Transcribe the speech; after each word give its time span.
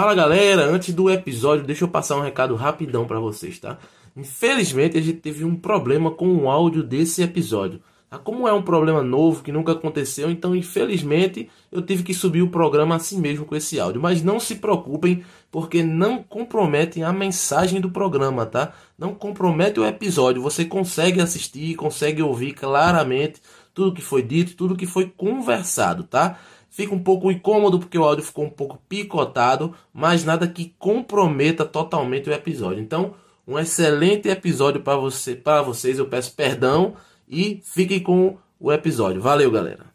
Fala 0.00 0.14
galera, 0.14 0.64
antes 0.64 0.94
do 0.94 1.10
episódio, 1.10 1.66
deixa 1.66 1.84
eu 1.84 1.88
passar 1.88 2.16
um 2.16 2.22
recado 2.22 2.54
rapidão 2.54 3.04
para 3.04 3.20
vocês, 3.20 3.58
tá? 3.58 3.76
Infelizmente 4.16 4.96
a 4.96 5.00
gente 5.02 5.18
teve 5.18 5.44
um 5.44 5.54
problema 5.54 6.10
com 6.10 6.34
o 6.36 6.48
áudio 6.48 6.82
desse 6.82 7.22
episódio. 7.22 7.82
Tá? 8.08 8.16
Como 8.18 8.48
é 8.48 8.52
um 8.54 8.62
problema 8.62 9.02
novo 9.02 9.42
que 9.42 9.52
nunca 9.52 9.72
aconteceu, 9.72 10.30
então 10.30 10.56
infelizmente 10.56 11.50
eu 11.70 11.82
tive 11.82 12.02
que 12.02 12.14
subir 12.14 12.40
o 12.40 12.48
programa 12.48 12.96
assim 12.96 13.20
mesmo 13.20 13.44
com 13.44 13.54
esse 13.54 13.78
áudio. 13.78 14.00
Mas 14.00 14.22
não 14.22 14.40
se 14.40 14.54
preocupem, 14.54 15.22
porque 15.50 15.82
não 15.82 16.22
comprometem 16.22 17.02
a 17.02 17.12
mensagem 17.12 17.78
do 17.78 17.90
programa, 17.90 18.46
tá? 18.46 18.72
Não 18.98 19.14
compromete 19.14 19.78
o 19.78 19.84
episódio. 19.84 20.40
Você 20.40 20.64
consegue 20.64 21.20
assistir, 21.20 21.74
consegue 21.74 22.22
ouvir 22.22 22.54
claramente 22.54 23.38
tudo 23.74 23.94
que 23.94 24.00
foi 24.00 24.22
dito, 24.22 24.56
tudo 24.56 24.76
que 24.76 24.86
foi 24.86 25.12
conversado, 25.14 26.04
tá? 26.04 26.38
Fica 26.70 26.94
um 26.94 27.02
pouco 27.02 27.32
incômodo 27.32 27.80
porque 27.80 27.98
o 27.98 28.04
áudio 28.04 28.24
ficou 28.24 28.44
um 28.44 28.50
pouco 28.50 28.80
picotado, 28.88 29.74
mas 29.92 30.24
nada 30.24 30.46
que 30.46 30.72
comprometa 30.78 31.64
totalmente 31.64 32.30
o 32.30 32.32
episódio. 32.32 32.80
Então, 32.80 33.14
um 33.46 33.58
excelente 33.58 34.28
episódio 34.28 34.80
para 34.80 34.96
você, 34.96 35.34
para 35.34 35.62
vocês. 35.62 35.98
Eu 35.98 36.06
peço 36.06 36.32
perdão 36.34 36.94
e 37.28 37.60
fiquem 37.64 38.00
com 38.00 38.38
o 38.60 38.72
episódio. 38.72 39.20
Valeu, 39.20 39.50
galera. 39.50 39.90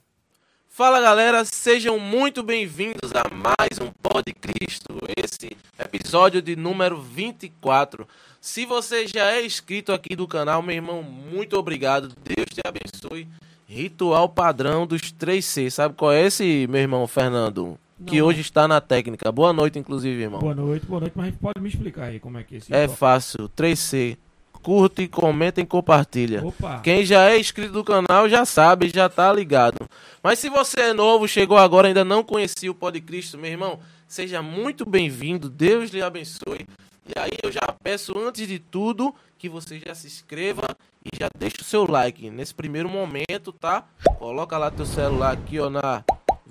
Fala, 0.67 0.99
galera, 0.99 1.45
sejam 1.45 1.98
muito 1.98 2.43
bem-vindos 2.43 3.13
a 3.13 3.34
mais 3.34 3.79
um 3.79 3.89
Pod 4.03 4.29
Cristo. 4.34 4.99
Esse 5.15 5.55
episódio 5.79 6.41
de 6.41 6.57
número 6.57 6.99
24. 6.99 8.05
Se 8.41 8.65
você 8.65 9.07
já 9.07 9.31
é 9.31 9.45
inscrito 9.45 9.93
aqui 9.93 10.17
do 10.17 10.27
canal, 10.27 10.62
meu 10.62 10.76
irmão, 10.76 11.01
muito 11.01 11.57
obrigado. 11.57 12.09
Deus 12.21 12.48
te 12.53 12.59
abençoe. 12.65 13.26
Ritual 13.68 14.30
padrão 14.30 14.85
dos 14.85 15.02
3C. 15.02 15.70
Sabe 15.70 15.96
qual 15.96 16.12
é 16.12 16.26
esse, 16.26 16.68
meu 16.70 16.82
irmão 16.82 17.08
Fernando? 17.08 17.77
que 18.05 18.22
hoje 18.22 18.41
está 18.41 18.68
na 18.68 18.82
técnica. 18.82 19.32
Boa 19.32 19.54
noite, 19.54 19.80
inclusive, 19.80 20.22
irmão. 20.22 20.40
Boa 20.40 20.55
noite, 20.55 20.85
boa 20.85 20.99
noite, 20.99 21.13
mas 21.16 21.34
pode 21.35 21.62
me 21.62 21.70
explicar 21.70 22.05
aí 22.05 22.20
como 22.20 22.38
é 22.38 22.44
que 22.44 22.55
é 22.55 22.57
esse 22.57 22.74
É 22.74 22.88
fácil, 22.88 23.49
3C. 23.49 24.18
Curte, 24.62 25.07
comenta 25.07 25.62
e 25.62 25.66
compartilha. 25.66 26.44
Opa. 26.46 26.80
Quem 26.80 27.05
já 27.05 27.30
é 27.30 27.40
inscrito 27.40 27.72
do 27.72 27.84
canal 27.84 28.27
já 28.27 28.44
sabe, 28.46 28.91
já 28.94 29.07
tá 29.07 29.32
ligado. 29.32 29.77
Mas 30.24 30.40
se 30.40 30.50
você 30.50 30.79
é 30.82 30.94
novo, 30.94 31.27
chegou 31.27 31.57
agora, 31.57 31.88
ainda 31.88 32.04
não 32.04 32.24
conhecia 32.24 32.72
o 32.72 32.76
Pod 32.76 33.00
Cristo, 33.00 33.38
meu 33.38 33.52
irmão, 33.52 33.79
seja 34.07 34.41
muito 34.41 34.84
bem-vindo. 34.84 35.50
Deus 35.50 35.91
lhe 35.91 36.02
abençoe. 36.02 36.66
E 37.05 37.20
aí 37.20 37.37
eu 37.43 37.51
já 37.51 37.61
peço, 37.84 38.17
antes 38.17 38.48
de 38.48 38.57
tudo, 38.57 39.13
que 39.37 39.48
você 39.48 39.79
já 39.79 39.93
se 39.93 40.07
inscreva 40.07 40.63
e 41.03 41.15
já 41.20 41.27
deixe 41.37 41.57
o 41.61 41.63
seu 41.63 41.89
like. 41.89 42.31
Nesse 42.31 42.53
primeiro 42.53 42.89
momento, 42.89 43.51
tá? 43.51 43.85
Coloca 44.17 44.57
lá 44.57 44.71
teu 44.71 44.87
celular 44.87 45.33
aqui, 45.33 45.59
ó, 45.59 45.70
na 45.70 46.03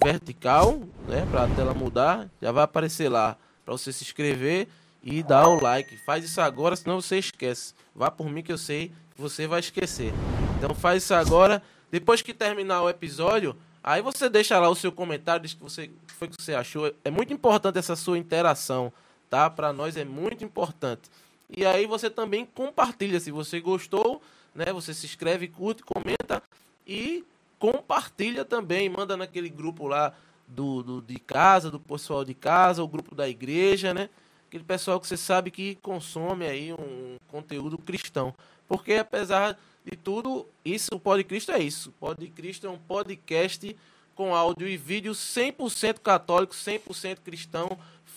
vertical, 0.03 0.81
né, 1.09 1.27
para 1.31 1.45
a 1.45 1.49
tela 1.49 1.75
mudar, 1.75 2.29
já 2.41 2.53
vai 2.53 2.65
aparecer 2.65 3.09
lá 3.09 3.37
para 3.65 3.73
você 3.73 3.93
se 3.93 4.05
inscrever 4.05 4.69
e 5.03 5.23
dar 5.23 5.49
o 5.49 5.61
like. 5.61 5.97
Faz 5.97 6.25
isso 6.25 6.41
agora, 6.41 6.77
senão 6.77 7.01
você 7.01 7.19
esquece. 7.19 7.75
Vá 7.95 8.11
por 8.11 8.29
mim 8.29 8.43
que 8.43 8.53
eu 8.53 8.59
sei 8.59 8.93
que 9.15 9.21
você 9.21 9.47
vai 9.47 9.61
esquecer. 9.61 10.13
Então 10.59 10.75
faz 10.75 11.03
isso 11.03 11.15
agora. 11.15 11.63
Depois 11.91 12.23
que 12.23 12.35
terminar 12.35 12.83
o 12.83 12.89
episódio, 12.89 13.57
aí 13.83 14.03
você 14.03 14.29
deixa 14.29 14.59
lá 14.59 14.69
o 14.69 14.75
seu 14.75 14.93
comentário, 14.93 15.43
diz 15.43 15.55
que 15.55 15.63
você 15.63 15.91
foi 16.07 16.29
que 16.29 16.41
você 16.41 16.55
achou. 16.55 16.93
É 17.05 17.11
muito 17.11 17.33
importante 17.33 17.79
essa 17.79 17.97
sua 17.97 18.19
interação, 18.19 18.93
tá? 19.35 19.51
Para 19.51 19.73
nós 19.73 19.97
é 19.97 20.05
muito 20.05 20.45
importante. 20.45 21.11
E 21.51 21.67
aí 21.67 21.87
você 21.87 22.09
também 22.09 22.47
compartilha 22.47 23.19
se 23.19 23.33
você 23.33 23.59
gostou, 23.61 24.23
né? 24.55 24.67
Você 24.73 24.95
se 24.95 25.07
inscreve, 25.07 25.49
curte, 25.49 25.83
comenta 25.83 26.41
e 26.87 27.25
compartilha 27.59 28.45
também, 28.45 28.89
manda 28.89 29.17
naquele 29.17 29.49
grupo 29.49 29.89
lá 29.89 30.15
do, 30.47 30.85
do, 30.85 31.03
de 31.03 31.19
casa, 31.19 31.69
do 31.69 31.81
pessoal 31.81 32.25
de 32.25 32.33
casa, 32.33 32.81
o 32.81 32.87
grupo 32.87 33.13
da 33.13 33.29
igreja, 33.29 33.93
né? 33.93 34.09
Aquele 34.47 34.63
pessoal 34.63 35.01
que 35.01 35.09
você 35.09 35.17
sabe 35.17 35.51
que 35.51 35.75
consome 35.83 36.47
aí 36.47 36.73
um 36.73 37.17
conteúdo 37.27 37.77
cristão. 37.77 38.33
Porque 38.69 38.95
apesar 38.95 39.59
de 39.85 39.97
tudo, 39.97 40.47
isso, 40.65 40.91
o 40.95 41.01
Pod 41.01 41.25
Cristo 41.25 41.51
é 41.51 41.59
isso. 41.59 41.89
O 41.89 41.93
Pod 41.95 42.25
Cristo 42.29 42.69
é 42.69 42.71
um 42.71 42.79
podcast 42.79 43.77
com 44.15 44.33
áudio 44.33 44.69
e 44.69 44.77
vídeo 44.77 45.11
100% 45.11 45.99
católico, 45.99 46.55
100% 46.55 47.19
cristão, 47.25 47.77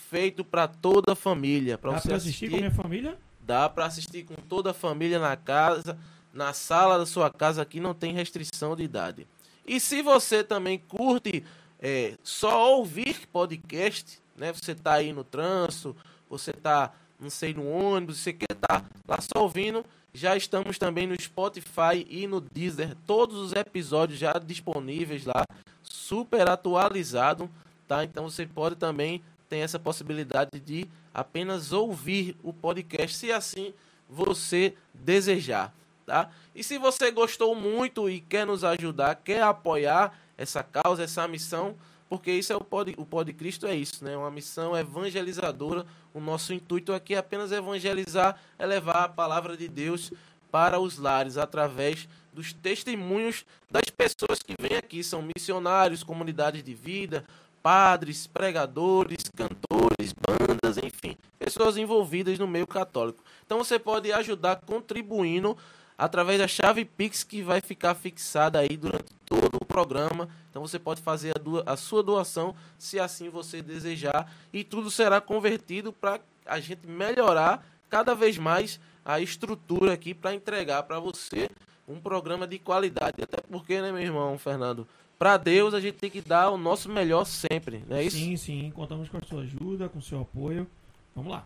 feito 0.10 0.44
para 0.44 0.68
toda 0.68 1.14
a 1.14 1.16
família. 1.16 1.78
Pra 1.78 1.92
Dá 1.92 2.02
para 2.02 2.16
assistir, 2.16 2.30
assistir 2.30 2.50
com 2.50 2.56
a 2.56 2.60
minha 2.60 2.72
família? 2.72 3.18
Dá 3.42 3.70
para 3.70 3.86
assistir 3.86 4.24
com 4.24 4.36
toda 4.36 4.72
a 4.72 4.74
família 4.74 5.20
na 5.20 5.36
casa, 5.36 5.98
na 6.34 6.54
sala 6.54 6.98
da 6.98 7.06
sua 7.06 7.30
casa, 7.30 7.62
aqui 7.62 7.80
não 7.80 7.94
tem 7.94 8.14
restrição 8.14 8.76
de 8.76 8.84
idade. 8.84 9.28
E 9.66 9.80
se 9.80 10.02
você 10.02 10.44
também 10.44 10.80
curte 10.80 11.44
é, 11.80 12.14
só 12.24 12.78
ouvir 12.78 13.28
podcast, 13.28 14.20
né? 14.36 14.54
Você 14.54 14.76
tá 14.76 14.94
aí 14.94 15.12
no 15.12 15.24
trânsito, 15.24 15.96
você 16.30 16.54
tá, 16.54 16.94
não 17.20 17.30
sei, 17.30 17.54
no 17.54 17.70
ônibus, 17.70 18.20
você 18.20 18.34
quer 18.34 18.52
estar 18.52 18.82
tá 18.82 18.86
lá 19.08 19.18
só 19.22 19.44
ouvindo, 19.44 19.86
já 20.14 20.36
estamos 20.36 20.78
também 20.78 21.06
no 21.06 21.20
Spotify 21.20 22.06
e 22.10 22.28
no 22.28 22.40
Deezer. 22.40 22.96
Todos 23.06 23.38
os 23.38 23.54
episódios 23.54 24.20
já 24.20 24.34
disponíveis 24.34 25.26
lá, 25.26 25.44
super 25.84 26.50
atualizado, 26.50 27.50
tá? 27.88 28.04
Então 28.04 28.30
você 28.30 28.46
pode 28.46 28.76
também 28.76 29.22
ter 29.50 29.58
essa 29.58 29.80
possibilidade 29.80 30.60
de 30.60 30.88
apenas 31.14 31.72
ouvir 31.72 32.36
o 32.44 32.52
podcast, 32.54 33.16
se 33.16 33.32
assim 33.32 33.74
você 34.10 34.74
desejar 34.94 35.74
tá? 36.08 36.30
E 36.56 36.64
se 36.64 36.80
você 36.80 37.12
gostou 37.12 37.54
muito 37.54 38.10
e 38.10 38.22
quer 38.22 38.48
nos 38.48 38.64
ajudar, 38.64 39.14
quer 39.16 39.44
apoiar 39.44 40.18
essa 40.38 40.64
causa, 40.64 41.04
essa 41.04 41.28
missão, 41.28 41.76
porque 42.10 42.32
isso 42.32 42.54
é 42.54 42.56
o 42.56 42.62
Pod, 42.62 42.96
o 42.98 43.06
Pod 43.06 43.32
Cristo 43.34 43.68
é 43.68 43.76
isso, 43.76 44.04
né? 44.04 44.16
Uma 44.16 44.32
missão 44.32 44.76
evangelizadora. 44.76 45.86
O 46.14 46.22
nosso 46.22 46.54
intuito 46.54 46.94
aqui 46.94 47.14
é 47.14 47.18
apenas 47.18 47.52
evangelizar, 47.52 48.40
é 48.58 48.66
levar 48.66 49.04
a 49.04 49.10
palavra 49.10 49.58
de 49.58 49.68
Deus 49.68 50.12
para 50.50 50.80
os 50.80 50.98
lares 50.98 51.38
através 51.38 52.08
dos 52.32 52.54
testemunhos 52.54 53.46
das 53.70 53.90
pessoas 53.90 54.40
que 54.42 54.56
vêm 54.58 54.78
aqui, 54.78 55.04
são 55.04 55.22
missionários, 55.22 56.04
comunidades 56.04 56.64
de 56.64 56.74
vida, 56.74 57.26
padres, 57.68 58.26
pregadores, 58.28 59.30
cantores, 59.36 60.14
bandas, 60.14 60.78
enfim, 60.78 61.18
pessoas 61.38 61.76
envolvidas 61.76 62.40
no 62.40 62.48
meio 62.48 62.66
católico. 62.66 63.22
Então 63.46 63.58
você 63.58 63.78
pode 63.78 64.10
ajudar 64.10 64.62
contribuindo 64.66 65.58
através 65.98 66.40
da 66.40 66.48
chave 66.48 66.86
Pix 66.86 67.26
que 67.26 67.42
vai 67.42 67.60
ficar 67.60 67.94
fixada 67.94 68.60
aí 68.60 68.78
durante 68.78 69.14
todo 69.26 69.58
o 69.60 69.66
programa. 69.66 70.30
Então 70.50 70.66
você 70.66 70.80
pode 70.80 71.02
fazer 71.02 71.34
a, 71.36 71.74
a 71.74 71.76
sua 71.76 72.02
doação 72.02 72.56
se 72.80 73.02
assim 73.02 73.28
você 73.28 73.62
desejar 73.62 74.34
e 74.54 74.64
tudo 74.64 74.90
será 74.90 75.20
convertido 75.20 75.92
para 75.92 76.22
a 76.46 76.62
gente 76.62 76.88
melhorar 76.88 77.68
cada 77.90 78.16
vez 78.16 78.38
mais 78.38 78.80
a 79.04 79.20
estrutura 79.20 79.92
aqui 79.92 80.14
para 80.14 80.34
entregar 80.34 80.84
para 80.84 81.02
você 81.02 81.50
um 81.86 82.00
programa 82.00 82.48
de 82.48 82.60
qualidade. 82.60 83.22
Até 83.22 83.42
porque, 83.42 83.82
né, 83.82 83.92
meu 83.92 84.02
irmão 84.02 84.38
Fernando? 84.38 84.88
Para 85.18 85.38
Deus 85.38 85.74
a 85.74 85.80
gente 85.80 85.96
tem 85.96 86.10
que 86.10 86.22
dar 86.22 86.50
o 86.50 86.58
nosso 86.58 86.90
melhor 86.90 87.26
sempre, 87.26 87.84
não 87.88 87.98
é 87.98 88.04
isso? 88.04 88.18
Sim, 88.18 88.38
sim. 88.38 88.72
Contamos 88.72 89.10
com 89.10 89.18
a 89.18 89.22
sua 89.22 89.42
ajuda, 89.42 89.90
com 89.90 90.00
o 90.00 90.02
seu 90.02 90.22
apoio. 90.22 90.68
Vamos 91.16 91.32
lá. 91.32 91.46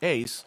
É 0.00 0.14
isso. 0.14 0.44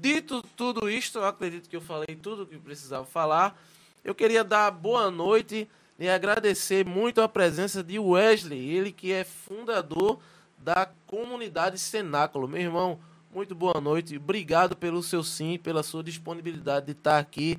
Dito 0.00 0.42
tudo 0.56 0.88
isto, 0.88 1.18
eu 1.18 1.24
acredito 1.26 1.68
que 1.68 1.76
eu 1.76 1.80
falei 1.80 2.16
tudo 2.16 2.42
o 2.42 2.46
que 2.46 2.56
precisava 2.56 3.04
falar. 3.04 3.60
Eu 4.04 4.14
queria 4.14 4.44
dar 4.44 4.70
boa 4.70 5.10
noite 5.10 5.68
e 5.98 6.08
agradecer 6.08 6.86
muito 6.86 7.20
a 7.20 7.28
presença 7.28 7.82
de 7.82 7.98
Wesley, 7.98 8.70
ele 8.70 8.92
que 8.92 9.12
é 9.12 9.24
fundador 9.24 10.18
da 10.58 10.88
comunidade 11.06 11.78
Cenáculo. 11.78 12.48
Meu 12.48 12.60
irmão, 12.60 12.98
muito 13.32 13.54
boa 13.54 13.80
noite. 13.80 14.16
Obrigado 14.16 14.76
pelo 14.76 15.02
seu 15.02 15.22
sim, 15.24 15.58
pela 15.58 15.82
sua 15.82 16.02
disponibilidade 16.02 16.86
de 16.86 16.92
estar 16.92 17.18
aqui 17.18 17.58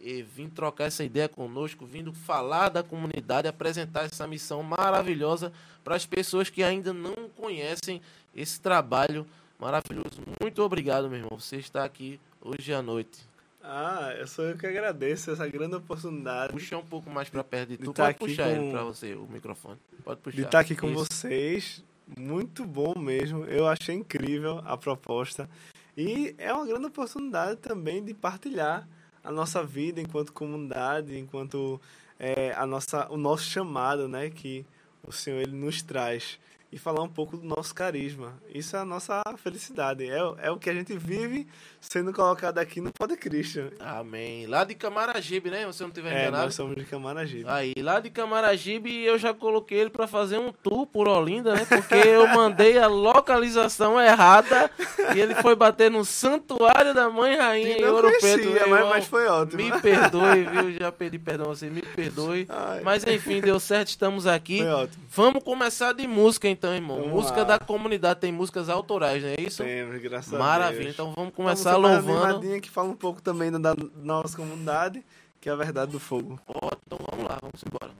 e 0.00 0.22
vir 0.22 0.48
trocar 0.50 0.84
essa 0.84 1.04
ideia 1.04 1.28
conosco, 1.28 1.84
vindo 1.84 2.12
falar 2.12 2.68
da 2.68 2.82
comunidade, 2.82 3.46
apresentar 3.46 4.04
essa 4.04 4.26
missão 4.26 4.62
maravilhosa 4.62 5.52
para 5.84 5.94
as 5.94 6.06
pessoas 6.06 6.48
que 6.48 6.62
ainda 6.62 6.92
não 6.92 7.28
conhecem 7.36 8.00
esse 8.34 8.60
trabalho 8.60 9.26
Maravilhoso. 9.60 10.22
Muito 10.40 10.62
obrigado, 10.62 11.08
meu 11.08 11.18
irmão. 11.18 11.38
Você 11.38 11.56
está 11.56 11.84
aqui 11.84 12.18
hoje 12.40 12.72
à 12.72 12.80
noite. 12.80 13.28
Ah, 13.62 14.14
eu 14.18 14.26
sou 14.26 14.46
eu 14.46 14.56
que 14.56 14.66
agradeço 14.66 15.30
essa 15.30 15.46
grande 15.46 15.74
oportunidade. 15.74 16.50
Puxa 16.54 16.78
um 16.78 16.84
pouco 16.84 17.10
mais 17.10 17.28
para 17.28 17.44
perto 17.44 17.68
de, 17.68 17.76
de 17.76 17.84
tu. 17.84 17.92
Pode 17.92 18.16
puxar 18.16 18.44
com... 18.44 18.62
ele 18.62 18.70
para 18.70 18.84
você, 18.84 19.14
o 19.14 19.28
microfone. 19.30 19.78
Pode 20.02 20.20
puxar. 20.22 20.36
De 20.36 20.42
estar 20.44 20.60
aqui 20.60 20.74
com 20.74 20.90
Isso. 20.90 21.04
vocês. 21.04 21.84
Muito 22.18 22.64
bom 22.64 22.98
mesmo. 22.98 23.44
Eu 23.44 23.68
achei 23.68 23.94
incrível 23.94 24.62
a 24.64 24.78
proposta. 24.78 25.48
E 25.94 26.34
é 26.38 26.50
uma 26.54 26.64
grande 26.64 26.86
oportunidade 26.86 27.56
também 27.56 28.02
de 28.02 28.14
partilhar 28.14 28.88
a 29.22 29.30
nossa 29.30 29.62
vida 29.62 30.00
enquanto 30.00 30.32
comunidade, 30.32 31.18
enquanto 31.18 31.80
é, 32.18 32.52
a 32.52 32.66
nossa, 32.66 33.10
o 33.10 33.16
nosso 33.16 33.44
chamado, 33.44 34.08
né, 34.08 34.30
que 34.30 34.64
o 35.02 35.12
Senhor 35.12 35.40
ele 35.40 35.56
nos 35.56 35.82
traz. 35.82 36.38
E 36.72 36.78
falar 36.78 37.02
um 37.02 37.08
pouco 37.08 37.36
do 37.36 37.44
nosso 37.44 37.74
carisma. 37.74 38.34
Isso 38.54 38.76
é 38.76 38.78
a 38.80 38.84
nossa 38.84 39.22
felicidade. 39.38 40.08
É, 40.08 40.18
é 40.42 40.50
o 40.50 40.56
que 40.56 40.70
a 40.70 40.74
gente 40.74 40.96
vive 40.96 41.46
sendo 41.80 42.12
colocado 42.12 42.58
aqui 42.58 42.80
no 42.80 42.92
Poder 42.92 43.16
Christian. 43.16 43.70
Amém. 43.80 44.46
Lá 44.46 44.62
de 44.64 44.74
Camaragibe, 44.74 45.50
né? 45.50 45.66
Você 45.66 45.82
não 45.82 45.90
tiver 45.90 46.12
É, 46.14 46.22
enganado. 46.22 46.44
nós 46.44 46.54
somos 46.54 46.76
de 46.76 46.84
Camaragibe. 46.84 47.44
Aí, 47.48 47.74
lá 47.78 47.98
de 47.98 48.08
Camaragibe, 48.10 49.02
eu 49.04 49.18
já 49.18 49.34
coloquei 49.34 49.78
ele 49.80 49.90
pra 49.90 50.06
fazer 50.06 50.38
um 50.38 50.52
tour 50.52 50.86
por 50.86 51.08
Olinda, 51.08 51.54
né? 51.54 51.64
Porque 51.64 51.94
eu 51.94 52.26
mandei 52.28 52.78
a 52.78 52.86
localização 52.86 54.00
errada 54.00 54.70
e 55.14 55.20
ele 55.20 55.34
foi 55.36 55.54
bater 55.56 55.90
no 55.90 56.04
Santuário 56.04 56.94
da 56.94 57.08
Mãe 57.10 57.36
Rainha 57.36 57.78
em 57.78 57.84
Ouro 57.84 58.10
Preto. 58.20 58.48
mas, 58.68 58.88
mas 58.88 59.06
foi 59.06 59.26
ótimo. 59.26 59.62
Me 59.62 59.80
perdoe, 59.80 60.44
viu? 60.44 60.72
Já 60.78 60.92
pedi 60.92 61.18
perdão 61.18 61.46
a 61.46 61.54
você, 61.54 61.68
me 61.68 61.82
perdoe. 61.82 62.46
Ai. 62.48 62.80
Mas 62.82 63.04
enfim, 63.06 63.40
deu 63.40 63.58
certo, 63.58 63.88
estamos 63.88 64.26
aqui. 64.26 64.58
Foi 64.58 64.68
ótimo. 64.68 65.04
Vamos 65.12 65.42
começar 65.42 65.92
de 65.92 66.06
música 66.06 66.48
então, 66.48 66.59
irmão. 66.74 66.96
Vamos 66.98 67.12
música 67.12 67.38
lá. 67.38 67.44
da 67.44 67.58
comunidade, 67.58 68.20
tem 68.20 68.32
músicas 68.32 68.68
autorais, 68.68 69.22
não 69.22 69.30
é 69.30 69.36
isso? 69.38 69.62
Temos, 69.64 70.00
graças 70.00 70.32
a 70.34 70.38
Maravilha. 70.38 70.82
Deus. 70.84 70.94
Então 70.94 71.06
vamos 71.12 71.30
Uma 71.30 71.32
começar 71.32 71.78
mais 71.78 72.04
louvando. 72.04 72.24
animadinha 72.24 72.60
que 72.60 72.70
fala 72.70 72.88
um 72.88 72.96
pouco 72.96 73.20
também 73.22 73.50
da 73.50 73.74
nossa 73.96 74.36
comunidade, 74.36 75.04
que 75.40 75.48
é 75.48 75.52
a 75.52 75.56
verdade 75.56 75.92
do 75.92 76.00
fogo. 76.00 76.38
Ó, 76.46 76.70
então 76.86 76.98
vamos 77.10 77.24
lá, 77.28 77.38
vamos 77.40 77.62
embora. 77.66 77.92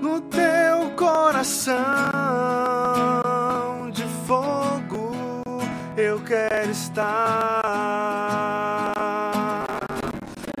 no 0.00 0.20
teu 0.22 0.90
coração 0.96 1.74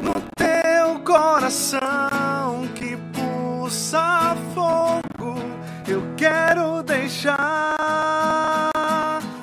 no 0.00 0.14
teu 0.36 1.00
coração 1.04 2.68
que 2.74 2.96
pulsa 3.12 4.36
fogo. 4.54 5.34
Eu 5.86 6.02
quero 6.16 6.82
deixar 6.82 7.38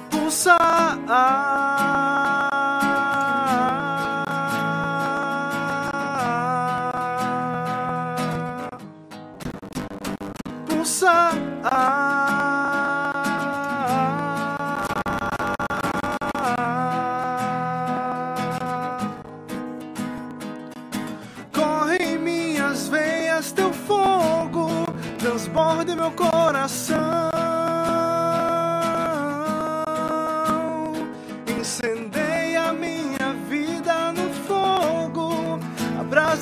pulsar 0.09 0.97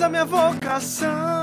abrasa 0.04 0.10
minha 0.10 0.26
vocação. 0.26 1.43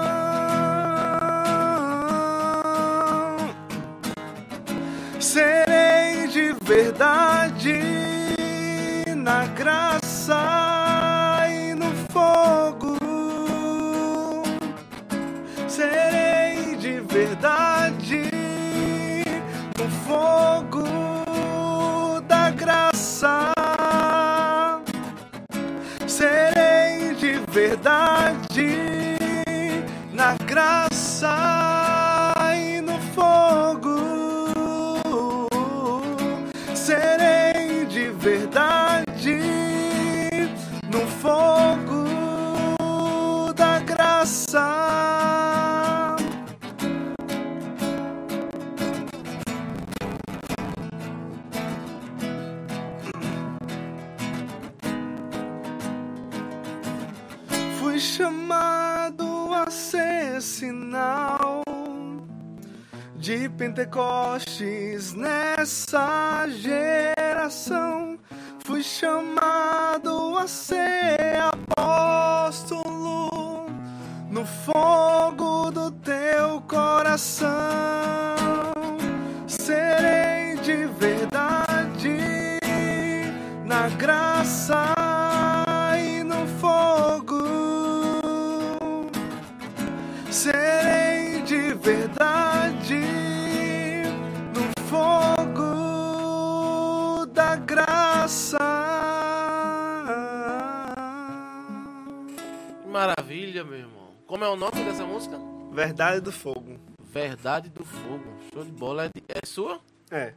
Verdade 106.01 106.21
do 106.23 106.33
fogo. 106.33 106.81
Verdade 107.13 107.69
do 107.69 107.85
Fogo. 107.85 108.25
Show 108.55 108.65
de 108.65 108.71
bola. 108.73 109.05
É, 109.05 109.09
de- 109.09 109.23
é 109.29 109.45
sua? 109.45 109.79
É. 110.11 110.33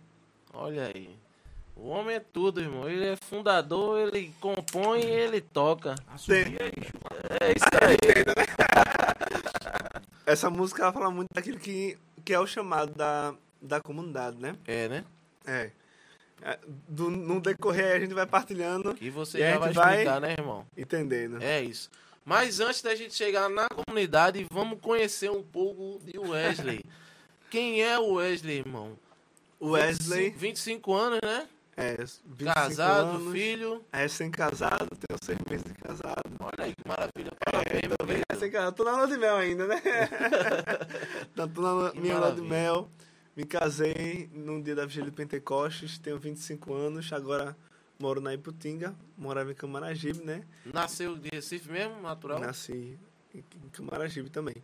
Olha 0.53 0.91
aí. 0.93 1.17
O 1.73 1.87
homem 1.87 2.17
é 2.17 2.19
tudo, 2.19 2.59
irmão. 2.59 2.89
Ele 2.89 3.05
é 3.05 3.15
fundador, 3.15 3.97
ele 3.97 4.33
compõe 4.41 4.99
e 4.99 5.05
ele 5.09 5.39
toca. 5.39 5.95
Aí, 6.05 6.57
É 7.39 7.53
isso 7.55 7.65
aí. 7.81 7.95
Essa 10.25 10.49
música 10.49 10.83
ela 10.83 10.91
fala 10.91 11.09
muito 11.09 11.29
daquilo 11.33 11.57
que, 11.57 11.97
que 12.25 12.33
é 12.33 12.39
o 12.41 12.45
chamado 12.45 12.93
da, 12.93 13.33
da 13.61 13.79
comunidade, 13.79 14.35
né? 14.37 14.57
É, 14.67 14.89
né? 14.89 15.05
É. 15.47 15.69
É, 16.41 16.59
Do, 16.89 17.09
no 17.09 17.39
decorrer 17.39 17.95
a 17.95 17.99
gente 18.01 18.13
vai 18.13 18.25
partilhando, 18.25 18.93
Que 18.95 19.09
você 19.09 19.37
E 19.37 19.49
já 19.49 19.57
vai 19.59 19.71
vai- 19.71 19.93
explicar, 19.93 20.19
né, 20.19 20.33
irmão? 20.37 20.65
entendendo. 20.77 21.41
É 21.41 21.61
isso. 21.61 21.89
Mas 22.25 22.59
antes 22.59 22.81
da 22.81 22.95
gente 22.95 23.13
chegar 23.13 23.49
na 23.49 23.67
comunidade, 23.69 24.45
vamos 24.51 24.79
conhecer 24.79 25.29
um 25.29 25.43
pouco 25.43 25.99
de 26.05 26.17
Wesley. 26.17 26.83
Quem 27.49 27.83
é 27.83 27.99
o 27.99 28.13
Wesley, 28.15 28.59
irmão? 28.59 28.97
Wesley 29.61 30.29
25, 30.31 30.39
25 30.39 30.93
anos, 30.95 31.19
né? 31.23 31.47
é 31.75 31.95
25 31.95 32.53
Casado, 32.53 33.09
anos, 33.17 33.31
filho. 33.31 33.83
é 33.91 33.97
recém-casado, 33.99 34.89
tenho 34.95 35.17
seis 35.23 35.39
meses 35.49 35.65
de 35.65 35.73
casado. 35.73 36.21
Olha 36.39 36.65
aí 36.65 36.73
que 36.75 36.87
maravilha. 36.87 37.31
Parabéns, 37.43 37.81
meu 37.87 37.97
Bem 37.99 38.07
querido. 38.07 38.25
recém-casado. 38.29 38.75
Tô 38.75 38.83
na 38.83 38.91
lua 38.97 39.07
de 39.07 39.17
mel 39.17 39.35
ainda, 39.35 39.67
né? 39.67 39.81
Não, 41.35 41.47
tô 41.49 41.61
na 41.61 41.91
Que 41.91 41.99
minha 41.99 42.17
lua 42.19 42.31
de 42.31 42.41
maravilha. 42.41 42.49
mel. 42.49 42.89
Me 43.35 43.43
casei 43.45 44.29
num 44.33 44.61
dia 44.61 44.75
da 44.75 44.85
Vigília 44.85 45.09
de 45.09 45.15
Pentecostes, 45.15 45.97
tenho 45.97 46.19
25 46.19 46.71
anos, 46.73 47.11
agora 47.11 47.57
moro 47.99 48.19
na 48.21 48.33
Iputinga, 48.33 48.95
morava 49.17 49.51
em 49.51 49.55
Camaragibe, 49.55 50.23
né? 50.23 50.43
Nasceu 50.65 51.15
de 51.15 51.29
Recife 51.29 51.71
mesmo, 51.71 52.01
natural? 52.01 52.39
Nasci 52.39 52.97
em 53.33 53.43
Camaragibe 53.71 54.29
também. 54.29 54.55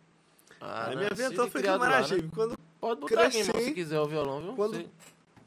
Ah, 0.61 0.85
a 0.91 0.95
minha 0.95 1.09
vida 1.09 1.23
nascido 1.23 1.35
toda 1.35 1.51
foi 1.51 1.61
em 1.61 1.63
criado 1.63 1.79
lá, 1.79 1.85
né? 1.87 1.91
Camaragibe. 1.95 2.29
Quando 2.35 2.57
Pode 2.79 3.01
botar 3.01 3.21
aqui, 3.23 3.31
Cresci. 3.31 3.49
irmão, 3.49 3.61
se 3.63 3.71
quiser 3.73 3.99
o 3.99 4.07
violão, 4.07 4.41
viu? 4.41 4.53
Quando- 4.55 4.89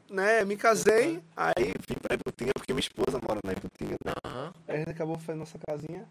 né, 0.09 0.43
me 0.45 0.55
casei, 0.55 1.23
aí 1.35 1.73
vim 1.87 1.95
pra 2.01 2.15
Iputinga, 2.15 2.51
porque 2.53 2.71
minha 2.73 2.79
esposa 2.81 3.19
mora 3.27 3.39
na 3.43 3.53
Iputinga, 3.53 3.95
né? 4.05 4.13
Aí 4.67 4.75
a 4.75 4.77
gente 4.79 4.89
acabou 4.91 5.17
fazendo 5.17 5.39
nossa 5.39 5.57
casinha 5.57 6.07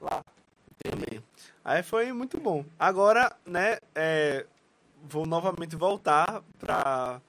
lá. 0.00 0.24
entendi. 0.84 1.22
Aí 1.64 1.82
foi 1.82 2.12
muito 2.12 2.40
bom. 2.40 2.64
Agora, 2.78 3.34
né, 3.46 3.78
é, 3.94 4.46
vou 5.02 5.26
novamente 5.26 5.76
voltar 5.76 6.42
para 6.58 7.20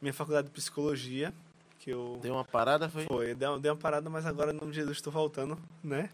minha 0.00 0.14
faculdade 0.14 0.46
de 0.48 0.52
psicologia, 0.54 1.32
que 1.82 1.90
eu 1.90 2.16
Deu 2.22 2.34
uma 2.34 2.44
parada, 2.44 2.88
foi? 2.88 3.04
foi, 3.06 3.34
dei 3.34 3.48
uma, 3.48 3.58
dei 3.58 3.70
uma 3.70 3.76
parada, 3.76 4.08
mas 4.08 4.24
agora 4.24 4.52
em 4.52 4.54
nome 4.54 4.70
de 4.70 4.76
Jesus 4.76 4.98
estou 4.98 5.12
voltando, 5.12 5.58
né? 5.82 6.10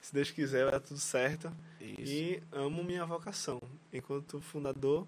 Se 0.00 0.12
Deus 0.12 0.32
quiser, 0.32 0.64
vai 0.64 0.72
dar 0.72 0.80
tudo 0.80 0.98
certo. 0.98 1.50
Isso. 1.80 2.12
E 2.12 2.42
amo 2.50 2.82
minha 2.82 3.06
vocação 3.06 3.60
enquanto 3.92 4.40
fundador 4.40 5.06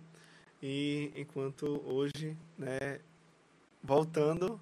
e 0.62 1.12
enquanto 1.16 1.83
hoje, 1.85 2.37
né, 2.56 3.00
voltando 3.83 4.61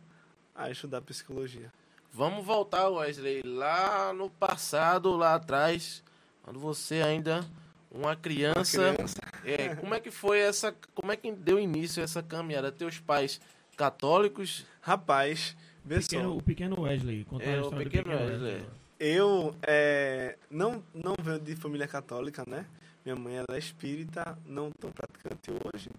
a 0.54 0.71
estudar 0.71 1.02
psicologia. 1.02 1.71
Vamos 2.11 2.47
voltar, 2.47 2.88
Wesley, 2.88 3.42
lá 3.42 4.11
no 4.14 4.30
passado, 4.30 5.14
lá 5.14 5.35
atrás, 5.35 6.02
quando 6.42 6.59
você 6.59 7.02
ainda 7.02 7.47
uma 7.90 8.16
criança. 8.16 8.80
Uma 8.80 8.94
criança. 8.94 9.21
É, 9.44 9.75
como 9.76 9.94
é 9.94 10.00
que 10.00 10.11
foi 10.11 10.38
essa. 10.38 10.75
Como 10.94 11.12
é 11.12 11.16
que 11.16 11.30
deu 11.30 11.61
início 11.61 12.02
essa 12.02 12.23
caminhada? 12.23 12.73
Teus 12.73 12.99
pais 12.99 13.38
católicos? 13.87 14.65
Rapaz, 14.81 15.57
vê 15.85 15.99
Pequeno- 16.01 16.31
só, 16.31 16.37
o 16.37 16.43
pequeno 16.43 16.81
Wesley. 16.83 17.25
Contar 17.25 17.45
É, 17.45 17.59
a 17.59 17.62
o 17.62 17.71
pequeno 17.71 17.85
do 17.85 17.91
pequeno 17.91 18.11
Wesley. 18.11 18.55
Wesley. 18.55 18.67
eu 19.01 19.55
é, 19.62 20.37
não, 20.51 20.83
não 20.95 21.15
venho 21.21 21.41
de 21.41 21.57
família 21.57 21.89
católica, 21.89 22.45
né? 22.47 22.65
Minha 23.05 23.17
mãe 23.17 23.35
ela 23.35 23.47
é 23.51 23.59
espírita, 23.59 24.39
não 24.47 24.71
tão 24.71 24.91
praticante 24.93 25.51
hoje, 25.65 25.91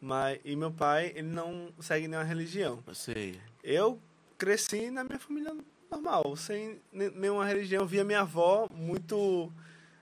mas 0.00 0.40
e 0.44 0.56
meu 0.56 0.72
pai 0.72 1.12
ele 1.14 1.28
não 1.28 1.68
segue 1.78 2.08
nenhuma 2.08 2.26
religião. 2.26 2.82
Eu 2.86 2.94
sei. 2.94 3.38
Eu 3.62 4.00
cresci 4.36 4.90
na 4.90 5.04
minha 5.04 5.18
família 5.20 5.54
normal, 5.90 6.34
sem 6.36 6.80
ne- 6.92 7.10
nenhuma 7.10 7.46
religião. 7.46 7.86
Via 7.86 8.02
minha 8.04 8.20
avó 8.22 8.66
muito 8.74 9.52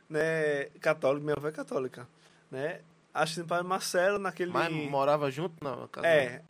né, 0.09 0.65
católica, 0.81 1.23
minha 1.25 1.37
avó 1.37 1.49
é 1.49 1.53
católica, 1.53 2.09
né? 2.51 2.81
Acho 3.13 3.35
que 3.35 3.41
o 3.43 3.47
pai 3.47 3.63
Marcelo 3.63 4.19
naquele 4.19 4.51
Mas 4.51 4.71
morava 4.73 5.31
junto 5.31 5.63
na 5.65 5.87
casa? 5.89 6.07
é, 6.07 6.43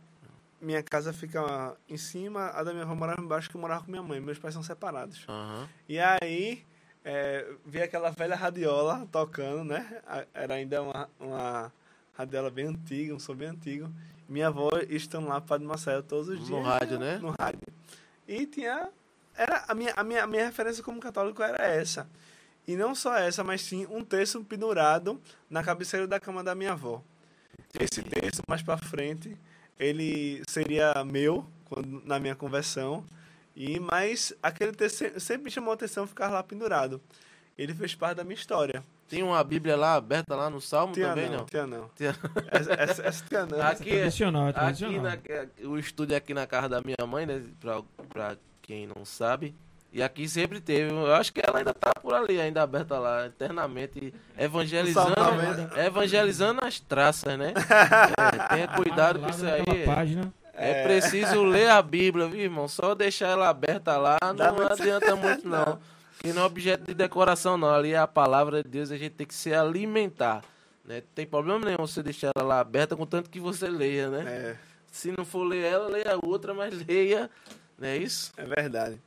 minha 0.61 0.81
casa 0.83 1.13
fica 1.13 1.75
em 1.87 1.97
cima, 1.97 2.47
a 2.47 2.63
da 2.63 2.71
minha 2.71 2.83
avó 2.83 2.95
morava 2.95 3.21
embaixo, 3.21 3.49
que 3.49 3.55
eu 3.55 3.61
morava 3.61 3.83
com 3.83 3.91
minha 3.91 4.03
mãe. 4.03 4.19
Meus 4.19 4.39
pais 4.39 4.53
são 4.53 4.63
separados. 4.63 5.23
Aham. 5.27 5.67
E 5.87 5.99
aí, 5.99 6.63
é, 7.05 7.45
vi 7.65 7.81
aquela 7.81 8.09
velha 8.09 8.35
radiola 8.35 9.07
tocando, 9.11 9.63
né? 9.63 10.01
Era 10.33 10.55
ainda 10.55 10.81
uma, 10.81 11.09
uma 11.19 11.71
radiola 12.13 12.49
bem 12.49 12.67
antiga, 12.67 13.13
um 13.13 13.19
som 13.19 13.35
bem 13.35 13.49
antigo. 13.49 13.89
Minha 14.27 14.47
avó 14.47 14.69
estando 14.89 15.27
lá 15.27 15.39
para 15.39 15.59
Marcelo 15.63 16.03
todos 16.03 16.27
os 16.27 16.39
No 16.39 16.45
dias. 16.45 16.65
rádio, 16.65 16.99
né? 16.99 17.17
No 17.19 17.29
rádio. 17.39 17.61
E 18.27 18.45
tinha. 18.45 18.89
Era, 19.35 19.63
a, 19.67 19.75
minha, 19.75 19.93
a, 19.95 20.03
minha, 20.03 20.23
a 20.23 20.27
minha 20.27 20.45
referência 20.45 20.83
como 20.83 20.99
católico 20.99 21.41
era 21.43 21.63
essa. 21.65 22.07
E 22.67 22.75
não 22.75 22.93
só 22.93 23.15
essa, 23.15 23.43
mas 23.43 23.61
sim 23.61 23.85
um 23.89 24.03
texto 24.03 24.43
pendurado 24.43 25.21
na 25.49 25.63
cabeceira 25.63 26.05
da 26.07 26.19
cama 26.19 26.43
da 26.43 26.53
minha 26.55 26.73
avó. 26.73 27.01
Esse 27.79 28.01
texto, 28.03 28.41
mais 28.49 28.61
para 28.61 28.77
frente, 28.77 29.37
ele 29.79 30.41
seria 30.47 30.93
meu 31.05 31.45
quando, 31.65 32.01
na 32.05 32.19
minha 32.19 32.35
conversão. 32.35 33.03
E 33.55 33.79
mas 33.79 34.33
aquele 34.41 34.71
texto 34.71 34.97
se- 34.97 35.19
sempre 35.19 35.45
me 35.45 35.51
chamou 35.51 35.71
a 35.71 35.73
atenção 35.73 36.05
ficar 36.07 36.29
lá 36.29 36.43
pendurado. 36.43 37.01
Ele 37.57 37.73
fez 37.73 37.95
parte 37.95 38.17
da 38.17 38.23
minha 38.23 38.35
história. 38.35 38.83
Tinha 39.09 39.25
uma 39.25 39.43
Bíblia 39.43 39.75
lá 39.75 39.95
aberta 39.95 40.35
lá 40.35 40.49
no 40.49 40.61
Salmo 40.61 40.93
Tinha 40.93 41.07
também, 41.09 41.29
não, 41.29 41.37
não? 41.39 41.45
tinha 41.45 41.65
não. 41.65 41.89
Tinha- 41.95 42.15
Essa, 42.51 42.73
essa, 42.73 43.01
essa 43.03 43.25
tinha 43.25 43.45
não. 43.45 43.61
Aqui, 43.61 43.89
é- 43.89 43.95
Tradicional, 44.01 44.45
é 44.47 44.49
aqui 44.49 44.59
tradicional. 44.59 45.01
na, 45.01 45.67
o 45.69 45.77
estúdio 45.79 46.13
é 46.13 46.17
aqui 46.17 46.33
na 46.33 46.45
casa 46.45 46.69
da 46.69 46.81
minha 46.81 47.07
mãe, 47.07 47.25
né? 47.25 47.41
Pra, 47.59 47.81
pra 48.09 48.37
quem 48.61 48.85
não 48.85 49.03
sabe. 49.05 49.55
E 49.91 50.03
aqui 50.03 50.27
sempre 50.27 50.59
teve. 50.59 50.91
Eu 50.91 51.13
acho 51.13 51.31
que 51.31 51.41
ela 51.45 51.59
ainda 51.59 51.73
tá 51.73 51.91
por 52.01 52.13
ali, 52.13 52.39
ainda 52.39 52.61
aberta 52.61 52.99
lá, 52.99 53.25
eternamente, 53.25 54.13
evangelizando, 54.37 55.15
evangelizando 55.75 56.63
as 56.63 56.79
traças, 56.79 57.37
né? 57.37 57.53
É, 58.17 58.55
tenha 58.55 58.67
cuidado 58.67 59.19
com 59.19 59.29
isso 59.29 59.45
aí. 59.45 59.85
página. 59.85 60.31
É 60.53 60.83
preciso 60.83 61.43
ler 61.43 61.69
a 61.69 61.81
Bíblia, 61.81 62.27
viu, 62.27 62.41
irmão? 62.41 62.67
Só 62.67 62.95
deixar 62.95 63.27
ela 63.27 63.47
aberta 63.47 63.95
lá 63.95 64.17
não 64.33 64.67
adianta 64.67 65.15
muito, 65.15 65.47
não. 65.47 65.79
Que 66.19 66.33
não 66.33 66.41
é 66.41 66.45
objeto 66.45 66.85
de 66.85 66.95
decoração, 66.95 67.57
não. 67.57 67.69
Ali 67.69 67.93
é 67.93 67.97
a 67.97 68.07
palavra 68.07 68.63
de 68.63 68.69
Deus, 68.69 68.91
a 68.91 68.97
gente 68.97 69.11
tem 69.11 69.27
que 69.27 69.35
se 69.35 69.53
alimentar. 69.53 70.43
Né? 70.83 71.03
Tem 71.13 71.27
problema 71.27 71.63
nenhum 71.63 71.77
você 71.77 72.01
deixar 72.01 72.31
ela 72.35 72.45
lá 72.45 72.59
aberta, 72.59 72.95
contanto 72.95 73.29
que 73.29 73.39
você 73.39 73.67
leia, 73.67 74.09
né? 74.09 74.23
É. 74.27 74.55
Se 74.91 75.13
não 75.15 75.23
for 75.23 75.43
ler 75.43 75.63
ela, 75.63 75.89
leia 75.89 76.13
a 76.13 76.25
outra, 76.25 76.53
mas 76.55 76.73
leia. 76.87 77.29
Não 77.77 77.87
é 77.87 77.97
isso? 77.97 78.31
É 78.35 78.43
verdade. 78.43 78.99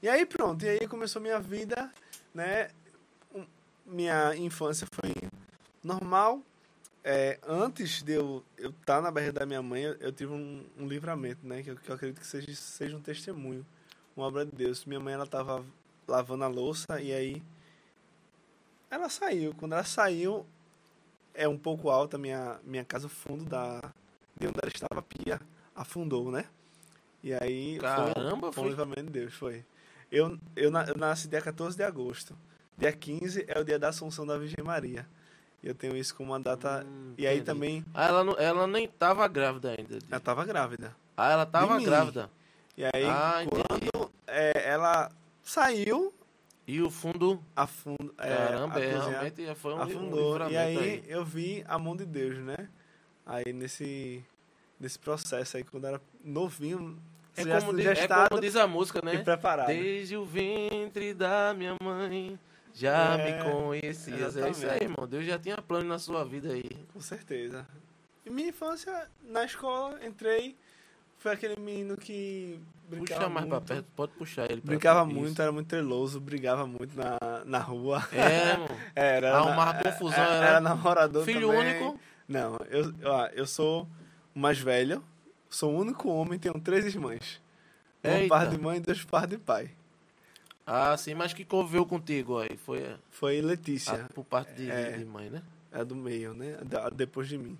E 0.00 0.08
aí 0.08 0.24
pronto, 0.24 0.64
e 0.64 0.68
aí 0.68 0.86
começou 0.86 1.20
minha 1.20 1.40
vida, 1.40 1.92
né? 2.32 2.70
Minha 3.84 4.36
infância 4.36 4.86
foi 4.92 5.12
normal. 5.82 6.40
É, 7.02 7.38
antes 7.46 8.02
de 8.02 8.12
eu 8.12 8.44
estar 8.58 9.00
na 9.00 9.10
barriga 9.10 9.32
da 9.32 9.46
minha 9.46 9.62
mãe, 9.62 9.82
eu, 9.82 9.94
eu 9.94 10.12
tive 10.12 10.32
um, 10.32 10.64
um 10.78 10.86
livramento, 10.86 11.46
né? 11.46 11.62
Que 11.62 11.70
eu, 11.70 11.76
que 11.76 11.88
eu 11.88 11.94
acredito 11.94 12.20
que 12.20 12.26
seja, 12.26 12.54
seja 12.54 12.96
um 12.96 13.00
testemunho, 13.00 13.66
uma 14.16 14.26
obra 14.26 14.44
de 14.44 14.52
Deus. 14.52 14.84
Minha 14.84 15.00
mãe, 15.00 15.14
ela 15.14 15.26
tava 15.26 15.64
lavando 16.06 16.44
a 16.44 16.48
louça 16.48 17.00
e 17.00 17.12
aí 17.12 17.42
ela 18.90 19.08
saiu. 19.08 19.54
Quando 19.54 19.72
ela 19.72 19.84
saiu, 19.84 20.46
é 21.34 21.48
um 21.48 21.58
pouco 21.58 21.90
alta 21.90 22.16
a 22.16 22.20
minha, 22.20 22.60
minha 22.62 22.84
casa, 22.84 23.06
o 23.06 23.10
fundo 23.10 23.44
da, 23.44 23.80
de 24.38 24.46
onde 24.46 24.58
ela 24.62 24.72
estava, 24.72 25.00
a 25.00 25.02
pia, 25.02 25.40
afundou, 25.74 26.30
né? 26.30 26.44
E 27.22 27.34
aí 27.34 27.78
Caramba, 27.78 28.52
foi 28.52 28.62
um 28.62 28.64
foi. 28.64 28.68
livramento 28.68 29.04
de 29.04 29.10
Deus, 29.10 29.34
foi. 29.34 29.64
Eu, 30.10 30.38
eu, 30.56 30.70
eu 30.72 30.96
nasci 30.96 31.28
dia 31.28 31.40
14 31.40 31.76
de 31.76 31.82
agosto. 31.82 32.36
Dia 32.76 32.92
15 32.92 33.44
é 33.48 33.58
o 33.58 33.64
dia 33.64 33.78
da 33.78 33.88
Assunção 33.88 34.26
da 34.26 34.38
Virgem 34.38 34.64
Maria. 34.64 35.06
Eu 35.62 35.74
tenho 35.74 35.96
isso 35.96 36.14
como 36.14 36.30
uma 36.32 36.40
data. 36.40 36.84
Hum, 36.86 37.14
e 37.18 37.26
aí 37.26 37.38
entendi. 37.38 37.46
também, 37.46 37.84
Ah, 37.92 38.06
ela, 38.06 38.24
não- 38.24 38.38
ela 38.38 38.66
nem 38.66 38.86
tava 38.86 39.26
grávida 39.26 39.74
ainda. 39.76 39.98
ela 40.08 40.20
tava 40.20 40.44
grávida. 40.44 40.96
Ah, 41.16 41.32
ela 41.32 41.44
tava 41.46 41.80
grávida. 41.80 42.30
E 42.76 42.84
aí, 42.84 43.04
Ah, 43.04 43.40
quando 43.48 44.10
é, 44.26 44.68
ela 44.70 45.10
saiu, 45.42 46.14
E 46.66 46.80
o 46.80 46.90
fundo. 46.90 47.42
afundo, 47.56 48.14
é, 48.18 48.28
Caramba, 48.28 48.78
a 48.78 48.82
é, 48.82 48.94
cozinha 48.94 49.10
realmente 49.10 49.54
foi 49.56 49.74
um, 49.74 49.80
afundou. 49.82 50.38
e 50.48 50.56
aí, 50.56 50.76
aí. 50.78 51.04
eu 51.08 51.24
vi 51.24 51.64
a 51.66 51.76
mão 51.78 51.96
de 51.96 52.04
Deus, 52.06 52.38
né? 52.38 52.68
Aí 53.26 53.52
nesse, 53.52 54.24
nesse 54.78 54.98
processo 54.98 55.56
aí, 55.56 55.64
quando 55.64 55.86
era 55.86 56.00
novinho, 56.22 56.96
É 57.46 57.60
como, 57.60 57.76
diz, 57.76 57.86
é 57.86 58.08
como 58.28 58.40
diz 58.40 58.56
a 58.56 58.66
música, 58.66 59.00
né? 59.04 59.22
Desde 59.66 60.16
o 60.16 60.24
ventre 60.24 61.14
da 61.14 61.54
minha 61.56 61.74
mãe 61.82 62.38
já 62.74 63.16
É, 63.18 63.24
me 63.44 63.50
conhecias. 63.52 64.36
É 64.36 64.50
isso 64.50 64.66
aí, 64.68 64.82
irmão. 64.82 65.06
Deus 65.06 65.24
já 65.26 65.38
tinha 65.38 65.56
plano 65.58 65.88
na 65.88 65.98
sua 65.98 66.24
vida 66.24 66.52
aí. 66.52 66.70
Com 66.92 67.00
certeza. 67.00 67.66
E 68.24 68.30
minha 68.30 68.48
infância, 68.48 69.08
na 69.22 69.44
escola, 69.44 69.98
entrei, 70.06 70.56
foi 71.16 71.32
aquele 71.32 71.56
menino 71.60 71.96
que 71.96 72.60
brincava 72.88 73.20
Puxa 73.22 73.28
mais 73.32 73.46
muito. 73.46 73.64
pra 73.64 73.74
perto, 73.76 73.86
pode 73.96 74.12
puxar 74.12 74.50
ele. 74.50 74.60
Brincava 74.60 75.04
muito, 75.04 75.32
Isso. 75.32 75.42
era 75.42 75.50
muito 75.52 75.66
treloso, 75.66 76.20
brigava 76.20 76.66
muito 76.66 76.96
na, 76.96 77.18
na 77.44 77.58
rua. 77.58 78.06
É, 78.12 78.50
irmão. 78.52 78.68
Era, 78.94 79.36
Arrumava 79.36 79.72
na- 79.72 79.82
confusão, 79.84 80.18
era, 80.22 80.34
era 80.34 80.46
era 80.46 80.60
namorador 80.60 81.24
Filho 81.24 81.48
também. 81.48 81.82
único. 81.82 82.00
Não, 82.28 82.56
eu, 82.70 82.92
ó, 83.04 83.26
eu 83.28 83.46
sou 83.46 83.88
o 84.34 84.38
mais 84.38 84.58
velho, 84.58 85.02
sou 85.48 85.72
o 85.74 85.78
único 85.78 86.08
homem, 86.08 86.38
tenho 86.38 86.58
três 86.60 86.84
irmãs. 86.86 87.40
Um 88.04 88.10
Eita. 88.10 88.28
par 88.28 88.48
de 88.48 88.58
mãe 88.58 88.78
e 88.78 88.80
dois 88.80 89.02
par 89.04 89.26
de 89.26 89.38
pai. 89.38 89.70
Ah, 90.66 90.96
sim, 90.96 91.14
mas 91.14 91.32
que 91.32 91.44
conviveu 91.44 91.84
contigo 91.86 92.38
aí? 92.38 92.56
Foi 92.58 92.78
é, 92.80 92.96
Foi 93.10 93.40
Letícia, 93.40 94.04
a- 94.04 94.12
por 94.12 94.24
parte 94.24 94.52
de, 94.52 94.70
É. 94.70 94.92
de 94.98 95.04
mãe, 95.04 95.30
né? 95.30 95.42
a 95.72 95.82
do 95.82 95.94
meio, 95.96 96.32
né? 96.34 96.58
Da- 96.64 96.88
Depois 96.90 97.28
de 97.28 97.36
mim. 97.38 97.56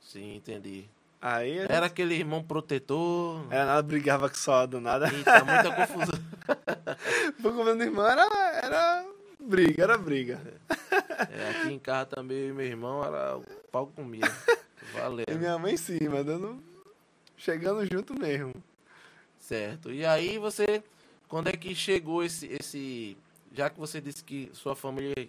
Sim, 0.00 0.36
entendi. 0.36 0.84
Aí 1.20 1.58
Era 1.58 1.86
aquele 1.86 2.14
irmão 2.14 2.42
protetor. 2.44 3.44
ela 3.50 3.82
brigava 3.82 4.30
que 4.30 4.38
só 4.38 4.66
do 4.66 4.80
nada. 4.80 5.12
Eita, 5.12 5.44
muita 5.44 5.74
confusão. 5.74 6.20
Porque 7.42 7.58
o 7.60 7.64
meu 7.64 7.80
irmão 7.80 8.06
era, 8.06 8.22
era 8.62 9.04
briga, 9.40 9.82
era 9.82 9.98
briga. 9.98 10.40
É, 11.30 11.50
aqui 11.50 11.72
em 11.72 11.78
casa 11.78 12.06
também, 12.06 12.38
eu 12.48 12.54
meu 12.54 12.64
irmão, 12.66 13.04
era 13.04 13.36
o 13.36 13.44
pau 13.72 13.86
comia. 13.88 14.20
Valeu. 14.94 15.26
E 15.28 15.34
minha 15.34 15.58
mãe 15.58 15.74
em 15.74 15.76
cima, 15.76 16.22
dando. 16.22 16.62
Chegando 17.38 17.86
junto 17.90 18.18
mesmo. 18.18 18.52
Certo. 19.38 19.90
E 19.90 20.04
aí 20.04 20.36
você, 20.38 20.82
quando 21.28 21.48
é 21.48 21.52
que 21.52 21.74
chegou 21.74 22.22
esse, 22.22 22.46
esse, 22.46 23.16
já 23.52 23.70
que 23.70 23.78
você 23.78 24.00
disse 24.00 24.22
que 24.22 24.50
sua 24.52 24.74
família, 24.76 25.28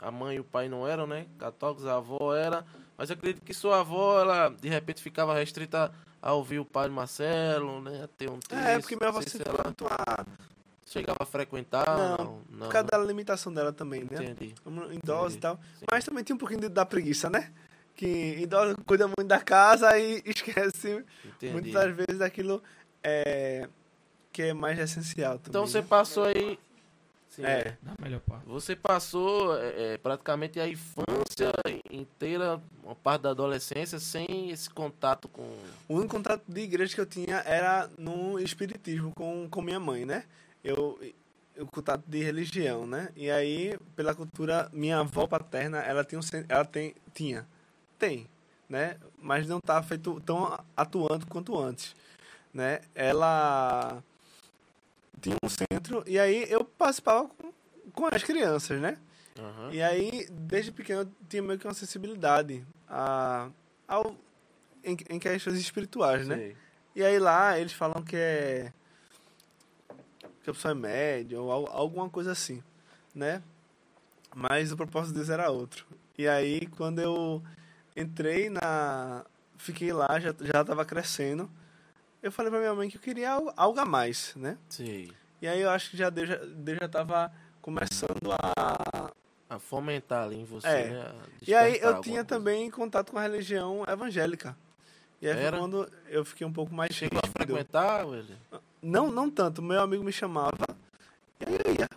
a 0.00 0.10
mãe 0.10 0.36
e 0.36 0.40
o 0.40 0.44
pai 0.44 0.68
não 0.68 0.86
eram, 0.86 1.06
né, 1.06 1.26
católicos, 1.38 1.84
a 1.86 1.96
avó 1.96 2.34
era, 2.34 2.64
mas 2.96 3.10
eu 3.10 3.14
acredito 3.16 3.44
que 3.44 3.52
sua 3.52 3.80
avó, 3.80 4.20
ela 4.20 4.48
de 4.48 4.68
repente 4.68 5.02
ficava 5.02 5.34
restrita 5.34 5.92
a 6.22 6.32
ouvir 6.32 6.58
o 6.60 6.64
padre 6.64 6.90
Marcelo, 6.92 7.80
né, 7.82 8.04
a 8.04 8.08
ter 8.08 8.30
um 8.30 8.38
texto, 8.38 8.54
É, 8.54 8.78
porque 8.78 8.96
minha 8.96 9.08
avó 9.08 9.20
sempre 9.20 9.38
se 9.42 9.48
ela 9.48 9.64
muito 9.64 9.86
a. 9.86 10.24
chegava 10.86 11.18
a 11.20 11.26
frequentar, 11.26 11.84
Não, 11.86 12.16
não, 12.16 12.42
não, 12.50 12.66
Por 12.66 12.72
causa 12.72 12.86
da 12.88 12.98
limitação 12.98 13.52
dela 13.52 13.72
também, 13.72 14.00
né? 14.04 14.22
entendi. 14.22 14.54
Idosa 14.92 15.36
e 15.36 15.40
tal. 15.40 15.56
Sim. 15.78 15.84
Mas 15.90 16.04
também 16.04 16.22
tinha 16.22 16.36
um 16.36 16.38
pouquinho 16.38 16.68
da 16.70 16.86
preguiça, 16.86 17.28
né? 17.28 17.52
Que 18.00 18.38
idosa 18.40 18.74
cuida 18.86 19.06
muito 19.06 19.24
da 19.24 19.38
casa 19.38 19.98
e 19.98 20.22
esquece 20.24 21.04
Entendi. 21.22 21.52
muitas 21.52 21.94
vezes 21.94 22.18
daquilo 22.20 22.62
é, 23.04 23.68
que 24.32 24.40
é 24.40 24.54
mais 24.54 24.78
essencial 24.78 25.32
também. 25.32 25.50
Então 25.50 25.66
você 25.66 25.82
né? 25.82 25.86
passou 25.86 26.24
aí, 26.24 26.58
sim, 27.28 27.44
É. 27.44 27.76
Da 27.82 27.92
melhor 28.00 28.20
parte. 28.20 28.46
Você 28.46 28.74
passou 28.74 29.54
é, 29.54 29.92
é, 29.92 29.98
praticamente 29.98 30.58
a 30.58 30.66
infância 30.66 31.52
inteira, 31.90 32.58
uma 32.82 32.94
parte 32.94 33.20
da 33.20 33.32
adolescência, 33.32 33.98
sem 33.98 34.48
esse 34.50 34.70
contato 34.70 35.28
com. 35.28 35.42
O 35.86 35.96
único 35.96 36.16
contato 36.16 36.42
de 36.48 36.60
igreja 36.62 36.94
que 36.94 37.02
eu 37.02 37.06
tinha 37.06 37.42
era 37.44 37.90
no 37.98 38.38
espiritismo 38.38 39.12
com, 39.14 39.46
com 39.50 39.60
minha 39.60 39.78
mãe, 39.78 40.06
né? 40.06 40.24
Eu, 40.64 40.98
o 41.58 41.66
contato 41.66 42.04
de 42.06 42.22
religião, 42.22 42.86
né? 42.86 43.10
E 43.14 43.30
aí, 43.30 43.78
pela 43.94 44.14
cultura, 44.14 44.70
minha 44.72 45.00
avó 45.00 45.26
paterna, 45.26 45.80
ela 45.80 46.02
tinha, 46.02 46.18
um, 46.18 46.44
ela 46.48 46.64
tem, 46.64 46.94
tinha, 47.12 47.46
tem, 48.00 48.26
né? 48.68 48.96
Mas 49.18 49.46
não 49.46 49.60
tá 49.60 49.82
feito 49.82 50.20
tão 50.22 50.58
atuando 50.76 51.26
quanto 51.26 51.56
antes, 51.58 51.94
né? 52.52 52.80
Ela 52.94 54.02
tinha 55.20 55.36
um 55.42 55.48
centro 55.48 56.02
e 56.06 56.18
aí 56.18 56.46
eu 56.50 56.64
participava 56.64 57.28
com, 57.28 57.52
com 57.92 58.06
as 58.06 58.22
crianças, 58.24 58.80
né? 58.80 58.96
Aham. 59.38 59.70
E 59.72 59.82
aí, 59.82 60.26
desde 60.30 60.72
pequeno, 60.72 61.02
eu 61.02 61.10
tinha 61.28 61.42
meio 61.42 61.58
que 61.58 61.66
uma 61.66 61.74
sensibilidade 61.74 62.64
a, 62.88 63.48
ao, 63.86 64.16
em, 64.82 64.96
em 65.10 65.18
questões 65.18 65.58
espirituais, 65.58 66.26
né? 66.26 66.36
E 66.96 67.04
aí 67.04 67.18
lá 67.18 67.58
eles 67.58 67.72
falam 67.72 68.02
que 68.02 68.16
é. 68.16 68.72
que 70.42 70.50
a 70.50 70.54
pessoa 70.54 70.72
é 70.72 70.74
média 70.74 71.40
ou 71.40 71.52
al- 71.52 71.68
alguma 71.70 72.08
coisa 72.10 72.32
assim, 72.32 72.62
né? 73.14 73.42
Mas 74.34 74.72
o 74.72 74.76
propósito 74.76 75.10
de 75.12 75.18
Deus 75.18 75.28
era 75.30 75.50
outro. 75.50 75.86
E 76.18 76.26
aí 76.26 76.66
quando 76.66 76.98
eu 77.00 77.42
entrei 77.96 78.48
na. 78.50 79.24
fiquei 79.56 79.92
lá, 79.92 80.18
já, 80.20 80.34
já 80.40 80.64
tava 80.64 80.84
crescendo, 80.84 81.50
eu 82.22 82.30
falei 82.32 82.50
pra 82.50 82.60
minha 82.60 82.74
mãe 82.74 82.88
que 82.90 82.96
eu 82.96 83.00
queria 83.00 83.32
algo, 83.32 83.52
algo 83.56 83.78
a 83.80 83.84
mais, 83.84 84.34
né? 84.36 84.56
Sei. 84.68 85.12
E 85.42 85.48
aí 85.48 85.60
eu 85.60 85.70
acho 85.70 85.90
que 85.90 85.96
já 85.96 86.10
Deus 86.10 86.28
já, 86.28 86.36
Deus 86.36 86.78
já 86.80 86.88
tava 86.88 87.32
começando 87.62 88.32
a. 88.32 89.10
A 89.48 89.58
fomentar 89.58 90.22
ali 90.26 90.36
em 90.36 90.44
você, 90.44 90.68
É. 90.68 90.88
né? 90.90 91.12
E 91.44 91.52
aí 91.52 91.72
eu 91.80 92.00
tinha 92.00 92.22
coisa. 92.22 92.24
também 92.24 92.70
contato 92.70 93.10
com 93.10 93.18
a 93.18 93.22
religião 93.22 93.82
evangélica. 93.88 94.56
E 95.20 95.28
aí 95.28 95.36
Era? 95.36 95.50
foi 95.56 95.58
quando 95.58 95.90
eu 96.08 96.24
fiquei 96.24 96.46
um 96.46 96.52
pouco 96.52 96.72
mais 96.72 96.94
Chegou 96.94 97.18
a 97.20 97.26
frequentar, 97.28 98.06
velho? 98.06 98.28
Não, 98.80 99.10
não 99.10 99.28
tanto. 99.28 99.60
Meu 99.60 99.80
amigo 99.82 100.04
me 100.04 100.12
chamava. 100.12 100.56
E 101.40 101.46
aí 101.48 101.58
eu 101.66 101.72
ia. 101.80 101.88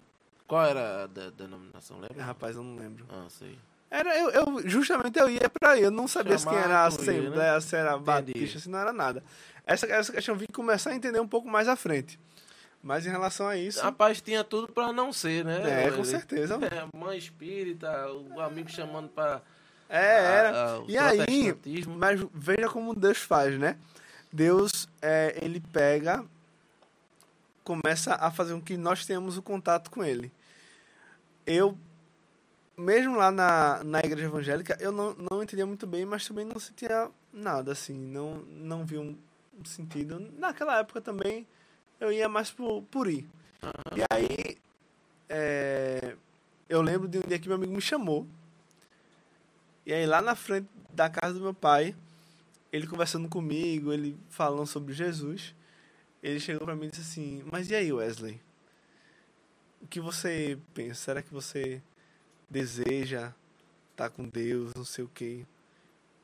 Qual 0.47 0.65
era 0.65 1.03
a 1.03 1.07
de- 1.07 1.29
denominação, 1.31 1.99
lembra? 1.99 2.17
É, 2.17 2.21
rapaz, 2.23 2.55
eu 2.55 2.63
não 2.63 2.75
lembro. 2.75 3.05
Ah, 3.07 3.27
sei. 3.29 3.55
Era, 3.95 4.17
eu, 4.17 4.29
eu, 4.31 4.67
justamente 4.67 5.19
eu 5.19 5.29
ia 5.29 5.47
pra 5.49 5.71
aí. 5.73 5.83
Eu 5.83 5.91
não 5.91 6.07
sabia 6.07 6.35
se 6.37 6.47
quem 6.47 6.57
era 6.57 6.85
a 6.85 6.89
Chamar, 6.89 7.05
né? 7.05 7.11
Assembleia, 7.19 7.61
se 7.61 7.75
era 7.75 7.97
Batista, 7.97 8.59
se 8.59 8.67
não 8.69 8.79
era 8.79 8.91
nada. 8.91 9.23
Essa, 9.67 9.85
essa 9.85 10.11
questão 10.11 10.33
eu 10.33 10.39
vim 10.39 10.47
começar 10.51 10.89
a 10.89 10.95
entender 10.95 11.19
um 11.19 11.27
pouco 11.27 11.47
mais 11.47 11.67
à 11.67 11.75
frente. 11.75 12.19
Mas 12.81 13.05
em 13.05 13.09
relação 13.11 13.47
a 13.47 13.55
isso. 13.55 13.79
Rapaz, 13.81 14.19
tinha 14.19 14.43
tudo 14.43 14.67
pra 14.67 14.91
não 14.91 15.13
ser, 15.13 15.45
né? 15.45 15.85
é, 15.85 15.91
com 15.91 16.03
certeza. 16.03 16.57
É, 16.65 16.97
mãe 16.97 17.17
espírita, 17.17 18.07
o 18.11 18.41
amigo 18.41 18.69
chamando 18.69 19.09
pra. 19.09 19.41
É, 19.87 20.23
era. 20.39 20.49
a- 20.49 20.75
a- 20.77 20.83
E 20.87 20.97
aí, 20.97 21.55
mas 21.87 22.19
veja 22.33 22.67
como 22.69 22.95
Deus 22.95 23.19
faz, 23.19 23.59
né? 23.59 23.77
Deus, 24.31 24.89
é, 25.03 25.37
ele 25.39 25.61
pega, 25.71 26.25
começa 27.63 28.15
a 28.15 28.31
fazer 28.31 28.53
com 28.53 28.61
que 28.61 28.75
nós 28.75 29.05
tenhamos 29.05 29.37
o 29.37 29.41
contato 29.43 29.89
com 29.91 30.03
ele. 30.03 30.31
Eu, 31.45 31.77
mesmo 32.77 33.15
lá 33.15 33.31
na, 33.31 33.83
na 33.83 33.99
igreja 33.99 34.27
evangélica, 34.27 34.77
eu 34.79 34.91
não, 34.91 35.13
não 35.13 35.43
entendia 35.43 35.65
muito 35.65 35.85
bem, 35.85 36.05
mas 36.05 36.27
também 36.27 36.45
não 36.45 36.59
sentia 36.59 37.09
nada, 37.31 37.71
assim, 37.71 37.93
não, 37.93 38.35
não 38.47 38.85
vi 38.85 38.97
um 38.97 39.15
sentido. 39.63 40.19
Naquela 40.37 40.79
época 40.79 41.01
também, 41.01 41.47
eu 41.99 42.11
ia 42.11 42.27
mais 42.27 42.51
por, 42.51 42.81
por 42.83 43.07
ir. 43.07 43.27
E 43.95 44.03
aí, 44.09 44.57
é, 45.29 46.15
eu 46.67 46.81
lembro 46.81 47.07
de 47.07 47.19
um 47.19 47.21
dia 47.21 47.39
que 47.39 47.47
meu 47.47 47.57
amigo 47.57 47.73
me 47.73 47.81
chamou, 47.81 48.27
e 49.85 49.93
aí 49.93 50.05
lá 50.05 50.21
na 50.21 50.35
frente 50.35 50.69
da 50.91 51.09
casa 51.09 51.33
do 51.33 51.41
meu 51.41 51.53
pai, 51.53 51.95
ele 52.71 52.87
conversando 52.87 53.27
comigo, 53.27 53.91
ele 53.91 54.17
falando 54.29 54.65
sobre 54.65 54.93
Jesus, 54.93 55.53
ele 56.21 56.39
chegou 56.39 56.65
pra 56.65 56.75
mim 56.75 56.87
e 56.87 56.89
disse 56.89 57.01
assim: 57.01 57.43
"Mas 57.51 57.69
e 57.69 57.75
aí, 57.75 57.91
Wesley? 57.91 58.41
O 59.81 59.87
que 59.87 59.99
você 59.99 60.57
pensa? 60.73 60.95
Será 60.95 61.21
que 61.21 61.33
você 61.33 61.81
deseja 62.53 63.33
estar 63.91 64.09
com 64.09 64.27
Deus, 64.27 64.73
não 64.75 64.85
sei 64.85 65.03
o 65.03 65.09
quê?" 65.09 65.45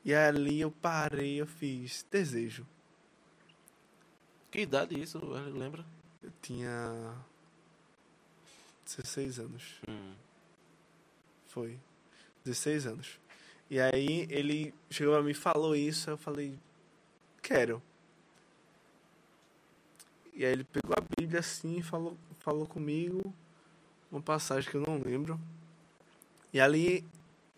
E 0.04 0.14
ali 0.14 0.60
eu 0.60 0.70
parei, 0.70 1.40
eu 1.40 1.46
fiz 1.46 2.06
desejo. 2.10 2.66
Que 4.50 4.60
idade 4.60 4.98
isso, 5.00 5.18
velho? 5.20 5.56
lembra? 5.56 5.84
Eu 6.22 6.32
tinha 6.42 7.14
16 8.84 9.38
anos. 9.38 9.80
Hum. 9.88 10.14
Foi. 11.46 11.78
16 12.44 12.86
anos. 12.86 13.20
E 13.68 13.78
aí 13.78 14.26
ele 14.30 14.74
chegou 14.90 15.14
a 15.14 15.22
mim 15.22 15.30
e 15.30 15.34
falou 15.34 15.76
isso, 15.76 16.10
eu 16.10 16.16
falei, 16.16 16.58
quero. 17.42 17.80
E 20.34 20.44
aí 20.44 20.52
ele 20.52 20.64
pegou 20.64 20.96
a 20.96 21.04
Bíblia 21.16 21.40
assim 21.40 21.78
e 21.78 21.82
falou, 21.82 22.16
falou 22.40 22.66
comigo 22.66 23.32
uma 24.10 24.20
passagem 24.20 24.68
que 24.68 24.76
eu 24.76 24.80
não 24.80 24.98
lembro. 24.98 25.38
E 26.52 26.60
ali 26.60 27.04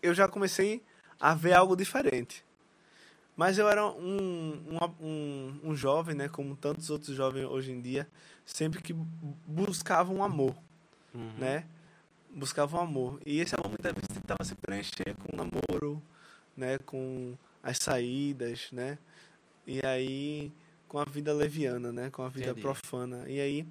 eu 0.01 0.13
já 0.13 0.27
comecei 0.27 0.81
a 1.19 1.33
ver 1.33 1.53
algo 1.53 1.75
diferente. 1.75 2.43
Mas 3.35 3.57
eu 3.57 3.67
era 3.67 3.85
um, 3.85 4.61
um, 4.69 5.05
um, 5.05 5.59
um 5.63 5.75
jovem, 5.75 6.13
né, 6.15 6.29
como 6.29 6.55
tantos 6.55 6.89
outros 6.91 7.15
jovens 7.15 7.45
hoje 7.45 7.71
em 7.71 7.81
dia, 7.81 8.07
sempre 8.45 8.81
que 8.81 8.93
bu- 8.93 9.07
buscavam 9.47 10.17
um 10.17 10.23
amor 10.23 10.55
Uhum. 11.13 11.31
né? 11.37 11.65
Buscavam 12.35 12.81
amor. 12.81 13.19
E 13.25 13.39
esse 13.39 13.53
amor 13.55 13.69
muitas 13.69 13.93
vezes 13.93 14.07
tentava 14.07 14.43
se 14.43 14.55
preencher 14.55 15.15
com 15.15 15.35
o 15.35 15.37
namoro, 15.37 16.01
né? 16.57 16.79
Com 16.79 17.37
as 17.61 17.77
saídas, 17.77 18.69
né? 18.71 18.97
E 19.67 19.79
aí 19.85 20.51
com 20.87 20.97
a 20.97 21.05
vida 21.05 21.31
leviana, 21.31 21.91
né? 21.91 22.09
Com 22.09 22.23
a 22.23 22.29
vida 22.29 22.49
Entendi. 22.49 22.61
profana. 22.61 23.29
E 23.29 23.39
aí 23.39 23.67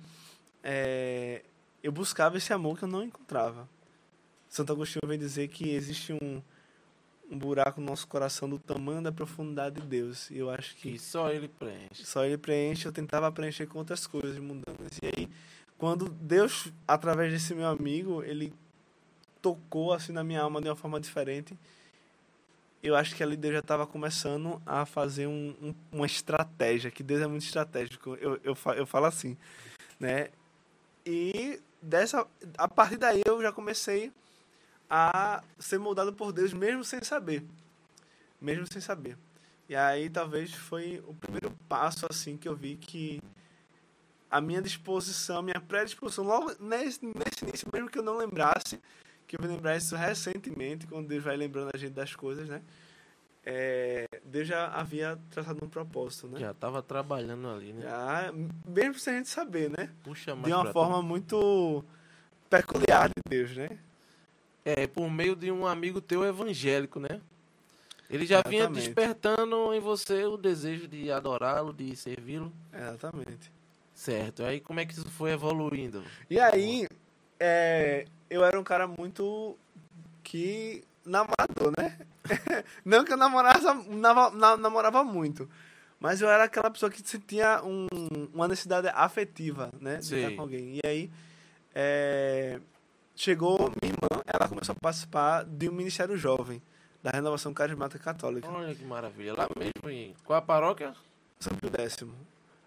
é, 0.63 1.43
eu 1.83 1.91
buscava 1.91 2.37
esse 2.37 2.53
amor 2.53 2.79
que 2.79 2.85
eu 2.85 2.89
não 2.89 3.03
encontrava. 3.03 3.69
Santo 4.53 4.71
Agostinho 4.71 5.01
vem 5.09 5.19
dizer 5.19 5.49
que 5.49 5.71
existe 5.71 6.13
um, 6.13 6.43
um 7.31 7.39
buraco 7.39 7.81
no 7.81 7.87
nosso 7.87 8.07
coração 8.07 8.47
do 8.47 8.59
tamanho 8.59 9.01
da 9.01 9.11
profundidade 9.11 9.81
de 9.81 9.87
Deus. 9.87 10.31
E 10.31 10.37
eu 10.37 10.51
acho 10.51 10.77
que 10.77 10.93
Que 10.93 10.99
só 10.99 11.31
ele 11.31 11.49
preenche. 11.49 12.05
só 12.05 12.23
ele 12.23 12.37
preenche, 12.37 12.87
eu 12.87 12.93
tentava 12.93 13.33
preencher 13.33 13.67
com 13.67 13.79
outras 13.79 14.07
coisas 14.07 14.39
mundanas. 14.39 14.99
E 15.03 15.07
aí, 15.07 15.29
quando 15.79 16.11
Deus, 16.11 16.71
através 16.87 17.33
desse 17.33 17.55
meu 17.55 17.67
amigo, 17.67 18.23
ele 18.23 18.53
tocou 19.41 19.95
assim 19.95 20.13
na 20.13 20.23
minha 20.23 20.43
alma 20.43 20.61
de 20.61 20.69
uma 20.69 20.77
forma 20.77 21.01
diferente, 21.01 21.57
eu 22.83 22.95
acho 22.95 23.17
que 23.17 23.23
ali 23.23 23.39
Deus 23.39 23.55
já 23.55 23.61
estava 23.61 23.87
começando 23.87 24.61
a 24.67 24.85
fazer 24.85 25.27
um, 25.29 25.55
um- 25.63 25.75
uma 25.91 26.05
estratégia, 26.05 26.91
que 26.91 27.03
Deus 27.03 27.23
é 27.23 27.27
muito 27.27 27.45
estratégico, 27.45 28.17
eu, 28.21 28.39
eu, 28.45 28.55
eu 28.77 28.87
falo 28.87 29.07
assim, 29.07 29.35
né? 29.99 30.29
E 31.07 31.59
dessa, 31.81 32.27
a 32.59 32.69
partir 32.69 32.99
daí 32.99 33.23
eu 33.27 33.41
já 33.41 33.51
comecei 33.51 34.13
a 34.95 35.43
ser 35.59 35.79
moldado 35.79 36.13
por 36.13 36.35
Deus, 36.35 36.53
mesmo 36.53 36.85
sem 36.85 37.03
saber. 37.03 37.43
Mesmo 38.39 38.71
sem 38.71 38.79
saber. 38.79 39.17
E 39.67 39.75
aí 39.75 40.11
talvez 40.11 40.53
foi 40.53 41.03
o 41.09 41.15
primeiro 41.15 41.51
passo 41.67 42.05
assim 42.11 42.37
que 42.37 42.47
eu 42.47 42.55
vi 42.55 42.77
que 42.77 43.23
a 44.31 44.39
minha 44.39 44.61
disposição, 44.61 45.39
a 45.39 45.43
minha 45.43 45.61
predisposição, 45.61 46.25
logo 46.25 46.53
nesse, 46.61 47.03
nesse 47.07 47.43
início, 47.43 47.67
mesmo 47.73 47.89
que 47.89 47.99
eu 47.99 48.03
não 48.03 48.19
lembrasse, 48.19 48.79
que 49.27 49.37
eu 49.37 49.41
vim 49.41 49.49
lembrar 49.49 49.79
isso 49.79 49.97
recentemente, 49.97 50.87
quando 50.87 51.09
Deus 51.09 51.25
vai 51.25 51.39
lembrando 51.39 51.71
a 51.73 51.79
gente 51.79 51.95
das 51.95 52.15
coisas, 52.15 52.47
né? 52.47 52.61
É, 53.47 54.07
Deus 54.27 54.47
já 54.47 54.69
havia 54.69 55.19
traçado 55.31 55.65
um 55.65 55.69
propósito, 55.71 56.29
né? 56.29 56.39
Já 56.39 56.53
tava 56.53 56.83
trabalhando 56.83 57.49
ali, 57.49 57.73
né? 57.73 57.83
Já, 57.83 58.31
mesmo 58.67 58.99
sem 58.99 59.15
a 59.15 59.17
gente 59.17 59.31
saber, 59.31 59.71
né? 59.71 59.89
Puxa 60.05 60.35
mais 60.35 60.49
De 60.49 60.53
uma 60.53 60.71
forma 60.71 61.01
muito 61.01 61.83
peculiar 62.51 63.09
de 63.09 63.23
Deus, 63.27 63.57
né? 63.57 63.79
É, 64.65 64.87
por 64.87 65.11
meio 65.11 65.35
de 65.35 65.51
um 65.51 65.67
amigo 65.67 66.01
teu 66.01 66.25
evangélico, 66.25 67.01
né? 67.01 67.21
Ele 68.09 68.27
já 68.27 68.43
vinha 68.47 68.61
Exatamente. 68.63 68.85
despertando 68.87 69.75
em 69.75 69.81
você 69.81 70.25
o 70.25 70.37
desejo 70.37 70.87
de 70.87 71.11
adorá-lo, 71.11 71.73
de 71.73 71.97
servi-lo. 71.97 72.53
Exatamente. 72.73 73.51
Certo. 73.95 74.45
Aí 74.45 74.61
como 74.61 74.81
é 74.81 74.87
que 74.87 74.93
isso 74.93 75.09
foi 75.11 75.31
evoluindo? 75.33 76.05
E 76.29 76.39
aí, 76.39 76.87
é, 77.41 78.05
eu 78.29 78.45
era 78.45 78.59
um 78.61 78.65
cara 78.65 78.87
muito 78.87 79.57
que 80.23 80.85
namorador, 81.05 81.73
né? 81.79 81.99
Não 82.85 83.05
que 83.05 83.13
eu 83.13 83.17
namorava, 83.17 83.75
nava- 83.89 84.31
na- 84.31 84.57
namorava 84.57 85.03
muito, 85.03 85.49
mas 85.99 86.21
eu 86.21 86.29
era 86.29 86.45
aquela 86.45 86.71
pessoa 86.71 86.91
que 86.91 87.03
sentia 87.09 87.63
um, 87.65 87.87
uma 88.33 88.47
necessidade 88.47 88.89
afetiva, 88.89 89.71
né? 89.81 89.97
De 89.97 90.05
Sei. 90.07 90.23
estar 90.25 90.37
com 90.37 90.43
alguém. 90.43 90.77
E 90.77 90.87
aí, 90.87 91.11
é, 91.75 92.61
chegou 93.23 93.57
minha 93.81 93.93
irmã, 93.93 94.23
ela 94.27 94.49
começou 94.49 94.73
a 94.73 94.77
participar 94.81 95.45
de 95.45 95.69
um 95.69 95.73
ministério 95.73 96.17
jovem, 96.17 96.61
da 97.01 97.11
Renovação 97.13 97.55
Carismática 97.55 98.03
Católica, 98.03 98.49
Olha 98.49 98.75
que 98.75 98.85
maravilha. 98.85 99.35
Lá 99.35 99.49
mesmo 99.57 99.89
em... 99.89 100.13
Qual 100.25 100.37
a 100.37 100.43
paróquia? 100.43 100.93
São 101.39 101.57
Pio 101.57 101.71
X. 101.71 102.05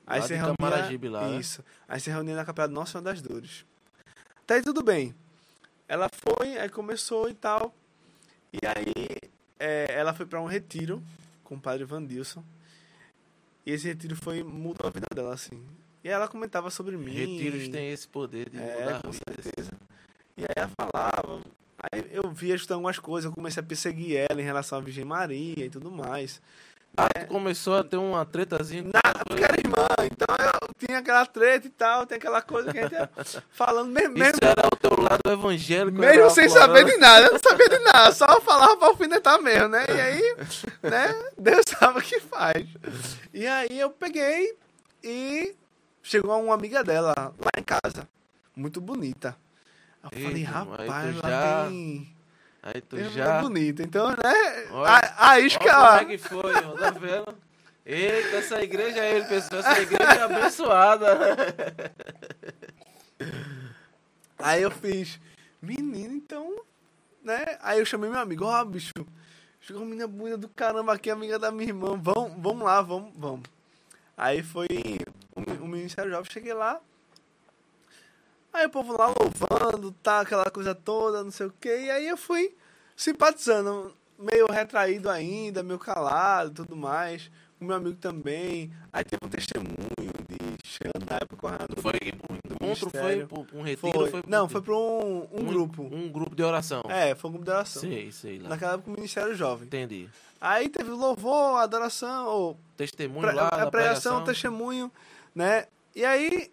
Lá 0.08 0.20
de 0.20 0.34
Camaragibe, 0.38 1.10
lá, 1.10 1.28
né? 1.28 1.40
Isso. 1.40 1.64
Aí 1.88 2.00
se 2.00 2.10
reunia 2.10 2.36
na 2.36 2.46
Capela 2.46 2.70
Nossa 2.70 2.94
Senhora 2.94 3.12
das 3.12 3.22
Dores. 3.22 3.66
Tá 4.48 4.56
aí 4.56 4.62
tudo 4.62 4.82
bem. 4.82 5.14
Ela 5.90 6.10
foi, 6.10 6.58
aí 6.58 6.70
começou 6.70 7.30
e 7.30 7.34
tal. 7.34 7.74
E 8.54 8.60
aí 8.66 9.18
é, 9.60 9.88
ela 9.90 10.14
foi 10.14 10.26
para 10.26 10.42
um 10.42 10.46
retiro 10.46 11.04
com 11.44 11.56
o 11.56 11.60
padre 11.60 11.84
Vandilson. 11.84 12.44
E 13.66 13.72
esse 13.72 13.88
retiro 13.88 14.16
foi 14.16 14.42
mudou 14.42 14.88
a 14.88 14.90
vida 14.90 15.08
dela, 15.14 15.34
assim. 15.34 15.66
E 16.04 16.08
ela 16.08 16.28
comentava 16.28 16.70
sobre 16.70 16.96
mim. 16.96 17.12
Retiros 17.12 17.68
têm 17.68 17.90
esse 17.90 18.08
poder 18.08 18.50
de 18.50 18.58
É, 18.58 18.80
mudar 18.80 19.02
com 19.02 19.12
certeza. 19.12 19.72
E 20.38 20.44
aí 20.44 20.54
ela 20.56 20.70
falava. 20.80 21.42
Aí 21.92 22.06
eu 22.12 22.30
via 22.32 22.56
estudando 22.56 22.78
algumas 22.78 23.00
coisas, 23.00 23.30
eu 23.30 23.36
comecei 23.36 23.62
a 23.62 23.66
perseguir 23.66 24.26
ela 24.30 24.42
em 24.42 24.46
relação 24.46 24.78
à 24.78 24.82
Virgem 24.82 25.06
Maria 25.06 25.66
e 25.66 25.70
tudo 25.70 25.92
mais. 25.92 26.42
Ah, 26.98 27.10
tu 27.10 27.28
começou 27.28 27.76
a 27.78 27.84
ter 27.84 27.98
uma 27.98 28.26
tretazinha 28.26 28.82
com 28.82 28.90
Nada, 28.90 29.26
porque 29.28 29.44
era 29.44 29.60
irmã, 29.60 29.86
então 30.10 30.34
eu 30.40 30.70
tinha 30.78 31.00
aquela 31.00 31.26
treta 31.26 31.68
e 31.68 31.70
tal, 31.70 32.06
tem 32.06 32.18
aquela 32.18 32.42
coisa 32.42 32.72
que 32.72 32.80
a 32.80 32.84
gente 32.84 32.94
ia 32.94 33.10
falando 33.52 33.92
mesmo, 33.92 34.14
mesmo, 34.14 34.40
Isso 34.42 34.46
era 34.46 34.66
o 34.66 34.76
teu 34.78 35.04
lado 35.04 35.20
evangélico. 35.30 35.98
mesmo 35.98 36.30
sem 36.30 36.46
aflorando. 36.46 36.74
saber 36.78 36.86
de 36.94 36.98
nada, 36.98 37.26
eu 37.28 37.32
não 37.34 37.40
sabia 37.40 37.68
de 37.70 37.80
nada, 37.80 38.12
só 38.14 38.40
falava 38.40 38.78
pra 38.78 38.88
alfinetar 38.88 39.42
mesmo, 39.42 39.68
né? 39.68 39.86
E 39.90 40.00
aí, 40.00 40.36
né, 40.84 41.32
Deus 41.38 41.66
sabe 41.68 42.00
o 42.00 42.02
que 42.02 42.18
faz. 42.22 42.66
E 43.34 43.46
aí 43.46 43.78
eu 43.78 43.90
peguei 43.90 44.56
e 45.04 45.54
chegou 46.02 46.42
uma 46.42 46.56
amiga 46.56 46.82
dela 46.82 47.14
lá 47.18 47.52
em 47.58 47.64
casa, 47.64 48.08
muito 48.56 48.80
bonita. 48.80 49.36
Eu 50.12 50.18
Eita, 50.18 50.30
falei, 50.30 50.46
aí 50.46 50.48
tu 50.48 50.54
rapaz, 50.54 51.16
lá 51.18 51.30
já- 51.30 51.68
tem... 51.68 52.16
Aí 52.64 52.82
tu 52.82 52.96
tem 52.96 53.06
já. 53.06 53.10
mulher 53.10 53.42
bonita, 53.42 53.84
então, 53.84 54.10
né, 54.10 54.68
Olha, 54.72 54.90
a, 54.92 55.30
a 55.32 55.40
isca, 55.40 55.64
Olha 55.66 55.78
ó, 55.78 56.00
como 56.00 56.02
é 56.02 56.06
que 56.06 56.18
foi, 56.18 56.54
ó, 56.56 56.72
tá 56.74 56.90
vendo? 56.92 57.38
Eita, 57.86 58.38
essa 58.38 58.64
igreja 58.64 59.02
aí, 59.02 59.16
ele 59.18 59.26
pensou, 59.26 59.60
essa 59.60 59.80
igreja 59.82 60.12
é 60.14 60.22
abençoada. 60.24 61.08
Aí 64.38 64.62
eu 64.62 64.72
fiz, 64.72 65.20
menino, 65.62 66.14
então, 66.14 66.62
né? 67.24 67.44
Aí 67.62 67.80
eu 67.80 67.86
chamei 67.86 68.10
meu 68.10 68.20
amigo, 68.20 68.46
ó, 68.46 68.64
bicho, 68.66 68.92
chegou 69.62 69.82
uma 69.82 69.88
menina 69.90 70.08
bonita 70.08 70.38
do 70.38 70.50
caramba 70.50 70.94
aqui, 70.94 71.10
amiga 71.10 71.40
da 71.40 71.52
minha 71.52 71.70
irmã, 71.70 71.98
vamos, 72.02 72.34
vamos 72.38 72.64
lá, 72.64 72.82
vamos, 72.82 73.12
vamos. 73.16 73.44
Aí 74.18 74.44
foi 74.44 74.68
o, 75.36 75.64
o 75.64 75.68
Ministério 75.68 76.12
Jovem, 76.12 76.30
cheguei 76.32 76.54
lá, 76.54 76.80
aí 78.56 78.66
o 78.66 78.70
povo 78.70 78.98
lá 78.98 79.08
louvando, 79.08 79.92
tá, 80.04 80.22
aquela 80.22 80.50
coisa 80.50 80.74
toda, 80.74 81.24
não 81.24 81.32
sei 81.32 81.48
o 81.48 81.54
quê, 81.60 81.84
e 81.86 81.92
aí 81.92 82.08
eu 82.08 82.18
fui 82.18 82.56
simpatizando, 82.96 83.94
meio 84.18 84.48
retraído 84.48 85.10
ainda, 85.10 85.62
meio 85.62 85.78
calado 85.80 86.52
e 86.52 86.54
tudo 86.56 86.76
mais. 86.76 87.30
O 87.60 87.64
meu 87.64 87.78
amigo 87.78 87.96
também. 87.96 88.70
Aí 88.92 89.04
teve 89.06 89.20
um 89.26 89.30
testemunho 89.30 89.78
de 90.28 90.68
Xande, 90.68 91.06
na 91.10 91.18
época, 91.22 91.58
Foi 91.82 91.94
do- 91.94 92.18
pro 92.18 92.36
do 92.36 92.54
encontro, 92.56 92.90
foi 92.90 93.26
pra 93.26 93.58
um 93.58 93.62
retiro? 93.62 93.94
Foi. 93.94 94.10
Foi 94.12 94.22
pro- 94.22 94.30
Não, 94.30 94.50
foi 94.50 94.62
para 94.62 94.76
um, 94.76 95.28
um 95.32 95.46
grupo. 95.46 95.84
Um 95.84 96.10
grupo 96.12 96.36
de 96.36 96.44
oração. 96.44 96.82
É, 96.90 97.16
foi 97.16 97.30
um 97.30 97.34
grupo 97.34 97.46
de 97.46 97.52
oração. 97.52 97.82
Sei, 97.82 98.12
sei 98.12 98.40
lá. 98.40 98.50
Naquela 98.50 98.74
época, 98.74 98.90
o 98.90 98.94
Ministério 98.94 99.34
Jovem. 99.36 99.68
Entendi. 99.68 100.10
Aí 100.42 100.68
teve 100.68 100.92
o 100.92 100.98
louvor, 100.98 101.58
a 101.58 101.62
adoração, 101.64 102.28
ou 102.28 102.58
Testemunho 102.76 103.22
pre- 103.22 103.32
lá, 103.36 103.48
a 103.48 103.50
da 103.52 103.72
pregação, 103.72 103.72
pregação. 103.72 104.24
testemunho, 104.26 104.92
né? 105.34 105.66
E 105.96 106.04
aí 106.04 106.52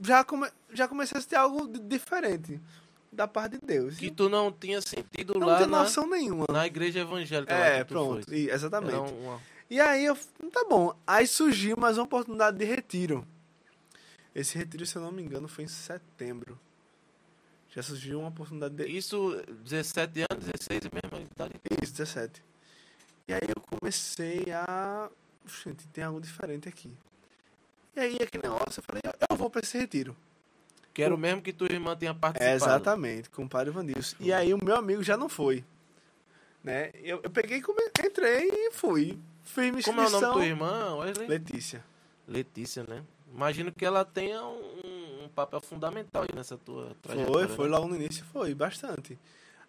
já, 0.00 0.24
come, 0.24 0.48
já 0.72 0.88
comecei 0.88 1.18
a 1.18 1.22
ter 1.22 1.36
algo 1.36 1.66
diferente 1.78 2.60
da 3.12 3.26
parte 3.26 3.58
de 3.58 3.66
Deus. 3.66 3.96
Que 3.96 4.10
tu 4.10 4.28
não 4.28 4.52
tinha 4.52 4.80
sentido 4.80 5.38
não 5.38 5.46
lá 5.48 5.58
tem 5.58 5.66
na, 5.66 5.82
noção 5.82 6.08
nenhuma. 6.08 6.46
na 6.50 6.66
igreja 6.66 7.00
evangélica. 7.00 7.52
É, 7.52 7.84
pronto, 7.84 8.32
e- 8.32 8.50
exatamente. 8.50 8.94
Uma- 9.12 9.40
E 9.68 9.80
aí 9.80 10.04
eu, 10.04 10.16
tá 10.52 10.64
bom. 10.68 10.94
Aí 11.06 11.26
surgiu 11.26 11.76
mais 11.76 11.96
uma 11.98 12.04
oportunidade 12.04 12.56
de 12.58 12.64
retiro. 12.64 13.26
Esse 14.34 14.56
retiro, 14.56 14.86
se 14.86 14.96
eu 14.96 15.02
não 15.02 15.10
me 15.12 15.22
engano, 15.22 15.48
foi 15.48 15.64
em 15.64 15.68
setembro. 15.68 16.58
Já 17.68 17.82
surgiu 17.82 18.20
uma 18.20 18.28
oportunidade 18.28 18.74
de. 18.74 18.86
Isso, 18.86 19.40
17 19.64 20.26
anos, 20.30 20.44
16 20.44 20.80
mesmo. 20.92 21.26
idade. 21.32 21.54
Isso, 21.82 21.92
17. 21.92 22.42
E 23.28 23.32
aí 23.32 23.40
eu 23.48 23.60
comecei 23.60 24.44
a. 24.52 25.08
Gente, 25.64 25.86
tem 25.88 26.02
algo 26.04 26.20
diferente 26.20 26.68
aqui. 26.68 26.92
E 27.96 28.00
aí 28.00 28.16
aquele 28.20 28.42
negócio, 28.44 28.80
eu 28.80 28.84
falei, 28.84 29.02
eu, 29.04 29.36
vou 29.36 29.50
pra 29.50 29.60
esse 29.60 29.76
retiro. 29.78 30.16
Que 30.92 31.02
era 31.02 31.14
o 31.14 31.18
mesmo 31.18 31.40
que 31.42 31.52
tua 31.52 31.70
irmã 31.70 31.96
tinha 31.96 32.14
participado. 32.14 32.52
É, 32.52 32.56
exatamente, 32.56 33.30
com 33.30 33.44
o 33.44 33.48
padre 33.48 33.72
Vandilson. 33.72 34.16
E 34.20 34.32
aí 34.32 34.52
o 34.52 34.62
meu 34.62 34.76
amigo 34.76 35.02
já 35.02 35.16
não 35.16 35.28
foi. 35.28 35.64
Né? 36.62 36.90
Eu, 37.02 37.20
eu 37.22 37.30
peguei, 37.30 37.60
come... 37.60 37.80
entrei 38.04 38.48
e 38.50 38.70
fui. 38.72 39.18
Fiz 39.42 39.70
minha 39.70 39.82
Como 39.82 40.00
é 40.00 40.06
o 40.06 40.10
nome 40.10 40.26
da 40.26 40.32
tua 40.32 40.44
irmã, 40.44 40.96
Wesley? 40.96 41.26
Letícia. 41.28 41.84
Letícia, 42.26 42.84
né? 42.84 43.02
Imagino 43.32 43.72
que 43.72 43.84
ela 43.84 44.04
tenha 44.04 44.42
um, 44.44 45.24
um 45.24 45.28
papel 45.34 45.60
fundamental 45.60 46.22
aí 46.22 46.28
nessa 46.34 46.56
tua 46.58 46.94
trajetória. 47.00 47.48
Foi, 47.48 47.56
foi 47.56 47.64
né? 47.66 47.70
logo 47.76 47.88
no 47.88 47.96
início, 47.96 48.24
foi, 48.26 48.54
bastante. 48.54 49.18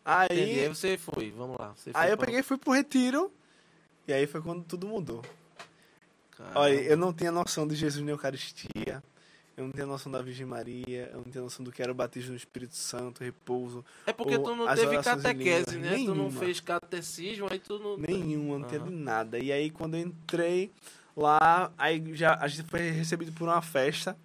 Aí, 0.04 0.28
Entendi. 0.32 0.60
Aí 0.60 0.68
você 0.68 0.98
foi, 0.98 1.32
vamos 1.32 1.58
lá. 1.58 1.74
Foi 1.76 1.94
aí 1.96 2.12
eu 2.12 2.18
pra- 2.18 2.26
peguei 2.26 2.42
e 2.42 2.44
fui 2.44 2.58
pro 2.58 2.74
retiro. 2.74 3.32
E 4.08 4.14
aí 4.14 4.26
foi 4.26 4.42
quando 4.42 4.64
tudo 4.64 4.88
mudou. 4.88 5.24
Caramba. 6.42 6.60
Olha, 6.60 6.74
eu 6.74 6.98
não 6.98 7.14
tinha 7.14 7.32
noção 7.32 7.68
de 7.68 7.76
Jesus 7.76 8.04
na 8.04 8.12
Eucaristia. 8.12 9.04
Eu 9.56 9.66
não 9.66 9.72
tinha 9.72 9.86
noção 9.86 10.12
da 10.12 10.22
Virgem 10.22 10.46
Maria. 10.46 11.10
Eu 11.12 11.18
não 11.18 11.26
tinha 11.26 11.44
noção 11.44 11.64
do 11.64 11.72
que 11.72 11.82
era 11.84 11.92
o 11.92 11.96
batismo 11.96 12.32
no 12.32 12.38
Espírito 12.38 12.76
Santo, 12.76 13.24
repouso. 13.24 13.86
É 14.06 14.14
porque 14.14 14.40
tu 14.40 14.56
não 14.56 14.74
teve 14.74 15.02
catequese, 15.02 15.78
né? 15.78 15.92
Tu 15.92 16.06
não 16.06 16.16
nenhuma. 16.16 16.40
fez 16.40 16.60
catecismo, 16.60 17.48
aí 17.50 17.60
tu 17.60 17.78
não. 17.78 17.98
Nenhuma, 17.98 18.60
não 18.60 18.68
de 18.68 18.92
nada. 18.92 19.38
E 19.38 19.52
aí 19.52 19.70
quando 19.70 19.96
eu 19.96 20.02
entrei 20.02 20.72
lá, 21.16 21.72
aí 21.78 22.04
já 22.16 22.36
a 22.36 22.48
gente 22.48 22.68
foi 22.68 22.90
recebido 22.90 23.32
por 23.34 23.48
uma 23.48 23.62
festa, 23.62 24.18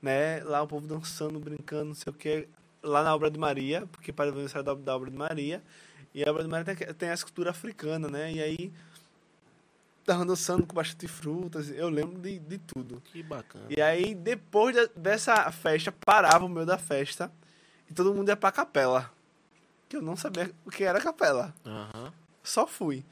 né? 0.00 0.42
Lá 0.42 0.62
o 0.62 0.66
povo 0.66 0.86
dançando, 0.86 1.38
brincando, 1.38 1.86
não 1.86 1.94
sei 1.94 2.10
o 2.10 2.14
que. 2.14 2.48
Lá 2.82 3.04
na 3.04 3.14
obra 3.14 3.30
de 3.30 3.38
Maria, 3.38 3.86
porque 3.92 4.12
para 4.12 4.30
o 4.30 4.32
aniversário 4.32 4.64
da, 4.64 4.74
da 4.74 4.96
obra 4.96 5.10
de 5.10 5.16
Maria. 5.16 5.62
E 6.14 6.24
a 6.24 6.30
obra 6.30 6.42
de 6.42 6.48
Maria 6.48 6.74
tem, 6.74 6.94
tem 6.94 7.10
a 7.10 7.14
escultura 7.14 7.50
africana, 7.50 8.08
né? 8.08 8.32
E 8.32 8.42
aí 8.42 8.72
estavam 10.02 10.26
dançando 10.26 10.66
com 10.66 10.74
bastante 10.74 11.08
frutas. 11.08 11.70
Eu 11.70 11.88
lembro 11.88 12.20
de, 12.20 12.38
de 12.38 12.58
tudo. 12.58 13.00
Que 13.04 13.22
bacana. 13.22 13.64
E 13.70 13.80
aí, 13.80 14.14
depois 14.14 14.74
da- 14.76 14.88
dessa 14.94 15.50
festa, 15.50 15.90
parava 15.92 16.44
o 16.44 16.48
meio 16.48 16.66
da 16.66 16.76
festa 16.78 17.32
e 17.90 17.94
todo 17.94 18.14
mundo 18.14 18.28
ia 18.28 18.36
pra 18.36 18.52
capela. 18.52 19.10
Que 19.88 19.96
eu 19.96 20.02
não 20.02 20.16
sabia 20.16 20.50
o 20.64 20.70
que 20.70 20.84
era 20.84 21.00
capela. 21.00 21.54
Aham. 21.64 22.12
Só 22.42 22.66
fui. 22.66 23.04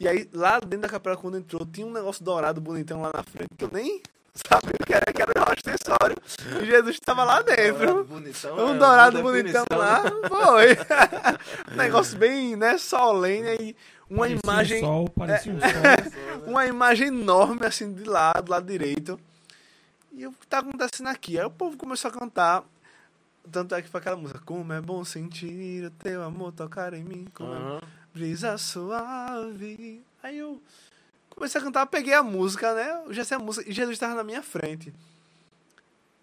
E 0.00 0.06
aí, 0.08 0.28
lá 0.32 0.58
dentro 0.60 0.80
da 0.80 0.88
capela, 0.88 1.16
quando 1.16 1.36
entrou, 1.38 1.64
tinha 1.66 1.86
um 1.86 1.92
negócio 1.92 2.24
dourado 2.24 2.60
bonitão 2.60 3.00
lá 3.02 3.10
na 3.14 3.22
frente 3.22 3.48
que 3.56 3.64
eu 3.64 3.70
nem 3.72 4.02
sabia 4.46 4.74
o 4.80 4.86
que 4.86 4.92
era, 4.94 5.12
que 5.12 5.22
era 5.22 5.32
acessório. 5.52 6.16
E 6.62 6.66
Jesus 6.66 6.94
estava 6.96 7.24
lá 7.24 7.42
dentro. 7.42 8.04
bonitão. 8.04 8.56
Um 8.56 8.74
é, 8.74 8.78
dourado 8.78 9.22
boa 9.22 9.32
bonitão 9.34 9.64
lá. 9.70 10.02
né? 10.04 10.10
Foi. 10.28 10.76
um 11.72 11.76
negócio 11.76 12.18
bem, 12.18 12.56
né, 12.56 12.78
solene 12.78 13.56
e 13.60 13.76
uma 14.08 14.26
Parecia 14.26 14.40
imagem. 14.44 14.78
Um 14.78 14.86
sol, 14.86 15.08
parecia 15.10 15.52
um 15.52 15.60
sol. 15.60 16.42
uma 16.46 16.66
imagem 16.66 17.08
enorme, 17.08 17.66
assim, 17.66 17.92
de 17.92 18.04
lado, 18.04 18.42
do 18.44 18.50
lado 18.52 18.66
direito. 18.66 19.18
E 20.12 20.26
o 20.26 20.32
que 20.32 20.46
tá 20.46 20.60
acontecendo 20.60 21.08
aqui? 21.08 21.38
Aí 21.38 21.44
o 21.44 21.50
povo 21.50 21.76
começou 21.76 22.10
a 22.10 22.12
cantar. 22.14 22.64
Tanto 23.50 23.74
é 23.74 23.82
que 23.82 23.88
foi 23.88 24.00
aquela 24.00 24.16
música. 24.16 24.40
Como 24.44 24.72
é 24.72 24.80
bom 24.80 25.04
sentir 25.04 25.84
o 25.84 25.90
teu 25.90 26.22
amor 26.22 26.52
tocar 26.52 26.94
em 26.94 27.04
mim. 27.04 27.26
Como 27.34 27.52
é 27.52 27.56
Aham. 27.56 27.80
brisa 28.14 28.56
suave. 28.56 30.02
Aí 30.22 30.38
eu 30.38 30.60
comecei 31.36 31.60
a 31.60 31.64
cantar, 31.64 31.86
peguei 31.86 32.14
a 32.14 32.22
música, 32.22 32.74
né? 32.74 33.02
Eu 33.06 33.12
já 33.12 33.24
sei 33.24 33.36
a 33.36 33.40
música. 33.40 33.68
E 33.68 33.72
Jesus 33.72 33.94
estava 33.94 34.14
na 34.14 34.24
minha 34.24 34.42
frente. 34.42 34.92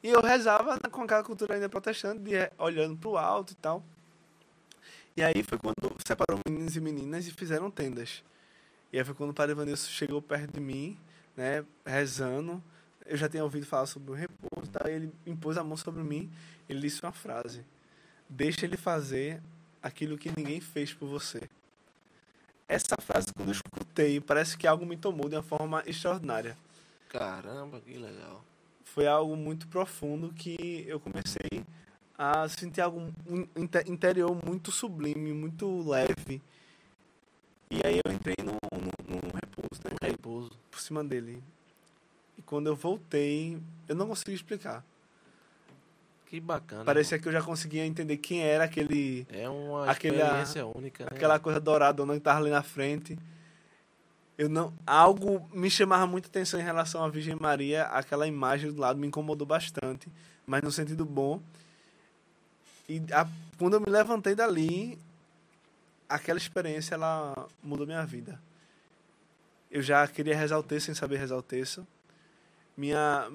E 0.02 0.10
eu 0.10 0.21
rezava 0.21 0.73
né, 0.73 0.89
com 0.91 1.04
aquela 1.04 1.23
cultura 1.23 1.54
ainda 1.54 1.69
protestante, 1.69 2.19
de, 2.19 2.36
eh, 2.36 2.52
olhando 2.58 2.97
pro 2.97 3.15
alto 3.15 3.54
e 3.54 3.56
tal. 3.56 3.84
E 5.15 5.21
aí 5.23 5.43
foi 5.43 5.58
quando 5.58 5.95
separou 6.06 6.39
meninos 6.45 6.76
e 6.76 6.82
meninas 6.82 7.28
e 7.28 7.32
fizeram 7.32 7.69
tendas. 7.69 8.23
E 8.91 8.97
aí 8.97 9.06
foi 9.06 9.13
quando 9.13 9.30
o 9.30 9.34
Padre 9.34 9.54
Vanilson 9.54 9.89
chegou 9.89 10.21
perto 10.21 10.54
de 10.54 10.60
mim, 10.60 10.97
né, 11.38 11.63
rezando. 11.86 12.62
Eu 13.06 13.15
já 13.15 13.30
tinha 13.30 13.43
ouvido 13.43 13.65
falar 13.65 13.86
sobre 13.86 14.12
o 14.12 14.13
repouso, 14.13 14.69
tá? 14.71 14.89
ele 14.89 15.13
impôs 15.26 15.58
a 15.58 15.63
mão 15.63 15.78
sobre 15.78 16.04
mim, 16.04 16.32
ele 16.67 16.82
disse 16.82 17.02
uma 17.02 17.12
frase: 17.12 17.63
Deixa 18.28 18.65
ele 18.65 18.78
fazer 18.78 19.41
aquilo 19.82 20.17
que 20.17 20.32
ninguém 20.36 20.60
fez 20.60 20.93
por 20.93 21.08
você. 21.08 21.49
Essa 22.67 22.95
frase, 23.02 23.28
quando 23.36 23.49
eu 23.49 23.54
escutei, 23.54 24.19
parece 24.19 24.58
que 24.58 24.65
algo 24.65 24.86
me 24.86 24.97
tomou 24.97 25.30
de 25.30 25.36
uma 25.36 25.43
forma 25.43 25.84
extraordinária. 25.86 26.58
Caramba, 27.10 27.80
que 27.82 27.97
legal. 27.97 28.43
Foi 28.86 29.06
algo 29.08 29.36
muito 29.36 29.67
profundo 29.67 30.34
que 30.34 30.84
eu 30.88 30.99
comecei 30.99 31.63
a 32.17 32.47
sentir 32.47 32.82
algo 32.82 33.12
um 33.28 33.47
inte- 33.56 33.84
interior 33.91 34.38
muito 34.45 34.71
sublime, 34.71 35.34
muito 35.34 35.88
leve. 35.88 36.41
E 37.69 37.82
aí 37.86 37.99
eu 38.06 38.12
entrei 38.12 38.36
num, 38.43 38.58
num, 38.71 39.15
num 39.15 39.32
repouso, 39.34 39.82
né? 39.84 40.10
Repouso. 40.10 40.52
por 40.69 40.80
cima 40.80 41.04
dele. 41.04 41.43
E 42.38 42.41
quando 42.41 42.67
eu 42.67 42.76
voltei, 42.76 43.60
eu 43.88 43.95
não 43.95 44.08
consegui 44.08 44.34
explicar. 44.34 44.84
Que 46.34 46.39
bacana. 46.39 46.84
Parecia 46.84 47.19
que 47.19 47.28
eu 47.28 47.32
já 47.32 47.43
conseguia 47.43 47.86
entender 47.86 48.17
quem 48.17 48.41
era 48.41 48.63
aquele 48.63 49.28
É 49.30 49.48
uma 49.48 49.91
aquele- 49.91 50.17
experiência 50.17 50.65
única, 50.65 51.04
né? 51.04 51.10
aquela 51.13 51.38
coisa 51.38 51.60
dourada 51.60 52.04
que 52.12 52.19
tava 52.19 52.39
ali 52.39 52.50
na 52.50 52.63
frente. 52.63 53.15
Eu 54.36 54.50
não, 54.50 54.74
algo 54.84 55.48
me 55.54 55.69
chamava 55.69 56.08
muita 56.08 56.28
atenção 56.30 56.60
em 56.60 56.63
relação 56.63 57.04
à 57.04 57.08
Virgem 57.08 57.36
Maria, 57.39 57.84
aquela 57.84 58.26
imagem 58.28 58.72
do 58.72 58.82
lado 58.82 58.98
me 59.00 59.06
incomodou 59.06 59.46
bastante, 59.46 60.12
mas 60.43 60.63
no 60.63 60.72
sentido 60.72 61.06
bom. 61.06 61.39
E 62.89 63.00
a- 63.12 63.28
quando 63.60 63.76
eu 63.76 63.80
me 63.80 63.91
levantei 63.91 64.34
dali, 64.34 64.98
aquela 66.10 66.39
experiência 66.39 66.96
ela 66.96 67.48
mudou 67.62 67.86
minha 67.86 68.04
vida. 68.08 68.41
Eu 69.69 69.84
já 69.84 70.08
queria 70.08 70.36
rezar 70.36 70.58
o 70.58 70.63
texto 70.63 70.88
sem 70.88 70.96
saber 70.96 71.17
rezar 71.17 71.38
o 71.38 71.43
texto. 71.43 71.86
Minha 72.76 73.28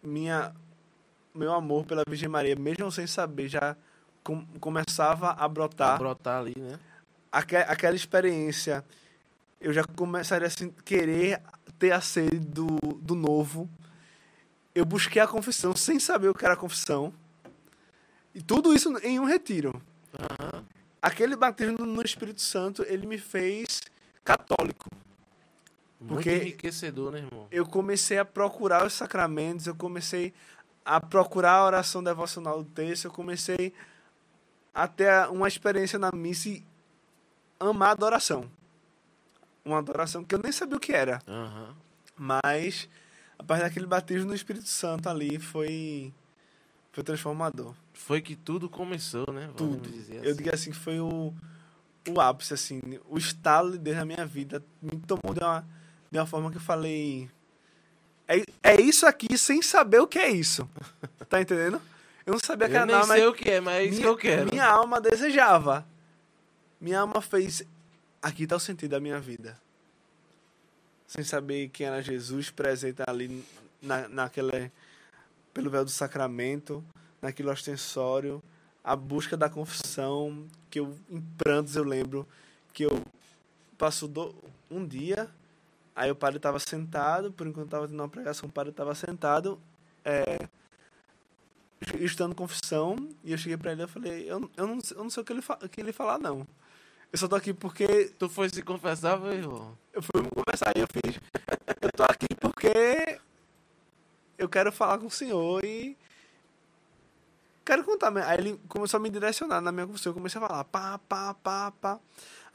minha 0.00 0.54
meu 1.38 1.52
amor 1.52 1.86
pela 1.86 2.02
Virgem 2.08 2.28
Maria, 2.28 2.56
mesmo 2.56 2.90
sem 2.90 3.06
saber, 3.06 3.48
já 3.48 3.76
com, 4.22 4.44
começava 4.60 5.30
a 5.30 5.48
brotar. 5.48 5.94
A 5.94 5.98
brotar 5.98 6.40
ali, 6.40 6.54
né? 6.56 6.78
Aque, 7.30 7.56
aquela 7.56 7.94
experiência, 7.94 8.84
eu 9.60 9.72
já 9.72 9.84
começaria 9.84 10.46
a 10.46 10.48
assim, 10.48 10.70
querer 10.84 11.40
ter 11.78 11.92
a 11.92 12.00
sede 12.00 12.38
do, 12.38 12.66
do 13.00 13.14
novo. 13.14 13.68
Eu 14.74 14.84
busquei 14.84 15.20
a 15.22 15.26
confissão 15.26 15.74
sem 15.76 15.98
saber 15.98 16.28
o 16.28 16.34
que 16.34 16.44
era 16.44 16.54
a 16.54 16.56
confissão. 16.56 17.12
E 18.34 18.42
tudo 18.42 18.74
isso 18.74 18.96
em 18.98 19.18
um 19.18 19.24
retiro. 19.24 19.80
Aham. 20.18 20.64
Aquele 21.00 21.36
batismo 21.36 21.86
no 21.86 22.02
Espírito 22.02 22.40
Santo, 22.40 22.84
ele 22.86 23.06
me 23.06 23.18
fez 23.18 23.80
católico. 24.24 24.90
Muito 26.00 26.14
Porque- 26.14 26.36
enriquecedor, 26.36 27.12
né, 27.12 27.18
irmão? 27.20 27.46
Eu 27.50 27.66
comecei 27.66 28.18
a 28.18 28.24
procurar 28.24 28.86
os 28.86 28.92
sacramentos, 28.92 29.66
eu 29.66 29.74
comecei 29.74 30.32
a 30.88 31.02
procurar 31.02 31.52
a 31.52 31.66
oração 31.66 32.02
devocional 32.02 32.64
do 32.64 32.70
texto, 32.70 33.04
eu 33.04 33.10
comecei 33.10 33.74
a 34.72 34.88
ter 34.88 35.28
uma 35.28 35.46
experiência 35.46 35.98
na 35.98 36.10
missa 36.10 36.48
e 36.48 36.64
amar 37.60 37.90
a 37.90 37.92
adoração. 37.92 38.50
Uma 39.62 39.80
adoração 39.80 40.24
que 40.24 40.34
eu 40.34 40.38
nem 40.42 40.50
sabia 40.50 40.78
o 40.78 40.80
que 40.80 40.92
era. 40.94 41.20
Aham. 41.28 41.76
Mas, 42.16 42.88
a 43.38 43.42
partir 43.42 43.64
daquele 43.64 43.86
batismo 43.86 44.28
no 44.28 44.34
Espírito 44.34 44.66
Santo 44.66 45.10
ali, 45.10 45.38
foi, 45.38 46.10
foi 46.90 47.04
transformador. 47.04 47.74
Foi 47.92 48.22
que 48.22 48.34
tudo 48.34 48.66
começou, 48.70 49.30
né? 49.30 49.50
Vamos 49.58 49.76
Tudo. 49.76 49.90
dizer 49.90 50.24
Eu 50.24 50.30
assim. 50.30 50.36
digo 50.42 50.54
assim 50.54 50.70
que 50.70 50.78
foi 50.78 51.00
o, 51.00 51.34
o 52.08 52.18
ápice, 52.18 52.54
assim. 52.54 52.80
O 53.10 53.18
estalo 53.18 53.72
de 53.72 53.78
Deus 53.78 53.98
na 53.98 54.06
minha 54.06 54.24
vida 54.24 54.64
me 54.80 54.98
tomou 55.00 55.34
de 55.34 55.44
uma, 55.44 55.68
de 56.10 56.18
uma 56.18 56.26
forma 56.26 56.50
que 56.50 56.56
eu 56.56 56.62
falei... 56.62 57.28
É, 58.28 58.44
é 58.62 58.80
isso 58.80 59.06
aqui 59.06 59.38
sem 59.38 59.62
saber 59.62 60.00
o 60.00 60.06
que 60.06 60.18
é 60.18 60.28
isso. 60.28 60.68
Tá 61.28 61.40
entendendo? 61.40 61.80
Eu 62.24 62.32
não 62.32 62.38
sabia 62.38 62.68
que 62.68 62.76
era 62.76 62.84
nada, 62.84 63.06
sei 63.06 63.20
mas 63.20 63.26
o 63.26 63.32
que 63.32 63.50
é, 63.50 63.60
mas 63.60 63.74
é 63.74 63.84
isso 63.84 63.90
minha, 63.92 64.02
que 64.02 64.08
eu 64.08 64.16
quero. 64.16 64.50
minha 64.50 64.66
alma 64.66 65.00
desejava. 65.00 65.86
Minha 66.80 67.00
alma 67.00 67.22
fez... 67.22 67.62
Aqui 68.22 68.46
tá 68.46 68.56
o 68.56 68.60
sentido 68.60 68.90
da 68.90 69.00
minha 69.00 69.18
vida. 69.18 69.58
Sem 71.06 71.24
saber 71.24 71.68
quem 71.70 71.86
era 71.86 72.02
Jesus 72.02 72.50
presente 72.50 73.02
ali 73.06 73.42
na, 73.80 74.08
naquele... 74.08 74.70
Pelo 75.54 75.70
véu 75.70 75.84
do 75.84 75.90
sacramento, 75.90 76.84
naquele 77.20 77.48
ostensório. 77.48 78.42
A 78.84 78.94
busca 78.94 79.36
da 79.36 79.48
confissão, 79.48 80.46
que 80.70 80.80
eu, 80.80 80.94
em 81.10 81.20
prantos, 81.20 81.76
eu 81.76 81.84
lembro 81.84 82.28
que 82.72 82.84
eu 82.84 83.02
passou 83.76 84.08
do, 84.08 84.34
um 84.70 84.86
dia, 84.86 85.28
aí 85.98 86.10
o 86.10 86.16
padre 86.16 86.36
estava 86.36 86.58
sentado, 86.60 87.32
por 87.32 87.46
enquanto 87.46 87.66
estava 87.66 87.88
tendo 87.88 88.00
uma 88.00 88.08
pregação, 88.08 88.48
o 88.48 88.52
padre 88.52 88.70
estava 88.70 88.94
sentado, 88.94 89.60
é, 90.04 90.38
estudando 92.00 92.34
confissão, 92.34 92.96
e 93.24 93.32
eu 93.32 93.38
cheguei 93.38 93.56
para 93.56 93.72
ele 93.72 93.82
e 93.82 93.86
falei, 93.88 94.30
eu, 94.30 94.48
eu, 94.56 94.66
não, 94.66 94.78
eu 94.90 95.02
não 95.02 95.10
sei 95.10 95.22
o 95.22 95.26
que 95.26 95.32
ele, 95.32 95.40
o 95.40 95.68
que 95.68 95.80
ele 95.80 95.92
falar, 95.92 96.18
não. 96.18 96.46
Eu 97.10 97.18
só 97.18 97.26
tô 97.26 97.36
aqui 97.36 97.52
porque 97.54 98.12
Tu 98.18 98.28
foi 98.28 98.48
se 98.50 98.62
confessar, 98.62 99.18
meu 99.18 99.32
irmão? 99.32 99.76
eu 99.94 100.02
fui 100.02 100.22
conversar 100.30 100.76
e 100.76 100.80
eu 100.80 100.86
fiz. 100.86 101.18
Eu 101.80 101.90
tô 101.92 102.04
aqui 102.04 102.28
porque 102.38 103.18
eu 104.36 104.48
quero 104.48 104.70
falar 104.70 104.98
com 104.98 105.06
o 105.06 105.10
senhor 105.10 105.64
e 105.64 105.96
quero 107.64 107.82
contar. 107.82 108.10
mesmo. 108.10 108.28
Aí 108.28 108.38
ele 108.38 108.60
começou 108.68 108.98
a 108.98 109.00
me 109.00 109.08
direcionar 109.10 109.60
na 109.60 109.72
minha 109.72 109.86
confissão. 109.86 110.10
Eu 110.10 110.14
comecei 110.14 110.40
a 110.40 110.46
falar 110.46 110.64
pá, 110.64 110.98
pá, 110.98 111.34
pá, 111.34 111.72
pá. 111.80 111.98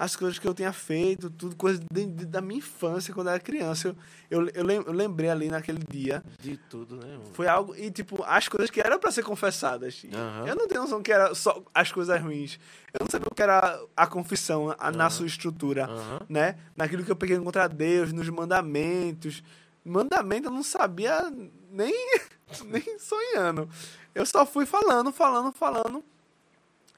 As 0.03 0.17
coisas 0.17 0.37
que 0.37 0.45
eu 0.45 0.53
tinha 0.53 0.73
feito, 0.73 1.29
tudo, 1.29 1.55
coisas 1.55 1.79
de- 1.89 2.05
de- 2.07 2.25
da 2.25 2.41
minha 2.41 2.57
infância, 2.57 3.13
quando 3.13 3.27
eu 3.27 3.33
era 3.33 3.39
criança. 3.39 3.87
Eu, 4.29 4.41
eu, 4.47 4.49
eu 4.53 4.63
lem- 4.65 4.83
eu 4.85 4.91
lembrei 4.91 5.29
ali 5.29 5.47
naquele 5.49 5.79
dia. 5.89 6.21
De 6.41 6.57
tudo, 6.57 6.97
né, 6.97 7.07
irmão? 7.13 7.27
Foi 7.33 7.47
algo. 7.47 7.73
E, 7.75 7.89
tipo, 7.89 8.21
as 8.27 8.49
coisas 8.49 8.69
que 8.69 8.81
eram 8.81 8.99
pra 8.99 9.11
ser 9.11 9.23
confessadas. 9.23 10.03
Aham. 10.13 10.45
Eu 10.45 10.55
não 10.57 10.67
tenho 10.67 10.81
noção 10.81 11.01
que 11.01 11.09
era 11.13 11.33
só 11.33 11.63
as 11.73 11.89
coisas 11.89 12.21
ruins. 12.21 12.59
Eu 12.93 12.99
não 13.05 13.07
sabia 13.09 13.27
o 13.31 13.33
que 13.33 13.41
era 13.41 13.81
a 13.95 14.05
confissão, 14.05 14.75
a, 14.77 14.91
na 14.91 15.05
Aham. 15.05 15.09
sua 15.09 15.25
estrutura 15.25 15.85
Aham. 15.85 16.19
né? 16.27 16.57
Naquilo 16.75 17.05
que 17.05 17.11
eu 17.11 17.15
peguei 17.15 17.39
contra 17.39 17.67
Deus, 17.69 18.11
nos 18.11 18.27
mandamentos. 18.27 19.41
Mandamento 19.85 20.47
eu 20.49 20.51
não 20.51 20.63
sabia 20.63 21.31
nem, 21.71 21.93
nem 22.65 22.99
sonhando. 22.99 23.69
Eu 24.13 24.25
só 24.25 24.45
fui 24.45 24.65
falando, 24.65 25.13
falando, 25.13 25.53
falando. 25.53 26.03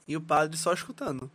E 0.08 0.18
o 0.18 0.22
padre 0.22 0.58
só 0.58 0.74
escutando. 0.74 1.30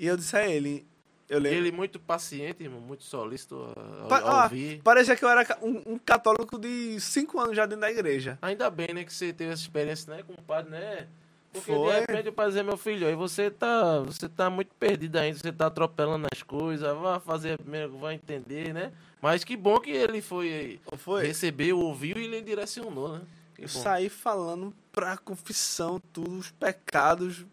E 0.00 0.06
eu 0.06 0.16
disse 0.16 0.34
a 0.34 0.48
ele, 0.48 0.86
eu 1.28 1.38
lembro. 1.38 1.58
Ele 1.58 1.70
muito 1.70 2.00
paciente, 2.00 2.62
irmão, 2.62 2.80
muito 2.80 3.04
solícito 3.04 3.70
a, 4.02 4.06
Pa- 4.08 4.18
a 4.20 4.40
ah, 4.40 4.42
ouvir. 4.44 4.80
parecia 4.82 5.14
que 5.14 5.22
eu 5.22 5.28
era 5.28 5.58
um, 5.60 5.92
um 5.92 5.98
católico 5.98 6.58
de 6.58 6.98
cinco 6.98 7.38
anos 7.38 7.54
já 7.54 7.66
dentro 7.66 7.82
da 7.82 7.90
igreja. 7.90 8.38
Ainda 8.40 8.70
bem, 8.70 8.94
né, 8.94 9.04
que 9.04 9.12
você 9.12 9.30
teve 9.30 9.52
essa 9.52 9.60
experiência, 9.60 10.16
né, 10.16 10.22
com 10.22 10.32
o 10.32 10.42
padre, 10.42 10.70
né? 10.70 11.06
Porque 11.52 11.70
Foi. 11.70 11.92
de 11.92 12.00
repente 12.00 12.28
o 12.30 12.32
padre 12.32 12.52
dizer, 12.52 12.62
meu 12.62 12.78
filho, 12.78 13.06
aí 13.06 13.14
você 13.14 13.50
tá, 13.50 14.00
você 14.00 14.26
tá 14.26 14.48
muito 14.48 14.74
perdido 14.76 15.16
ainda, 15.16 15.38
você 15.38 15.52
tá 15.52 15.66
atropelando 15.66 16.26
as 16.32 16.42
coisas, 16.42 16.96
vai 16.96 17.20
fazer 17.20 17.58
primeiro, 17.58 17.98
vai 17.98 18.14
entender, 18.14 18.72
né? 18.72 18.92
Mas 19.20 19.44
que 19.44 19.54
bom 19.54 19.78
que 19.80 19.90
ele 19.90 20.22
foi, 20.22 20.80
Foi. 20.96 21.26
recebeu, 21.26 21.78
ouviu 21.78 22.16
e 22.16 22.26
lhe 22.26 22.40
direcionou, 22.40 23.18
né? 23.18 23.20
Que 23.54 23.64
Eu 23.64 23.68
bom. 23.68 23.80
saí 23.82 24.08
falando 24.08 24.72
pra 24.90 25.18
confissão, 25.18 26.00
tudo, 26.10 26.38
os 26.38 26.50
pecados, 26.50 27.44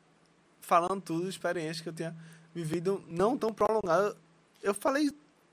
falando 0.62 1.01
tudo, 1.01 1.27
experiências 1.27 1.81
que 1.81 1.89
eu 1.89 1.93
tinha 1.93 2.15
vivido 2.58 3.04
não 3.08 3.38
tão 3.38 3.54
prolongada. 3.54 4.15
Eu 4.63 4.74
falei 4.74 5.12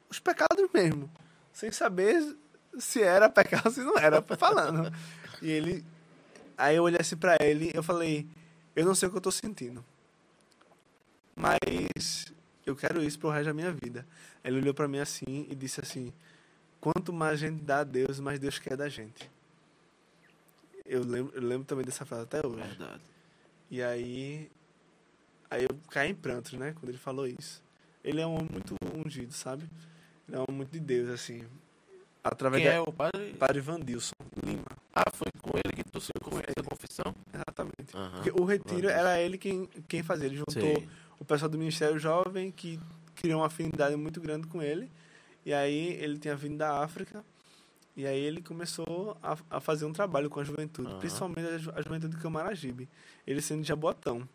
os 0.09 0.19
pecados 0.19 0.67
mesmo, 0.73 1.11
sem 1.53 1.71
saber 1.71 2.37
se 2.79 3.03
era 3.03 3.29
pecado 3.29 3.67
ou 3.67 3.73
se 3.73 3.81
não 3.81 3.99
era, 3.99 4.23
falando. 4.23 4.93
E 5.43 5.51
ele. 5.51 5.85
Aí 6.57 6.77
eu 6.77 6.85
olhei 6.85 6.99
assim 7.01 7.17
pra 7.17 7.37
ele 7.41 7.73
eu 7.75 7.83
falei, 7.83 8.27
eu 8.77 8.87
não 8.87 8.95
sei 8.95 9.09
o 9.09 9.11
que 9.11 9.19
eu 9.19 9.21
tô 9.21 9.31
sentindo. 9.31 9.85
Mas 11.35 12.33
eu 12.65 12.77
quero 12.77 13.03
isso 13.03 13.19
pro 13.19 13.29
resto 13.29 13.47
da 13.47 13.55
minha 13.55 13.73
vida. 13.73 14.07
Ele 14.43 14.59
olhou 14.59 14.73
pra 14.73 14.89
mim 14.89 14.99
assim 14.99 15.47
e 15.51 15.55
disse 15.55 15.81
assim: 15.81 16.13
Quanto 16.81 17.13
mais 17.13 17.35
a 17.35 17.49
gente 17.49 17.63
dá 17.63 17.81
a 17.81 17.85
Deus, 17.85 18.21
mais 18.21 18.39
Deus 18.39 18.59
quer 18.59 18.77
da 18.77 18.89
gente. 18.89 19.31
Eu 20.87 21.03
lembro, 21.03 21.35
eu 21.35 21.43
lembro 21.43 21.65
também 21.67 21.85
dessa 21.85 22.05
frase 22.05 22.25
até 22.25 22.47
hoje. 22.47 22.63
Verdade. 22.63 23.03
E 23.71 23.83
aí. 23.83 24.51
Aí 25.55 25.63
eu 25.63 25.79
caí 25.89 26.11
em 26.11 26.15
prantos, 26.15 26.53
né? 26.55 26.73
Quando 26.73 26.89
ele 26.89 26.99
falou 26.99 27.27
isso. 27.29 27.63
Ele 28.03 28.21
é 28.21 28.27
um 28.27 28.35
homem 28.35 28.49
muito 28.51 28.75
ungido, 28.95 29.33
sabe? 29.33 29.65
Ele 30.27 30.37
é 30.37 30.41
um 30.41 30.45
homem 30.49 30.57
muito 30.59 30.71
de 30.73 30.81
Deus, 30.81 31.09
assim. 31.11 31.45
Através 32.25 32.63
Quem 32.63 32.71
da 32.73 32.77
é 32.77 32.81
o 32.81 32.93
padre? 32.93 33.35
Padre 33.35 33.61
Vandilson 33.61 34.15
Lima. 34.45 34.65
Ah, 34.93 35.05
foi 35.13 35.29
com 35.41 35.51
ele 35.57 35.73
que 35.77 35.85
tu 35.85 36.01
se 36.01 36.11
confessou 36.21 36.55
a 36.59 36.63
confissão? 36.71 37.15
Exatamente. 37.33 37.95
Aham. 37.97 38.11
Porque 38.23 38.31
o 38.41 38.45
retiro 38.45 38.89
era 38.89 39.21
ele 39.21 39.39
quem, 39.39 39.67
quem 39.87 40.03
fazia. 40.03 40.27
Ele 40.27 40.37
juntou 40.37 40.55
Sei. 40.55 40.89
o 41.21 41.25
pessoal 41.25 41.49
do 41.49 41.59
Ministério 41.59 41.99
Jovem, 41.99 42.51
que 42.51 42.81
criou 43.15 43.41
uma 43.41 43.47
afinidade 43.47 43.95
muito 43.97 44.21
grande 44.21 44.47
com 44.49 44.61
ele. 44.63 44.91
E 45.47 45.53
aí 45.55 45.93
ele 46.03 46.19
tinha 46.19 46.35
vindo 46.35 46.57
da 46.57 46.83
África. 46.83 47.25
E 47.97 48.07
aí 48.07 48.19
ele 48.19 48.43
começou 48.43 49.17
a, 49.23 49.37
a 49.51 49.61
fazer 49.61 49.85
um 49.85 49.93
trabalho 49.93 50.29
com 50.29 50.41
a 50.41 50.45
juventude, 50.45 50.89
Aham. 50.89 50.99
principalmente 50.99 51.47
a, 51.47 51.59
ju- 51.59 51.73
a 51.77 51.81
juventude 51.83 52.17
de 52.17 52.23
Camaragibe. 52.23 52.89
Ele 53.25 53.41
sendo 53.41 53.63
de 53.63 53.69
Jabotão. 53.69 54.29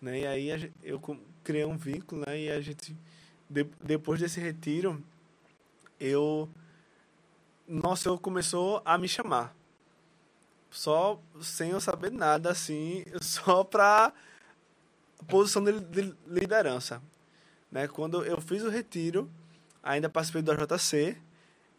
Né? 0.00 0.20
E 0.20 0.26
aí 0.26 0.52
a 0.52 0.70
eu 0.82 1.00
criei 1.42 1.64
um 1.64 1.76
vínculo, 1.76 2.24
né? 2.26 2.38
E 2.38 2.50
a 2.50 2.60
gente, 2.60 2.96
de- 3.48 3.70
depois 3.82 4.20
desse 4.20 4.40
retiro, 4.40 5.02
eu... 5.98 6.48
Nosso 7.68 8.04
Senhor 8.04 8.18
começou 8.18 8.80
a 8.84 8.96
me 8.96 9.08
chamar. 9.08 9.54
Só 10.70 11.20
sem 11.40 11.70
eu 11.70 11.80
saber 11.80 12.12
nada, 12.12 12.50
assim, 12.50 13.04
só 13.20 13.64
pra 13.64 14.12
posição 15.26 15.64
de, 15.64 15.80
de 15.80 16.14
liderança. 16.26 17.02
Né? 17.70 17.88
Quando 17.88 18.24
eu 18.24 18.40
fiz 18.40 18.62
o 18.62 18.68
retiro, 18.68 19.28
ainda 19.82 20.08
participei 20.08 20.42
do 20.42 20.52
AJC, 20.52 21.16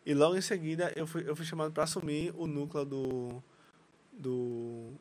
e 0.06 0.14
logo 0.14 0.36
em 0.38 0.42
seguida 0.42 0.92
eu 0.96 1.06
fui, 1.06 1.24
eu 1.28 1.36
fui 1.36 1.46
chamado 1.46 1.72
para 1.72 1.84
assumir 1.84 2.34
o 2.36 2.48
núcleo 2.48 2.86
do, 2.86 3.44
do 4.14 4.94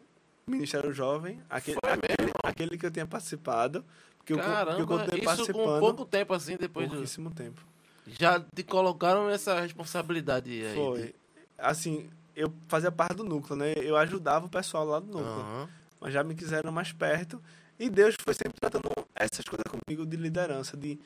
Ministério 0.46 0.92
Jovem, 0.92 1.40
aquele, 1.48 1.79
aquele? 1.83 2.33
Aquele 2.57 2.79
que 2.79 2.87
eu 2.87 2.90
tinha 2.90 3.07
participado. 3.07 3.85
Porque 4.16 4.33
eu, 4.33 4.38
porque 4.38 4.51
eu 4.51 4.87
Caramba, 4.87 5.16
isso 5.16 5.25
participando 5.25 5.64
com 5.64 5.79
pouco 5.79 6.05
tempo 6.05 6.35
assim, 6.35 6.57
depois 6.57 6.88
do... 6.88 6.95
pouquíssimo 6.95 7.31
tempo. 7.31 7.62
Já 8.07 8.40
te 8.40 8.62
colocaram 8.62 9.29
essa 9.29 9.61
responsabilidade 9.61 10.51
aí. 10.51 10.75
Foi. 10.75 11.14
Assim, 11.59 12.09
eu 12.35 12.53
fazia 12.69 12.90
parte 12.90 13.16
do 13.16 13.25
núcleo, 13.25 13.57
né? 13.57 13.75
Eu 13.77 13.97
ajudava 13.97 14.47
o 14.47 14.49
pessoal 14.49 14.85
lá 14.85 15.01
do 15.01 15.07
núcleo. 15.07 15.27
Aham. 15.27 15.69
mas 16.01 16.12
já 16.12 16.25
me 16.25 16.35
quiseram 16.35 16.73
mais 16.73 16.92
perto. 16.92 17.40
E 17.79 17.90
Deus 17.90 18.14
foi 18.21 18.35
sempre 18.35 18.59
tratando 18.59 18.90
essas 19.14 19.45
coisas 19.45 19.64
comigo 19.69 20.07
de 20.07 20.16
liderança, 20.16 20.77
de 20.77 20.99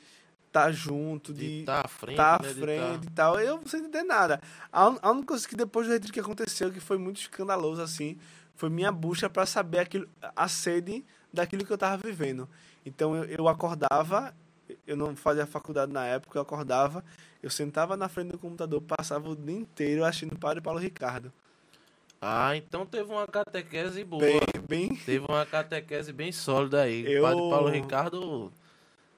estar 0.47 0.71
junto, 0.71 1.33
De 1.33 1.61
estar 1.61 1.85
à 1.85 1.87
frente, 1.87 2.11
estar 2.13 2.35
à 2.35 2.43
né, 2.43 2.53
de 2.53 2.61
frente 2.61 3.05
tá- 3.05 3.11
e 3.11 3.13
tal. 3.13 3.39
Eu 3.39 3.61
sem 3.65 3.79
entender 3.81 4.03
nada. 4.03 4.41
A, 4.71 4.93
a 5.01 5.11
única 5.11 5.27
coisa 5.27 5.47
que 5.47 5.55
depois 5.55 5.87
do 5.87 5.93
retiro 5.93 6.13
que 6.13 6.19
aconteceu, 6.19 6.71
que 6.71 6.79
foi 6.79 6.97
muito 6.97 7.21
escandaloso 7.21 7.81
assim, 7.81 8.17
foi 8.55 8.69
minha 8.69 8.91
busca 8.91 9.29
para 9.29 9.45
saber 9.45 9.79
aquilo, 9.79 10.07
a 10.35 10.47
sede 10.47 11.03
daquilo 11.33 11.65
que 11.65 11.71
eu 11.71 11.75
estava 11.75 11.97
vivendo. 11.97 12.47
Então 12.85 13.15
eu, 13.15 13.23
eu 13.25 13.47
acordava 13.47 14.33
eu 14.87 14.95
não 14.95 15.15
fazia 15.15 15.45
faculdade 15.45 15.91
na 15.91 16.05
época, 16.05 16.37
eu 16.37 16.41
acordava, 16.41 17.03
eu 17.41 17.49
sentava 17.49 17.97
na 17.97 18.07
frente 18.07 18.31
do 18.31 18.37
computador, 18.37 18.81
passava 18.81 19.29
o 19.29 19.35
dia 19.35 19.55
inteiro 19.57 20.05
assistindo 20.05 20.37
Padre 20.37 20.61
Paulo 20.61 20.79
Ricardo. 20.79 21.31
Ah, 22.21 22.55
então 22.55 22.85
teve 22.85 23.11
uma 23.11 23.27
catequese 23.27 24.03
boa. 24.03 24.21
Bem, 24.21 24.39
bem, 24.69 24.95
Teve 24.95 25.25
uma 25.27 25.45
catequese 25.45 26.13
bem 26.13 26.31
sólida 26.31 26.83
aí. 26.83 27.03
Eu- 27.11 27.23
Padre 27.23 27.49
Paulo 27.49 27.69
Ricardo. 27.69 28.53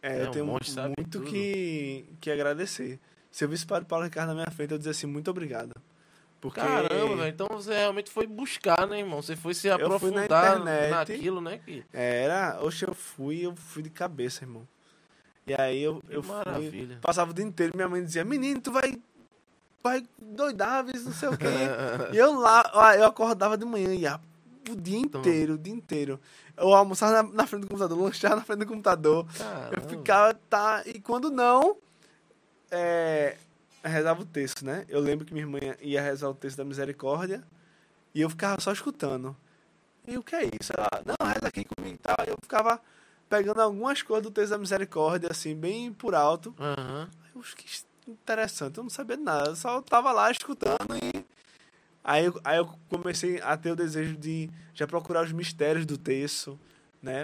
é, 0.01 0.19
É, 0.19 0.21
eu 0.23 0.31
tenho 0.31 0.45
muito 0.45 1.19
tudo. 1.19 1.25
que, 1.25 2.05
que 2.21 2.31
agradecer. 2.31 2.99
Se 3.29 3.43
eu 3.43 3.49
visse 3.49 3.65
Padre 3.65 3.85
Paulo 3.87 4.05
Ricardo 4.05 4.29
na 4.29 4.35
minha 4.35 4.51
frente, 4.51 4.71
eu 4.71 4.77
dizia 4.77 4.91
assim, 4.91 5.05
muito 5.07 5.29
obrigado. 5.29 5.73
Porque 6.43 6.59
Caramba. 6.59 7.29
Então 7.29 7.47
você 7.49 7.73
realmente 7.73 8.11
foi 8.11 8.27
buscar, 8.27 8.85
né, 8.85 8.99
irmão? 8.99 9.21
Você 9.21 9.33
foi 9.33 9.53
se 9.53 9.61
fui 9.61 9.69
na 9.69 9.75
aprofundar 9.75 10.25
internet. 10.25 10.91
naquilo, 10.91 11.39
né? 11.39 11.61
Que, 11.65 11.85
Era, 11.93 12.59
oxe, 12.61 12.85
eu 12.85 12.93
fui, 12.93 13.45
eu 13.45 13.55
fui 13.55 13.81
de 13.81 13.89
cabeça, 13.89 14.43
irmão. 14.43 14.67
E 15.47 15.53
aí 15.53 15.81
eu, 15.81 16.01
que 16.01 16.13
eu 16.13 16.21
fui, 16.21 16.35
maravilha. 16.35 16.99
passava 17.01 17.31
o 17.31 17.33
dia 17.33 17.45
inteiro, 17.45 17.71
minha 17.77 17.87
mãe 17.87 18.03
dizia, 18.03 18.25
menino, 18.25 18.59
tu 18.59 18.73
vai, 18.73 18.99
vai 19.81 20.03
doidar, 20.21 20.83
não 20.83 21.13
sei 21.13 21.29
o 21.29 21.37
quê. 21.37 21.45
e 22.11 22.17
eu 22.17 22.37
lá, 22.37 22.93
eu 22.97 23.05
acordava 23.05 23.57
de 23.57 23.63
manhã 23.63 23.93
e 23.93 24.01
ia 24.01 24.19
o 24.69 24.75
dia 24.75 24.99
inteiro, 24.99 25.53
o 25.53 25.57
dia 25.57 25.73
inteiro. 25.73 26.19
Eu 26.57 26.73
almoçava 26.73 27.23
na, 27.23 27.23
na 27.23 27.47
frente 27.47 27.61
do 27.61 27.67
computador, 27.69 27.97
lanchava 27.97 28.35
na 28.35 28.43
frente 28.43 28.59
do 28.59 28.67
computador. 28.67 29.25
Caramba. 29.37 29.77
Eu 29.77 29.81
ficava, 29.87 30.33
tá, 30.49 30.83
e 30.85 30.99
quando 30.99 31.31
não, 31.31 31.77
é, 32.69 33.37
rezava 33.89 34.21
o 34.21 34.25
texto, 34.25 34.65
né? 34.65 34.85
Eu 34.87 34.99
lembro 34.99 35.25
que 35.25 35.33
minha 35.33 35.45
irmã 35.45 35.59
ia 35.81 36.01
rezar 36.01 36.29
o 36.29 36.33
texto 36.33 36.57
da 36.57 36.65
misericórdia 36.65 37.43
e 38.13 38.21
eu 38.21 38.29
ficava 38.29 38.59
só 38.61 38.71
escutando. 38.71 39.35
E 40.07 40.17
o 40.17 40.23
que 40.23 40.35
é 40.35 40.43
isso? 40.45 40.71
Ela, 40.77 40.89
não, 41.05 41.27
reza 41.27 41.47
aqui 41.47 41.65
comigo 41.65 41.95
e 41.95 41.97
tal. 41.97 42.17
Eu 42.27 42.35
ficava 42.41 42.81
pegando 43.29 43.61
algumas 43.61 44.01
coisas 44.01 44.23
do 44.23 44.31
texto 44.31 44.51
da 44.51 44.57
misericórdia, 44.57 45.29
assim, 45.31 45.55
bem 45.55 45.91
por 45.93 46.13
alto. 46.13 46.53
Aham. 46.59 47.09
Eu 47.33 47.41
acho 47.41 47.55
que 47.55 47.65
interessante, 48.07 48.77
eu 48.77 48.83
não 48.83 48.89
sabia 48.89 49.17
nada, 49.17 49.51
eu 49.51 49.55
só 49.55 49.81
tava 49.81 50.11
lá 50.11 50.29
escutando 50.29 50.95
e. 51.01 51.25
Aí 52.03 52.25
aí 52.43 52.57
eu 52.57 52.69
comecei 52.89 53.39
a 53.41 53.55
ter 53.55 53.71
o 53.71 53.75
desejo 53.77 54.17
de 54.17 54.49
já 54.73 54.85
procurar 54.85 55.23
os 55.23 55.31
mistérios 55.31 55.85
do 55.85 55.97
texto, 55.97 56.59
né? 57.01 57.23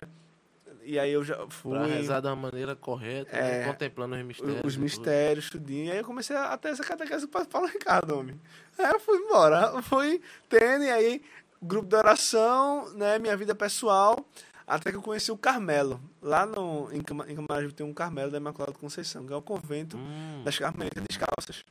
E 0.90 0.98
aí 0.98 1.12
eu 1.12 1.24
já 1.24 1.46
fui. 1.50 1.78
Pra 1.78 1.86
rezar 1.86 2.20
da 2.20 2.36
maneira 2.36 2.76
correta, 2.76 3.32
né? 3.32 3.62
É, 3.62 3.66
contemplando 3.66 4.16
os 4.16 4.24
mistérios. 4.24 4.64
os 4.66 4.74
tudo. 4.74 4.82
mistérios, 4.82 5.50
tudinho. 5.52 5.86
E 5.86 5.92
aí 5.92 5.98
eu 6.00 6.04
comecei 6.04 6.36
a 6.36 6.58
ter 6.58 6.70
essa 6.70 6.84
catequese 6.84 7.26
o 7.26 7.28
Paulo 7.28 7.68
Ricardo, 7.68 8.18
homem. 8.18 8.42
Aí 8.76 8.90
eu 8.92 9.00
fui 9.00 9.16
embora. 9.20 9.80
Fui 9.84 10.20
tendo, 10.50 10.84
e 10.84 10.90
aí, 10.90 11.22
grupo 11.62 11.88
de 11.88 11.96
oração, 11.96 12.92
né? 12.96 13.20
Minha 13.20 13.38
vida 13.38 13.54
pessoal. 13.54 14.26
Até 14.66 14.90
que 14.90 14.98
eu 14.98 15.02
conheci 15.04 15.32
o 15.32 15.38
Carmelo. 15.38 16.02
Lá 16.24 16.48
no, 16.48 16.90
em 16.92 17.04
Camaragibe 17.04 17.74
tem 17.74 17.86
um 17.86 17.94
Carmelo 17.94 18.32
da 18.32 18.38
Imaculada 18.38 18.74
Conceição, 18.74 19.28
que 19.28 19.34
é 19.34 19.36
o 19.36 19.44
convento 19.44 19.96
Hum, 19.96 20.42
das 20.44 20.58
Carmelitas 20.58 21.04
Descalças. 21.08 21.64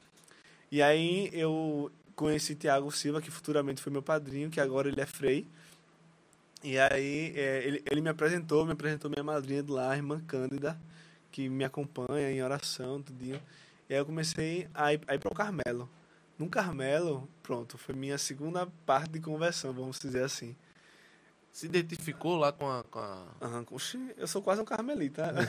E 0.70 0.80
aí 0.80 1.28
eu 1.32 1.90
conheci 2.14 2.54
Tiago 2.54 2.88
Silva, 2.92 3.20
que 3.20 3.32
futuramente 3.32 3.82
foi 3.82 3.92
meu 3.92 4.02
padrinho, 4.02 4.48
que 4.48 4.60
agora 4.60 4.88
ele 4.88 5.00
é 5.00 5.06
frei. 5.06 5.44
E 6.62 6.78
aí 6.78 7.32
é, 7.36 7.62
ele, 7.64 7.82
ele 7.90 8.00
me 8.00 8.08
apresentou, 8.08 8.66
me 8.66 8.72
apresentou 8.72 9.10
minha 9.10 9.22
madrinha 9.22 9.62
de 9.62 9.70
lá, 9.70 9.92
a 9.92 9.96
irmã 9.96 10.20
Cândida, 10.26 10.78
que 11.30 11.48
me 11.48 11.64
acompanha 11.64 12.30
em 12.30 12.42
oração, 12.42 13.00
tudinho. 13.00 13.40
E 13.88 13.94
aí 13.94 14.00
eu 14.00 14.06
comecei 14.06 14.68
a 14.74 14.92
ir, 14.92 15.00
a 15.06 15.14
ir 15.14 15.18
para 15.18 15.32
o 15.32 15.34
Carmelo. 15.34 15.88
No 16.38 16.48
Carmelo, 16.48 17.28
pronto, 17.42 17.78
foi 17.78 17.94
minha 17.94 18.18
segunda 18.18 18.66
parte 18.86 19.10
de 19.12 19.20
conversão, 19.20 19.72
vamos 19.72 19.98
dizer 19.98 20.22
assim. 20.24 20.54
se 21.52 21.66
identificou 21.66 22.36
lá 22.36 22.52
com 22.52 22.68
a. 22.70 22.84
Com 22.84 22.98
a... 23.00 23.24
Oxi, 23.72 23.98
eu 24.16 24.26
sou 24.28 24.40
quase 24.42 24.60
um 24.60 24.64
carmelita. 24.64 25.34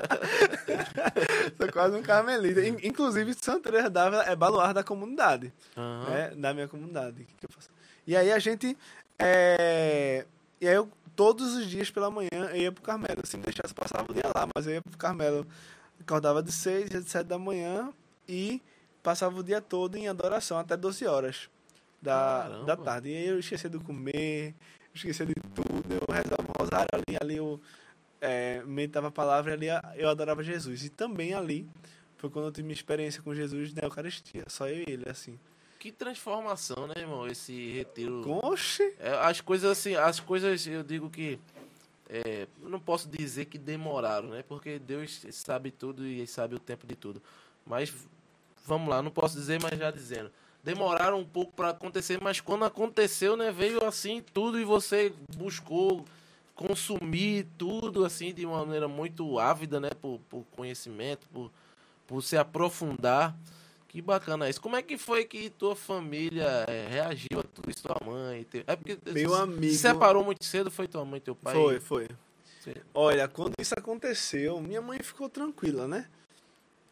sou 1.58 1.72
quase 1.72 1.96
um 1.96 2.02
carmelita. 2.02 2.60
In- 2.66 2.78
Inclusive, 2.86 3.34
Santa 3.34 3.70
Teresa 3.70 3.90
d'Ávila 3.90 4.24
é 4.24 4.34
baluar 4.36 4.72
da 4.72 4.82
comunidade, 4.82 5.52
Aham. 5.76 6.10
né? 6.10 6.30
Da 6.36 6.54
minha 6.54 6.68
comunidade. 6.68 7.24
Que 7.24 7.34
que 7.34 7.46
eu 7.46 7.50
faço? 7.50 7.68
E 8.06 8.16
aí 8.16 8.32
a 8.32 8.38
gente... 8.38 8.76
é, 9.20 10.26
E 10.60 10.68
aí 10.68 10.74
eu, 10.74 10.88
todos 11.14 11.54
os 11.54 11.66
dias 11.66 11.90
pela 11.90 12.10
manhã, 12.10 12.50
eu 12.52 12.56
ia 12.56 12.72
pro 12.72 12.82
Carmelo. 12.82 13.24
Se 13.24 13.36
me 13.36 13.42
deixasse, 13.42 13.74
passava 13.74 14.10
o 14.10 14.14
dia 14.14 14.30
lá, 14.34 14.48
mas 14.54 14.66
eu 14.66 14.74
ia 14.74 14.82
pro 14.82 14.96
Carmelo. 14.96 15.46
Acordava 16.00 16.42
de 16.42 16.50
6, 16.50 16.90
de 16.90 17.02
7 17.02 17.26
da 17.26 17.38
manhã 17.38 17.92
e 18.28 18.62
passava 19.02 19.38
o 19.38 19.42
dia 19.42 19.60
todo 19.60 19.96
em 19.96 20.08
adoração, 20.08 20.58
até 20.58 20.76
12 20.76 21.06
horas 21.06 21.50
da, 22.00 22.42
Caramba. 22.42 22.64
da 22.64 22.76
tarde. 22.76 23.10
E 23.10 23.16
aí 23.16 23.26
eu 23.28 23.38
esquecia 23.38 23.68
de 23.68 23.78
comer, 23.78 24.48
eu 24.48 24.94
esquecia 24.94 25.26
de 25.26 25.34
tudo. 25.54 25.84
Eu 25.92 26.12
rezava 26.12 26.42
o 26.42 26.58
rosário 26.58 26.88
ali, 26.92 27.18
ali 27.20 27.36
eu 27.36 27.60
é, 28.20 28.62
meditava 28.64 29.08
a 29.08 29.10
palavra 29.10 29.52
e 29.52 29.70
ali 29.70 29.92
eu 29.96 30.08
adorava 30.08 30.42
Jesus. 30.42 30.84
E 30.84 30.88
também 30.88 31.34
ali 31.34 31.68
foi 32.16 32.30
quando 32.30 32.46
eu 32.46 32.52
tive 32.52 32.66
minha 32.66 32.74
experiência 32.74 33.22
com 33.22 33.34
Jesus 33.34 33.72
na 33.72 33.82
Eucaristia. 33.82 34.44
Só 34.46 34.68
eu 34.68 34.78
e 34.78 34.84
ele, 34.86 35.08
assim. 35.08 35.38
Que 35.80 35.90
transformação, 35.90 36.86
né, 36.86 36.92
irmão? 36.98 37.26
Esse 37.26 37.72
retiro. 37.72 38.22
Oxe! 38.44 38.94
É, 39.00 39.12
as 39.12 39.40
coisas 39.40 39.70
assim, 39.70 39.94
as 39.94 40.20
coisas 40.20 40.66
eu 40.66 40.82
digo 40.82 41.08
que 41.08 41.38
é, 42.06 42.46
não 42.62 42.78
posso 42.78 43.08
dizer 43.08 43.46
que 43.46 43.56
demoraram, 43.56 44.28
né? 44.28 44.44
Porque 44.46 44.78
Deus 44.78 45.24
sabe 45.32 45.70
tudo 45.70 46.06
e 46.06 46.26
sabe 46.26 46.54
o 46.54 46.58
tempo 46.58 46.86
de 46.86 46.94
tudo. 46.94 47.22
Mas 47.64 47.90
vamos 48.66 48.90
lá, 48.90 49.00
não 49.00 49.10
posso 49.10 49.34
dizer, 49.34 49.58
mas 49.62 49.78
já 49.78 49.90
dizendo. 49.90 50.30
Demoraram 50.62 51.18
um 51.18 51.24
pouco 51.24 51.50
para 51.54 51.70
acontecer, 51.70 52.20
mas 52.20 52.42
quando 52.42 52.66
aconteceu, 52.66 53.34
né, 53.34 53.50
veio 53.50 53.82
assim 53.82 54.22
tudo 54.34 54.60
e 54.60 54.64
você 54.64 55.14
buscou 55.34 56.04
consumir 56.54 57.46
tudo 57.56 58.04
assim 58.04 58.34
de 58.34 58.44
uma 58.44 58.66
maneira 58.66 58.86
muito 58.86 59.38
ávida, 59.38 59.80
né, 59.80 59.88
por, 59.98 60.20
por 60.28 60.44
conhecimento, 60.54 61.26
por, 61.32 61.50
por 62.06 62.22
se 62.22 62.36
aprofundar. 62.36 63.34
Que 63.90 64.00
bacana 64.00 64.48
isso. 64.48 64.60
Como 64.60 64.76
é 64.76 64.82
que 64.82 64.96
foi 64.96 65.24
que 65.24 65.50
tua 65.50 65.74
família 65.74 66.64
é, 66.68 66.86
reagiu 66.88 67.40
a 67.40 67.42
tudo 67.42 67.68
isso? 67.68 67.82
Tua 67.82 67.96
mãe? 68.06 68.44
Teu... 68.44 68.62
É 68.64 68.76
porque 68.76 68.96
Meu 69.10 69.30
se- 69.30 69.40
amigo- 69.42 69.72
Se 69.72 69.78
separou 69.78 70.24
muito 70.24 70.44
cedo, 70.44 70.70
foi 70.70 70.86
tua 70.86 71.04
mãe 71.04 71.18
e 71.18 71.20
teu 71.20 71.34
pai? 71.34 71.52
Foi, 71.54 71.80
foi. 71.80 72.08
Sim. 72.62 72.74
Olha, 72.94 73.26
quando 73.26 73.54
isso 73.58 73.74
aconteceu, 73.76 74.60
minha 74.60 74.80
mãe 74.80 75.00
ficou 75.02 75.28
tranquila, 75.28 75.88
né? 75.88 76.06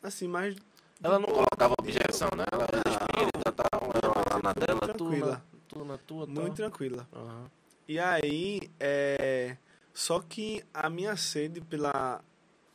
Assim, 0.02 0.26
mas. 0.26 0.56
Ela 1.00 1.20
não 1.20 1.26
colocava 1.28 1.74
objeção, 1.78 2.30
né? 2.36 2.44
Ela 2.50 2.64
era 2.64 2.90
espírita, 2.90 3.52
tal, 3.52 3.90
ela 4.02 4.14
lá 4.34 4.42
na 4.42 4.52
dela, 4.54 4.80
tu 4.80 4.86
na, 4.88 4.94
tranquila. 4.94 5.44
tu 5.68 5.84
na 5.84 5.98
tua, 5.98 6.26
tal. 6.26 6.34
Muito 6.34 6.56
tranquila. 6.56 7.08
Aham. 7.14 7.44
E 7.86 7.96
aí, 8.00 8.60
é. 8.80 9.56
Só 9.94 10.18
que 10.18 10.64
a 10.74 10.90
minha 10.90 11.16
sede 11.16 11.60
pela. 11.60 12.20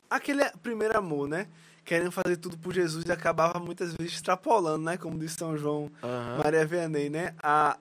Aquele 0.09 0.49
primeiro 0.61 0.97
amor, 0.97 1.27
né? 1.27 1.49
Querendo 1.83 2.11
fazer 2.11 2.37
tudo 2.37 2.57
por 2.57 2.73
Jesus 2.73 3.03
e 3.05 3.11
acabava 3.11 3.59
muitas 3.59 3.93
vezes 3.93 4.13
extrapolando, 4.13 4.85
né? 4.85 4.97
Como 4.97 5.19
disse 5.19 5.35
São 5.35 5.57
João 5.57 5.91
Aham. 6.01 6.41
Maria 6.43 6.65
Vianney, 6.65 7.09
né? 7.09 7.33
A, 7.41 7.77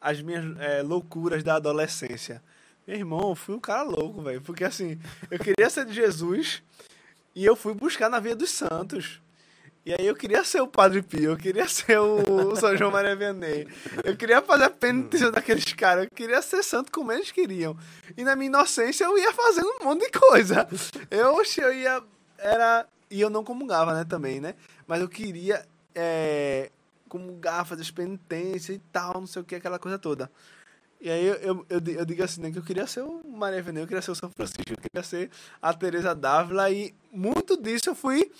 as 0.00 0.20
minhas 0.22 0.44
é, 0.60 0.82
loucuras 0.82 1.42
da 1.42 1.56
adolescência. 1.56 2.42
Meu 2.86 2.96
irmão, 2.96 3.30
eu 3.30 3.34
fui 3.34 3.54
um 3.54 3.60
cara 3.60 3.82
louco, 3.82 4.22
velho. 4.22 4.40
Porque 4.42 4.64
assim, 4.64 4.98
eu 5.30 5.38
queria 5.38 5.68
ser 5.68 5.86
de 5.86 5.92
Jesus 5.92 6.62
e 7.34 7.44
eu 7.44 7.56
fui 7.56 7.74
buscar 7.74 8.08
na 8.08 8.20
Via 8.20 8.36
dos 8.36 8.50
Santos. 8.50 9.20
E 9.86 9.92
aí 9.92 10.06
eu 10.06 10.16
queria 10.16 10.42
ser 10.44 10.62
o 10.62 10.66
Padre 10.66 11.02
Pio, 11.02 11.32
eu 11.32 11.36
queria 11.36 11.68
ser 11.68 11.98
o 11.98 12.56
São 12.56 12.74
João 12.74 12.90
Maria 12.90 13.14
Vianney. 13.14 13.68
Eu 14.02 14.16
queria 14.16 14.40
fazer 14.40 14.64
a 14.64 14.70
penitência 14.70 15.30
daqueles 15.30 15.70
caras, 15.74 16.04
eu 16.04 16.10
queria 16.10 16.40
ser 16.40 16.62
santo 16.62 16.90
como 16.90 17.12
eles 17.12 17.30
queriam. 17.30 17.76
E 18.16 18.24
na 18.24 18.34
minha 18.34 18.46
inocência 18.46 19.04
eu 19.04 19.18
ia 19.18 19.32
fazendo 19.34 19.68
um 19.80 19.84
monte 19.84 20.10
de 20.10 20.18
coisa. 20.18 20.66
Eu, 21.10 21.36
eu 21.58 21.74
ia. 21.74 22.02
Era. 22.38 22.86
E 23.10 23.20
eu 23.20 23.30
não 23.30 23.44
comungava, 23.44 23.94
né, 23.94 24.04
também, 24.04 24.40
né? 24.40 24.54
Mas 24.86 25.00
eu 25.00 25.08
queria 25.08 25.64
é, 25.94 26.70
comungar, 27.08 27.64
fazer 27.64 27.82
as 27.82 27.90
penitências 27.90 28.76
e 28.76 28.80
tal, 28.92 29.20
não 29.20 29.26
sei 29.26 29.42
o 29.42 29.44
que, 29.44 29.54
aquela 29.54 29.78
coisa 29.78 29.98
toda. 29.98 30.30
E 31.00 31.10
aí 31.10 31.26
eu, 31.26 31.34
eu, 31.34 31.66
eu, 31.68 31.80
eu 31.98 32.04
digo 32.04 32.24
assim, 32.24 32.40
né, 32.40 32.50
que 32.50 32.58
eu 32.58 32.62
queria 32.62 32.86
ser 32.86 33.02
o 33.02 33.20
Maria 33.28 33.62
Vianney, 33.62 33.82
eu 33.82 33.86
queria 33.86 34.00
ser 34.02 34.10
o 34.10 34.14
São 34.14 34.30
Francisco, 34.30 34.62
eu 34.72 34.76
queria 34.78 35.02
ser 35.02 35.30
a 35.60 35.72
Teresa 35.72 36.14
Dávila 36.14 36.70
e 36.70 36.94
muito 37.12 37.60
disso 37.60 37.90
eu 37.90 37.94
fui 37.94 38.32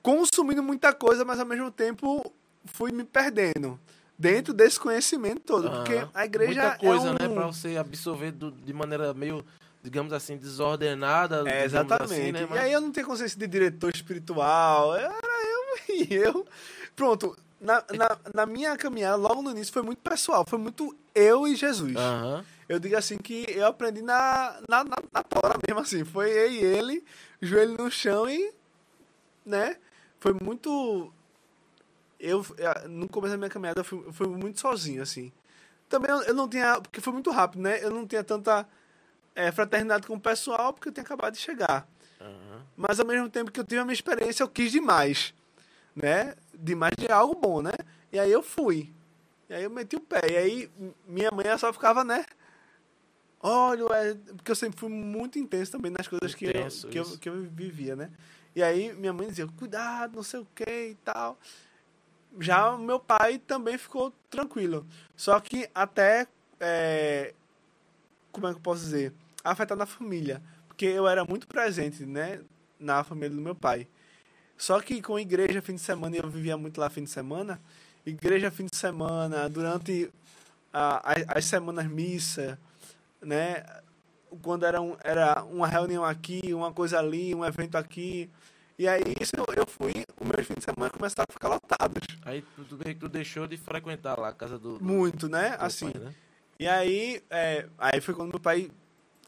consumindo 0.00 0.62
muita 0.62 0.92
coisa, 0.92 1.24
mas 1.24 1.38
ao 1.38 1.46
mesmo 1.46 1.70
tempo 1.70 2.32
fui 2.64 2.90
me 2.92 3.04
perdendo 3.04 3.78
dentro 4.18 4.52
desse 4.54 4.80
conhecimento 4.80 5.40
todo, 5.40 5.70
porque 5.70 6.06
a 6.14 6.24
igreja 6.24 6.62
Muita 6.62 6.78
coisa, 6.78 7.08
é 7.08 7.10
um... 7.10 7.14
né? 7.14 7.28
Pra 7.28 7.46
você 7.46 7.76
absorver 7.76 8.32
do- 8.32 8.52
de 8.52 8.72
maneira 8.72 9.12
meio, 9.12 9.44
digamos 9.82 10.12
assim, 10.12 10.36
desordenada. 10.36 11.40
É, 11.40 11.40
digamos 11.40 11.64
exatamente. 11.64 12.12
Assim, 12.12 12.32
né? 12.32 12.42
E 12.42 12.46
Mas- 12.46 12.60
aí 12.60 12.72
eu 12.72 12.80
não 12.80 12.92
tenho 12.92 13.06
consciência 13.06 13.38
de 13.38 13.46
diretor 13.46 13.92
espiritual. 13.94 14.94
Era 14.94 15.12
eu 15.12 15.94
e 15.96 16.14
eu. 16.14 16.46
Pronto. 16.94 17.36
Na, 17.60 17.84
na, 17.96 18.18
na 18.34 18.46
minha 18.46 18.76
caminhada, 18.76 19.14
logo 19.16 19.40
no 19.40 19.50
início, 19.52 19.72
foi 19.72 19.82
muito 19.82 20.00
pessoal. 20.00 20.44
Foi 20.48 20.58
muito 20.58 20.96
eu 21.14 21.46
e 21.46 21.54
Jesus. 21.54 21.94
Aham. 21.96 22.44
Eu 22.68 22.78
digo 22.78 22.96
assim 22.96 23.18
que 23.18 23.44
eu 23.48 23.66
aprendi 23.66 24.02
na, 24.02 24.58
na, 24.68 24.82
na, 24.82 24.96
na 25.12 25.22
tora 25.22 25.58
mesmo, 25.66 25.80
assim. 25.80 26.04
Foi 26.04 26.30
eu 26.30 26.50
e 26.50 26.58
ele, 26.58 27.04
joelho 27.40 27.76
no 27.76 27.90
chão 27.90 28.28
e... 28.28 28.52
Né? 29.44 29.76
Foi 30.18 30.32
muito... 30.42 31.12
Eu, 32.18 32.44
eh, 32.58 32.88
no 32.88 33.08
começo 33.08 33.32
da 33.32 33.36
minha 33.38 33.50
caminhada, 33.50 33.80
eu 33.80 33.84
fui, 33.84 34.02
eu 34.06 34.12
fui 34.12 34.26
muito 34.28 34.60
sozinho, 34.60 35.02
assim. 35.02 35.32
Também 35.88 36.10
eu, 36.10 36.22
eu 36.22 36.34
não 36.34 36.48
tinha... 36.48 36.80
Porque 36.80 37.00
foi 37.00 37.12
muito 37.12 37.30
rápido, 37.30 37.60
né? 37.62 37.82
Eu 37.84 37.90
não 37.90 38.06
tinha 38.06 38.24
tanta 38.24 38.66
eh, 39.34 39.52
fraternidade 39.52 40.06
com 40.06 40.14
o 40.14 40.20
pessoal, 40.20 40.72
porque 40.72 40.88
eu 40.88 40.92
tinha 40.92 41.04
acabado 41.04 41.34
de 41.34 41.40
chegar. 41.40 41.86
Aham. 42.20 42.62
Mas 42.76 43.00
ao 43.00 43.06
mesmo 43.06 43.28
tempo 43.28 43.50
que 43.50 43.60
eu 43.60 43.64
tive 43.64 43.80
a 43.80 43.84
minha 43.84 43.94
experiência, 43.94 44.42
eu 44.42 44.48
quis 44.48 44.72
demais, 44.72 45.34
né? 45.94 46.34
Demais 46.54 46.94
de 46.96 47.10
algo 47.10 47.34
bom, 47.34 47.62
né? 47.62 47.72
E 48.12 48.18
aí 48.18 48.30
eu 48.30 48.42
fui. 48.42 48.92
E 49.48 49.54
aí 49.54 49.64
eu 49.64 49.70
meti 49.70 49.96
o 49.96 50.00
pé. 50.00 50.20
E 50.30 50.36
aí 50.36 50.70
minha 51.06 51.30
mãe 51.30 51.46
só 51.58 51.72
ficava, 51.72 52.04
né? 52.04 52.24
Olha, 53.40 53.82
é... 53.94 54.14
porque 54.14 54.50
eu 54.50 54.56
sempre 54.56 54.78
fui 54.78 54.88
muito 54.88 55.38
intenso 55.38 55.72
também 55.72 55.90
nas 55.90 56.06
coisas 56.06 56.34
que, 56.34 56.46
eu, 56.46 56.50
Intenso, 56.50 56.88
que, 56.88 56.98
eu, 56.98 57.04
que 57.18 57.28
eu 57.28 57.42
vivia, 57.42 57.96
né? 57.96 58.10
E 58.54 58.62
aí 58.62 58.92
minha 58.92 59.12
mãe 59.12 59.28
dizia, 59.28 59.46
cuidado, 59.58 60.16
não 60.16 60.22
sei 60.22 60.40
o 60.40 60.46
que 60.54 60.88
e 60.90 60.94
tal. 61.04 61.38
Já 62.38 62.76
meu 62.76 63.00
pai 63.00 63.38
também 63.38 63.76
ficou 63.76 64.12
tranquilo. 64.30 64.86
Só 65.16 65.38
que 65.40 65.68
até, 65.74 66.26
é, 66.60 67.34
como 68.30 68.46
é 68.46 68.50
que 68.50 68.56
eu 68.56 68.62
posso 68.62 68.82
dizer? 68.82 69.12
Afetar 69.44 69.76
na 69.76 69.86
família. 69.86 70.42
Porque 70.68 70.86
eu 70.86 71.06
era 71.06 71.24
muito 71.24 71.46
presente, 71.46 72.04
né? 72.06 72.40
Na 72.78 73.04
família 73.04 73.30
do 73.30 73.40
meu 73.42 73.54
pai. 73.54 73.86
Só 74.56 74.80
que 74.80 75.02
com 75.02 75.18
igreja 75.18 75.60
fim 75.60 75.74
de 75.74 75.80
semana, 75.80 76.16
eu 76.16 76.28
vivia 76.30 76.56
muito 76.56 76.80
lá 76.80 76.88
fim 76.88 77.04
de 77.04 77.10
semana. 77.10 77.60
Igreja 78.06 78.50
fim 78.50 78.66
de 78.66 78.76
semana, 78.76 79.48
durante 79.48 80.10
a- 80.72 81.12
as, 81.12 81.24
as 81.38 81.44
semanas 81.44 81.86
missa, 81.86 82.58
né? 83.20 83.64
Quando 84.40 84.64
era, 84.64 84.80
um, 84.80 84.96
era 85.04 85.42
uma 85.44 85.66
reunião 85.66 86.04
aqui, 86.04 86.54
uma 86.54 86.72
coisa 86.72 86.98
ali, 86.98 87.34
um 87.34 87.44
evento 87.44 87.76
aqui. 87.76 88.30
E 88.78 88.88
aí 88.88 89.02
isso 89.20 89.32
eu, 89.36 89.44
eu 89.54 89.66
fui, 89.66 89.92
o 90.18 90.24
meu 90.24 90.42
fim 90.44 90.54
de 90.54 90.64
semana 90.64 90.90
começaram 90.90 91.26
a 91.28 91.32
ficar 91.32 91.48
lotados. 91.48 92.02
Aí 92.24 92.42
tu, 92.56 92.64
tu, 92.64 92.78
tu 92.94 93.08
deixou 93.08 93.46
de 93.46 93.56
frequentar 93.56 94.18
lá 94.18 94.28
a 94.28 94.32
casa 94.32 94.58
do. 94.58 94.78
do 94.78 94.84
Muito, 94.84 95.28
né? 95.28 95.50
teu 95.50 95.66
Assim. 95.66 95.90
pai, 95.90 96.00
né? 96.02 96.14
E 96.58 96.66
aí, 96.66 97.22
é, 97.28 97.66
aí 97.78 98.00
foi 98.00 98.14
quando 98.14 98.30
meu 98.30 98.40
pai 98.40 98.70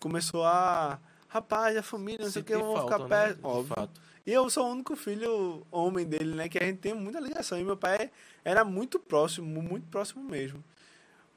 começou 0.04 0.44
a. 0.44 0.98
Rapaz, 1.28 1.76
a 1.76 1.82
família, 1.82 2.24
não 2.24 2.30
sei 2.30 2.42
o 2.42 2.44
que, 2.44 2.56
vou 2.56 2.82
ficar 2.82 2.98
né? 3.00 3.08
perto. 3.08 3.40
Óbvio. 3.44 3.74
fato. 3.74 4.00
E 4.26 4.32
eu 4.32 4.48
sou 4.48 4.66
o 4.66 4.70
único 4.70 4.94
filho 4.94 5.66
homem 5.70 6.06
dele, 6.06 6.34
né? 6.34 6.48
Que 6.48 6.58
a 6.58 6.64
gente 6.64 6.78
tem 6.78 6.94
muita 6.94 7.18
ligação. 7.18 7.58
E 7.58 7.64
meu 7.64 7.76
pai 7.76 8.10
era 8.44 8.64
muito 8.64 8.98
próximo, 9.00 9.60
muito 9.62 9.86
próximo 9.88 10.22
mesmo. 10.22 10.62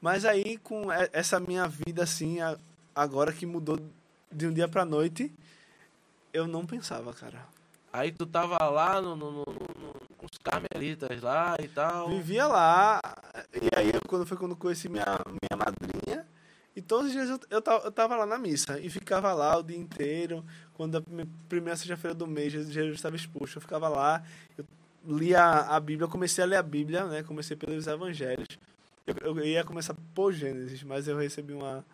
Mas 0.00 0.24
aí, 0.24 0.56
com 0.58 0.86
essa 1.12 1.40
minha 1.40 1.66
vida, 1.66 2.04
assim, 2.04 2.38
agora 2.94 3.32
que 3.32 3.44
mudou 3.44 3.78
de 4.30 4.46
um 4.46 4.52
dia 4.52 4.68
pra 4.68 4.84
noite, 4.84 5.32
eu 6.32 6.46
não 6.46 6.64
pensava, 6.64 7.12
cara. 7.12 7.44
Aí 7.92 8.12
tu 8.12 8.24
tava 8.26 8.56
lá 8.68 9.00
no, 9.02 9.16
no, 9.16 9.30
no- 9.32 9.44
no- 9.44 9.94
com 10.16 10.26
os 10.26 10.38
carmelitas 10.42 11.20
lá 11.22 11.56
e 11.62 11.68
tal. 11.68 12.08
Vivia 12.10 12.46
lá, 12.46 13.00
e 13.54 13.68
aí 13.76 13.88
eu, 13.92 14.00
quando 14.06 14.26
foi 14.26 14.36
quando 14.36 14.54
conheci 14.54 14.88
minha, 14.88 15.18
todos 16.88 17.06
os 17.06 17.12
dias 17.12 17.28
eu, 17.28 17.38
eu, 17.50 17.62
eu 17.84 17.92
tava 17.92 18.16
lá 18.16 18.26
na 18.26 18.38
missa, 18.38 18.80
e 18.80 18.88
ficava 18.90 19.32
lá 19.32 19.56
o 19.58 19.62
dia 19.62 19.76
inteiro, 19.76 20.44
quando 20.74 20.96
a 20.96 21.00
prime- 21.00 21.28
primeira 21.48 21.76
sexta-feira 21.76 22.14
do 22.14 22.26
mês 22.26 22.52
Jesus 22.52 22.96
estava 22.96 23.14
exposto, 23.14 23.56
eu 23.58 23.60
ficava 23.60 23.88
lá, 23.88 24.24
eu 24.56 24.64
lia 25.06 25.42
a 25.42 25.78
Bíblia, 25.78 26.08
comecei 26.08 26.42
a 26.42 26.46
ler 26.46 26.56
a 26.56 26.62
Bíblia, 26.62 27.04
né, 27.06 27.22
comecei 27.22 27.56
pelos 27.56 27.86
evangelhos, 27.86 28.48
eu, 29.06 29.14
eu 29.36 29.44
ia 29.44 29.62
começar 29.62 29.94
por 30.14 30.32
Gênesis, 30.32 30.82
mas 30.82 31.06
eu 31.06 31.16
recebi 31.16 31.52
uma, 31.52 31.84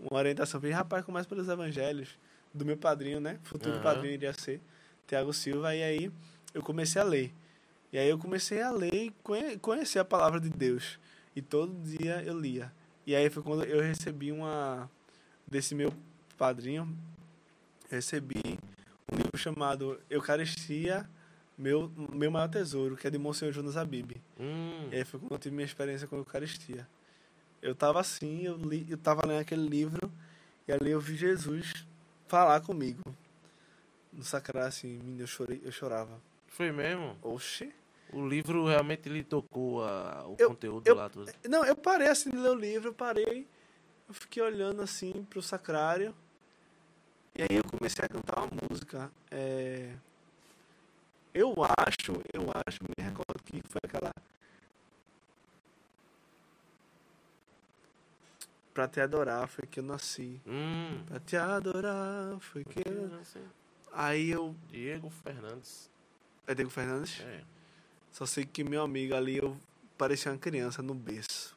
uma 0.00 0.18
orientação, 0.18 0.60
falei, 0.60 0.74
rapaz, 0.74 1.04
começa 1.04 1.28
pelos 1.28 1.48
evangelhos, 1.48 2.08
do 2.52 2.64
meu 2.64 2.76
padrinho, 2.76 3.20
né, 3.20 3.38
futuro 3.42 3.74
Aham. 3.74 3.82
padrinho 3.82 4.14
iria 4.14 4.32
ser, 4.32 4.60
Tiago 5.06 5.32
Silva, 5.32 5.74
e 5.76 5.82
aí 5.82 6.12
eu 6.52 6.62
comecei 6.62 7.00
a 7.00 7.04
ler. 7.04 7.32
E 7.92 7.98
aí 7.98 8.08
eu 8.08 8.18
comecei 8.18 8.60
a 8.60 8.70
ler 8.70 8.92
e 8.92 9.10
conhe- 9.22 9.56
conhecer 9.58 9.98
a 10.00 10.04
palavra 10.04 10.40
de 10.40 10.48
Deus. 10.48 10.98
E 11.36 11.40
todo 11.42 11.72
dia 11.82 12.22
eu 12.24 12.38
lia. 12.38 12.72
E 13.06 13.14
aí 13.14 13.28
foi 13.30 13.42
quando 13.42 13.64
eu 13.64 13.80
recebi 13.82 14.32
uma 14.32 14.90
desse 15.46 15.74
meu 15.74 15.92
padrinho, 16.38 16.96
recebi 17.90 18.40
um 19.12 19.16
livro 19.16 19.36
chamado 19.36 20.00
Eucaristia, 20.08 21.08
meu 21.56 21.90
meu 22.12 22.30
maior 22.30 22.48
tesouro, 22.48 22.96
que 22.96 23.06
é 23.06 23.10
de 23.10 23.18
Monsenhor 23.18 23.52
Jonas 23.52 23.76
Abib. 23.76 24.12
Hum, 24.40 24.88
E 24.90 24.96
aí 24.96 25.04
foi 25.04 25.20
quando 25.20 25.32
eu 25.32 25.38
tive 25.38 25.54
minha 25.54 25.66
experiência 25.66 26.06
com 26.08 26.16
a 26.16 26.18
Eucaristia. 26.18 26.88
Eu 27.60 27.74
tava 27.74 28.00
assim, 28.00 28.42
eu 28.42 28.56
li, 28.56 28.86
eu 28.90 28.98
tava 28.98 29.26
lendo 29.26 29.40
aquele 29.40 29.66
livro 29.66 30.10
e 30.66 30.72
ali 30.72 30.90
eu 30.90 31.00
vi 31.00 31.16
Jesus 31.16 31.86
falar 32.26 32.60
comigo. 32.62 33.02
No 34.12 34.22
sacrário 34.24 34.68
assim, 34.68 34.88
menino, 34.98 35.22
eu 35.22 35.26
chorei, 35.26 35.60
eu 35.64 35.72
chorava. 35.72 36.20
foi 36.48 36.70
mesmo? 36.72 37.16
Oxi. 37.22 37.72
O 38.12 38.26
livro 38.28 38.66
realmente 38.66 39.08
lhe 39.08 39.24
tocou 39.24 39.82
a- 39.84 40.24
o 40.26 40.36
Eu- 40.38 40.48
conteúdo 40.50 40.86
eu- 40.86 40.94
lá. 40.94 41.08
tudo. 41.08 41.32
Não, 41.48 41.64
eu 41.64 41.74
parei 41.74 42.08
assim 42.08 42.30
de 42.30 42.36
ler 42.36 42.50
o 42.50 42.54
livro, 42.54 42.90
eu 42.90 42.94
parei, 42.94 43.46
eu 44.08 44.14
fiquei 44.14 44.42
olhando 44.42 44.80
assim 44.82 45.24
pro 45.28 45.42
sacrário. 45.42 46.14
E 47.36 47.42
aí 47.42 47.48
eu 47.56 47.64
comecei 47.64 48.04
a 48.04 48.08
cantar 48.08 48.38
uma 48.44 48.50
música. 48.70 49.10
é, 49.30 49.94
Eu 51.36 51.52
acho, 51.78 52.12
eu 52.32 52.42
acho, 52.64 52.78
me 52.84 53.04
recordo 53.04 53.42
que 53.44 53.60
foi 53.68 53.80
aquela. 53.84 54.12
Pra 58.72 58.88
te 58.88 59.00
adorar 59.00 59.46
foi 59.48 59.66
que 59.66 59.80
eu 59.80 59.84
nasci. 59.84 60.40
Hum, 60.46 61.02
Pra 61.06 61.20
te 61.20 61.36
adorar 61.36 62.38
foi 62.40 62.64
que 62.64 62.80
eu. 62.88 63.10
Aí 63.92 64.30
eu. 64.30 64.54
Diego 64.68 65.10
Fernandes. 65.10 65.90
É 66.46 66.54
Diego 66.54 66.70
Fernandes? 66.70 67.20
É. 67.20 67.42
Só 68.14 68.24
sei 68.26 68.44
que 68.44 68.62
meu 68.62 68.80
amigo 68.80 69.12
ali, 69.12 69.38
eu 69.38 69.56
parecia 69.98 70.30
uma 70.30 70.38
criança 70.38 70.80
no 70.80 70.94
berço. 70.94 71.56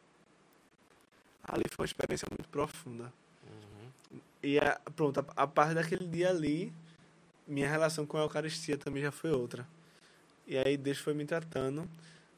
Ali 1.44 1.66
foi 1.70 1.84
uma 1.84 1.86
experiência 1.86 2.28
muito 2.32 2.50
profunda. 2.50 3.14
Uhum. 3.44 4.20
E 4.42 4.58
pronto, 4.96 5.20
a, 5.20 5.44
a 5.44 5.46
partir 5.46 5.76
daquele 5.76 6.08
dia 6.08 6.32
ali, 6.32 6.74
minha 7.48 7.70
relação 7.70 8.08
com 8.08 8.18
a 8.18 8.22
Eucaristia 8.22 8.76
também 8.76 9.04
já 9.04 9.12
foi 9.12 9.30
outra. 9.30 9.68
E 10.48 10.58
aí 10.58 10.76
Deus 10.78 10.98
foi 10.98 11.14
me 11.14 11.26
tratando. 11.26 11.88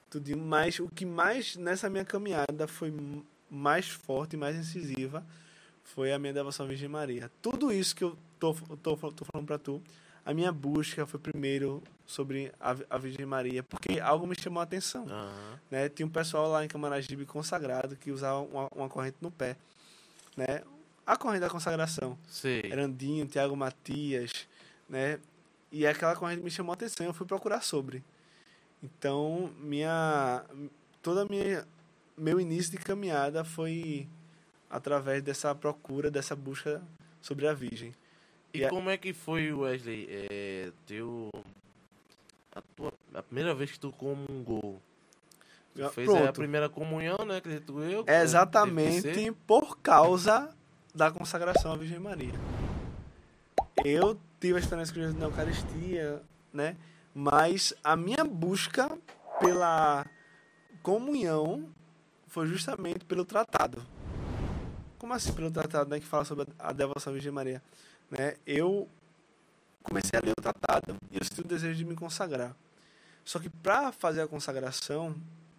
Tudo 0.09 0.35
mais, 0.35 0.79
o 0.79 0.89
que 0.89 1.05
mais 1.05 1.55
nessa 1.55 1.89
minha 1.89 2.03
caminhada 2.03 2.67
foi 2.67 2.93
mais 3.49 3.87
forte 3.87 4.33
e 4.33 4.37
mais 4.37 4.57
incisiva 4.57 5.25
foi 5.81 6.11
a 6.11 6.19
minha 6.19 6.33
devoção 6.33 6.65
à 6.65 6.69
Virgem 6.69 6.89
Maria. 6.89 7.31
Tudo 7.41 7.71
isso 7.71 7.95
que 7.95 8.03
eu 8.03 8.17
tô, 8.37 8.53
tô, 8.83 8.97
tô 8.97 9.25
falando 9.31 9.47
pra 9.47 9.57
tu, 9.57 9.81
a 10.25 10.33
minha 10.33 10.51
busca 10.51 11.05
foi 11.05 11.19
primeiro 11.19 11.81
sobre 12.05 12.51
a, 12.59 12.75
a 12.89 12.97
Virgem 12.97 13.25
Maria, 13.25 13.63
porque 13.63 13.99
algo 13.99 14.25
me 14.25 14.35
chamou 14.35 14.59
a 14.61 14.63
atenção 14.63 15.05
Aham. 15.07 15.59
né? 15.69 15.89
Tinha 15.89 16.05
um 16.05 16.09
pessoal 16.09 16.49
lá 16.49 16.65
em 16.65 16.67
Camaragibe 16.67 17.25
consagrado 17.25 17.95
que 17.95 18.11
usava 18.11 18.39
uma, 18.39 18.67
uma 18.75 18.89
corrente 18.89 19.17
no 19.21 19.29
pé, 19.29 19.55
né? 20.35 20.63
A 21.05 21.15
corrente 21.15 21.41
da 21.41 21.49
consagração. 21.49 22.17
Sei. 22.27 22.61
Erandinho, 22.65 23.25
Tiago 23.25 23.55
Matias, 23.55 24.31
né? 24.87 25.19
E 25.71 25.85
aquela 25.85 26.15
corrente 26.15 26.41
me 26.41 26.49
chamou 26.49 26.71
a 26.71 26.75
atenção, 26.75 27.05
eu 27.05 27.13
fui 27.13 27.27
procurar 27.27 27.61
sobre. 27.61 28.03
Então, 28.81 29.51
minha 29.59 30.43
toda 31.01 31.25
minha 31.25 31.65
meu 32.17 32.39
início 32.39 32.71
de 32.71 32.77
caminhada 32.77 33.43
foi 33.43 34.07
através 34.69 35.23
dessa 35.23 35.55
procura, 35.55 36.11
dessa 36.11 36.35
busca 36.35 36.81
sobre 37.21 37.47
a 37.47 37.53
Virgem. 37.53 37.93
E 38.53 38.65
a- 38.65 38.69
como 38.69 38.89
é 38.89 38.97
que 38.97 39.13
foi, 39.13 39.51
Wesley, 39.53 40.07
é, 40.09 40.71
teu... 40.85 41.29
A, 42.51 42.61
tua, 42.75 42.91
a 43.13 43.21
primeira 43.21 43.53
vez 43.53 43.71
que 43.71 43.79
tu 43.79 43.91
comungou? 43.91 44.81
Tu 45.75 45.85
Ah, 45.85 45.89
fez 45.89 46.09
aí 46.09 46.15
a 46.15 46.19
pronto. 46.23 46.35
primeira 46.35 46.67
comunhão, 46.67 47.17
né? 47.25 47.37
Acredito 47.37 47.79
eu. 47.81 48.03
É 48.07 48.21
exatamente 48.21 49.31
por 49.45 49.77
causa 49.77 50.49
da 50.93 51.11
consagração 51.11 51.71
à 51.73 51.77
Virgem 51.77 51.99
Maria. 51.99 52.33
Eu 53.85 54.19
tive 54.39 54.55
a 54.57 54.59
experiência 54.59 54.93
com 54.93 54.99
Jesus 54.99 55.17
na 55.17 55.25
Eucaristia, 55.27 56.21
né? 56.51 56.75
Mas 57.13 57.73
a 57.83 57.95
minha 57.95 58.23
busca 58.25 58.97
pela 59.39 60.05
comunhão 60.81 61.69
foi 62.27 62.47
justamente 62.47 63.05
pelo 63.05 63.23
tratado. 63.23 63.81
Como 64.97 65.13
assim 65.13 65.31
pelo 65.33 65.51
tratado, 65.51 65.89
né? 65.89 65.99
Que 65.99 66.05
fala 66.05 66.25
sobre 66.25 66.47
a 66.57 66.73
devoção 66.73 67.11
à 67.11 67.13
Virgem 67.13 67.31
Maria, 67.31 67.61
né? 68.09 68.35
Eu 68.45 68.87
comecei 69.83 70.19
a 70.19 70.21
ler 70.23 70.33
o 70.37 70.41
tratado 70.41 70.95
e 71.11 71.17
eu 71.17 71.23
senti 71.23 71.41
o 71.41 71.47
desejo 71.47 71.77
de 71.77 71.85
me 71.85 71.95
consagrar. 71.95 72.55
Só 73.23 73.39
que 73.39 73.49
para 73.49 73.91
fazer 73.91 74.21
a 74.21 74.27
consagração 74.27 75.15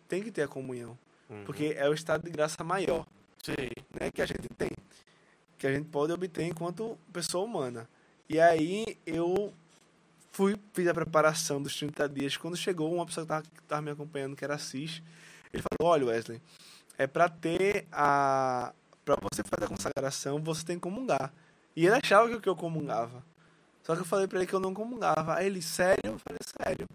tem 0.09 0.23
que 0.23 0.31
ter 0.31 0.43
a 0.43 0.49
comunhão. 0.49 0.99
Uhum. 1.29 1.45
Porque 1.45 1.75
é 1.77 1.89
o 1.89 1.95
estado 1.95 2.25
de 2.25 2.31
graça 2.31 2.63
maior 2.65 3.07
né, 3.99 4.11
que 4.11 4.21
a 4.21 4.27
gente 4.27 4.49
tem, 4.57 4.71
que 5.57 5.67
a 5.67 5.73
gente 5.73 5.89
pode 5.89 6.13
obter 6.13 6.45
enquanto 6.45 6.99
pessoa 7.13 7.45
humana. 7.45 7.89
E 8.29 8.41
aí 8.41 8.85
eu 9.07 9.53
fui, 10.33 10.57
fiz 10.73 10.87
a 10.89 10.95
preparação 10.95 11.63
dos 11.63 11.77
30 11.77 12.09
dias. 12.09 12.37
Quando 12.37 12.57
chegou, 12.57 12.93
uma 12.93 13.07
pessoa 13.07 13.27
que 13.27 13.49
estava 13.63 13.83
me 13.83 13.91
acompanhando, 13.91 14.37
que 14.37 14.45
era 14.45 14.55
Assis, 14.55 15.03
ele 15.53 15.63
falou: 15.63 15.93
Olha, 15.93 16.07
Wesley, 16.07 16.41
é 16.99 17.07
para 17.07 17.29
ter 17.29 17.87
a. 17.91 18.73
Para 19.05 19.17
você 19.17 19.43
fazer 19.43 19.65
a 19.65 19.69
consagração, 19.69 20.41
você 20.41 20.65
tem 20.65 20.77
que 20.77 20.83
comungar. 20.83 21.33
E 21.77 21.87
ele 21.87 21.95
achava 21.95 22.39
que 22.41 22.49
eu- 22.49 22.57
comungava. 22.57 23.23
Só 23.83 23.95
que 23.95 24.03
eu 24.03 24.05
falei 24.05 24.27
para 24.27 24.39
ele 24.39 24.47
que 24.47 24.55
eu 24.55 24.61
não 24.61 24.75
comungava. 24.75 25.37
Aí 25.37 25.47
ele, 25.47 25.63
sério? 25.63 26.01
Eu 26.05 26.19
falei, 26.19 26.39
sério. 26.43 26.87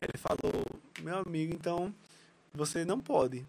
Ele 0.00 0.16
falou, 0.18 0.64
meu 1.00 1.18
amigo, 1.18 1.54
então 1.54 1.94
você 2.52 2.84
não 2.84 3.00
pode. 3.00 3.46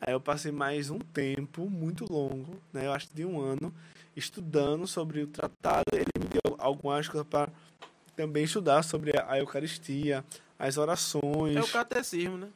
Aí 0.00 0.12
eu 0.12 0.20
passei 0.20 0.52
mais 0.52 0.90
um 0.90 0.98
tempo 0.98 1.68
muito 1.70 2.04
longo, 2.12 2.58
né? 2.72 2.86
Eu 2.86 2.92
acho 2.92 3.08
de 3.14 3.24
um 3.24 3.40
ano. 3.40 3.72
estudando 4.16 4.86
sobre 4.86 5.22
o 5.22 5.26
tratado. 5.26 5.84
Ele 5.92 6.06
me 6.16 6.26
deu 6.26 6.54
algumas 6.58 7.08
coisas 7.08 7.26
para 7.28 7.48
também 8.14 8.44
estudar 8.44 8.84
sobre 8.84 9.10
a 9.18 9.38
Eucaristia, 9.38 10.24
as 10.56 10.76
orações. 10.78 11.56
É 11.56 11.60
o 11.60 11.66
catecismo, 11.68 12.36
né? 12.38 12.48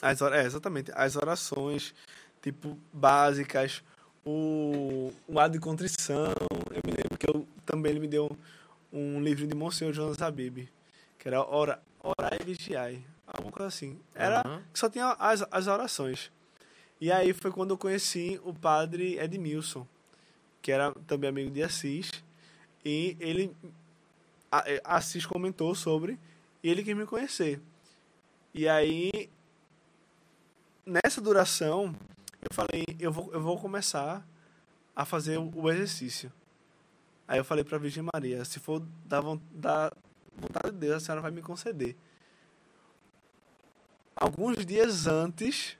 As, 0.00 0.22
é, 0.22 0.44
exatamente. 0.46 0.90
As 0.94 1.14
orações, 1.14 1.94
tipo, 2.40 2.78
básicas. 2.90 3.82
O, 4.24 5.12
o 5.26 5.40
ato 5.40 5.52
de 5.52 5.58
contrição. 5.60 6.32
Eu 6.70 6.80
me 6.84 6.92
lembro 6.92 7.18
que 7.18 7.28
eu, 7.28 7.46
também 7.66 7.90
ele 7.90 8.00
me 8.00 8.08
deu 8.08 8.30
um 8.92 9.20
livro 9.20 9.46
de 9.46 9.54
Monsenhor 9.54 9.92
Jonas 9.92 10.20
Habib, 10.22 10.68
que 11.18 11.26
era 11.28 11.40
Ora, 11.42 11.82
Orai 12.02 12.38
e 12.40 12.44
Vigiai. 12.44 13.04
Alguma 13.26 13.50
coisa 13.52 13.68
assim. 13.68 13.98
Era 14.14 14.42
Uhum. 14.46 14.62
que 14.72 14.78
só 14.78 14.88
tinha 14.88 15.12
as, 15.18 15.44
as 15.50 15.66
orações. 15.66 16.30
E 17.00 17.10
aí 17.10 17.32
foi 17.32 17.50
quando 17.50 17.70
eu 17.70 17.78
conheci 17.78 18.40
o 18.44 18.54
padre 18.54 19.18
Edmilson, 19.18 19.86
que 20.60 20.70
era 20.70 20.92
também 21.06 21.30
amigo 21.30 21.50
de 21.50 21.62
Assis. 21.62 22.10
E 22.84 23.16
ele. 23.18 23.56
é, 24.66 24.80
Assis 24.84 25.26
comentou 25.26 25.74
sobre. 25.74 26.18
E 26.62 26.68
ele 26.70 26.84
quis 26.84 26.96
me 26.96 27.06
conhecer. 27.06 27.60
E 28.54 28.68
aí. 28.68 29.28
Nessa 30.84 31.20
duração, 31.20 31.94
eu 32.42 32.54
falei: 32.54 32.84
eu 32.98 33.12
vou, 33.12 33.32
eu 33.32 33.40
vou 33.40 33.58
começar 33.58 34.26
a 34.94 35.04
fazer 35.04 35.38
o, 35.38 35.70
exercício. 35.70 36.32
Aí 37.26 37.38
eu 37.38 37.44
falei 37.44 37.64
pra 37.64 37.78
Virgem 37.78 38.04
Maria: 38.12 38.44
se 38.44 38.58
for 38.58 38.82
da, 39.04 39.20
von- 39.20 39.40
da 39.50 39.92
vontade 40.36 40.72
de 40.74 40.78
Deus, 40.80 40.96
a 40.96 41.00
senhora 41.00 41.20
vai 41.22 41.30
me 41.30 41.40
conceder. 41.42 41.96
Alguns 44.14 44.64
dias 44.64 45.06
antes, 45.06 45.76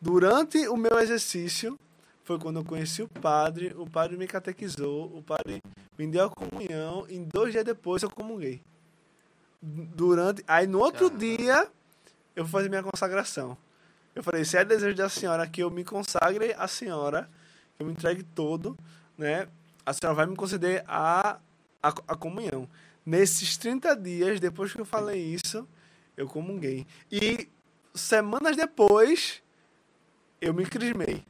durante 0.00 0.68
o 0.68 0.76
meu 0.76 0.98
exercício, 0.98 1.78
foi 2.22 2.38
quando 2.38 2.60
eu 2.60 2.64
conheci 2.64 3.02
o 3.02 3.08
padre, 3.08 3.74
o 3.76 3.88
padre 3.88 4.16
me 4.16 4.26
catequizou, 4.26 5.16
o 5.16 5.22
padre 5.22 5.62
me 5.98 6.06
deu 6.06 6.26
a 6.26 6.30
comunhão, 6.30 7.06
e 7.08 7.18
dois 7.18 7.52
dias 7.52 7.64
depois 7.64 8.02
eu 8.02 8.10
comunguei. 8.10 8.62
Durante, 9.60 10.44
aí 10.46 10.66
no 10.66 10.78
outro 10.78 11.10
dia, 11.10 11.68
eu 12.34 12.44
fui 12.44 12.52
fazer 12.52 12.68
minha 12.68 12.82
consagração. 12.82 13.56
Eu 14.16 14.22
falei, 14.22 14.46
se 14.46 14.56
é 14.56 14.64
desejo 14.64 14.96
da 14.96 15.10
senhora 15.10 15.46
que 15.46 15.62
eu 15.62 15.70
me 15.70 15.84
consagre 15.84 16.54
à 16.56 16.66
senhora, 16.66 17.28
que 17.76 17.82
eu 17.82 17.86
me 17.86 17.92
entregue 17.92 18.22
todo, 18.22 18.74
né? 19.16 19.46
A 19.84 19.92
senhora 19.92 20.16
vai 20.16 20.24
me 20.24 20.34
conceder 20.34 20.82
a, 20.88 21.38
a, 21.82 21.88
a 21.88 22.16
comunhão. 22.16 22.66
Nesses 23.04 23.58
30 23.58 23.94
dias, 23.94 24.40
depois 24.40 24.72
que 24.72 24.80
eu 24.80 24.86
falei 24.86 25.22
isso, 25.22 25.68
eu 26.16 26.26
comunguei. 26.26 26.86
E 27.12 27.46
semanas 27.94 28.56
depois, 28.56 29.42
eu 30.40 30.54
me 30.54 30.64
crismei. 30.64 31.22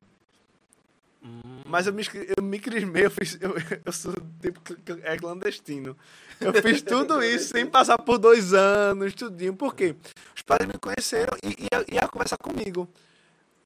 Hum, 1.26 1.62
Mas 1.66 1.86
eu 1.88 1.92
me, 1.92 2.04
eu 2.36 2.42
me 2.44 2.58
crismei, 2.60 3.06
eu, 3.06 3.10
fiz, 3.10 3.36
eu, 3.40 3.54
eu 3.84 3.92
sou 3.92 4.14
tipo 4.40 4.60
é 5.02 5.16
clandestino. 5.16 5.96
Eu 6.40 6.52
fiz 6.54 6.80
tudo 6.82 7.22
isso 7.22 7.48
sem 7.48 7.66
passar 7.66 7.98
por 7.98 8.18
dois 8.18 8.54
anos, 8.54 9.12
tudinho. 9.14 9.54
Por 9.56 9.74
quê? 9.74 9.96
Os 10.34 10.42
pais 10.42 10.66
me 10.66 10.74
conheceram 10.74 11.36
e 11.42 11.66
ia 11.94 12.06
conversar 12.08 12.36
comigo. 12.38 12.88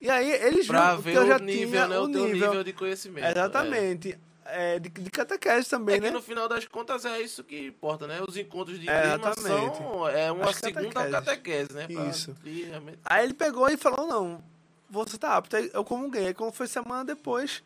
E 0.00 0.08
aí 0.08 0.30
eles 0.30 0.66
pra 0.66 0.96
viram 0.96 1.02
ver 1.02 1.12
que 1.12 1.18
eu 1.18 1.26
já 1.26 1.36
o 1.36 1.40
nível, 1.40 1.68
tinha 1.70 1.88
né? 1.88 1.98
o 1.98 2.06
nível. 2.06 2.32
nível 2.48 2.64
de 2.64 2.72
conhecimento. 2.72 3.24
é. 3.26 3.30
Exatamente. 3.32 4.18
É, 4.52 4.78
de, 4.80 4.88
de 4.88 5.10
catequese 5.10 5.68
também, 5.68 5.96
É 5.98 6.00
né? 6.00 6.10
no 6.10 6.20
final 6.22 6.48
das 6.48 6.66
contas 6.66 7.04
é 7.04 7.20
isso 7.20 7.44
que 7.44 7.66
importa, 7.68 8.06
né? 8.08 8.20
Os 8.26 8.36
encontros 8.36 8.80
de 8.80 8.88
É, 8.88 9.16
são 9.36 10.08
é 10.08 10.32
uma 10.32 10.50
As 10.50 10.56
segunda 10.56 10.88
catequeses. 10.88 11.10
catequese, 11.12 11.72
né? 11.72 11.86
Pra 11.86 12.06
Isso. 12.06 12.34
realmente- 12.44 12.98
Aí 13.04 13.24
ele 13.24 13.34
pegou 13.34 13.68
e 13.68 13.76
falou, 13.76 14.08
não, 14.08 14.42
você 14.90 15.16
tá 15.16 15.36
apto. 15.36 15.56
Eu 15.56 15.84
comunguei. 15.84 16.26
Aí 16.26 16.34
quando 16.34 16.52
foi 16.52 16.66
semana 16.66 17.04
depois, 17.04 17.62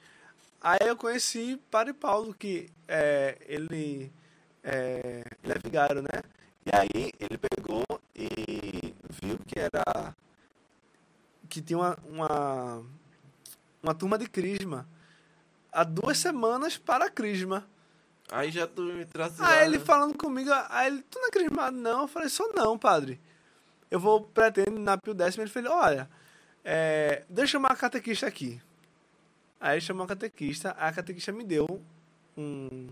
aí 0.60 0.86
eu 0.86 0.96
conheci 0.96 1.60
Padre 1.70 1.92
Paulo, 1.92 2.34
que 2.34 2.70
é, 2.86 3.38
ele, 3.48 4.12
é, 4.62 5.24
ele 5.42 5.52
é 5.52 5.58
vigário, 5.62 6.02
né? 6.02 6.22
E 6.66 6.70
aí 6.76 7.12
ele 7.18 7.38
pegou 7.38 7.84
e 8.14 8.94
viu 9.10 9.38
que 9.46 9.58
era... 9.58 10.14
Que 11.48 11.60
tinha 11.60 11.78
uma, 11.78 11.98
uma, 12.08 12.82
uma 13.82 13.94
turma 13.94 14.18
de 14.18 14.28
crisma. 14.28 14.88
Há 15.72 15.84
duas 15.84 16.18
semanas 16.18 16.76
para 16.76 17.10
crisma. 17.10 17.66
Aí 18.30 18.50
já 18.50 18.66
tu 18.66 18.82
me 18.82 19.04
traz 19.04 19.38
Aí 19.40 19.66
ele 19.66 19.78
falando 19.78 20.16
comigo, 20.16 20.50
aí 20.70 20.86
ele, 20.86 21.02
tu 21.02 21.18
não 21.18 21.28
é 21.28 21.30
crismado 21.30 21.76
não? 21.76 22.02
Eu 22.02 22.08
falei, 22.08 22.28
sou 22.28 22.52
não, 22.54 22.78
padre. 22.78 23.20
Eu 23.90 24.00
vou, 24.00 24.22
pretendo, 24.22 24.80
na 24.80 24.96
Pio 24.96 25.14
décimo, 25.14 25.44
ele 25.44 25.50
falou, 25.50 25.74
olha, 25.74 26.08
é, 26.64 27.24
deixa 27.28 27.42
eu 27.42 27.60
chamar 27.60 27.72
a 27.72 27.76
catequista 27.76 28.26
aqui. 28.26 28.60
Aí 29.60 29.80
chamou 29.80 30.04
a 30.04 30.08
catequista, 30.08 30.70
a 30.72 30.92
catequista 30.92 31.32
me 31.32 31.44
deu 31.44 31.66
um, 32.36 32.88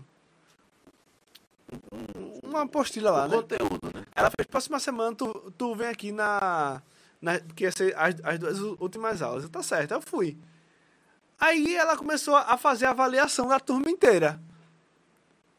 um- 1.91 2.39
uma 2.43 2.61
apostila 2.63 3.11
lá, 3.11 3.25
o 3.25 3.29
né? 3.29 3.35
conteúdo, 3.37 3.91
né? 3.93 4.05
Ela 4.15 4.29
fez, 4.31 4.47
próxima 4.47 4.79
semana 4.79 5.15
tu, 5.15 5.51
tu 5.57 5.75
vem 5.75 5.87
aqui 5.87 6.11
na, 6.11 6.81
na... 7.21 7.39
Que 7.39 7.63
ia 7.65 7.71
ser 7.71 7.95
as, 7.97 8.15
as 8.23 8.39
duas 8.39 8.59
últimas 8.79 9.21
aulas. 9.21 9.43
Eu, 9.43 9.49
tá 9.49 9.63
certo, 9.63 9.91
eu 9.91 10.01
fui. 10.01 10.37
Aí 11.39 11.75
ela 11.75 11.97
começou 11.97 12.35
a 12.35 12.57
fazer 12.57 12.85
a 12.85 12.91
avaliação 12.91 13.47
da 13.47 13.59
turma 13.59 13.89
inteira. 13.89 14.39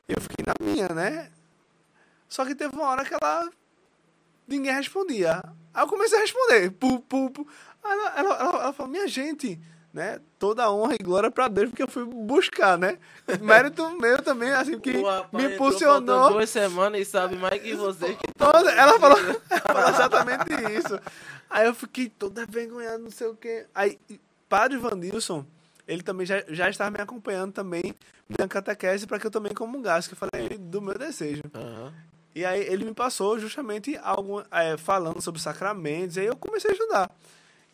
Eu 0.09 0.21
fiquei 0.21 0.45
na 0.47 0.55
minha, 0.65 0.89
né? 0.89 1.31
Só 2.29 2.45
que 2.45 2.55
teve 2.55 2.75
uma 2.75 2.89
hora 2.89 3.05
que 3.05 3.15
ela... 3.15 3.51
Ninguém 4.47 4.73
respondia. 4.73 5.43
Aí 5.73 5.83
eu 5.83 5.89
comecei 5.89 6.19
a 6.19 6.21
responder. 6.21 6.71
Pu, 6.71 7.01
pu, 7.01 7.31
pu. 7.31 7.49
Ela, 7.85 8.19
ela, 8.19 8.35
ela, 8.37 8.63
ela 8.63 8.73
falou, 8.73 8.91
minha 8.91 9.07
gente, 9.07 9.61
né? 9.93 10.21
Toda 10.39 10.71
honra 10.71 10.95
e 10.95 11.03
glória 11.03 11.31
pra 11.31 11.47
Deus, 11.49 11.71
porque 11.71 11.83
eu 11.83 11.89
fui 11.89 12.05
buscar, 12.05 12.77
né? 12.77 12.99
Mérito 13.41 13.89
meu 13.91 14.21
também, 14.23 14.51
assim, 14.51 14.79
que 14.79 14.93
me 15.33 15.55
impulsionou. 15.55 16.33
duas 16.33 16.51
semanas 16.51 17.01
e 17.01 17.05
sabe 17.05 17.37
mais 17.37 17.63
que 17.63 17.75
vocês 17.75 18.17
que 18.17 18.33
Toda, 18.37 18.71
ela 18.73 18.99
falou, 18.99 19.19
ela 19.49 19.61
falou 19.61 19.89
exatamente 19.89 20.51
isso. 20.79 20.99
Aí 21.49 21.67
eu 21.67 21.75
fiquei 21.75 22.09
toda 22.09 22.43
envergonhada, 22.43 22.99
não 22.99 23.11
sei 23.11 23.29
o 23.29 23.37
quê. 23.37 23.67
Aí, 23.75 23.99
Padre 24.49 24.79
Vandilson, 24.79 25.47
ele 25.87 26.03
também 26.03 26.27
já, 26.27 26.43
já 26.49 26.69
estava 26.69 26.91
me 26.91 27.01
acompanhando 27.01 27.53
também 27.53 27.95
na 28.39 28.49
catequese 28.49 29.07
para 29.07 29.19
que 29.19 29.27
eu 29.27 29.31
também 29.31 29.53
comungasse, 29.53 30.09
que 30.09 30.15
eu 30.15 30.19
falei 30.19 30.59
do 30.59 30.81
meu 30.81 30.99
desejo. 30.99 31.43
Aham. 31.55 31.93
E 32.35 32.45
aí 32.45 32.63
ele 32.63 32.85
me 32.85 32.93
passou 32.93 33.39
justamente 33.39 33.97
algum, 34.03 34.43
é, 34.51 34.77
falando 34.77 35.23
sobre 35.23 35.41
sacramentos, 35.41 36.17
e 36.17 36.21
aí 36.21 36.27
eu 36.27 36.35
comecei 36.35 36.71
a 36.71 36.75
estudar. 36.75 37.11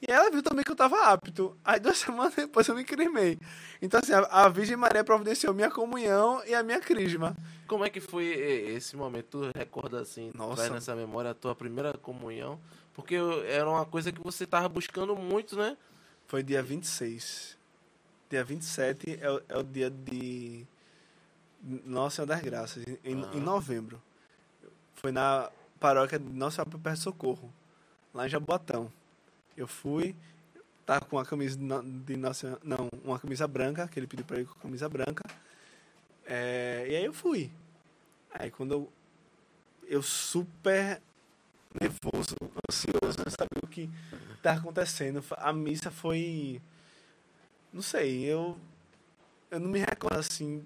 E 0.01 0.11
ela 0.11 0.31
viu 0.31 0.43
também 0.43 0.65
que 0.65 0.71
eu 0.71 0.75
estava 0.75 1.09
apto. 1.13 1.57
Aí 1.65 1.79
duas 1.79 1.99
semanas 1.99 2.35
depois 2.35 2.67
eu 2.69 2.75
me 2.75 2.85
crimei. 2.85 3.39
Então 3.83 4.01
assim, 4.01 4.13
a, 4.13 4.49
Virgem 4.49 4.77
Maria 4.77 5.05
providenciou 5.05 5.53
minha 5.53 5.71
comunhão 5.71 6.43
e 6.47 6.55
a 6.55 6.63
minha 6.63 6.81
crisma. 6.81 7.37
Como 7.67 7.85
é 7.85 7.91
que 7.91 8.01
foi 8.01 8.25
esse 8.27 8.97
momento? 8.97 9.27
Tu 9.53 9.59
recorda 9.59 10.01
assim, 10.01 10.31
Nossa. 10.35 10.57
traz 10.57 10.71
nessa 10.73 10.95
memória 10.97 11.31
a 11.31 11.35
tua 11.35 11.55
primeira 11.55 11.93
comunhão? 11.99 12.59
Porque 12.95 13.15
era 13.47 13.69
uma 13.69 13.85
coisa 13.87 14.11
que 14.11 14.21
você 14.21 14.47
tava 14.47 14.69
buscando 14.69 15.15
muito, 15.15 15.55
né? 15.57 15.77
Foi 16.27 16.43
dia 16.43 16.63
26. 16.63 17.57
Dia 18.31 18.43
27 18.45 19.19
é, 19.21 19.31
o- 19.31 19.43
é 19.49 19.59
o 19.59 19.63
dia 19.63 19.91
de 19.91 20.67
Nossa 21.63 22.17
Senhora 22.17 22.35
das 22.35 22.41
Graças, 22.43 22.85
em, 23.05 23.23
Ah. 23.23 23.31
em 23.37 23.41
novembro. 23.41 24.01
Foi 24.95 25.13
na 25.13 25.51
paróquia 25.79 26.19
de 26.19 26.29
Nossa 26.33 26.63
Senhora 26.65 26.79
Perto 26.83 26.99
Socorro, 27.01 27.53
lá 28.15 28.27
em 28.27 28.29
Jaboatão. 28.31 28.93
Eu 29.57 29.67
fui, 29.69 30.15
tava 30.87 31.05
com 31.05 31.17
uma 31.17 31.25
camisa 31.25 31.57
de 31.57 31.65
no- 31.65 31.83
de 31.83 32.17
Nossa 32.17 32.59
Não, 32.63 32.89
uma 33.05 33.19
camisa 33.19 33.47
branca, 33.49 33.89
que 33.89 33.99
ele 33.99 34.07
pediu 34.07 34.25
pra 34.25 34.41
ir 34.41 34.47
com 34.47 34.59
camisa 34.61 34.89
branca. 34.89 35.23
É, 36.25 36.87
e 36.89 36.97
aí 36.97 37.05
eu 37.05 37.13
fui. 37.13 37.51
Aí 38.33 38.51
quando 38.51 38.73
eu. 38.73 38.93
Eu 39.89 40.03
super 40.03 41.01
nervoso, 41.81 42.37
ansioso, 42.71 43.19
não 43.25 43.31
sabia 43.31 43.61
o 43.65 43.69
que 43.69 43.91
tá 44.43 44.53
acontecendo. 44.55 45.23
A 45.39 45.53
missa 45.53 45.91
foi. 45.91 46.61
Não 47.73 47.83
sei, 47.83 48.25
eu. 48.25 48.59
Eu 49.51 49.61
não 49.61 49.69
me 49.71 49.81
recordo 49.81 50.19
assim, 50.19 50.65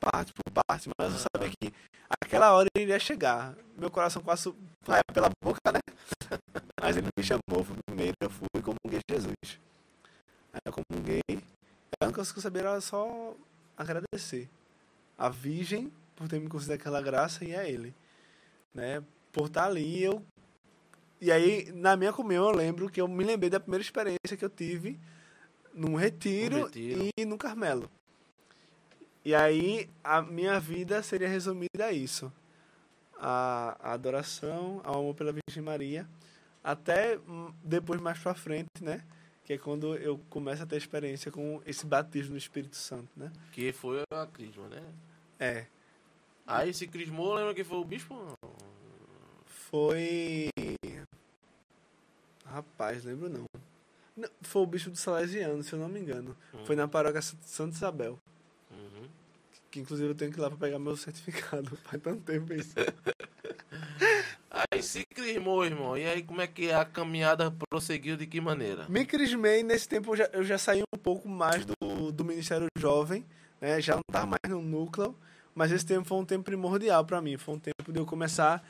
parte 0.00 0.32
por 0.34 0.52
parte, 0.66 0.90
mas 0.98 1.12
eu 1.12 1.18
sabia 1.32 1.50
que 1.60 1.72
aquela 2.20 2.52
hora 2.54 2.68
ele 2.74 2.84
iria 2.84 2.98
chegar. 3.00 3.54
Meu 3.76 3.90
coração 3.90 4.22
quase 4.22 4.54
saia 4.86 5.02
pela 5.12 5.30
boca, 5.42 5.60
né? 5.72 5.80
Mas 6.80 6.96
ele 6.96 7.08
me 7.16 7.24
chamou, 7.24 7.64
fui 7.64 7.76
primeiro, 7.86 8.14
eu 8.20 8.30
fui 8.30 8.46
comunguei 8.62 9.00
Jesus. 9.10 9.60
Aí 10.52 10.60
eu 10.64 10.72
comunguei. 10.72 11.22
A 12.00 12.04
única 12.04 12.16
coisa 12.16 12.32
que 12.32 12.38
eu 12.38 12.42
sabia 12.42 12.62
era 12.62 12.80
só 12.80 13.34
agradecer. 13.76 14.48
A 15.16 15.28
Virgem 15.28 15.92
por 16.14 16.28
ter 16.28 16.40
me 16.40 16.48
concedido 16.48 16.74
aquela 16.74 17.00
graça 17.02 17.44
e 17.44 17.54
a 17.54 17.68
Ele. 17.68 17.94
Né? 18.74 19.02
Por 19.32 19.46
estar 19.46 19.64
ali, 19.64 20.02
eu 20.02 20.22
e 21.20 21.32
aí, 21.32 21.72
na 21.72 21.96
minha 21.96 22.12
comunhão, 22.12 22.48
eu 22.48 22.54
lembro 22.54 22.88
que 22.88 23.00
eu 23.00 23.08
me 23.08 23.24
lembrei 23.24 23.50
da 23.50 23.58
primeira 23.58 23.82
experiência 23.82 24.36
que 24.36 24.44
eu 24.44 24.48
tive 24.48 24.98
num 25.74 25.96
retiro, 25.96 26.58
No 26.58 26.64
retiro. 26.66 27.08
e 27.16 27.24
no 27.24 27.36
Carmelo. 27.36 27.90
E 29.24 29.34
aí, 29.34 29.90
a 30.02 30.22
minha 30.22 30.60
vida 30.60 31.02
seria 31.02 31.28
resumida 31.28 31.86
a 31.86 31.92
isso. 31.92 32.32
A, 33.18 33.76
a 33.80 33.92
adoração, 33.94 34.80
ao 34.84 35.00
amor 35.00 35.14
pela 35.16 35.32
Virgem 35.32 35.62
Maria. 35.62 36.08
Até 36.62 37.18
depois, 37.62 38.00
mais 38.00 38.18
pra 38.18 38.34
frente, 38.34 38.68
né? 38.82 39.04
que 39.44 39.54
é 39.54 39.58
quando 39.58 39.94
eu 39.96 40.18
começo 40.28 40.62
a 40.62 40.66
ter 40.66 40.76
experiência 40.76 41.32
com 41.32 41.62
esse 41.64 41.86
batismo 41.86 42.32
no 42.32 42.36
Espírito 42.36 42.76
Santo, 42.76 43.08
né? 43.16 43.32
Que 43.50 43.72
foi 43.72 44.02
a 44.10 44.26
crisma, 44.26 44.68
né? 44.68 44.82
É, 45.40 45.64
Aí 46.46 46.74
se 46.74 46.86
crismou, 46.86 47.32
lembra 47.32 47.54
que 47.54 47.64
foi 47.64 47.78
o 47.78 47.84
bispo? 47.84 48.14
foi... 49.46 50.50
Rapaz, 52.44 53.04
lembro 53.04 53.28
não. 53.30 53.44
Não, 54.16 54.28
Foi 54.42 54.62
o 54.62 54.66
bicho 54.66 54.90
do 54.90 54.96
Salesiano, 54.98 55.62
se 55.62 55.72
eu 55.72 55.78
não 55.78 55.88
me 55.88 56.00
engano. 56.00 56.36
Hum. 56.52 56.64
Foi 56.66 56.74
na 56.76 56.86
paróquia 56.88 57.22
Sa- 57.22 57.36
Santa 57.42 57.74
Isabel. 57.76 58.18
Uhum. 58.70 59.08
Que 59.70 59.80
inclusive 59.80 60.10
eu 60.10 60.14
tenho 60.14 60.30
que 60.32 60.38
ir 60.38 60.42
lá 60.42 60.48
pra 60.50 60.58
pegar 60.58 60.78
meu 60.78 60.96
certificado. 60.96 61.76
Faz 61.84 62.02
tanto 62.02 62.22
tempo 62.22 62.52
isso. 62.52 62.74
Aí 64.78 64.82
se 64.82 65.04
crismou, 65.04 65.64
irmão. 65.64 65.96
E 65.98 66.06
aí 66.06 66.22
como 66.22 66.40
é 66.40 66.46
que 66.46 66.70
a 66.70 66.84
caminhada 66.84 67.50
prosseguiu 67.68 68.16
de 68.16 68.26
que 68.26 68.40
maneira? 68.40 68.86
Me 68.88 69.04
crismei, 69.04 69.64
nesse 69.64 69.88
tempo 69.88 70.12
eu 70.12 70.16
já, 70.16 70.24
eu 70.32 70.44
já 70.44 70.56
saí 70.56 70.82
um 70.94 70.98
pouco 70.98 71.28
mais 71.28 71.64
do, 71.64 72.12
do 72.12 72.24
Ministério 72.24 72.68
Jovem, 72.78 73.26
né? 73.60 73.80
Já 73.80 73.96
não 73.96 74.02
tava 74.10 74.26
mais 74.26 74.40
no 74.48 74.62
núcleo, 74.62 75.16
mas 75.52 75.72
esse 75.72 75.84
tempo 75.84 76.06
foi 76.06 76.18
um 76.18 76.24
tempo 76.24 76.44
primordial 76.44 77.04
para 77.04 77.20
mim. 77.20 77.36
Foi 77.36 77.56
um 77.56 77.58
tempo 77.58 77.92
de 77.92 77.98
eu 77.98 78.06
começar 78.06 78.64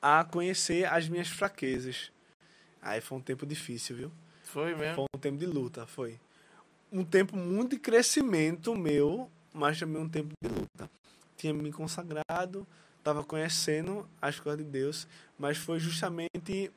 a 0.00 0.22
conhecer 0.22 0.84
as 0.84 1.08
minhas 1.08 1.28
fraquezas. 1.28 2.12
Aí 2.80 3.00
foi 3.00 3.18
um 3.18 3.20
tempo 3.20 3.44
difícil, 3.44 3.96
viu? 3.96 4.12
Foi 4.44 4.76
mesmo? 4.76 4.94
Foi 4.94 5.06
um 5.14 5.18
tempo 5.18 5.38
de 5.38 5.46
luta, 5.46 5.86
foi. 5.86 6.20
Um 6.92 7.04
tempo 7.04 7.36
muito 7.36 7.70
de 7.70 7.78
crescimento 7.78 8.76
meu, 8.76 9.28
mas 9.52 9.78
também 9.78 10.00
um 10.00 10.08
tempo 10.08 10.32
de 10.40 10.48
luta. 10.48 10.88
Tinha 11.36 11.52
me 11.52 11.72
consagrado, 11.72 12.66
estava 13.02 13.24
conhecendo 13.24 14.08
as 14.20 14.38
coisas 14.38 14.64
de 14.64 14.70
Deus, 14.70 15.08
mas 15.42 15.58
foi 15.58 15.80
justamente 15.80 16.70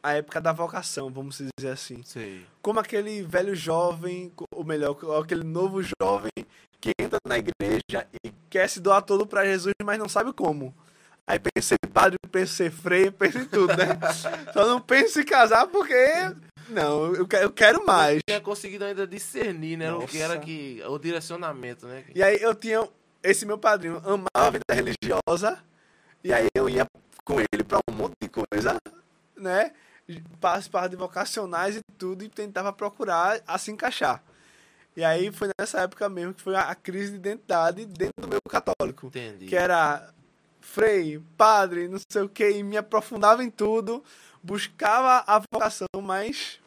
a 0.00 0.12
época 0.12 0.40
da 0.40 0.52
vocação, 0.52 1.10
vamos 1.10 1.42
dizer 1.58 1.72
assim. 1.72 2.04
Sei. 2.04 2.46
Como 2.62 2.78
aquele 2.78 3.20
velho 3.24 3.52
jovem, 3.52 4.32
ou 4.54 4.64
melhor, 4.64 4.96
aquele 5.20 5.42
novo 5.42 5.82
jovem 6.00 6.30
que 6.80 6.92
entra 7.00 7.18
na 7.26 7.36
igreja 7.36 8.06
e 8.24 8.30
quer 8.48 8.68
se 8.68 8.78
doar 8.78 9.02
todo 9.02 9.26
para 9.26 9.44
Jesus, 9.44 9.74
mas 9.82 9.98
não 9.98 10.08
sabe 10.08 10.32
como. 10.32 10.72
Aí 11.26 11.40
pensa 11.40 11.74
em 11.74 11.88
padre, 11.88 12.16
pensa 12.30 12.66
em 12.66 12.70
freio, 12.70 13.10
pensa 13.10 13.40
em 13.40 13.44
tudo, 13.44 13.76
né? 13.76 13.98
Só 14.54 14.64
não 14.68 14.80
pensa 14.80 15.20
em 15.20 15.24
casar 15.24 15.66
porque. 15.66 15.96
Não, 16.68 17.12
eu 17.12 17.26
quero, 17.26 17.42
eu 17.46 17.50
quero 17.50 17.84
mais. 17.84 18.20
Tinha 18.24 18.40
conseguido 18.40 18.84
ainda 18.84 19.04
discernir, 19.04 19.76
né? 19.76 19.92
O 19.92 20.06
que 20.06 20.18
era 20.18 20.34
Nossa. 20.34 20.46
que. 20.46 20.80
O 20.86 20.96
direcionamento, 20.96 21.88
né? 21.88 22.04
E 22.14 22.22
aí 22.22 22.38
eu 22.40 22.54
tinha. 22.54 22.88
Esse 23.20 23.44
meu 23.44 23.58
padrinho 23.58 23.96
amava 24.04 24.28
a 24.34 24.50
vida 24.50 24.62
religiosa. 24.72 25.58
E 26.22 26.32
aí 26.32 26.46
eu 26.54 26.68
ia 26.68 26.86
com 27.26 27.40
ele 27.40 27.64
pra 27.64 27.80
um 27.90 27.92
monte 27.92 28.14
de 28.22 28.28
coisa, 28.28 28.76
né? 29.36 29.72
Participava 30.40 30.88
de 30.88 30.94
vocacionais 30.94 31.76
e 31.76 31.80
tudo, 31.98 32.24
e 32.24 32.28
tentava 32.28 32.72
procurar 32.72 33.42
a 33.46 33.58
se 33.58 33.72
encaixar. 33.72 34.22
E 34.96 35.04
aí 35.04 35.30
foi 35.32 35.50
nessa 35.58 35.80
época 35.80 36.08
mesmo 36.08 36.32
que 36.32 36.40
foi 36.40 36.54
a, 36.54 36.74
crise 36.74 37.10
de 37.10 37.16
identidade 37.16 37.84
dentro 37.84 38.22
do 38.22 38.28
meu 38.28 38.40
católico. 38.48 39.08
Entendi. 39.08 39.46
Que 39.46 39.56
era 39.56 40.14
frei, 40.60 41.20
padre, 41.36 41.88
não 41.88 41.98
sei 42.10 42.22
o 42.22 42.28
que, 42.28 42.48
e 42.48 42.62
me 42.62 42.76
aprofundava 42.76 43.42
em 43.42 43.50
tudo, 43.50 44.02
buscava 44.42 45.24
a 45.26 45.42
vocação, 45.52 45.88
mas 46.00 46.60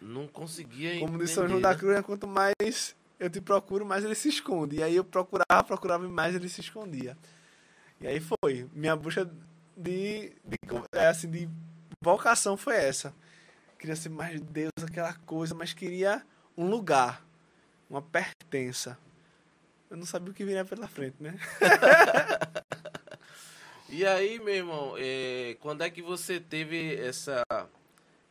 Não 0.00 0.28
conseguia 0.28 0.92
como 1.00 1.14
entender. 1.14 1.24
diz 1.24 1.34
São 1.34 1.48
João 1.48 1.60
da? 1.60 1.74
Cruz, 1.74 1.96
né, 1.96 2.02
quanto 2.02 2.28
mais 2.28 2.94
eu 3.18 3.28
te 3.28 3.40
procuro, 3.40 3.84
mais 3.84 4.04
ele 4.04 4.14
se 4.14 4.28
esconde. 4.28 4.76
E 4.76 4.82
aí 4.82 4.94
eu 4.94 5.04
procurava, 5.04 5.64
procurava 5.64 6.04
e 6.06 6.08
mais 6.08 6.34
ele 6.34 6.48
se 6.48 6.60
escondia. 6.60 7.18
E 8.00 8.06
aí 8.06 8.20
foi. 8.20 8.66
Minha 8.72 8.96
busca 8.96 9.28
de, 9.80 10.32
de, 10.44 10.58
é, 10.92 11.06
assim, 11.06 11.30
de 11.30 11.48
vocação 12.02 12.56
foi 12.56 12.76
essa. 12.76 13.14
Queria 13.78 13.96
ser 13.96 14.10
mais 14.10 14.34
de 14.34 14.46
Deus, 14.46 14.72
aquela 14.84 15.14
coisa, 15.14 15.54
mas 15.54 15.72
queria 15.72 16.24
um 16.56 16.68
lugar, 16.68 17.24
uma 17.88 18.02
pertença. 18.02 18.98
Eu 19.90 19.96
não 19.96 20.04
sabia 20.04 20.30
o 20.30 20.34
que 20.34 20.44
viria 20.44 20.64
pela 20.64 20.86
frente, 20.86 21.16
né? 21.20 21.38
E 23.92 24.06
aí, 24.06 24.38
meu 24.38 24.54
irmão, 24.54 24.94
é, 24.96 25.56
quando 25.58 25.82
é 25.82 25.90
que 25.90 26.00
você 26.00 26.38
teve 26.38 26.94
essa, 26.94 27.42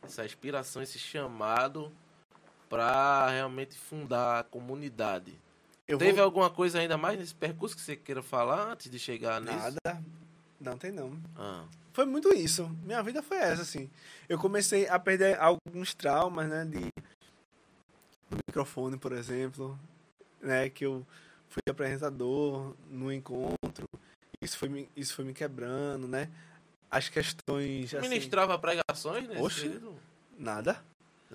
essa 0.02 0.24
inspiração, 0.24 0.80
esse 0.80 0.98
chamado 0.98 1.92
pra 2.66 3.28
realmente 3.28 3.76
fundar 3.76 4.40
a 4.40 4.42
comunidade? 4.42 5.38
Eu 5.86 5.98
Teve 5.98 6.12
vou... 6.12 6.24
alguma 6.24 6.48
coisa 6.48 6.78
ainda 6.78 6.96
mais 6.96 7.18
nesse 7.18 7.34
percurso 7.34 7.76
que 7.76 7.82
você 7.82 7.94
queira 7.94 8.22
falar 8.22 8.72
antes 8.72 8.90
de 8.90 8.98
chegar 8.98 9.38
nisso? 9.38 9.54
Nada. 9.84 10.02
Não 10.60 10.76
tem 10.76 10.92
não. 10.92 11.18
Ah, 11.36 11.64
Foi 11.92 12.04
muito 12.04 12.28
isso. 12.34 12.68
Minha 12.84 13.02
vida 13.02 13.22
foi 13.22 13.38
essa, 13.38 13.62
assim. 13.62 13.90
Eu 14.28 14.38
comecei 14.38 14.86
a 14.88 14.98
perder 14.98 15.38
alguns 15.40 15.94
traumas, 15.94 16.48
né? 16.48 16.64
De 16.64 16.80
do 18.30 18.36
microfone, 18.46 18.96
por 18.96 19.12
exemplo, 19.12 19.78
né? 20.40 20.68
Que 20.68 20.86
eu 20.86 21.04
fui 21.48 21.62
apresentador 21.68 22.76
no 22.88 23.12
encontro. 23.12 23.88
Isso 24.40 24.56
foi 24.56 24.68
me, 24.68 24.88
isso 24.96 25.14
foi 25.14 25.24
me 25.24 25.34
quebrando, 25.34 26.06
né? 26.06 26.30
As 26.90 27.08
questões. 27.08 27.94
Assim, 27.94 28.08
ministrava 28.08 28.58
pregações 28.58 29.26
nesse 29.28 29.42
Oxe. 29.42 29.80
nada. 30.38 30.82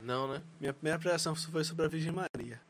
Não, 0.02 0.28
né? 0.28 0.42
Minha 0.60 0.74
primeira 0.74 1.00
pregação 1.00 1.36
foi 1.36 1.64
sobre 1.64 1.86
a 1.86 1.88
Virgem 1.88 2.12
Maria. 2.12 2.62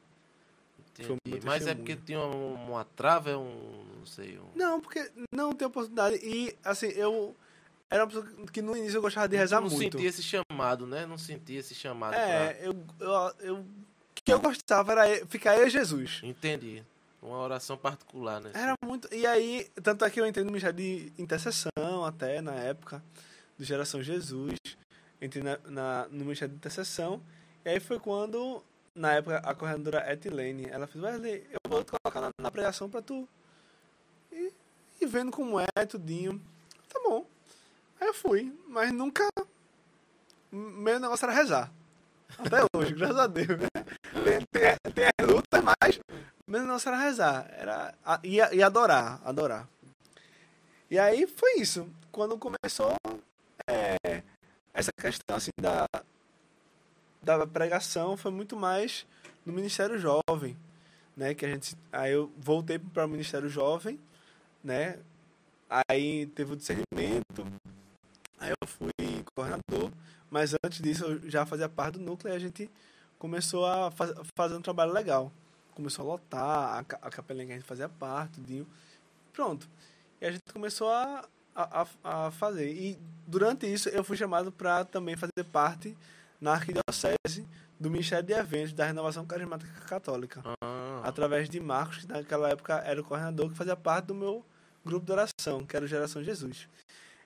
Entendi. 1.03 1.45
Mas 1.45 1.67
é 1.67 1.75
porque 1.75 1.95
tinha 1.95 2.19
uma, 2.19 2.35
uma 2.63 2.85
trava, 2.85 3.29
é 3.29 3.35
um. 3.37 3.83
não 3.99 4.05
sei. 4.05 4.37
Um... 4.39 4.45
Não, 4.55 4.79
porque 4.79 5.11
não 5.33 5.51
tem 5.53 5.67
oportunidade. 5.67 6.15
E, 6.23 6.55
assim, 6.63 6.87
eu. 6.87 7.35
Era 7.89 8.03
uma 8.03 8.07
pessoa 8.07 8.25
que 8.51 8.61
no 8.61 8.75
início 8.75 8.97
eu 8.97 9.01
gostava 9.01 9.27
de 9.27 9.35
rezar 9.37 9.61
não 9.61 9.69
muito. 9.69 9.97
sentia 9.97 10.09
esse 10.09 10.23
chamado, 10.23 10.87
né? 10.87 11.05
Não 11.05 11.17
sentia 11.17 11.59
esse 11.59 11.75
chamado 11.75 12.15
É, 12.15 12.57
eu, 12.61 12.73
eu, 12.99 13.33
eu. 13.39 13.55
O 13.57 13.65
que 14.15 14.33
eu 14.33 14.39
gostava 14.39 14.93
era 14.93 15.25
ficar 15.27 15.55
eu 15.57 15.67
e 15.67 15.69
Jesus. 15.69 16.19
pra. 16.19 16.29
Entendi. 16.29 16.83
Uma 17.21 17.37
oração 17.39 17.77
particular, 17.77 18.39
né? 18.41 18.51
Era 18.53 18.73
muito. 18.83 19.07
E 19.13 19.25
aí, 19.27 19.67
tanto 19.83 20.03
é 20.05 20.09
que 20.09 20.19
eu 20.19 20.25
entrei 20.27 20.43
no 20.43 20.51
Ministério 20.51 20.77
de 20.77 21.11
Intercessão 21.17 22.03
até 22.05 22.41
na 22.41 22.53
época, 22.53 23.03
do 23.57 23.63
Geração 23.63 24.01
Jesus. 24.01 24.55
Entrei 25.21 25.43
na, 25.43 25.57
na- 25.65 26.07
no 26.09 26.23
Ministério 26.23 26.53
de 26.53 26.57
Intercessão. 26.57 27.21
E 27.63 27.69
aí 27.69 27.79
foi 27.79 27.99
quando, 27.99 28.63
na 28.95 29.13
época, 29.13 29.37
a 29.37 29.53
coordenadora 29.53 30.11
Etilene, 30.11 30.67
ela 30.69 30.87
fez, 30.87 31.03
Wesley, 31.03 31.45
eu 31.51 31.59
vou 31.69 31.83
te 31.83 31.91
colocar 31.91 32.21
na, 32.21 32.29
na 32.41 32.49
pregação 32.49 32.89
pra 32.89 33.01
tu. 33.01 33.27
E, 34.31 34.53
e 35.01 35.05
vendo 35.05 35.31
como 35.31 35.59
é, 35.59 35.85
tudinho. 35.85 36.41
Tá 36.87 36.99
bom. 37.03 37.25
Aí 37.99 38.07
eu 38.07 38.13
fui, 38.13 38.57
mas 38.67 38.91
nunca. 38.93 39.27
Meu 40.49 40.99
negócio 40.99 41.25
era 41.25 41.33
rezar. 41.33 41.71
Até 42.37 42.65
hoje, 42.73 42.93
graças 42.95 43.19
a 43.19 43.27
Deus. 43.27 43.59
né? 43.59 43.67
Tem, 44.23 44.45
tem, 44.49 44.93
tem 44.93 45.05
as 45.19 45.27
lutas, 45.27 45.61
mas 45.61 45.99
meu 46.47 46.61
negócio 46.61 46.87
era 46.87 46.97
rezar. 46.97 47.47
Era, 47.51 47.93
e, 48.23 48.37
e 48.37 48.63
adorar, 48.63 49.19
adorar. 49.25 49.67
E 50.89 50.97
aí 50.97 51.27
foi 51.27 51.59
isso. 51.59 51.89
Quando 52.11 52.37
começou 52.37 52.95
é, 53.67 54.23
essa 54.73 54.91
questão 54.97 55.35
assim 55.35 55.51
da, 55.59 55.85
da 57.25 57.47
pregação, 57.47 58.17
foi 58.17 58.31
muito 58.31 58.55
mais 58.55 59.05
no 59.45 59.53
Ministério 59.53 59.97
Jovem. 59.99 60.57
Né, 61.17 61.33
que 61.33 61.45
a 61.45 61.49
gente, 61.49 61.77
aí 61.93 62.13
eu 62.13 62.31
voltei 62.37 62.79
para 62.79 63.05
o 63.05 63.09
Ministério 63.09 63.49
Jovem, 63.49 63.99
né? 64.63 64.99
Aí 65.89 66.27
teve 66.27 66.53
o 66.53 66.55
discernimento, 66.57 67.45
aí 68.39 68.51
eu 68.51 68.67
fui 68.67 68.91
coordenador, 69.35 69.91
mas 70.29 70.53
antes 70.63 70.81
disso 70.81 71.05
eu 71.05 71.29
já 71.29 71.45
fazia 71.45 71.69
parte 71.69 71.97
do 71.97 72.05
núcleo 72.05 72.33
e 72.33 72.35
a 72.35 72.39
gente 72.39 72.69
começou 73.19 73.65
a 73.65 73.91
faz, 73.91 74.11
fazer 74.37 74.55
um 74.55 74.61
trabalho 74.61 74.91
legal. 74.91 75.31
Começou 75.73 76.05
a 76.05 76.07
lotar, 76.13 76.43
a, 76.79 76.79
a 76.79 77.09
capelinha 77.09 77.47
que 77.47 77.51
a 77.53 77.55
gente 77.55 77.65
fazia 77.67 77.89
parte, 77.89 78.33
tudinho. 78.39 78.67
Pronto. 79.33 79.67
E 80.21 80.25
a 80.25 80.31
gente 80.31 80.43
começou 80.53 80.89
a, 80.91 81.25
a- 81.55 81.87
a 82.03 82.31
fazer. 82.31 82.71
E 82.73 82.97
durante 83.27 83.71
isso 83.71 83.89
eu 83.89 84.03
fui 84.03 84.17
chamado 84.17 84.51
para 84.51 84.85
também 84.85 85.15
fazer 85.15 85.43
parte 85.51 85.95
na 86.39 86.53
arquidiocese 86.53 87.47
do 87.79 87.89
Ministério 87.89 88.25
de 88.25 88.33
Eventos 88.33 88.73
da 88.73 88.85
Renovação 88.85 89.25
Carismática 89.25 89.71
Católica 89.81 90.41
Ah, 90.61 91.01
através 91.03 91.49
de 91.49 91.59
Marcos, 91.59 91.99
que 91.99 92.07
naquela 92.07 92.49
época 92.49 92.75
era 92.85 92.99
o 92.99 93.03
coordenador 93.03 93.49
que 93.49 93.55
fazia 93.55 93.75
parte 93.75 94.07
do 94.07 94.15
meu 94.15 94.45
grupo 94.83 95.05
de 95.05 95.11
oração, 95.11 95.65
que 95.65 95.75
era 95.75 95.85
o 95.85 95.87
Geração 95.87 96.23
Jesus. 96.23 96.67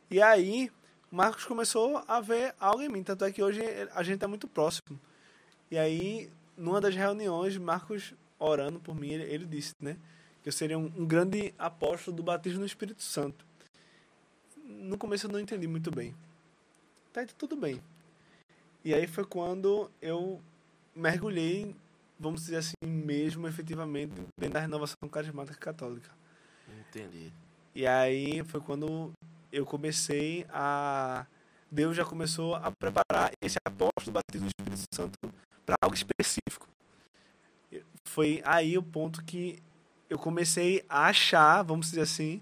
E 0.10 0.22
aí, 0.22 0.72
Marcos 1.12 1.46
começou 1.46 2.04
a 2.08 2.20
ver 2.20 2.56
algo 2.60 2.82
em 2.82 2.90
mim, 2.90 3.04
tanto 3.04 3.26
é 3.26 3.32
que 3.32 3.44
hoje 3.44 3.62
a 3.94 4.02
gente 4.02 4.24
é 4.24 4.28
muito 4.28 4.48
próximo. 4.48 5.00
E 5.70 5.78
aí, 5.78 6.32
numa 6.58 6.82
das 6.82 6.96
reuniões, 6.96 7.58
Marcos 7.58 8.14
orando 8.40 8.80
por 8.80 8.96
mim, 8.96 9.10
ele, 9.10 9.24
ele 9.24 9.46
disse, 9.46 9.76
né, 9.80 9.98
que 10.42 10.50
eu 10.50 10.54
seria 10.54 10.80
um, 10.80 10.92
um 10.98 11.06
grande 11.06 11.54
apóstolo 11.60 12.16
do 12.16 12.24
batismo 12.24 12.60
no 12.60 12.66
Espírito 12.66 13.04
Santo. 13.04 13.46
No 14.66 14.98
começo 14.98 15.28
eu 15.28 15.32
não 15.32 15.40
entendi 15.40 15.68
muito 15.68 15.92
bem. 15.92 16.16
Tá, 17.12 17.26
tudo 17.38 17.56
bem. 17.56 17.82
E 18.84 18.94
aí 18.94 19.08
foi 19.08 19.26
quando 19.26 19.90
eu 20.02 20.42
mergulhei 20.96 21.76
vamos 22.20 22.42
dizer 22.42 22.58
assim, 22.58 22.76
mesmo 22.86 23.48
efetivamente 23.48 24.14
dentro 24.38 24.54
da 24.54 24.60
renovação 24.60 25.08
carismática 25.10 25.58
católica. 25.58 26.10
entendi. 26.90 27.32
E 27.74 27.88
aí 27.88 28.44
foi 28.44 28.60
quando 28.60 29.12
eu 29.52 29.66
comecei 29.66 30.46
a. 30.50 31.26
Deus 31.72 31.96
já 31.96 32.04
começou 32.04 32.56
a 32.56 32.72
preparar 32.72 33.32
esse 33.42 33.58
apóstolo 33.64 34.12
batismo 34.12 34.48
do 34.48 34.74
Espírito 34.74 34.96
Santo 34.96 35.18
para 35.66 35.76
algo 35.82 35.96
específico. 35.96 36.68
Foi 38.04 38.42
aí 38.44 38.76
o 38.76 38.84
ponto 38.84 39.24
que 39.24 39.62
eu 40.10 40.18
comecei 40.18 40.84
a 40.90 41.06
achar, 41.06 41.62
vamos 41.62 41.90
dizer 41.90 42.02
assim, 42.02 42.42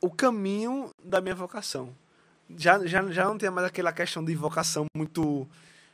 o 0.00 0.08
caminho 0.08 0.90
da 1.02 1.20
minha 1.20 1.34
vocação. 1.34 1.92
Já, 2.56 2.84
já, 2.86 3.02
já 3.10 3.24
não 3.24 3.38
tinha 3.38 3.50
mais 3.50 3.66
aquela 3.66 3.92
questão 3.92 4.24
de 4.24 4.34
vocação 4.34 4.86
muito 4.96 5.48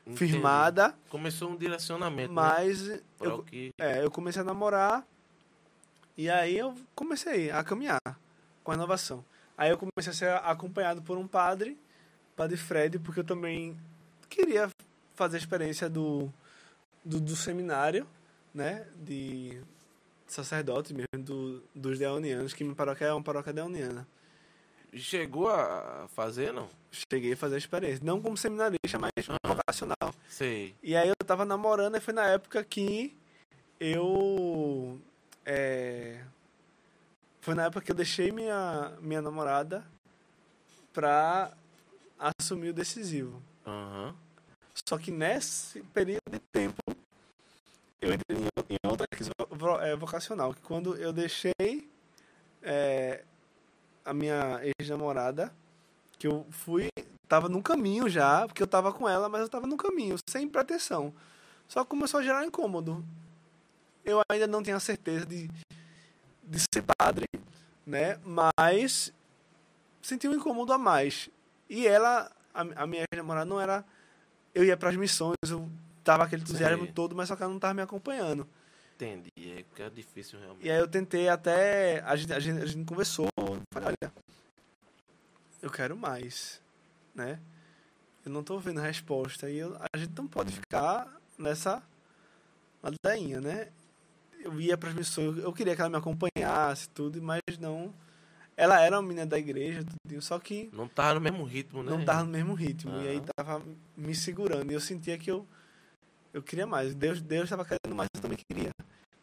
Entendi. 0.06 0.32
firmada, 0.32 0.94
Começou 1.08 1.50
um 1.50 1.56
direcionamento, 1.56 2.28
né? 2.28 2.34
mas 2.34 3.00
Pra 3.18 3.28
eu, 3.28 3.42
que... 3.42 3.70
é, 3.78 4.02
eu 4.02 4.10
comecei 4.10 4.42
a 4.42 4.44
namorar 4.44 5.06
e 6.16 6.30
aí 6.30 6.56
eu 6.56 6.74
comecei 6.94 7.50
a 7.50 7.62
caminhar 7.62 8.00
com 8.64 8.72
a 8.72 8.74
inovação. 8.74 9.24
Aí 9.56 9.70
eu 9.70 9.78
comecei 9.78 10.10
a 10.10 10.14
ser 10.14 10.30
acompanhado 10.44 11.02
por 11.02 11.16
um 11.18 11.26
padre, 11.26 11.78
padre 12.34 12.56
Fred, 12.56 12.98
porque 12.98 13.20
eu 13.20 13.24
também 13.24 13.76
queria 14.28 14.68
fazer 15.14 15.36
a 15.36 15.40
experiência 15.40 15.88
do, 15.88 16.32
do, 17.04 17.20
do 17.20 17.34
seminário, 17.36 18.06
né, 18.54 18.86
de 18.96 19.60
sacerdote 20.26 20.92
mesmo, 20.94 21.24
do, 21.24 21.62
dos 21.74 21.98
deonianos, 21.98 22.52
que 22.52 22.64
minha 22.64 22.76
paróquia 22.76 23.06
é 23.06 23.12
uma 23.12 23.22
paróquia 23.22 23.52
deoniana. 23.52 24.06
Chegou 24.96 25.48
a 25.48 26.06
fazer, 26.14 26.52
não? 26.52 26.68
Cheguei 26.90 27.32
a 27.32 27.36
fazer 27.36 27.56
a 27.56 27.58
experiência, 27.58 28.00
não 28.04 28.20
como 28.20 28.36
seminarista, 28.36 28.98
mas 28.98 29.10
Ah. 29.28 29.48
vocacional. 29.48 30.14
Sei. 30.28 30.74
E 30.82 30.96
aí 30.96 31.08
eu 31.08 31.14
tava 31.26 31.44
namorando 31.44 31.96
e 31.96 32.00
foi 32.00 32.14
na 32.14 32.26
época 32.26 32.62
que 32.64 33.16
eu. 33.78 34.98
é, 35.44 36.22
foi 37.40 37.54
na 37.54 37.64
época 37.66 37.82
que 37.82 37.92
eu 37.92 37.96
deixei 37.96 38.32
minha, 38.32 38.92
minha 39.00 39.22
namorada 39.22 39.84
pra 40.92 41.52
assumir 42.18 42.70
o 42.70 42.74
decisivo. 42.74 43.42
Aham. 43.66 44.14
Só 44.88 44.98
que 44.98 45.10
nesse 45.10 45.80
período 45.94 46.30
de 46.30 46.38
tempo 46.38 46.82
eu 48.00 48.12
entrei 48.12 48.36
em, 48.70 48.78
outra 48.88 49.06
é, 49.82 49.96
vocacional. 49.96 50.54
Que 50.54 50.60
quando 50.62 50.96
eu 50.96 51.12
deixei 51.12 51.90
é, 52.62 53.24
a 54.06 54.14
minha 54.14 54.60
ex-namorada, 54.80 55.52
que 56.18 56.26
eu 56.26 56.46
fui. 56.50 56.88
Tava 57.28 57.48
no 57.48 57.60
caminho 57.60 58.08
já, 58.08 58.46
porque 58.46 58.62
eu 58.62 58.66
tava 58.68 58.92
com 58.92 59.08
ela, 59.08 59.28
mas 59.28 59.42
eu 59.42 59.48
tava 59.48 59.66
no 59.66 59.76
caminho, 59.76 60.16
sem 60.30 60.48
pretensão. 60.48 61.12
Só 61.66 61.84
começou 61.84 62.20
a 62.20 62.22
gerar 62.22 62.46
incômodo. 62.46 63.04
Eu 64.04 64.22
ainda 64.30 64.46
não 64.46 64.62
tinha 64.62 64.78
certeza 64.78 65.26
de, 65.26 65.50
de 66.44 66.58
ser 66.72 66.82
padre, 66.96 67.26
né? 67.84 68.20
Mas 68.24 69.12
senti 70.00 70.28
um 70.28 70.34
incômodo 70.34 70.72
a 70.72 70.78
mais. 70.78 71.28
E 71.68 71.84
ela, 71.84 72.30
a, 72.54 72.60
a 72.60 72.86
minha 72.86 73.04
ex-namorada, 73.10 73.44
não 73.44 73.60
era. 73.60 73.84
Eu 74.54 74.64
ia 74.64 74.76
para 74.76 74.90
as 74.90 74.96
missões, 74.96 75.34
eu 75.50 75.68
tava 76.04 76.22
aquele 76.22 76.42
entusiasmo 76.42 76.86
todo, 76.92 77.16
mas 77.16 77.26
só 77.26 77.34
que 77.34 77.42
ela 77.42 77.52
não 77.52 77.58
tava 77.58 77.74
me 77.74 77.82
acompanhando. 77.82 78.48
Entendi. 78.94 79.30
É 79.36 79.64
que 79.74 79.82
é 79.82 79.90
difícil 79.90 80.38
realmente. 80.38 80.64
E 80.64 80.70
aí 80.70 80.78
eu 80.78 80.88
tentei 80.88 81.28
até. 81.28 82.00
A 82.06 82.14
gente, 82.16 82.32
a 82.32 82.38
gente, 82.38 82.62
a 82.62 82.66
gente 82.66 82.84
conversou. 82.86 83.28
Eu 83.56 83.62
Falei, 83.72 83.88
olha, 84.00 84.12
eu 85.62 85.70
quero 85.70 85.96
mais. 85.96 86.60
Né? 87.14 87.40
Eu 88.24 88.30
não 88.32 88.42
tô 88.42 88.58
vendo 88.58 88.80
resposta. 88.80 89.50
E 89.50 89.58
eu- 89.58 89.76
a 89.92 89.98
gente 89.98 90.12
não 90.16 90.26
pode 90.26 90.52
ficar 90.52 91.20
nessa 91.38 91.82
ladainha, 92.82 93.40
né? 93.40 93.68
Eu 94.40 94.60
ia 94.60 94.76
para 94.76 94.90
as 94.90 94.94
missões, 94.94 95.38
eu 95.38 95.52
queria 95.52 95.74
que 95.74 95.80
ela 95.80 95.90
me 95.90 95.96
acompanhasse, 95.96 96.88
tudo, 96.90 97.20
mas 97.22 97.40
não. 97.58 97.92
Ela 98.56 98.80
era 98.80 98.96
uma 98.96 99.02
menina 99.02 99.26
da 99.26 99.38
igreja, 99.38 99.84
tudinho, 99.84 100.22
só 100.22 100.38
que 100.38 100.70
Não 100.72 100.88
tava 100.88 101.14
no 101.14 101.20
mesmo 101.20 101.44
ritmo, 101.44 101.82
né? 101.82 101.90
não 101.90 102.04
tava 102.04 102.24
no 102.24 102.30
mesmo 102.30 102.54
ritmo. 102.54 102.92
E 103.02 103.08
aí 103.08 103.22
tava 103.36 103.62
me 103.96 104.14
segurando. 104.14 104.70
E 104.70 104.74
eu 104.74 104.80
sentia 104.80 105.18
que 105.18 105.30
eu, 105.30 105.46
eu 106.32 106.42
queria 106.42 106.66
mais. 106.66 106.94
Deus 106.94 107.20
Deus 107.20 107.44
estava 107.44 107.64
querendo 107.64 107.94
mais, 107.94 108.08
eu 108.14 108.22
também 108.22 108.38
queria. 108.50 108.70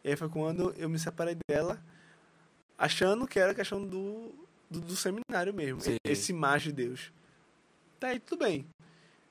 E 0.04 0.10
aí 0.10 0.16
foi 0.16 0.28
quando 0.28 0.72
eu 0.76 0.88
me 0.88 0.98
separei 0.98 1.36
dela, 1.48 1.82
achando 2.78 3.26
que 3.26 3.38
era 3.38 3.54
questão 3.54 3.84
do, 3.84 4.32
do, 4.70 4.80
do 4.80 4.96
seminário 4.96 5.52
mesmo. 5.54 5.80
Sim. 5.80 5.96
Esse 6.04 6.32
mais 6.32 6.62
de 6.62 6.72
Deus. 6.72 7.12
Tá 7.98 8.08
aí, 8.08 8.20
tudo 8.20 8.40
bem. 8.44 8.66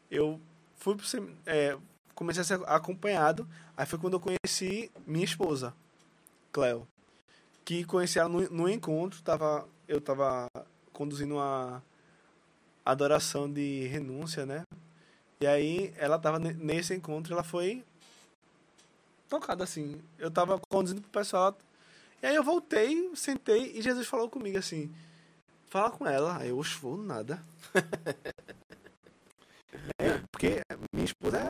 Eu 0.09 0.39
fui 0.77 0.95
pro 0.95 1.05
sem, 1.05 1.35
é, 1.45 1.77
comecei 2.15 2.41
a 2.41 2.45
ser 2.45 2.61
acompanhado. 2.65 3.47
Aí 3.75 3.85
foi 3.85 3.99
quando 3.99 4.13
eu 4.13 4.19
conheci 4.19 4.91
minha 5.05 5.25
esposa, 5.25 5.73
Cleo. 6.51 6.87
Que 7.65 7.83
conheci 7.85 8.19
ela 8.19 8.29
no, 8.29 8.41
no 8.49 8.69
encontro. 8.69 9.21
Tava, 9.21 9.67
eu 9.87 9.99
tava 10.01 10.47
conduzindo 10.91 11.35
uma 11.35 11.81
adoração 12.85 13.51
de 13.51 13.87
renúncia, 13.87 14.45
né? 14.45 14.63
E 15.41 15.47
aí 15.47 15.93
ela 15.97 16.19
tava 16.19 16.39
ne- 16.39 16.53
nesse 16.53 16.93
encontro, 16.93 17.33
ela 17.33 17.43
foi 17.43 17.83
tocada 19.29 19.63
assim. 19.63 20.01
Eu 20.17 20.29
tava 20.29 20.59
conduzindo 20.69 21.01
pro 21.01 21.09
pessoal. 21.09 21.57
E 22.23 22.25
aí 22.25 22.35
eu 22.35 22.43
voltei, 22.43 23.11
sentei 23.15 23.73
e 23.75 23.81
Jesus 23.81 24.07
falou 24.07 24.29
comigo 24.29 24.57
assim: 24.57 24.89
"Fala 25.69 25.91
com 25.91 26.07
ela". 26.07 26.37
Aí 26.37 26.47
eu, 26.47 26.57
"Oxe, 26.57 26.79
vou 26.79 26.95
nada". 26.95 27.43
é, 29.99 30.21
porque 30.31 30.61
minha 30.93 31.03
esposa 31.03 31.39
é 31.39 31.47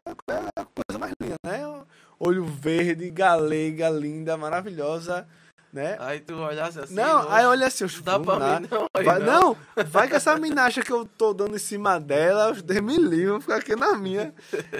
a 0.55 0.65
coisa 0.65 0.97
mais 0.97 1.13
linda, 1.21 1.35
né? 1.45 1.85
Olho 2.19 2.43
verde, 2.43 3.11
galega, 3.11 3.87
linda, 3.87 4.35
maravilhosa, 4.35 5.27
né? 5.71 5.95
Aí 5.99 6.19
tu 6.19 6.33
olhasse 6.37 6.79
assim. 6.79 6.95
não, 6.95 7.21
nossa, 7.21 7.35
aí 7.35 7.45
olha 7.45 7.67
assim, 7.67 7.83
eu 7.83 7.89
Não 7.91 8.01
dá 8.01 8.19
pra 8.19 8.59
mim, 8.59 8.67
não. 8.71 8.87
aí 8.95 9.05
Vai, 9.05 9.19
não, 9.19 9.55
vai 9.85 10.07
que 10.07 10.15
essa 10.15 10.35
mina 10.37 10.63
acha 10.63 10.81
que 10.81 10.91
eu 10.91 11.05
tô 11.05 11.35
dando 11.35 11.55
em 11.55 11.59
cima 11.59 11.99
dela, 11.99 12.51
os 12.51 12.63
me 12.63 12.97
livre, 12.97 13.27
vou 13.27 13.41
ficar 13.41 13.57
aqui 13.57 13.75
na 13.75 13.95
minha. 13.95 14.33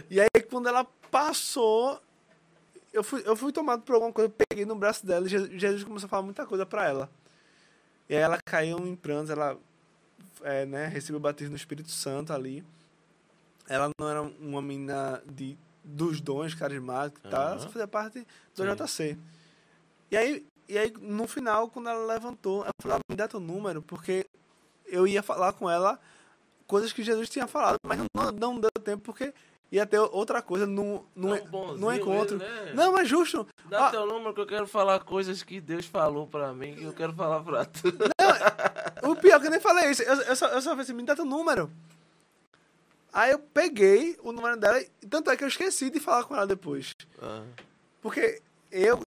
E 0.10 0.20
aí, 0.20 0.41
quando 0.50 0.70
ela 0.70 0.84
passou, 1.12 2.02
eu 2.94 3.04
fui, 3.04 3.22
eu 3.26 3.36
fui 3.36 3.52
tomado 3.52 3.82
por 3.82 3.96
alguma 3.96 4.14
coisa, 4.14 4.32
eu 4.32 4.46
peguei 4.48 4.66
no 4.66 4.76
braço 4.76 5.06
dela 5.06 5.26
e 5.26 5.30
Je- 5.30 5.58
Jesus 5.60 5.84
começou 5.84 6.06
a 6.08 6.10
falar 6.10 6.24
muita 6.24 6.46
coisa 6.46 6.66
pra 6.66 6.88
ela. 6.88 7.10
E 8.08 8.16
aí 8.16 8.22
ela 8.22 8.38
caiu 8.46 8.78
em 8.86 8.96
prantos, 8.96 9.30
ela 9.30 9.58
é, 10.44 10.66
né, 10.66 10.88
recebeu 10.88 11.18
o 11.18 11.22
batismo 11.22 11.52
no 11.52 11.58
Espírito 11.58 11.89
Santo 11.89 12.32
ali. 12.32 12.64
Ela 13.68 13.89
não 14.00 14.10
era 14.10 14.22
uma 14.22 14.62
menina 14.62 15.22
de, 15.26 15.58
dos 15.84 16.20
dons 16.22 16.54
carismáticos 16.54 17.24
e 17.26 17.28
tal, 17.30 17.48
ela 17.50 17.60
só 17.60 17.70
fazia 17.70 17.88
parte 17.88 18.26
do 18.56 18.64
Sim. 18.64 18.76
JC. 18.76 19.18
E 20.12 20.18
aí, 20.18 20.46
e 20.68 20.78
aí, 20.78 20.94
no 21.00 21.28
final, 21.28 21.70
quando 21.70 21.89
ela 21.89 22.06
levantou, 22.06 22.62
ela 22.64 22.72
falou, 22.82 22.98
"Ah, 22.98 23.02
me 23.10 23.16
dá 23.16 23.28
teu 23.28 23.39
número, 23.39 23.82
porque 23.82 24.26
eu 24.86 25.08
ia 25.08 25.24
falar 25.24 25.54
com 25.54 25.70
ela 25.70 26.00
coisas 26.68 26.91
que 26.94 27.04
Jesus 27.04 27.30
tinha 27.30 27.48
falado, 27.48 27.78
mas 27.86 28.00
não, 28.16 28.32
não 28.32 28.60
deu 28.60 28.70
tempo, 28.84 29.02
porque 29.04 29.34
ia 29.76 29.86
ter 29.88 29.97
outra 29.99 30.39
coisa 30.41 30.67
no, 30.67 31.03
no, 31.15 31.36
Tão 31.36 31.47
bonzinho 31.47 31.80
no 31.80 31.93
encontro. 31.93 32.36
ele, 32.36 32.45
né? 32.45 32.74
Não, 32.76 32.91
mas 32.91 33.07
justo. 33.07 33.47
Dá 33.65 33.88
Ah, 33.88 33.91
teu 33.91 34.05
número 34.05 34.34
que 34.34 34.39
eu 34.41 34.45
quero 34.45 34.67
falar 34.67 34.99
coisas 34.99 35.41
que 35.41 35.59
Deus 35.59 35.86
falou 35.88 36.28
pra 36.28 36.53
mim, 36.53 36.76
que 36.76 36.84
eu 36.84 36.93
quero 36.93 37.11
falar 37.13 37.41
pra 37.41 37.65
tu. 37.65 37.88
o 39.03 39.15
pior 39.15 39.38
é 39.38 39.39
que 39.39 39.47
eu 39.47 39.51
nem 39.51 39.59
falei 39.59 39.89
isso. 39.89 40.03
Eu, 40.03 40.15
eu 40.21 40.36
só, 40.36 40.47
eu 40.49 40.61
só 40.61 40.69
falei 40.69 40.84
assim, 40.84 40.93
me 40.93 41.03
dá 41.03 41.15
teu 41.15 41.26
número. 41.26 41.71
Aí 43.11 43.32
eu 43.32 43.39
peguei 43.39 44.15
o 44.24 44.32
número 44.32 44.57
dela, 44.57 44.80
e 44.80 45.07
tanto 45.07 45.30
é 45.32 45.38
que 45.38 45.43
eu 45.43 45.47
esqueci 45.47 45.89
de 45.89 45.99
falar 45.99 46.24
com 46.24 46.36
ela 46.36 46.45
depois. 46.47 46.91
Ah, 47.21 47.43
Porque 48.01 48.41
eu, 48.71 48.99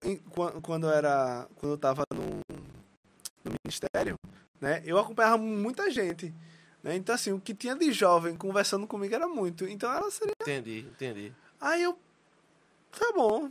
quando 0.63 0.87
eu 0.87 0.93
era. 0.93 1.47
Quando 1.57 1.73
eu 1.73 1.79
tava 1.79 2.05
no, 2.15 2.41
no 3.45 3.53
ministério, 3.65 4.17
né? 4.61 4.83
Eu 4.87 4.99
acompanhava 4.99 5.37
muita 5.39 5.91
gente. 5.91 6.35
Né? 6.85 6.97
Então, 6.97 7.15
assim, 7.15 7.33
o 7.33 7.41
que 7.41 7.55
tinha 7.55 7.75
de 7.75 7.91
jovem 7.93 8.37
conversando 8.37 8.87
comigo 8.87 9.15
era 9.15 9.27
muito. 9.27 9.65
Então 9.67 9.91
ela 9.91 10.11
seria. 10.11 10.35
entendi, 10.43 10.81
entendi. 10.81 11.33
Aí 11.59 11.83
eu. 11.83 11.99
Tá 12.93 13.11
bom. 13.17 13.51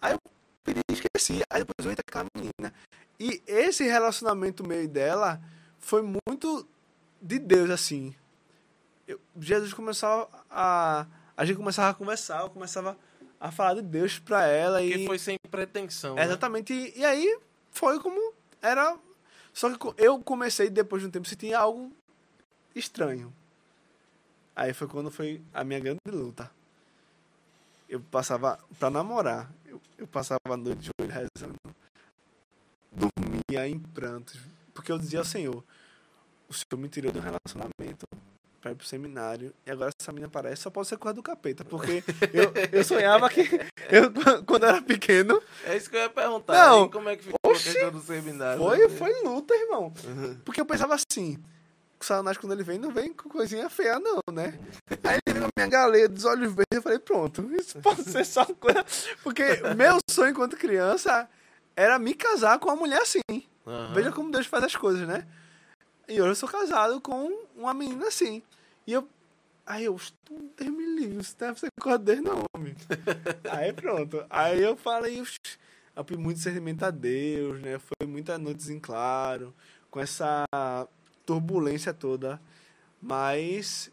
Aí 0.00 0.14
eu 0.14 0.18
pedi 0.64 0.80
e 0.90 0.94
esqueci. 0.94 1.42
Aí 1.50 1.60
depois 1.62 1.84
eu 1.84 1.92
entrei 1.92 2.02
com 2.10 2.18
aquela 2.18 2.26
menina. 2.34 2.72
E 3.20 3.42
esse 3.46 3.84
relacionamento 3.84 4.66
meu 4.66 4.82
e 4.82 4.88
dela 4.88 5.42
foi 5.78 6.02
muito 6.02 6.66
de 7.20 7.38
Deus, 7.38 7.68
assim. 7.68 8.14
Eu- 9.06 9.20
Jesus 9.38 9.74
começava 9.74 10.26
a. 10.50 11.06
A 11.36 11.44
gente 11.44 11.58
começava 11.58 11.90
a 11.90 11.94
conversar, 11.94 12.42
eu 12.44 12.50
começava 12.50 12.96
a 13.38 13.50
falar 13.52 13.74
de 13.74 13.82
Deus 13.82 14.18
pra 14.18 14.46
ela. 14.46 14.78
Porque 14.80 14.94
e 14.96 15.06
foi 15.06 15.18
sem 15.18 15.36
pretensão. 15.50 16.14
né? 16.14 16.24
Exatamente. 16.24 16.72
E, 16.72 17.00
e 17.00 17.04
aí 17.04 17.38
foi 17.70 18.00
como 18.00 18.32
era. 18.62 18.96
Só 19.52 19.70
que 19.76 20.02
eu 20.02 20.18
comecei, 20.20 20.70
depois 20.70 21.02
de 21.02 21.08
um 21.08 21.10
tempo, 21.10 21.26
a 21.26 21.30
sentir 21.30 21.52
algo 21.52 21.92
estranho. 22.74 23.32
Aí 24.56 24.72
foi 24.72 24.86
quando 24.86 25.10
foi 25.10 25.42
a 25.52 25.64
minha 25.64 25.80
grande 25.80 26.00
luta. 26.08 26.50
Eu 27.88 28.00
passava 28.00 28.58
pra 28.78 28.90
namorar. 28.90 29.50
Eu, 29.66 29.80
eu 29.98 30.06
passava 30.06 30.40
a 30.48 30.56
noite 30.56 30.82
de 30.82 30.90
olho 31.00 31.10
rezando. 31.10 31.54
Dormia 32.92 33.68
em 33.68 33.78
prantos. 33.78 34.38
Porque 34.72 34.90
eu 34.92 34.98
dizia 34.98 35.18
ao 35.18 35.24
Senhor: 35.24 35.62
O 36.48 36.54
Senhor 36.54 36.78
me 36.80 36.88
tirou 36.88 37.12
de 37.12 37.18
um 37.18 37.22
relacionamento 37.22 38.06
pra 38.60 38.70
ir 38.70 38.74
pro 38.76 38.86
seminário. 38.86 39.52
E 39.66 39.70
agora 39.70 39.90
essa 39.98 40.12
menina 40.12 40.30
parece 40.30 40.62
só 40.62 40.70
pode 40.70 40.88
ser 40.88 40.96
coisa 40.96 41.14
do 41.14 41.22
capeta. 41.22 41.64
Porque 41.64 42.02
eu, 42.32 42.52
eu 42.72 42.84
sonhava 42.84 43.28
que. 43.28 43.42
Eu, 43.90 44.10
quando 44.46 44.62
eu 44.62 44.68
era 44.70 44.80
pequeno, 44.80 45.42
É 45.62 45.76
isso 45.76 45.90
que 45.90 45.96
eu 45.96 46.00
ia 46.00 46.08
perguntar. 46.08 46.54
Não. 46.54 46.88
Como 46.88 47.06
é 47.06 47.16
que 47.16 47.24
ficou 47.24 47.38
Oxi. 47.44 47.68
a 47.68 47.72
questão 47.72 47.90
do 47.92 48.00
seminário? 48.00 48.58
foi, 48.58 48.78
né? 48.78 48.88
foi 48.88 49.22
luta, 49.22 49.54
irmão. 49.54 49.92
Uhum. 50.04 50.40
Porque 50.42 50.58
eu 50.58 50.64
pensava 50.64 50.94
assim: 50.94 51.36
Satanás, 52.04 52.36
quando 52.36 52.52
ele 52.52 52.62
vem, 52.62 52.78
não 52.78 52.90
vem 52.90 53.12
com 53.12 53.28
coisinha 53.28 53.68
feia, 53.68 53.98
não, 53.98 54.20
né? 54.32 54.58
Aí 55.02 55.18
ele 55.26 55.38
viu 55.38 55.46
a 55.46 55.50
minha 55.56 55.68
galera 55.68 56.08
dos 56.08 56.24
olhos 56.24 56.52
verdes, 56.52 56.66
eu 56.72 56.82
falei, 56.82 56.98
pronto, 56.98 57.50
isso 57.54 57.78
pode 57.80 58.02
ser 58.10 58.24
só 58.24 58.44
uma 58.44 58.54
coisa. 58.54 58.84
Porque 59.22 59.42
meu 59.76 59.98
sonho 60.10 60.30
enquanto 60.30 60.56
criança 60.56 61.28
era 61.76 61.98
me 61.98 62.14
casar 62.14 62.58
com 62.58 62.68
uma 62.68 62.76
mulher 62.76 63.00
assim. 63.00 63.20
Aham. 63.66 63.94
Veja 63.94 64.12
como 64.12 64.30
Deus 64.30 64.46
faz 64.46 64.64
as 64.64 64.76
coisas, 64.76 65.06
né? 65.06 65.26
E 66.06 66.20
hoje 66.20 66.30
eu 66.30 66.34
sou 66.34 66.48
casado 66.48 67.00
com 67.00 67.30
uma 67.56 67.72
menina 67.72 68.08
assim. 68.08 68.42
E 68.86 68.92
eu. 68.92 69.08
Aí 69.66 69.84
eu, 69.86 69.98
Deus 70.58 70.70
me 70.70 70.84
livre, 70.84 71.22
isso 71.22 71.34
deve 71.38 71.58
ser 71.58 71.68
coisa 71.80 71.98
de 71.98 72.04
Deus, 72.04 72.20
não, 72.20 72.44
homem. 72.54 72.76
aí 73.50 73.72
pronto. 73.72 74.22
Aí 74.28 74.62
eu 74.62 74.76
falei, 74.76 75.22
eu 75.96 76.04
pedi 76.04 76.20
muito 76.20 76.36
discernimento 76.36 76.82
a 76.82 76.90
Deus, 76.90 77.62
né? 77.62 77.78
Foi 77.78 78.06
muitas 78.06 78.38
noites 78.38 78.68
em 78.68 78.78
claro, 78.78 79.54
com 79.90 79.98
essa 80.00 80.44
turbulência 81.26 81.92
toda. 81.94 82.40
Mas 83.00 83.90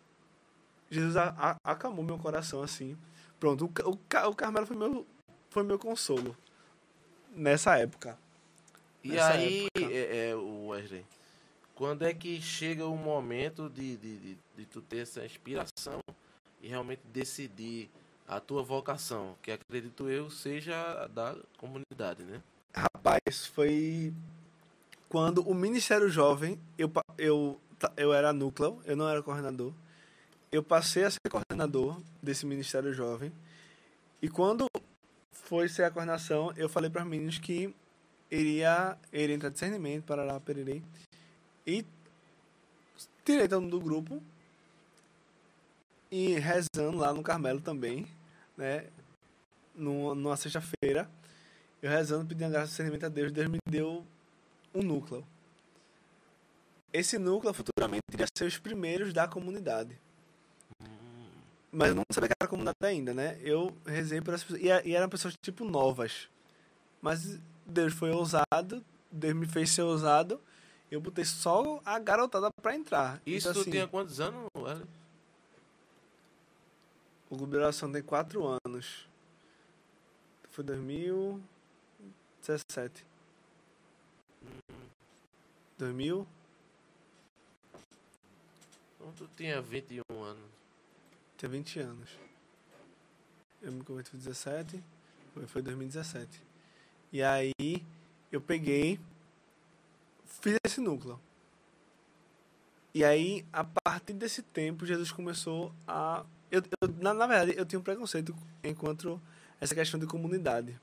Jesus 0.89 1.15
a- 1.17 1.35
a- 1.37 1.71
acalmou 1.71 2.03
meu 2.03 2.17
coração 2.17 2.61
assim. 2.61 2.97
Pronto, 3.39 3.65
o, 3.65 3.89
o, 3.89 4.29
o 4.29 4.35
Carmelo 4.35 4.65
foi 4.65 4.77
meu, 4.77 5.05
foi 5.49 5.63
meu 5.63 5.79
consolo 5.79 6.35
nessa 7.35 7.77
época. 7.77 8.17
E 9.03 9.09
Nessa 9.13 9.33
aí, 9.33 9.65
época. 9.75 9.93
é, 9.93 10.29
é, 10.29 10.35
Wesley, 10.35 11.05
quando 11.75 12.03
é 12.03 12.13
que 12.13 12.39
chega 12.41 12.85
o 12.85 12.95
momento 12.95 13.69
de, 13.69 13.97
de, 13.97 14.17
de, 14.17 14.37
de 14.57 14.65
tu 14.65 14.81
ter 14.81 14.99
essa 14.99 15.25
inspiração 15.25 15.99
e 16.61 16.67
realmente 16.67 17.01
decidir 17.11 17.89
a 18.27 18.39
tua 18.39 18.61
vocação, 18.63 19.35
que 19.41 19.51
acredito 19.51 20.07
eu 20.07 20.29
seja 20.29 21.07
da 21.07 21.35
comunidade, 21.57 22.23
né? 22.23 22.41
Rapaz, 22.73 23.47
foi 23.47 24.13
quando 25.11 25.41
o 25.41 25.53
Ministério 25.53 26.07
Jovem, 26.07 26.57
eu, 26.77 26.89
eu, 27.17 27.59
eu 27.97 28.13
era 28.13 28.31
núcleo, 28.31 28.81
eu 28.85 28.95
não 28.95 29.09
era 29.09 29.21
coordenador. 29.21 29.73
Eu 30.49 30.63
passei 30.63 31.03
a 31.03 31.11
ser 31.11 31.19
coordenador 31.29 32.01
desse 32.23 32.45
Ministério 32.45 32.93
Jovem. 32.93 33.29
E 34.21 34.29
quando 34.29 34.67
foi 35.33 35.67
ser 35.67 35.83
a 35.83 35.91
coordenação, 35.91 36.53
eu 36.55 36.69
falei 36.69 36.89
para 36.89 37.03
os 37.03 37.09
meninos 37.09 37.37
que 37.39 37.75
iria, 38.31 38.97
iria 39.11 39.35
entrar 39.35 39.49
discernimento, 39.49 40.05
para 40.05 40.23
lá. 40.23 40.41
E 41.67 41.85
tirei 43.25 43.49
todo 43.49 43.63
mundo 43.63 43.79
do 43.79 43.83
grupo. 43.83 44.23
E 46.09 46.35
rezando 46.35 46.97
lá 46.97 47.13
no 47.13 47.21
Carmelo 47.21 47.59
também, 47.59 48.07
né? 48.55 48.85
Numa, 49.75 50.15
numa 50.15 50.37
sexta-feira 50.37 51.09
eu 51.81 51.89
rezando, 51.89 52.27
pedindo 52.27 52.45
a 52.45 52.49
graça 52.49 52.67
de 52.67 52.71
discernimento 52.71 53.05
a 53.05 53.09
Deus, 53.09 53.31
Deus 53.31 53.47
me 53.47 53.57
deu 53.67 54.05
um 54.73 54.81
núcleo. 54.81 55.25
Esse 56.93 57.17
núcleo 57.17 57.53
futuramente 57.53 58.03
iria 58.11 58.27
ser 58.35 58.45
os 58.45 58.57
primeiros 58.57 59.13
da 59.13 59.25
comunidade. 59.27 59.99
Mas 61.71 61.89
eu 61.89 61.95
não 61.95 62.03
sabia 62.11 62.29
que 62.29 62.35
era 62.39 62.49
comunidade 62.49 62.77
ainda, 62.83 63.13
né? 63.13 63.37
Eu 63.41 63.75
rezei 63.85 64.21
por 64.21 64.33
essas 64.33 64.43
pessoas. 64.43 64.61
E, 64.85 64.93
eram 64.93 65.07
pessoas 65.07 65.35
tipo 65.41 65.63
novas. 65.63 66.27
Mas 67.01 67.39
Deus 67.65 67.93
foi 67.93 68.11
ousado, 68.11 68.83
Deus 69.09 69.33
me 69.33 69.47
fez 69.47 69.71
ser 69.71 69.83
ousado. 69.83 70.37
Eu 70.91 70.99
botei 70.99 71.23
só 71.23 71.79
a 71.85 71.97
garotada 71.97 72.51
pra 72.61 72.75
entrar. 72.75 73.21
Isso 73.25 73.47
Então, 73.47 73.53
tu 73.53 73.61
assim, 73.61 73.71
tinha 73.71 73.87
quantos 73.87 74.19
anos, 74.19 74.45
Wesley? 74.57 74.85
O 77.29 77.37
Clube 77.37 77.53
de 77.53 77.59
Oração 77.59 77.89
tem 77.89 78.03
4 78.03 78.59
anos. 78.65 79.07
Foi 80.49 80.65
2017. 80.65 83.05
2000? 85.85 86.27
Então 88.95 89.11
tu 89.17 89.27
tinha 89.35 89.59
21 89.61 90.21
anos. 90.23 90.43
Tinha 91.37 91.49
20 91.49 91.79
anos. 91.79 92.09
Eu 93.61 93.71
me 93.71 93.83
converti 93.83 94.11
com 94.11 94.17
17. 94.17 94.83
Foi, 95.33 95.47
foi 95.47 95.61
2017. 95.63 96.39
E 97.11 97.23
aí 97.23 97.51
eu 98.31 98.39
peguei, 98.39 98.99
fiz 100.25 100.55
esse 100.65 100.79
núcleo. 100.79 101.19
E 102.93 103.03
aí, 103.03 103.45
a 103.51 103.63
partir 103.63 104.13
desse 104.13 104.43
tempo, 104.43 104.85
Jesus 104.85 105.11
começou 105.11 105.73
a. 105.87 106.25
Eu, 106.51 106.61
eu- 106.81 106.93
na, 106.99 107.13
na 107.13 107.25
verdade, 107.25 107.57
eu 107.57 107.65
tinha 107.65 107.79
um 107.79 107.83
preconceito 107.83 108.35
enquanto 108.63 109.19
essa 109.59 109.73
questão 109.73 109.99
de 109.99 110.05
comunidade. 110.05 110.79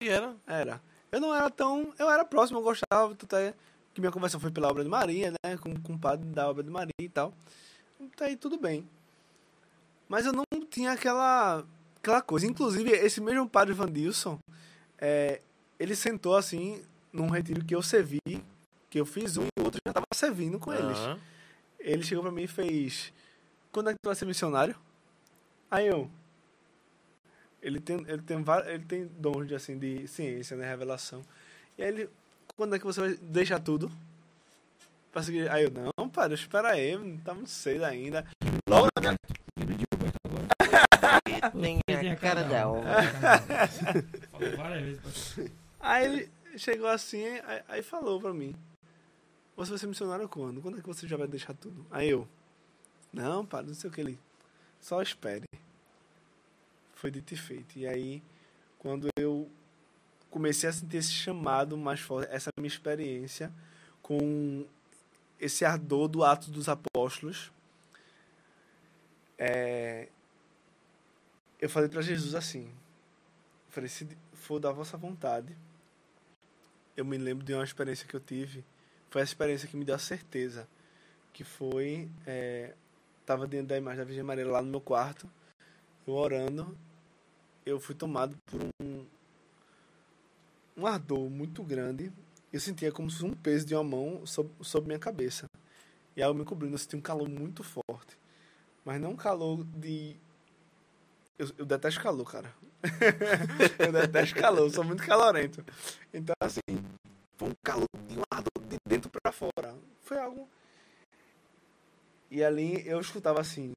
E 0.00 0.08
era. 0.08 0.34
Era. 0.46 0.80
Eu 1.12 1.20
não 1.20 1.34
era 1.34 1.50
tão. 1.50 1.92
Eu 1.98 2.08
era 2.08 2.24
próximo, 2.24 2.60
eu 2.60 2.62
gostava. 2.62 3.14
Tanto 3.16 3.34
é 3.36 3.52
que 4.00 4.02
minha 4.02 4.12
conversão 4.12 4.40
foi 4.40 4.50
pela 4.50 4.68
obra 4.68 4.82
de 4.82 4.88
Maria, 4.88 5.30
né? 5.30 5.56
Com, 5.58 5.74
com 5.80 5.92
o 5.94 5.98
padre 5.98 6.26
da 6.30 6.48
obra 6.48 6.62
de 6.62 6.70
Maria 6.70 6.92
e 6.98 7.08
tal. 7.08 7.34
Então 8.00 8.26
aí 8.26 8.36
tudo 8.36 8.58
bem. 8.58 8.88
Mas 10.08 10.26
eu 10.26 10.32
não 10.32 10.44
tinha 10.68 10.92
aquela, 10.92 11.64
aquela 11.96 12.22
coisa. 12.22 12.46
Inclusive, 12.46 12.90
esse 12.90 13.20
mesmo 13.20 13.48
padre 13.48 13.74
Vandilson, 13.74 14.38
é, 14.98 15.40
ele 15.78 15.94
sentou 15.94 16.36
assim, 16.36 16.82
num 17.12 17.28
retiro 17.28 17.64
que 17.64 17.74
eu 17.74 17.82
servi, 17.82 18.20
que 18.88 18.98
eu 18.98 19.06
fiz 19.06 19.36
um 19.36 19.44
e 19.44 19.60
o 19.60 19.64
outro 19.64 19.78
já 19.86 19.92
tava 19.92 20.06
servindo 20.14 20.58
com 20.58 20.72
eles. 20.72 20.98
Aham. 20.98 21.20
Ele 21.78 22.02
chegou 22.02 22.22
pra 22.22 22.32
mim 22.32 22.42
e 22.42 22.48
fez: 22.48 23.12
Quando 23.70 23.90
é 23.90 23.92
que 23.92 23.98
tu 24.02 24.08
vai 24.08 24.14
ser 24.14 24.26
missionário? 24.26 24.76
Aí 25.70 25.86
eu. 25.86 26.10
Ele 27.62 27.78
tem, 27.78 27.98
ele 28.08 28.22
tem, 28.22 28.44
ele 28.66 28.84
tem 28.84 29.06
dons 29.18 29.46
de, 29.46 29.54
assim, 29.54 29.78
de 29.78 30.06
ciência, 30.08 30.56
né? 30.56 30.68
Revelação. 30.68 31.22
E 31.78 31.82
aí 31.82 31.88
ele. 31.88 32.10
Quando 32.60 32.74
é 32.76 32.78
que 32.78 32.84
você 32.84 33.00
vai 33.00 33.14
deixar 33.14 33.58
tudo? 33.58 33.90
Pra 35.10 35.22
seguir? 35.22 35.50
Aí 35.50 35.64
eu, 35.64 35.70
não, 35.70 36.10
pai, 36.10 36.30
espera 36.34 36.72
aí, 36.72 36.94
não 36.94 37.16
tá 37.16 37.32
muito 37.32 37.48
cedo 37.48 37.84
ainda. 37.86 38.26
Logo 38.68 38.86
na 38.94 39.00
minha. 39.00 39.16
Tem 41.58 41.78
Tem 41.86 42.10
a 42.10 42.16
cara 42.16 42.60
alma. 42.62 42.82
Falou 44.30 44.56
várias 44.58 44.82
vezes. 45.00 45.32
pra- 45.32 45.44
Aí 45.80 46.04
ele 46.04 46.30
chegou 46.58 46.86
assim, 46.88 47.24
aí, 47.46 47.62
aí 47.66 47.82
falou 47.82 48.20
pra 48.20 48.34
mim: 48.34 48.54
Você 49.56 49.70
vai 49.70 49.78
ser 49.78 49.86
missionário 49.86 50.28
quando? 50.28 50.60
Quando 50.60 50.76
é 50.76 50.82
que 50.82 50.86
você 50.86 51.08
já 51.08 51.16
vai 51.16 51.26
deixar 51.26 51.54
tudo? 51.54 51.86
Aí 51.90 52.10
eu: 52.10 52.28
Não, 53.10 53.46
pai, 53.46 53.62
não 53.62 53.72
sei 53.72 53.88
o 53.88 53.92
que 53.92 54.02
ele. 54.02 54.18
Só 54.82 55.00
espere. 55.00 55.44
Foi 56.94 57.10
dito 57.10 57.32
e 57.32 57.38
feito. 57.38 57.78
E 57.78 57.86
aí, 57.86 58.22
quando 58.78 59.08
eu 59.18 59.50
comecei 60.30 60.68
a 60.68 60.72
sentir 60.72 60.98
esse 60.98 61.12
chamado 61.12 61.76
mais 61.76 62.00
forte, 62.00 62.30
essa 62.32 62.50
minha 62.56 62.68
experiência 62.68 63.52
com 64.00 64.64
esse 65.38 65.64
ardor 65.64 66.08
do 66.08 66.22
ato 66.22 66.50
dos 66.50 66.68
apóstolos, 66.68 67.50
é, 69.38 70.08
eu 71.60 71.68
falei 71.68 71.88
para 71.88 72.02
Jesus 72.02 72.34
assim: 72.34 72.70
falei, 73.70 73.88
se 73.88 74.06
for 74.34 74.58
da 74.58 74.70
vossa 74.70 74.96
vontade, 74.96 75.56
eu 76.96 77.04
me 77.04 77.16
lembro 77.16 77.44
de 77.44 77.54
uma 77.54 77.64
experiência 77.64 78.06
que 78.06 78.14
eu 78.14 78.20
tive, 78.20 78.64
foi 79.10 79.22
a 79.22 79.24
experiência 79.24 79.68
que 79.68 79.76
me 79.76 79.84
deu 79.84 79.94
a 79.94 79.98
certeza, 79.98 80.68
que 81.32 81.42
foi, 81.44 82.10
é, 82.26 82.74
tava 83.24 83.46
dentro 83.46 83.68
da 83.68 83.78
imagem 83.78 83.98
da 83.98 84.04
Virgem 84.04 84.22
Maria 84.22 84.46
lá 84.46 84.62
no 84.62 84.70
meu 84.70 84.80
quarto, 84.80 85.28
eu 86.06 86.14
orando, 86.14 86.76
eu 87.64 87.80
fui 87.80 87.94
tomado 87.94 88.36
por 88.46 88.60
um, 88.82 89.06
um 90.76 90.86
ardor 90.86 91.28
muito 91.28 91.62
grande, 91.62 92.12
eu 92.52 92.60
sentia 92.60 92.90
como 92.90 93.10
se 93.10 93.24
um 93.24 93.32
peso 93.32 93.66
de 93.66 93.74
uma 93.74 93.84
mão 93.84 94.26
sob, 94.26 94.50
sobre 94.60 94.88
minha 94.88 94.98
cabeça, 94.98 95.46
e 96.16 96.22
aí 96.22 96.28
eu 96.28 96.34
me 96.34 96.44
cobrindo, 96.44 96.74
eu 96.74 96.78
senti 96.78 96.96
um 96.96 97.00
calor 97.00 97.28
muito 97.28 97.62
forte, 97.62 98.18
mas 98.84 99.00
não 99.00 99.10
um 99.10 99.16
calor 99.16 99.64
de... 99.64 100.16
Eu, 101.38 101.48
eu 101.56 101.64
detesto 101.64 102.00
calor, 102.00 102.30
cara. 102.30 102.54
eu 103.78 103.92
detesto 103.92 104.34
calor, 104.34 104.64
eu 104.64 104.70
sou 104.70 104.84
muito 104.84 105.02
calorento. 105.02 105.64
Então, 106.12 106.34
assim, 106.40 106.60
foi 107.36 107.48
um 107.48 107.54
calor 107.62 107.88
de 108.06 108.18
um 108.18 108.22
ardor 108.30 108.68
de 108.68 108.76
dentro 108.86 109.10
pra 109.10 109.32
fora. 109.32 109.74
Foi 110.02 110.18
algo. 110.18 110.46
E 112.30 112.44
ali 112.44 112.86
eu 112.86 113.00
escutava 113.00 113.40
assim: 113.40 113.72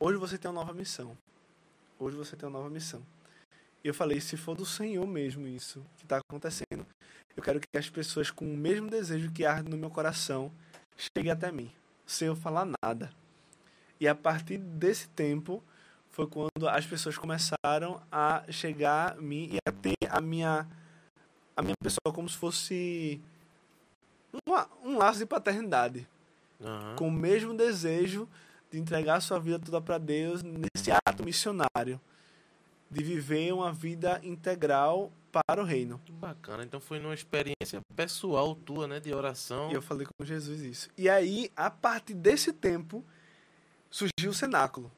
hoje 0.00 0.18
você 0.18 0.38
tem 0.38 0.50
uma 0.50 0.60
nova 0.60 0.72
missão. 0.72 1.16
Hoje 1.98 2.16
você 2.16 2.34
tem 2.34 2.48
uma 2.48 2.58
nova 2.58 2.70
missão. 2.70 3.02
E 3.88 3.90
eu 3.90 3.94
falei: 3.94 4.20
se 4.20 4.36
for 4.36 4.54
do 4.54 4.66
Senhor 4.66 5.06
mesmo 5.06 5.48
isso 5.48 5.82
que 5.96 6.04
está 6.04 6.18
acontecendo, 6.18 6.84
eu 7.34 7.42
quero 7.42 7.58
que 7.58 7.78
as 7.78 7.88
pessoas 7.88 8.30
com 8.30 8.44
o 8.44 8.54
mesmo 8.54 8.90
desejo 8.90 9.32
que 9.32 9.46
arde 9.46 9.70
no 9.70 9.78
meu 9.78 9.88
coração 9.88 10.52
cheguem 10.94 11.32
até 11.32 11.50
mim, 11.50 11.72
sem 12.04 12.28
eu 12.28 12.36
falar 12.36 12.68
nada. 12.84 13.10
E 13.98 14.06
a 14.06 14.14
partir 14.14 14.58
desse 14.58 15.08
tempo 15.08 15.64
foi 16.10 16.26
quando 16.26 16.68
as 16.68 16.84
pessoas 16.86 17.16
começaram 17.16 18.02
a 18.12 18.44
chegar 18.50 19.12
a 19.12 19.14
mim 19.22 19.52
e 19.54 19.56
a 19.66 19.72
ter 19.72 19.96
a 20.10 20.20
minha 20.20 20.68
a 21.56 21.62
minha 21.62 21.76
pessoa 21.82 22.12
como 22.14 22.28
se 22.28 22.36
fosse 22.36 23.18
uma- 24.46 24.68
um 24.84 24.98
laço 24.98 25.18
de 25.20 25.24
paternidade, 25.24 26.06
Aham. 26.60 26.94
com 26.94 27.08
o 27.08 27.10
mesmo 27.10 27.54
desejo 27.54 28.28
de 28.70 28.78
entregar 28.78 29.14
a 29.16 29.20
sua 29.22 29.40
vida 29.40 29.58
toda 29.58 29.80
para 29.80 29.96
Deus 29.96 30.42
nesse 30.42 30.90
ato 30.92 31.24
missionário, 31.24 31.98
de 32.90 33.02
viver 33.02 33.52
uma 33.52 33.72
vida 33.72 34.20
integral 34.22 35.12
para 35.30 35.60
o 35.60 35.64
reino. 35.64 36.00
Que 36.04 36.12
bacana. 36.12 36.64
Então 36.64 36.80
foi 36.80 36.98
numa 36.98 37.14
experiência 37.14 37.80
pessoal 37.94 38.54
tua, 38.54 38.86
né? 38.86 39.00
De 39.00 39.12
oração. 39.12 39.70
E 39.70 39.74
eu 39.74 39.82
falei 39.82 40.06
com 40.06 40.24
Jesus 40.24 40.62
isso. 40.62 40.90
E 40.96 41.08
aí, 41.08 41.50
a 41.56 41.70
partir 41.70 42.14
desse 42.14 42.52
tempo, 42.52 43.04
surgiu 43.90 44.30
o 44.30 44.34
cenáculo. 44.34 44.90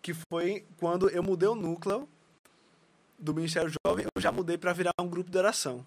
Que 0.00 0.14
foi 0.30 0.64
quando 0.78 1.10
eu 1.10 1.22
mudei 1.22 1.48
o 1.48 1.54
núcleo 1.54 2.08
do 3.18 3.34
Ministério 3.34 3.70
Jovem, 3.84 4.06
eu 4.14 4.22
já 4.22 4.30
mudei 4.30 4.56
para 4.56 4.72
virar 4.72 4.92
um 5.00 5.08
grupo 5.08 5.30
de 5.30 5.36
oração. 5.36 5.84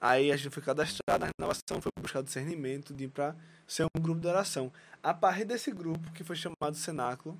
Aí 0.00 0.32
a 0.32 0.36
gente 0.36 0.48
foi 0.50 0.62
cadastrado 0.62 1.26
na 1.26 1.30
renovação, 1.38 1.80
foi 1.80 1.92
buscar 2.00 2.22
discernimento 2.22 2.94
de 2.94 3.06
para 3.06 3.36
ser 3.66 3.84
um 3.84 4.00
grupo 4.00 4.18
de 4.18 4.26
oração. 4.26 4.72
A 5.02 5.12
partir 5.12 5.44
desse 5.44 5.70
grupo, 5.70 6.10
que 6.12 6.24
foi 6.24 6.36
chamado 6.36 6.74
Cenáculo, 6.74 7.38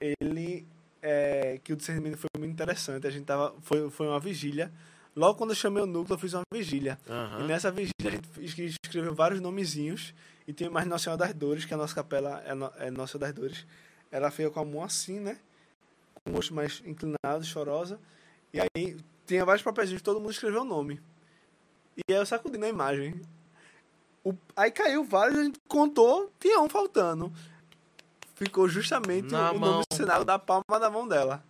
ele 0.00 0.64
é, 1.04 1.60
que 1.62 1.70
o 1.70 1.76
discernimento 1.76 2.16
foi 2.16 2.30
muito 2.38 2.52
interessante. 2.52 3.06
A 3.06 3.10
gente 3.10 3.26
tava 3.26 3.54
foi 3.60 3.90
foi 3.90 4.08
uma 4.08 4.18
vigília. 4.18 4.72
Logo 5.14 5.36
quando 5.36 5.50
eu 5.50 5.56
chamei 5.56 5.82
o 5.82 5.86
núcleo, 5.86 6.14
eu 6.14 6.18
fiz 6.18 6.32
uma 6.32 6.42
vigília. 6.52 6.98
Aham. 7.08 7.44
E 7.44 7.46
nessa 7.46 7.70
vigília 7.70 8.20
a 8.36 8.40
gente 8.40 8.76
escreveu 8.82 9.14
vários 9.14 9.40
nomezinhos. 9.40 10.14
E 10.48 10.52
tem 10.52 10.68
mais 10.68 10.86
Nossa 10.86 11.04
Senhora 11.04 11.26
das 11.26 11.34
Dores, 11.34 11.64
que 11.64 11.72
a 11.72 11.76
nossa 11.76 11.94
capela 11.94 12.42
é, 12.44 12.54
no, 12.54 12.72
é 12.78 12.90
Nossa 12.90 13.12
Senhora 13.12 13.32
das 13.32 13.34
Dores. 13.34 13.66
Ela 14.10 14.30
feia 14.30 14.50
com 14.50 14.60
a 14.60 14.64
mão 14.64 14.82
assim, 14.82 15.20
né? 15.20 15.38
Com 16.14 16.30
o 16.30 16.34
rosto 16.34 16.54
mais 16.54 16.82
inclinado, 16.86 17.44
chorosa. 17.44 18.00
E 18.52 18.60
aí 18.60 18.96
tinha 19.26 19.44
vários 19.44 19.62
papéis, 19.62 20.00
todo 20.00 20.20
mundo 20.20 20.32
escreveu 20.32 20.62
o 20.62 20.64
nome. 20.64 21.00
E 21.96 22.12
aí 22.12 22.18
eu 22.18 22.26
sacudi 22.26 22.56
na 22.56 22.68
imagem. 22.68 23.20
O, 24.24 24.34
aí 24.56 24.70
caiu 24.70 25.04
vários, 25.04 25.38
a 25.38 25.44
gente 25.44 25.60
contou, 25.68 26.32
tinha 26.40 26.60
um 26.60 26.68
faltando. 26.68 27.30
Ficou 28.34 28.68
justamente 28.68 29.30
Na 29.32 29.52
o 29.52 29.58
mão. 29.58 29.70
nome 29.72 29.84
do 29.90 29.96
cenáculo 29.96 30.24
da 30.24 30.38
palma 30.38 30.80
da 30.80 30.90
mão 30.90 31.06
dela. 31.06 31.42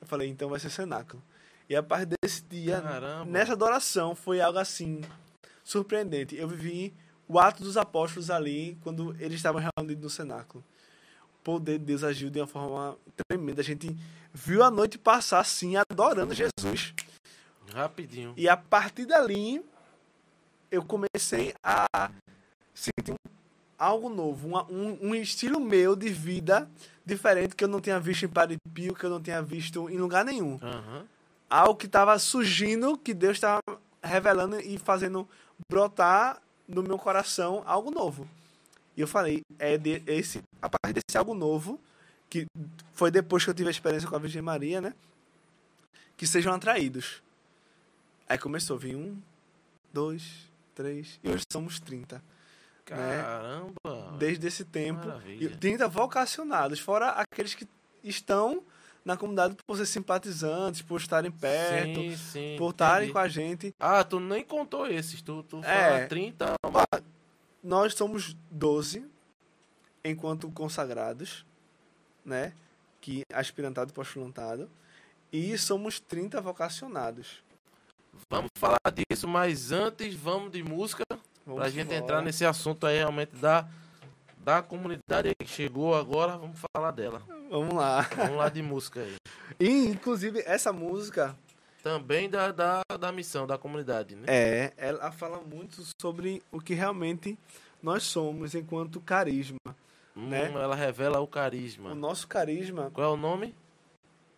Eu 0.00 0.06
falei, 0.06 0.28
então 0.28 0.48
vai 0.48 0.58
ser 0.58 0.70
cenáculo. 0.70 1.22
E 1.68 1.74
a 1.76 1.82
partir 1.82 2.16
desse 2.22 2.42
dia, 2.42 2.80
Caramba. 2.80 3.24
nessa 3.30 3.52
adoração, 3.52 4.14
foi 4.14 4.40
algo 4.40 4.58
assim, 4.58 5.02
surpreendente. 5.62 6.36
Eu 6.36 6.48
vivi 6.48 6.92
o 7.28 7.38
ato 7.38 7.62
dos 7.62 7.76
apóstolos 7.76 8.30
ali, 8.30 8.76
quando 8.82 9.14
eles 9.18 9.36
estavam 9.36 9.62
reunidos 9.76 10.02
no 10.04 10.10
cenáculo. 10.10 10.62
O 11.40 11.44
poder 11.44 11.78
de 11.78 11.84
Deus 11.86 12.02
agiu 12.04 12.30
de 12.30 12.40
uma 12.40 12.46
forma 12.46 12.96
tremenda. 13.28 13.60
A 13.60 13.64
gente 13.64 13.94
viu 14.32 14.62
a 14.62 14.70
noite 14.70 14.98
passar 14.98 15.40
assim, 15.40 15.74
adorando 15.76 16.34
Jesus. 16.34 16.94
Rapidinho. 17.72 18.34
E 18.36 18.48
a 18.48 18.56
partir 18.56 19.06
dali, 19.06 19.64
eu 20.70 20.82
comecei 20.84 21.54
a 21.62 22.10
sentir 22.74 23.12
um- 23.12 23.33
algo 23.78 24.08
novo, 24.08 24.48
uma- 24.48 24.64
um, 24.70 24.98
um 25.10 25.14
estilo 25.14 25.60
meu 25.60 25.94
de 25.96 26.08
vida 26.10 26.68
diferente 27.04 27.54
que 27.54 27.64
eu 27.64 27.68
não 27.68 27.80
tinha 27.80 28.00
visto 28.00 28.24
em 28.24 28.28
Paripio, 28.28 28.94
que 28.94 29.04
eu 29.04 29.10
não 29.10 29.20
tinha 29.20 29.42
visto 29.42 29.88
em 29.90 29.98
lugar 29.98 30.24
nenhum. 30.24 30.58
Aham. 30.62 31.04
Algo 31.50 31.76
que 31.76 31.86
estava 31.86 32.18
surgindo, 32.18 32.96
que 32.98 33.12
Deus 33.14 33.36
estava 33.36 33.60
revelando 34.02 34.58
e 34.60 34.78
fazendo 34.78 35.28
brotar 35.70 36.40
no 36.66 36.82
meu 36.82 36.98
coração 36.98 37.62
algo 37.66 37.90
novo. 37.90 38.28
E 38.96 39.00
eu 39.00 39.08
falei, 39.08 39.42
é 39.58 39.76
de, 39.76 40.02
esse, 40.06 40.42
a 40.62 40.68
partir 40.68 40.94
desse 40.94 41.18
algo 41.18 41.34
novo, 41.34 41.78
que 42.30 42.46
foi 42.92 43.10
depois 43.10 43.44
que 43.44 43.50
eu 43.50 43.54
tive 43.54 43.68
a 43.68 43.70
experiência 43.70 44.08
com 44.08 44.16
a 44.16 44.18
Virgem 44.18 44.40
Maria, 44.42 44.80
né? 44.80 44.94
Que 46.16 46.26
sejam 46.26 46.52
atraídos. 46.54 47.22
Aí 48.28 48.38
começou 48.38 48.76
a 48.76 48.78
vir 48.78 48.96
um, 48.96 49.16
dois, 49.92 50.48
três, 50.74 51.18
e 51.22 51.28
hoje 51.28 51.44
somos 51.52 51.78
30. 51.80 52.22
Caramba. 52.84 54.16
Desde 54.18 54.46
esse 54.46 54.64
tempo. 54.64 55.06
Maravilha. 55.06 55.44
E 55.46 55.56
30 55.56 55.88
vocacionados, 55.88 56.80
fora 56.80 57.10
aqueles 57.10 57.54
que 57.54 57.66
estão 58.02 58.62
na 59.04 59.16
comunidade 59.16 59.56
por 59.66 59.76
ser 59.76 59.86
simpatizantes, 59.86 60.80
por 60.82 60.98
estarem 61.00 61.30
perto, 61.30 62.00
Sim, 62.00 62.16
sim. 62.16 62.56
por 62.58 62.70
estarem 62.70 63.12
com 63.12 63.18
a 63.18 63.28
gente. 63.28 63.74
Ah, 63.78 64.02
tu 64.02 64.18
nem 64.18 64.42
contou 64.44 64.86
esses. 64.86 65.20
Tu, 65.20 65.42
tu 65.44 65.58
É. 65.64 65.90
fala 65.90 66.06
30. 66.06 66.54
Nós 67.62 67.94
somos 67.94 68.34
12 68.50 69.06
enquanto 70.04 70.50
consagrados, 70.50 71.44
né? 72.24 72.52
Que 73.00 73.22
aspirantado 73.32 73.90
e 73.90 73.94
postulantado. 73.94 74.70
E 75.32 75.56
somos 75.58 75.98
30 76.00 76.40
vocacionados. 76.40 77.42
Vamos 78.30 78.50
falar 78.56 78.78
disso, 79.10 79.26
mas 79.26 79.72
antes 79.72 80.14
vamos 80.14 80.52
de 80.52 80.62
música. 80.62 81.02
Vamos 81.46 81.60
pra 81.60 81.68
gente 81.68 81.82
embora. 81.86 81.98
entrar 81.98 82.22
nesse 82.22 82.44
assunto 82.44 82.86
aí 82.86 82.96
realmente 82.98 83.34
da, 83.36 83.66
da 84.38 84.62
comunidade 84.62 85.34
que 85.38 85.46
chegou 85.46 85.94
agora. 85.94 86.36
Vamos 86.38 86.58
falar 86.74 86.90
dela. 86.90 87.22
Vamos 87.50 87.74
lá. 87.74 88.02
Vamos 88.16 88.36
lá 88.36 88.48
de 88.48 88.62
música 88.62 89.00
aí. 89.00 89.16
E, 89.60 89.86
inclusive, 89.88 90.42
essa 90.46 90.72
música, 90.72 91.36
Também 91.82 92.28
da, 92.30 92.50
da, 92.50 92.80
da 92.98 93.12
missão, 93.12 93.46
da 93.46 93.58
comunidade, 93.58 94.16
né? 94.16 94.24
é, 94.26 94.72
ela 94.76 95.12
fala 95.12 95.40
muito 95.40 95.82
sobre 96.00 96.42
o 96.50 96.60
que 96.60 96.72
realmente 96.74 97.38
nós 97.82 98.02
somos 98.04 98.54
enquanto 98.54 99.00
carisma. 99.00 99.58
Hum, 100.16 100.28
né? 100.28 100.50
Ela 100.50 100.74
revela 100.74 101.20
o 101.20 101.26
carisma. 101.26 101.90
O 101.90 101.94
nosso 101.94 102.26
carisma, 102.26 102.90
Qual 102.94 103.06
é 103.06 103.12
o 103.12 103.16
nome 103.16 103.54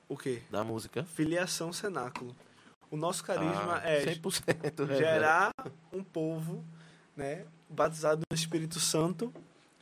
o 0.09 0.16
quê? 0.16 0.42
da 0.50 0.64
música? 0.64 1.04
Filiação 1.04 1.72
cenáculo. 1.72 2.34
O 2.90 2.96
nosso 2.96 3.22
carisma 3.24 3.80
Ah, 3.82 3.88
é 3.90 4.04
100% 4.04 4.80
revela. 4.86 4.94
gerar 4.96 5.50
um 5.92 6.02
povo, 6.02 6.64
né, 7.17 7.47
batizado 7.69 8.23
no 8.31 8.35
Espírito 8.35 8.79
Santo 8.79 9.33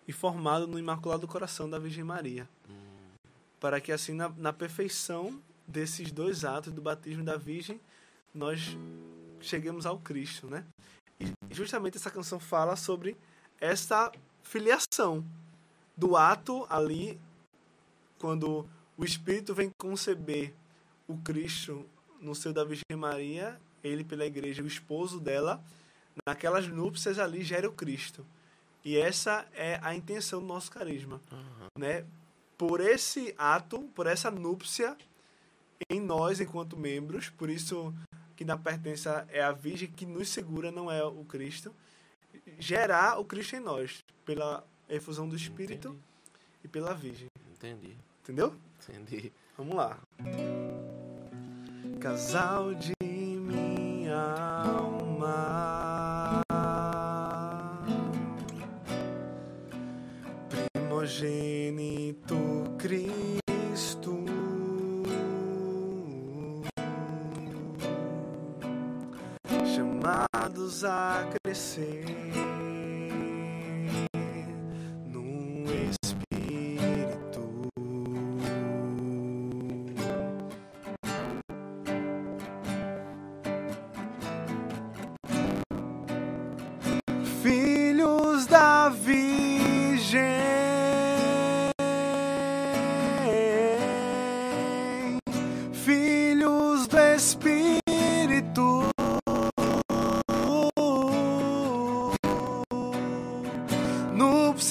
e 0.06 0.12
formado 0.12 0.66
no 0.66 0.78
Imaculado 0.78 1.26
Coração 1.26 1.68
da 1.68 1.78
Virgem 1.78 2.04
Maria. 2.04 2.48
Para 3.58 3.80
que 3.80 3.90
assim, 3.90 4.12
na, 4.12 4.28
na 4.30 4.52
perfeição 4.52 5.40
desses 5.66 6.12
dois 6.12 6.44
atos 6.44 6.72
do 6.72 6.80
batismo 6.80 7.24
da 7.24 7.36
Virgem, 7.36 7.80
nós 8.34 8.76
cheguemos 9.40 9.86
ao 9.86 9.98
Cristo, 9.98 10.46
né? 10.46 10.64
E 11.18 11.26
justamente 11.50 11.96
essa 11.96 12.10
canção 12.10 12.38
fala 12.38 12.76
sobre 12.76 13.16
essa 13.60 14.12
filiação 14.42 15.24
do 15.96 16.16
ato 16.16 16.66
ali 16.68 17.18
quando 18.18 18.68
o 18.96 19.04
Espírito 19.04 19.54
vem 19.54 19.70
conceber 19.78 20.52
o 21.06 21.16
Cristo 21.18 21.86
no 22.20 22.34
seio 22.34 22.54
da 22.54 22.64
Virgem 22.64 22.96
Maria, 22.96 23.60
ele 23.82 24.02
pela 24.02 24.24
igreja, 24.24 24.62
o 24.62 24.66
esposo 24.66 25.20
dela, 25.20 25.62
naquelas 26.26 26.66
núpcias 26.68 27.18
ali 27.18 27.42
gera 27.42 27.68
o 27.68 27.72
Cristo. 27.72 28.24
E 28.84 28.96
essa 28.96 29.46
é 29.54 29.78
a 29.82 29.94
intenção 29.94 30.40
do 30.40 30.46
nosso 30.46 30.70
carisma, 30.70 31.20
né? 31.78 32.04
Por 32.58 32.80
esse 32.80 33.34
ato, 33.38 33.80
por 33.94 34.06
essa 34.06 34.30
núpcia 34.30 34.96
em 35.90 36.00
nós 36.00 36.40
enquanto 36.40 36.76
membros, 36.76 37.30
por 37.30 37.48
isso 37.50 37.92
que 38.36 38.44
na 38.44 38.56
pertença 38.56 39.26
é 39.30 39.42
a 39.42 39.52
Virgem 39.52 39.88
que 39.90 40.04
nos 40.06 40.28
segura, 40.28 40.70
não 40.70 40.90
é 40.90 41.02
o 41.04 41.24
Cristo, 41.24 41.74
gerar 42.58 43.18
o 43.18 43.24
Cristo 43.24 43.56
em 43.56 43.60
nós 43.60 44.04
pela 44.24 44.64
efusão 44.88 45.28
do 45.28 45.36
Espírito 45.36 45.88
Entendi. 45.88 46.02
e 46.64 46.68
pela 46.68 46.94
Virgem, 46.94 47.28
Entendi. 47.52 47.96
entendeu? 48.22 48.54
Entendi. 48.88 49.32
Vamos 49.56 49.76
lá. 49.76 49.98
Casal 52.00 52.74
de 52.74 52.92
minha 53.02 54.16
alma, 54.16 55.63
primogênito 61.24 62.36
Cristo, 62.78 64.24
chamados 69.74 70.84
a 70.84 71.26
crescer 71.42 72.03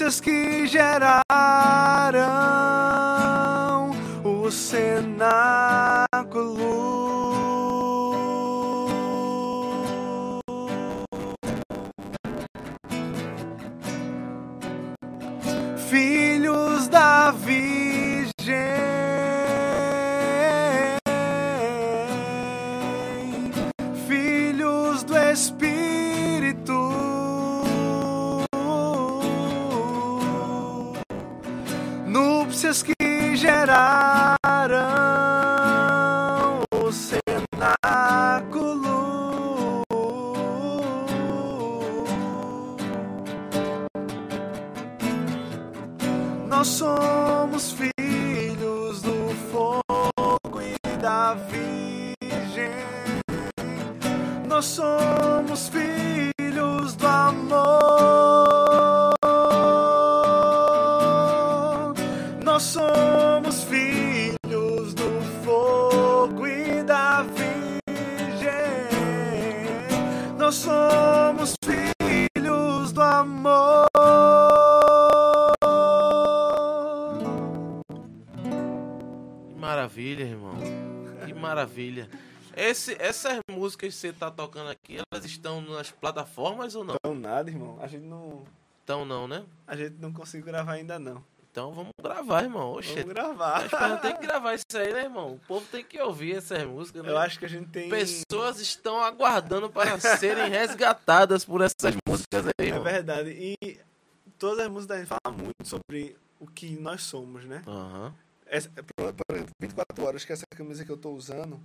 Que 0.03 0.67
geraram 0.67 1.22
Esse, 82.83 83.01
essas 83.01 83.39
músicas 83.49 83.93
que 83.93 83.99
você 83.99 84.11
tá 84.11 84.29
tocando 84.29 84.69
aqui, 84.69 84.97
elas 85.11 85.23
estão 85.25 85.61
nas 85.61 85.89
plataformas 85.89 86.75
ou 86.75 86.83
não? 86.83 86.95
Não, 87.05 87.15
nada, 87.15 87.49
irmão. 87.49 87.77
A 87.81 87.87
gente 87.87 88.03
não, 88.03 88.43
Então 88.83 89.05
não, 89.05 89.25
né? 89.27 89.45
a 89.65 89.75
gente 89.75 89.95
não 89.99 90.11
conseguiu 90.11 90.45
gravar 90.45 90.73
ainda, 90.73 90.99
não. 90.99 91.23
Então 91.49 91.71
vamos 91.71 91.91
gravar, 92.01 92.43
irmão. 92.43 92.73
Oxe, 92.73 92.89
Vamos 92.95 93.13
gravar. 93.13 93.61
Gente 93.61 94.01
tem 94.01 94.15
que 94.15 94.21
gravar 94.27 94.55
isso 94.55 94.65
aí, 94.73 94.91
né, 94.91 95.03
irmão? 95.03 95.33
O 95.35 95.39
povo 95.47 95.65
tem 95.71 95.83
que 95.83 96.01
ouvir 96.01 96.35
essas 96.35 96.63
músicas, 96.65 97.03
né? 97.03 97.09
Eu 97.11 97.17
acho 97.17 97.39
que 97.39 97.45
a 97.45 97.49
gente 97.49 97.69
tem. 97.69 97.87
Pessoas 97.89 98.59
estão 98.59 99.01
aguardando 99.01 99.69
para 99.69 99.97
serem 99.99 100.49
resgatadas 100.51 101.45
por 101.45 101.61
essas 101.61 101.95
músicas 102.07 102.47
aí, 102.47 102.51
É 102.57 102.63
irmão. 102.65 102.83
verdade. 102.83 103.29
E 103.29 103.79
todas 104.37 104.65
as 104.65 104.67
músicas 104.71 104.87
da 104.87 104.97
gente 104.97 105.07
falam 105.07 105.37
muito 105.37 105.65
sobre 105.65 106.17
o 106.39 106.47
que 106.47 106.71
nós 106.79 107.03
somos, 107.03 107.45
né? 107.45 107.61
Aham. 107.67 108.13
Essa, 108.47 108.69
por, 108.69 109.13
por 109.13 109.35
exemplo, 109.35 109.51
24 109.61 110.05
horas 110.05 110.25
que 110.25 110.33
essa 110.33 110.43
camisa 110.55 110.83
que 110.83 110.91
eu 110.91 110.97
tô 110.97 111.11
usando 111.11 111.59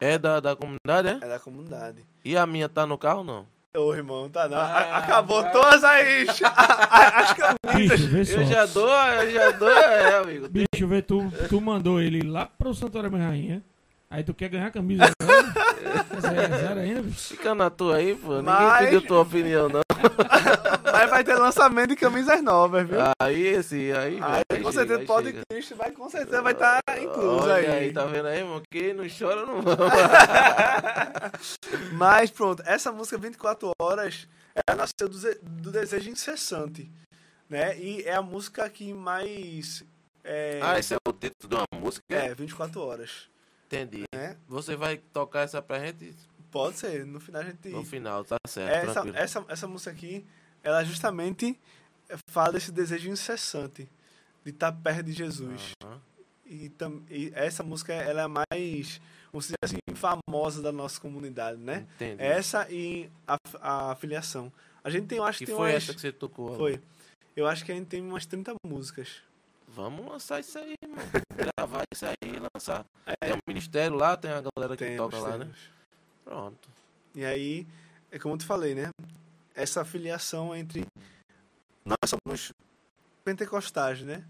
É 0.00 0.18
da, 0.18 0.40
da 0.40 0.56
comunidade, 0.56 1.08
é? 1.08 1.18
é 1.26 1.28
da 1.28 1.38
comunidade. 1.38 2.04
E 2.24 2.36
a 2.36 2.46
minha 2.46 2.68
tá 2.68 2.86
no 2.86 2.96
carro, 2.96 3.22
não? 3.22 3.46
Ô, 3.76 3.94
irmão, 3.94 4.28
tá 4.28 4.48
não. 4.48 4.56
A- 4.58 4.62
Ah, 4.64 4.96
Acabou 4.98 5.42
cara. 5.42 5.52
todas 5.52 5.84
as, 5.84 6.40
as 6.42 7.32
camisas. 7.34 8.00
Bicho. 8.00 8.40
Eu 8.40 8.46
já 8.46 8.66
dou, 8.66 8.88
eu 8.90 9.30
já 9.30 9.50
dou, 9.52 9.70
é, 9.70 10.16
amigo. 10.16 10.48
Bicho, 10.48 10.88
vê, 10.88 11.02
tu, 11.02 11.30
tu 11.48 11.60
mandou 11.60 12.00
ele 12.00 12.22
lá 12.28 12.46
pro 12.46 12.74
Santuário 12.74 13.12
Minha 13.12 13.28
Rainha. 13.28 13.62
Aí 14.10 14.24
tu 14.24 14.34
quer 14.34 14.48
ganhar 14.48 14.66
a 14.66 14.70
camisa 14.72 15.04
agora? 15.20 15.42
Zero, 16.20 16.56
zero 16.58 16.80
ainda, 16.80 17.02
bicho. 17.02 17.28
Fica 17.28 17.54
na 17.54 17.70
tua 17.70 17.96
aí, 17.96 18.14
pô. 18.16 18.28
Ninguém 18.38 18.44
Mas- 18.44 18.84
pediu 18.86 19.02
tua 19.06 19.20
opinião, 19.20 19.68
não. 19.68 19.80
Mas 21.00 21.08
vai 21.08 21.24
ter 21.24 21.34
lançamento 21.34 21.88
de 21.88 21.96
camisas 21.96 22.42
novas, 22.42 22.86
viu? 22.86 22.98
Aí, 23.18 23.46
esse, 23.46 23.90
aí, 23.92 24.18
Aí, 24.20 24.42
velho, 24.50 24.64
com 24.64 24.70
certeza 24.70 25.00
aí 25.00 25.06
pode 25.06 25.28
chega. 25.28 25.42
Cristo 25.50 25.74
vai 25.74 25.90
com 25.92 26.10
certeza 26.10 26.42
vai 26.42 26.52
estar 26.52 26.78
incluso 27.00 27.44
Olha 27.44 27.54
aí. 27.54 27.66
aí, 27.66 27.92
tá 27.92 28.04
vendo 28.04 28.28
aí, 28.28 28.40
irmão? 28.40 28.60
Quem 28.70 28.92
não 28.92 29.06
chora, 29.08 29.46
não 29.46 29.62
vai. 29.62 29.76
Mas 31.96 32.30
pronto, 32.30 32.62
essa 32.66 32.92
música 32.92 33.16
24 33.16 33.70
horas, 33.80 34.28
ela 34.54 34.76
nasceu 34.76 35.08
do, 35.08 35.72
desejo 35.72 36.10
incessante, 36.10 36.90
né? 37.48 37.78
E 37.78 38.02
é 38.02 38.14
a 38.14 38.22
música 38.22 38.68
que 38.68 38.92
mais 38.92 39.82
é, 40.22 40.60
Ah, 40.62 40.78
esse 40.78 40.92
é 40.92 40.98
o 41.08 41.12
título 41.14 41.48
de 41.48 41.54
uma 41.54 41.80
música? 41.80 42.04
é 42.10 42.34
24 42.34 42.78
horas, 42.78 43.30
Entendi. 43.64 44.04
né? 44.14 44.36
Você 44.46 44.76
vai 44.76 44.98
tocar 44.98 45.44
essa 45.44 45.62
pra 45.62 45.78
gente 45.78 46.14
Pode 46.50 46.78
ser, 46.78 47.06
no 47.06 47.20
final 47.20 47.40
a 47.40 47.44
gente 47.44 47.68
no 47.70 47.84
final, 47.84 48.24
tá 48.24 48.36
certo, 48.46 48.74
essa, 48.74 48.92
tranquilo. 48.92 49.16
essa 49.16 49.44
essa 49.48 49.66
música 49.68 49.90
aqui, 49.92 50.26
ela 50.62 50.84
justamente 50.84 51.58
fala 52.30 52.52
desse 52.52 52.72
desejo 52.72 53.08
incessante 53.10 53.88
de 54.44 54.50
estar 54.50 54.72
perto 54.72 55.04
de 55.04 55.12
Jesus. 55.12 55.72
Aham. 55.82 56.00
E, 56.46 56.68
tam, 56.70 57.02
e 57.08 57.30
essa 57.34 57.62
música 57.62 57.92
ela 57.92 58.22
é 58.22 58.24
a 58.24 58.28
mais, 58.28 59.00
vamos 59.32 59.44
dizer 59.44 59.56
assim, 59.62 59.76
famosa 59.94 60.60
da 60.60 60.72
nossa 60.72 61.00
comunidade, 61.00 61.60
né? 61.60 61.86
Entendi. 61.94 62.20
Essa 62.20 62.66
e 62.68 63.08
a, 63.26 63.36
a 63.60 63.92
afiliação. 63.92 64.52
A 64.82 64.90
gente 64.90 65.06
tem, 65.06 65.18
eu 65.18 65.24
acho 65.24 65.38
que 65.38 65.44
que 65.44 65.50
tem 65.52 65.56
foi 65.56 65.70
umas, 65.70 65.84
essa 65.84 65.94
que 65.94 66.00
você 66.00 66.10
tocou? 66.10 66.56
Foi. 66.56 66.80
Eu 67.36 67.46
acho 67.46 67.64
que 67.64 67.70
a 67.70 67.74
gente 67.74 67.86
tem 67.86 68.02
umas 68.02 68.26
30 68.26 68.54
músicas. 68.66 69.22
Vamos 69.68 70.04
lançar 70.04 70.40
isso 70.40 70.58
aí, 70.58 70.74
mano. 70.82 71.08
Gravar 71.56 71.84
isso 71.92 72.04
aí 72.04 72.16
e 72.22 72.40
lançar. 72.52 72.84
Tem 73.20 73.32
um 73.32 73.38
ministério 73.46 73.96
lá, 73.96 74.16
tem 74.16 74.32
a 74.32 74.42
galera 74.42 74.76
que 74.76 74.84
Temos, 74.84 74.96
toca 74.96 75.18
lá, 75.18 75.38
né? 75.38 75.44
temos. 75.44 75.58
Pronto. 76.24 76.68
E 77.14 77.24
aí, 77.24 77.66
é 78.10 78.18
como 78.18 78.34
eu 78.34 78.38
te 78.38 78.44
falei, 78.44 78.74
né? 78.74 78.90
Essa 79.60 79.82
afiliação 79.82 80.54
entre. 80.54 80.86
Nós 81.84 81.98
somos 82.08 82.52
pentecostais, 83.24 84.02
né? 84.02 84.24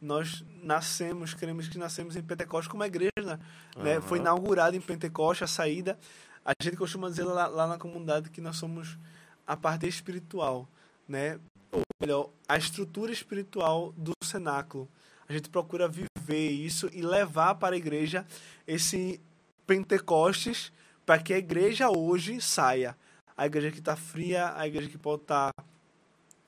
Nós 0.00 0.44
nascemos, 0.62 1.34
queremos 1.34 1.68
que 1.68 1.78
nascemos 1.78 2.16
em 2.16 2.22
Pentecostes 2.22 2.70
como 2.70 2.82
a 2.82 2.86
igreja, 2.86 3.10
né? 3.24 3.38
né? 3.76 4.00
Foi 4.00 4.18
inaugurada 4.18 4.76
em 4.76 4.80
Pentecostes 4.80 5.50
a 5.50 5.52
saída. 5.52 5.98
A 6.44 6.52
gente 6.62 6.76
costuma 6.76 7.08
dizer 7.08 7.24
lá, 7.24 7.46
lá 7.46 7.66
na 7.66 7.78
comunidade 7.78 8.30
que 8.30 8.40
nós 8.40 8.56
somos 8.56 8.98
a 9.46 9.56
parte 9.56 9.88
espiritual, 9.88 10.68
né? 11.08 11.40
Ou 11.72 11.82
melhor, 12.00 12.30
a 12.48 12.56
estrutura 12.56 13.12
espiritual 13.12 13.92
do 13.96 14.12
cenáculo. 14.22 14.88
A 15.28 15.32
gente 15.32 15.48
procura 15.48 15.88
viver 15.88 16.50
isso 16.50 16.88
e 16.92 17.02
levar 17.02 17.56
para 17.56 17.74
a 17.74 17.78
igreja 17.78 18.24
esse 18.66 19.20
Pentecostes 19.66 20.72
para 21.04 21.20
que 21.20 21.32
a 21.32 21.38
igreja 21.38 21.88
hoje 21.90 22.40
saia. 22.40 22.96
A 23.36 23.46
igreja 23.46 23.70
que 23.70 23.78
está 23.78 23.96
fria, 23.96 24.54
a 24.56 24.66
igreja 24.66 24.88
que 24.88 24.98
pode 24.98 25.22
estar 25.22 25.52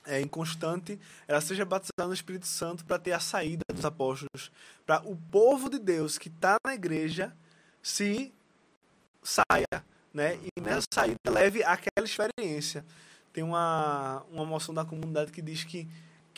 é, 0.06 0.20
inconstante, 0.20 0.98
ela 1.26 1.40
seja 1.40 1.64
batizada 1.64 2.08
no 2.08 2.14
Espírito 2.14 2.46
Santo 2.46 2.84
para 2.84 2.98
ter 2.98 3.12
a 3.12 3.20
saída 3.20 3.62
dos 3.72 3.84
apóstolos, 3.84 4.50
para 4.86 5.06
o 5.06 5.14
povo 5.30 5.68
de 5.68 5.78
Deus 5.78 6.16
que 6.16 6.28
está 6.28 6.56
na 6.64 6.74
igreja 6.74 7.36
se 7.82 8.32
saia, 9.22 9.84
né? 10.12 10.38
E 10.56 10.60
nessa 10.60 10.86
saída 10.92 11.18
leve 11.30 11.62
aquela 11.62 12.06
experiência. 12.06 12.84
Tem 13.32 13.44
uma, 13.44 14.24
uma 14.30 14.44
moção 14.44 14.74
da 14.74 14.84
comunidade 14.84 15.30
que 15.30 15.42
diz 15.42 15.62
que, 15.62 15.86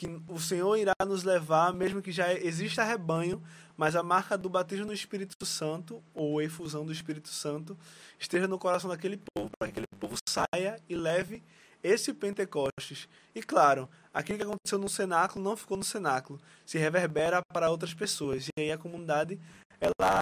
que 0.01 0.07
o 0.27 0.39
Senhor 0.39 0.75
irá 0.77 0.95
nos 1.05 1.21
levar, 1.21 1.71
mesmo 1.71 2.01
que 2.01 2.11
já 2.11 2.33
exista 2.33 2.83
rebanho, 2.83 3.39
mas 3.77 3.95
a 3.95 4.01
marca 4.01 4.35
do 4.35 4.49
batismo 4.49 4.87
no 4.87 4.93
Espírito 4.93 5.45
Santo, 5.45 6.01
ou 6.11 6.41
efusão 6.41 6.83
do 6.83 6.91
Espírito 6.91 7.29
Santo, 7.29 7.77
esteja 8.17 8.47
no 8.47 8.57
coração 8.57 8.89
daquele 8.89 9.17
povo, 9.17 9.51
para 9.59 9.67
que 9.67 9.79
aquele 9.79 9.99
povo 9.99 10.15
saia 10.27 10.81
e 10.89 10.95
leve 10.95 11.43
esse 11.83 12.11
Pentecostes. 12.15 13.07
E 13.35 13.43
claro, 13.43 13.87
aquilo 14.11 14.39
que 14.39 14.43
aconteceu 14.43 14.79
no 14.79 14.89
cenáculo 14.89 15.45
não 15.45 15.55
ficou 15.55 15.77
no 15.77 15.83
cenáculo, 15.83 16.41
se 16.65 16.79
reverbera 16.79 17.39
para 17.53 17.69
outras 17.69 17.93
pessoas. 17.93 18.47
E 18.57 18.61
aí 18.61 18.71
a 18.71 18.79
comunidade, 18.79 19.39
ela 19.79 20.19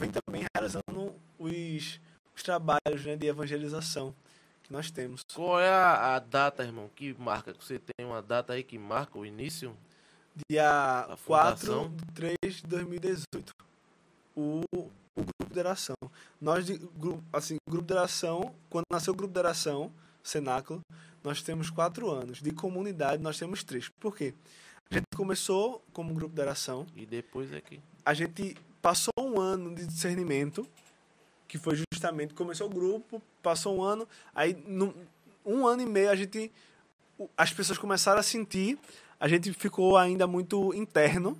vem 0.00 0.10
também 0.10 0.46
realizando 0.56 1.14
os, 1.38 2.00
os 2.34 2.42
trabalhos 2.42 3.04
né, 3.04 3.14
de 3.14 3.26
evangelização 3.26 4.14
nós 4.72 4.90
temos. 4.90 5.22
Qual 5.34 5.60
é 5.60 5.68
a, 5.68 6.16
a 6.16 6.18
data, 6.18 6.64
irmão, 6.64 6.90
que 6.96 7.14
marca? 7.18 7.54
Você 7.60 7.78
tem 7.78 8.06
uma 8.06 8.22
data 8.22 8.54
aí 8.54 8.62
que 8.62 8.78
marca 8.78 9.18
o 9.18 9.26
início? 9.26 9.76
Dia 10.50 11.00
A 11.10 11.16
4 11.26 11.66
fundação? 11.66 11.94
de 11.94 12.04
3 12.14 12.36
de 12.56 12.62
2018. 12.66 13.52
O, 14.34 14.62
o 14.72 14.90
grupo 15.16 15.52
de 15.52 15.58
oração. 15.58 15.94
Nós, 16.40 16.64
de, 16.66 16.78
gru- 16.78 17.22
assim, 17.32 17.56
grupo 17.68 17.86
de 17.86 17.92
oração, 17.92 18.54
quando 18.70 18.84
nasceu 18.90 19.12
o 19.12 19.16
grupo 19.16 19.32
de 19.34 19.38
oração, 19.38 19.92
Cenáculo, 20.22 20.80
nós 21.22 21.42
temos 21.42 21.68
quatro 21.68 22.10
anos. 22.10 22.40
De 22.40 22.50
comunidade, 22.52 23.22
nós 23.22 23.38
temos 23.38 23.62
três. 23.62 23.88
Por 24.00 24.16
quê? 24.16 24.32
A 24.90 24.94
gente 24.94 25.04
começou 25.16 25.82
como 25.92 26.14
grupo 26.14 26.34
de 26.34 26.40
oração, 26.40 26.86
E 26.96 27.04
depois 27.04 27.52
é 27.52 27.60
que. 27.60 27.80
a 28.04 28.14
gente 28.14 28.56
passou 28.80 29.12
um 29.18 29.38
ano 29.40 29.74
de 29.74 29.86
discernimento, 29.86 30.66
que 31.46 31.58
foi 31.58 31.76
justamente, 32.02 32.34
começou 32.34 32.66
o 32.66 32.70
grupo, 32.70 33.22
passou 33.42 33.76
um 33.78 33.82
ano, 33.82 34.08
aí 34.34 34.56
num, 34.66 34.92
um 35.46 35.64
ano 35.66 35.82
e 35.82 35.86
meio 35.86 36.10
a 36.10 36.16
gente, 36.16 36.50
as 37.36 37.52
pessoas 37.52 37.78
começaram 37.78 38.18
a 38.18 38.22
sentir, 38.24 38.76
a 39.20 39.28
gente 39.28 39.52
ficou 39.52 39.96
ainda 39.96 40.26
muito 40.26 40.74
interno, 40.74 41.38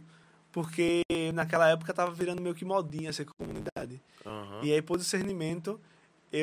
porque 0.52 1.02
naquela 1.34 1.68
época 1.68 1.90
estava 1.90 2.12
virando 2.12 2.40
meio 2.40 2.54
que 2.54 2.64
modinha 2.64 3.12
ser 3.12 3.26
comunidade. 3.38 4.00
Aham. 4.24 4.60
E 4.62 4.72
aí, 4.72 4.80
por 4.80 4.98
discernimento, 4.98 5.80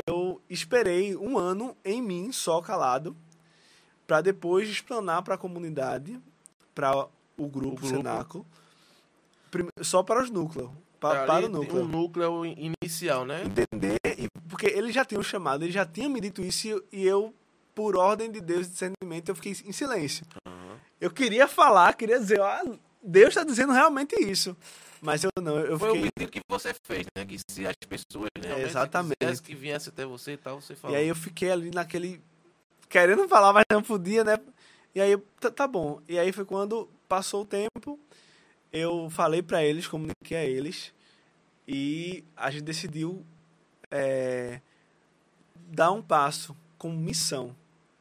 eu 0.07 0.41
esperei 0.49 1.15
um 1.15 1.37
ano 1.37 1.77
em 1.85 2.01
mim, 2.01 2.31
só 2.33 2.61
calado, 2.61 3.15
para 4.05 4.19
depois 4.19 4.67
explanar 4.67 5.21
para 5.23 5.35
a 5.35 5.37
comunidade, 5.37 6.19
para 6.75 7.07
o 7.37 7.47
grupo, 7.47 7.85
O. 7.85 7.87
Cenáculo, 7.89 8.45
só 9.81 10.03
para 10.03 10.21
os 10.23 10.29
núcleos, 10.29 10.69
pa- 10.99 11.25
para, 11.25 11.35
Ali 11.35 11.45
o 11.45 11.49
núcleo. 11.49 11.83
O 11.83 11.87
núcleo 11.87 12.45
inicial, 12.45 13.23
né? 13.25 13.43
Entender, 13.45 13.98
porque 14.59 14.77
ele 14.77 14.91
já 14.91 15.05
tinha 15.05 15.17
um 15.17 15.23
chamado, 15.23 15.63
ele 15.63 15.71
já 15.71 15.85
tinha 15.85 16.09
me 16.09 16.19
dito 16.19 16.41
isso 16.41 16.83
e- 16.91 17.05
eu, 17.05 17.33
por 17.73 17.95
ordem 17.95 18.29
de 18.29 18.41
Deus 18.41 18.67
e 18.67 18.69
discernimento, 18.71 19.29
eu 19.29 19.35
fiquei 19.35 19.53
em 19.53 19.71
silêncio. 19.71 20.25
Aham. 20.45 20.77
Eu 20.99 21.09
queria 21.09 21.47
falar, 21.47 21.93
queria 21.93 22.19
dizer, 22.19 22.41
ó, 22.41 22.61
Deus 23.01 23.29
está 23.29 23.45
dizendo 23.45 23.71
realmente 23.71 24.15
isso. 24.21 24.55
Mas 25.01 25.23
eu 25.23 25.29
não, 25.41 25.57
eu 25.59 25.79
Foi 25.79 25.91
o 25.91 25.93
fiquei. 25.95 26.09
pedido 26.13 26.31
que 26.33 26.41
você 26.49 26.75
fez, 26.85 27.05
né? 27.17 27.25
Que 27.25 27.37
se 27.49 27.65
as 27.65 27.73
pessoas 27.87 28.27
realmente 28.37 28.69
Exatamente. 28.71 29.15
quisessem 29.17 29.45
que 29.45 29.55
viesse 29.55 29.87
até 29.87 30.05
você 30.05 30.33
e 30.33 30.37
tal, 30.37 30.59
você 30.59 30.75
falou. 30.75 30.97
E 30.97 30.99
aí 30.99 31.07
eu 31.07 31.15
fiquei 31.15 31.49
ali 31.49 31.71
naquele. 31.71 32.21
Querendo 32.89 33.29
falar, 33.29 33.53
mas 33.53 33.63
não 33.71 33.81
podia, 33.81 34.25
né? 34.25 34.37
E 34.93 34.99
aí, 34.99 35.15
tá, 35.39 35.49
tá 35.49 35.65
bom. 35.65 36.01
E 36.05 36.19
aí 36.19 36.33
foi 36.33 36.43
quando 36.43 36.89
passou 37.07 37.43
o 37.43 37.45
tempo, 37.45 37.97
eu 38.73 39.09
falei 39.09 39.41
pra 39.41 39.63
eles, 39.63 39.87
comuniquei 39.87 40.35
a 40.35 40.43
eles, 40.43 40.91
e 41.65 42.25
a 42.35 42.51
gente 42.51 42.63
decidiu 42.63 43.25
é, 43.91 44.61
dar 45.55 45.91
um 45.91 46.01
passo 46.01 46.55
com 46.77 46.91
missão. 46.91 47.55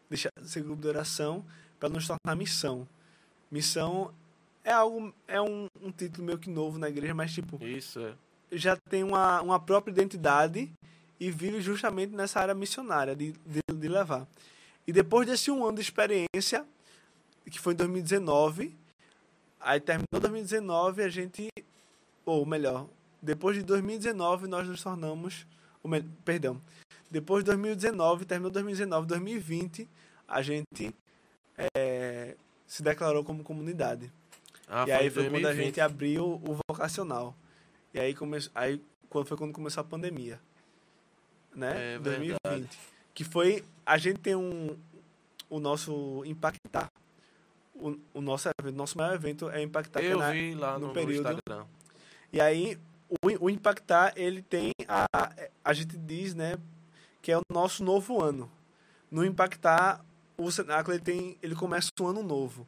Deixar 0.09 0.31
de 0.40 0.48
ser 0.48 0.62
grupo 0.62 0.81
de 0.81 0.89
oração 0.89 1.44
para 1.78 1.89
nos 1.89 2.06
tornar 2.06 2.36
missão. 2.36 2.89
Missão 3.51 4.12
é 4.65 4.73
algo, 4.73 5.15
é 5.27 5.40
um, 5.40 5.66
um 5.82 5.90
título 5.90 6.27
meio 6.27 6.39
que 6.39 6.51
novo 6.51 6.78
na 6.78 6.89
igreja, 6.89 7.15
mas 7.15 7.32
tipo, 7.32 7.62
Isso, 7.65 8.01
é. 8.01 8.15
já 8.52 8.77
tem 8.77 9.02
uma, 9.02 9.40
uma 9.40 9.59
própria 9.59 9.93
identidade 9.93 10.70
e 11.19 11.31
vive 11.31 11.60
justamente 11.60 12.15
nessa 12.15 12.40
área 12.40 12.55
missionária 12.55 13.16
de, 13.16 13.32
de, 13.47 13.60
de 13.74 13.89
levar. 13.89 14.27
E 14.86 14.93
depois 14.93 15.27
desse 15.27 15.51
um 15.51 15.65
ano 15.65 15.77
de 15.77 15.82
experiência, 15.82 16.65
que 17.51 17.59
foi 17.59 17.73
em 17.73 17.77
2019, 17.77 18.74
aí 19.60 19.81
terminou 19.81 20.20
2019, 20.20 21.02
a 21.02 21.09
gente, 21.09 21.48
ou 22.24 22.44
melhor, 22.47 22.86
depois 23.20 23.56
de 23.56 23.62
2019 23.62 24.47
nós 24.47 24.69
nos 24.69 24.82
tornamos, 24.82 25.47
ou 25.89 26.02
me- 26.02 26.09
perdão, 26.24 26.60
depois 27.10 27.43
de 27.43 27.47
2019, 27.47 28.24
terminou 28.24 28.51
2019, 28.51 29.06
2020, 29.06 29.89
a 30.27 30.43
gente 30.43 30.94
eh, 31.77 32.36
se 32.66 32.82
declarou 32.82 33.24
como 33.24 33.43
comunidade 33.43 34.12
Ah, 34.69 34.85
e 34.86 34.93
aí 34.93 35.10
foi 35.10 35.24
quando 35.24 35.36
a 35.36 35.52
2020. 35.55 35.65
gente 35.66 35.81
abriu 35.81 36.24
o 36.47 36.59
vocacional. 36.69 37.35
E 37.94 37.98
aí, 37.98 38.15
come... 38.15 38.39
aí 38.55 38.82
quando 39.09 39.27
foi 39.27 39.36
quando 39.39 39.52
começou 39.52 39.81
a 39.81 39.85
pandemia. 39.85 40.39
Né? 41.55 41.94
É 41.94 41.98
2020. 41.98 42.36
verdade. 42.44 42.78
Que 43.15 43.24
foi. 43.24 43.65
A 43.85 43.97
gente 43.98 44.20
tem 44.20 44.36
um. 44.36 44.77
O 45.51 45.59
nosso 45.59 46.23
Impactar. 46.27 46.89
O, 47.74 47.97
o 48.12 48.20
nosso 48.20 48.48
evento, 48.60 48.77
nosso 48.77 48.98
maior 48.98 49.15
evento 49.15 49.48
é 49.48 49.62
Impactar. 49.62 50.02
é 50.02 50.12
Eu 50.12 50.19
na- 50.19 50.31
vi 50.32 50.55
lá 50.55 50.78
no 50.78 50.89
no, 50.89 50.93
período. 50.93 51.23
no 51.24 51.31
Instagram. 51.39 51.66
E 52.32 52.40
aí, 52.40 52.78
o, 53.09 53.47
o 53.47 53.51
Impactar, 53.51 54.12
ele 54.16 54.43
tem. 54.43 54.70
A, 54.89 55.06
a 55.65 55.73
gente 55.73 55.97
diz, 55.98 56.35
né? 56.35 56.56
Que 57.20 57.31
é 57.31 57.36
o 57.39 57.43
nosso 57.52 57.85
novo 57.85 58.23
ano. 58.23 58.51
No 59.10 59.24
Impactar, 59.24 60.05
o 60.36 60.51
cenáculo 60.51 60.94
ele, 60.97 61.02
tem, 61.02 61.36
ele 61.43 61.55
começa 61.55 61.90
um 62.01 62.06
ano 62.06 62.23
novo. 62.23 62.66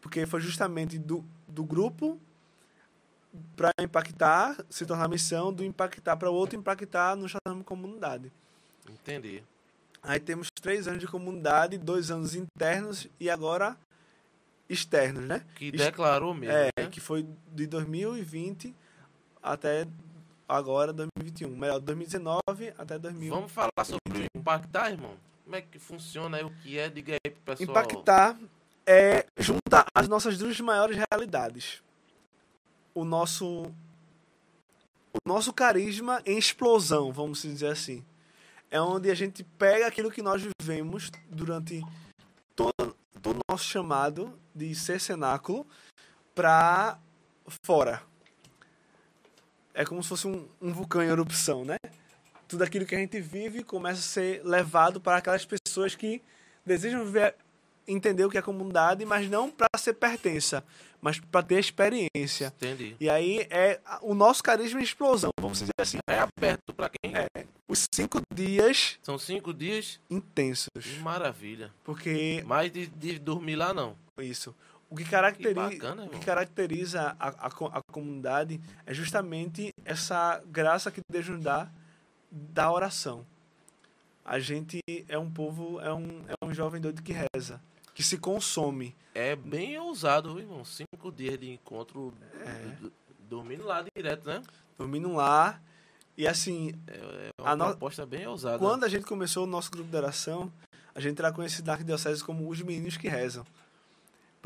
Porque 0.00 0.26
foi 0.26 0.40
justamente 0.40 0.98
do, 0.98 1.24
do 1.48 1.64
grupo 1.64 2.20
para 3.56 3.70
impactar, 3.80 4.56
se 4.70 4.86
tornar 4.86 5.08
missão, 5.08 5.52
do 5.52 5.64
impactar 5.64 6.16
para 6.16 6.30
o 6.30 6.34
outro 6.34 6.58
impactar, 6.58 7.16
nos 7.16 7.32
tornamos 7.32 7.66
comunidade. 7.66 8.32
Entendi. 8.88 9.42
Aí 10.02 10.20
temos 10.20 10.48
três 10.62 10.86
anos 10.86 11.00
de 11.00 11.06
comunidade, 11.06 11.76
dois 11.76 12.10
anos 12.10 12.34
internos 12.34 13.08
e 13.18 13.28
agora 13.28 13.76
externos, 14.68 15.24
né? 15.24 15.44
Que 15.54 15.70
declarou 15.70 16.34
mesmo, 16.34 16.54
É, 16.54 16.70
né? 16.78 16.88
que 16.88 17.00
foi 17.00 17.26
de 17.52 17.66
2020 17.66 18.74
até 19.42 19.86
agora 20.48 20.92
2021. 20.92 21.48
Melhor, 21.56 21.80
2019 21.80 22.74
até 22.78 22.98
2021. 22.98 23.34
Vamos 23.34 23.52
falar 23.52 23.84
sobre 23.84 24.22
o 24.22 24.38
Impactar, 24.38 24.90
irmão? 24.90 25.14
Como 25.44 25.56
é 25.56 25.62
que 25.62 25.78
funciona 25.78 26.36
aí, 26.38 26.44
o 26.44 26.50
que 26.62 26.78
é? 26.78 26.88
Diga 26.88 27.14
aí 27.14 27.30
pro 27.30 27.56
pessoal. 27.56 27.70
Impactar 27.70 28.38
é 28.86 29.26
juntar 29.38 29.86
as 29.94 30.08
nossas 30.08 30.38
duas 30.38 30.58
maiores 30.60 30.98
realidades. 31.10 31.82
O 32.94 33.04
nosso 33.04 33.72
o 35.12 35.28
nosso 35.28 35.52
carisma 35.52 36.22
em 36.26 36.38
explosão, 36.38 37.12
vamos 37.12 37.42
dizer 37.42 37.68
assim. 37.68 38.04
É 38.70 38.80
onde 38.80 39.10
a 39.10 39.14
gente 39.14 39.42
pega 39.42 39.86
aquilo 39.86 40.10
que 40.10 40.20
nós 40.20 40.42
vivemos 40.42 41.10
durante 41.28 41.82
todo, 42.54 42.96
todo 43.22 43.38
o 43.38 43.52
nosso 43.52 43.64
chamado 43.64 44.38
de 44.54 44.74
ser 44.74 45.00
cenáculo 45.00 45.66
para 46.34 46.98
fora. 47.64 48.02
É 49.78 49.84
como 49.84 50.02
se 50.02 50.08
fosse 50.08 50.26
um, 50.26 50.48
um 50.60 50.72
vulcão 50.72 51.02
em 51.02 51.08
erupção, 51.08 51.62
né? 51.64 51.76
Tudo 52.48 52.64
aquilo 52.64 52.86
que 52.86 52.94
a 52.94 52.98
gente 52.98 53.20
vive 53.20 53.62
começa 53.62 53.98
a 54.00 54.02
ser 54.02 54.40
levado 54.42 55.00
para 55.00 55.18
aquelas 55.18 55.44
pessoas 55.44 55.94
que 55.94 56.22
desejam 56.64 57.04
viver, 57.04 57.34
entender 57.86 58.24
o 58.24 58.30
que 58.30 58.38
é 58.38 58.42
comunidade, 58.42 59.04
mas 59.04 59.28
não 59.28 59.50
para 59.50 59.68
ser 59.76 59.92
pertença, 59.94 60.64
mas 61.00 61.20
para 61.20 61.42
ter 61.42 61.58
experiência. 61.58 62.52
Entendi. 62.56 62.96
E 62.98 63.10
aí 63.10 63.46
é 63.50 63.78
o 64.00 64.14
nosso 64.14 64.42
carisma 64.42 64.80
em 64.80 64.82
explosão, 64.82 65.30
vamos 65.38 65.58
dizer 65.58 65.72
assim. 65.78 65.98
É 66.08 66.20
aberto 66.20 66.72
pra 66.74 66.88
quem? 66.88 67.12
Os 67.68 67.84
cinco 67.92 68.20
dias 68.34 68.98
São 69.02 69.18
cinco 69.18 69.52
dias. 69.52 70.00
intensos. 70.08 70.68
Maravilha. 71.02 71.70
Porque 71.84 72.42
Mais 72.46 72.72
de, 72.72 72.86
de 72.86 73.18
dormir 73.18 73.56
lá, 73.56 73.74
não. 73.74 73.94
isso. 74.18 74.54
O 74.88 74.94
que 74.96 75.04
caracteriza, 75.04 75.68
Que 75.68 75.76
bacana, 75.78 76.04
o 76.04 76.08
que 76.10 76.24
caracteriza 76.24 77.16
a, 77.18 77.28
a, 77.28 77.48
a 77.48 77.80
comunidade 77.92 78.60
é 78.86 78.94
justamente 78.94 79.70
essa 79.84 80.40
graça 80.46 80.90
que 80.90 81.00
Deus 81.10 81.28
nos 81.28 81.42
dá 81.42 81.68
da 82.30 82.70
oração. 82.70 83.26
A 84.24 84.38
gente 84.38 84.80
é 85.08 85.18
um 85.18 85.30
povo, 85.30 85.80
é 85.80 85.92
um, 85.92 86.22
é 86.28 86.44
um 86.44 86.52
jovem 86.54 86.80
doido 86.80 87.02
que 87.02 87.12
reza, 87.12 87.60
que 87.94 88.02
se 88.02 88.18
consome. 88.18 88.94
É 89.14 89.34
bem 89.36 89.78
ousado, 89.78 90.38
irmão. 90.38 90.64
Cinco 90.64 91.10
dias 91.12 91.38
de 91.38 91.50
encontro 91.50 92.12
É. 92.44 92.88
dormindo 93.28 93.64
lá 93.64 93.84
direto, 93.96 94.26
né? 94.26 94.42
dormindo 94.78 95.12
lá. 95.12 95.60
E 96.16 96.26
assim, 96.26 96.72
É 96.86 97.30
uma 97.40 97.50
A 97.50 97.56
no- 97.56 97.64
proposta 97.66 98.06
bem 98.06 98.26
ousada. 98.26 98.58
quando 98.58 98.84
a 98.84 98.88
gente 98.88 99.04
começou 99.04 99.44
o 99.44 99.46
nosso 99.46 99.70
grupo 99.70 99.90
de 99.90 99.96
oração, 99.96 100.52
a 100.94 101.00
gente 101.00 101.18
era 101.18 101.32
conhecido 101.32 101.66
na 101.66 101.72
arquidiocese 101.74 102.22
como 102.24 102.48
os 102.48 102.60
meninos 102.62 102.96
que 102.96 103.08
rezam. 103.08 103.44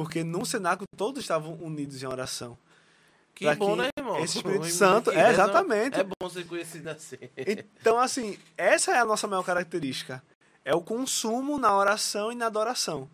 Porque 0.00 0.24
num 0.24 0.46
cenáculo 0.46 0.86
todos 0.96 1.20
estavam 1.22 1.52
unidos 1.56 2.02
em 2.02 2.06
oração. 2.06 2.56
Que 3.34 3.44
pra 3.44 3.54
bom, 3.54 3.72
que 3.76 3.82
né, 3.82 3.88
irmão? 3.98 4.18
esse 4.24 4.38
Espírito 4.40 4.66
Santo- 4.70 5.10
é, 5.10 5.30
exatamente. 5.30 6.00
É 6.00 6.04
bom 6.04 6.30
ser 6.30 6.46
conhecido 6.46 6.88
assim. 6.88 7.18
Então, 7.36 7.98
assim, 7.98 8.38
essa 8.56 8.92
é 8.92 8.98
a 8.98 9.04
nossa 9.04 9.26
maior 9.26 9.42
característica. 9.42 10.22
É 10.64 10.74
o 10.74 10.80
consumo 10.80 11.58
na 11.58 11.76
oração 11.76 12.32
e 12.32 12.34
na 12.34 12.46
adoração. 12.46 13.10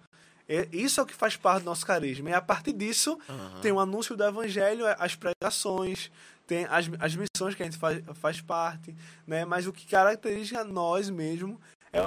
É- 0.49 0.69
Isso 0.71 1.01
é 1.01 1.03
o 1.03 1.07
que 1.07 1.13
faz 1.15 1.37
parte 1.37 1.63
do 1.63 1.67
nosso 1.67 1.85
carisma. 1.85 2.31
E 2.31 2.33
a 2.33 2.41
partir 2.41 2.73
disso, 2.73 3.19
Aham. 3.29 3.61
tem 3.61 3.73
o 3.73 3.81
anúncio 3.81 4.17
do 4.17 4.23
evangelho, 4.23 4.85
as 4.97 5.17
pregações, 5.17 6.09
tem 6.47 6.67
as, 6.67 6.89
as 7.01 7.17
missões 7.17 7.57
que 7.57 7.63
a 7.63 7.67
gente 7.67 7.79
faz, 7.79 8.01
faz 8.15 8.41
parte, 8.41 8.95
né? 9.27 9.45
Mas 9.45 9.67
o 9.67 9.73
que 9.73 9.85
caracteriza 9.87 10.63
nós 10.63 11.11
mesmo 11.11 11.61
é 11.93 11.99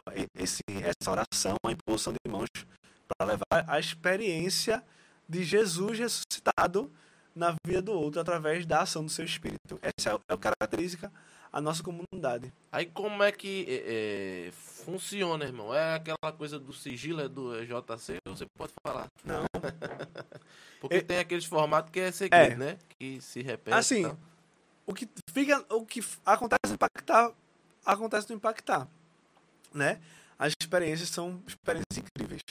esse, 0.41 0.61
essa 0.69 1.11
oração, 1.11 1.55
a 1.65 1.71
imposição 1.73 2.13
de 2.13 2.31
mãos 2.31 2.47
para 3.17 3.27
levar 3.27 3.65
a 3.67 3.79
experiência 3.79 4.83
de 5.27 5.43
Jesus 5.43 5.97
ressuscitado 5.99 6.91
na 7.35 7.55
vida 7.65 7.81
do 7.81 7.91
outro 7.93 8.19
através 8.19 8.65
da 8.65 8.81
ação 8.81 9.03
do 9.03 9.09
seu 9.11 9.25
Espírito. 9.25 9.79
Essa 9.81 10.11
é, 10.11 10.15
o- 10.15 10.21
é 10.27 10.37
caracteriza 10.37 11.11
a 11.51 11.61
nossa 11.61 11.81
comunidade. 11.83 12.53
Aí 12.71 12.85
como 12.85 13.23
é 13.23 13.31
que 13.31 13.65
é, 13.67 14.47
é, 14.47 14.51
funciona, 14.51 15.45
irmão? 15.45 15.73
É 15.73 15.95
aquela 15.95 16.31
coisa 16.37 16.59
do 16.59 16.73
sigilo, 16.73 17.21
é 17.21 17.27
do 17.29 17.53
JC? 17.65 18.17
Você 18.27 18.45
pode 18.57 18.73
falar. 18.85 19.07
Não. 19.23 19.45
Porque 20.81 20.97
É- 20.97 21.01
tem 21.01 21.17
aqueles 21.19 21.45
formatos 21.45 21.91
que 21.91 21.99
é 21.99 22.11
segredo, 22.11 22.53
É. 22.53 22.55
né? 22.55 22.77
Que 22.97 23.19
se 23.21 23.41
repete. 23.41 23.75
Assim, 23.77 24.01
e 24.01 24.03
tal. 24.03 24.17
o 24.85 24.93
que 24.93 25.07
fica, 25.33 25.65
o 25.69 25.85
que 25.85 26.03
acontece 26.25 26.67
no 26.67 26.73
impactar, 26.75 27.31
acontece 27.85 28.29
no 28.29 28.35
impactar, 28.35 28.87
né? 29.73 29.99
As 30.37 30.53
experiências 30.61 31.09
são 31.09 31.41
experiências 31.47 31.97
incríveis. 31.97 32.41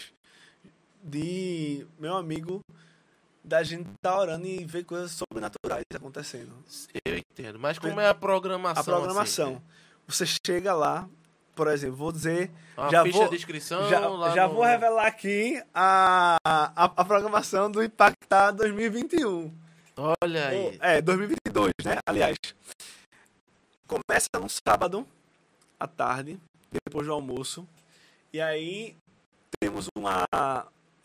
De 1.09 1.87
meu 1.99 2.17
amigo, 2.17 2.61
da 3.43 3.63
gente 3.63 3.89
tá 4.03 4.19
orando 4.19 4.47
e 4.47 4.65
ver 4.65 4.85
coisas 4.85 5.13
sobrenaturais 5.13 5.85
acontecendo. 5.95 6.53
Eu 7.05 7.17
entendo. 7.17 7.59
Mas 7.59 7.79
como 7.79 8.01
é 8.01 8.09
a 8.09 8.15
programação? 8.15 8.81
A 8.81 8.85
programação. 8.85 9.49
Assim, 9.55 9.63
Você 10.07 10.25
chega 10.47 10.73
lá, 10.75 11.09
por 11.55 11.67
exemplo, 11.69 11.97
vou 11.97 12.13
dizer, 12.13 12.51
uma 12.77 12.91
Já 12.91 13.03
vou- 13.13 13.23
já, 13.89 14.01
já 14.35 14.47
no- 14.49 14.55
vou 14.55 14.63
revelar 14.65 15.07
aqui 15.07 15.63
a, 15.75 16.37
a, 16.47 16.85
a 16.85 17.05
programação 17.05 17.71
do 17.71 17.83
Impactar 17.83 18.51
2021. 18.53 19.53
Olha 20.23 20.49
aí. 20.49 20.79
É, 20.81 21.03
2022, 21.03 21.73
né? 21.85 21.97
Aliás, 22.07 22.37
começa 23.87 24.29
no 24.41 24.49
sábado 24.49 25.07
à 25.79 25.87
tarde, 25.87 26.39
depois 26.85 27.07
do 27.07 27.13
almoço. 27.13 27.67
E 28.33 28.41
aí 28.41 28.97
temos 29.61 29.89
uma 29.97 30.27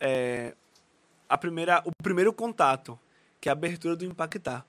é, 0.00 0.54
a 1.28 1.38
primeira, 1.38 1.82
o 1.84 1.90
primeiro 2.02 2.32
contato, 2.32 2.98
que 3.40 3.48
é 3.48 3.50
a 3.50 3.54
abertura 3.54 3.96
do 3.96 4.04
Impactar. 4.04 4.66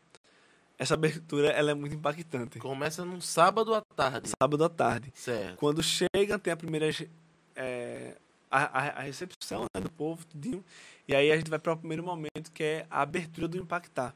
Essa 0.77 0.93
abertura 0.93 1.49
ela 1.49 1.71
é 1.71 1.73
muito 1.73 1.95
impactante. 1.95 2.59
Começa 2.59 3.05
num 3.05 3.21
sábado 3.21 3.73
à 3.73 3.81
tarde. 3.81 4.29
Sábado 4.41 4.63
à 4.65 4.69
tarde. 4.69 5.11
Certo. 5.15 5.55
Quando 5.57 5.81
chega, 5.81 6.37
tem 6.37 6.51
a 6.51 6.57
primeira 6.57 6.89
é, 7.55 8.17
a, 8.51 8.79
a, 8.79 8.99
a 8.99 9.01
recepção 9.01 9.65
né, 9.73 9.81
do 9.81 9.89
povo, 9.89 10.25
tudinho. 10.25 10.63
E 11.07 11.15
aí 11.15 11.31
a 11.31 11.37
gente 11.37 11.49
vai 11.49 11.59
para 11.59 11.73
o 11.73 11.77
primeiro 11.77 12.03
momento, 12.03 12.51
que 12.53 12.63
é 12.63 12.85
a 12.89 13.01
abertura 13.01 13.47
do 13.47 13.57
Impactar. 13.57 14.13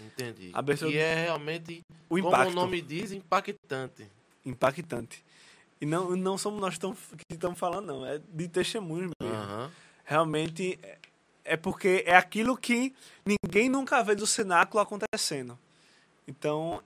Entendi. 0.00 0.50
Abertura 0.52 0.90
E 0.90 0.96
é 0.98 1.14
realmente, 1.14 1.80
O 2.10 2.16
como 2.16 2.28
impacto. 2.28 2.50
o 2.50 2.54
nome 2.54 2.82
diz, 2.82 3.12
impactante. 3.12 4.06
Impactante. 4.44 5.24
E 5.80 5.86
não, 5.86 6.14
não 6.16 6.36
somos 6.36 6.60
nós 6.60 6.78
tão, 6.78 6.94
que 6.94 7.24
estamos 7.32 7.58
falando, 7.58 7.86
não. 7.86 8.06
É 8.06 8.20
de 8.32 8.48
testemunhos. 8.48 9.11
Realmente 10.12 10.78
é- 10.82 10.98
é 11.44 11.56
porque 11.56 12.04
é 12.06 12.14
aquilo 12.14 12.54
que 12.54 12.94
ninguém 13.24 13.70
nunca 13.70 14.02
vê 14.04 14.14
do 14.14 14.26
cenáculo 14.26 14.78
acontecendo. 14.82 15.58
Então, 16.28 16.82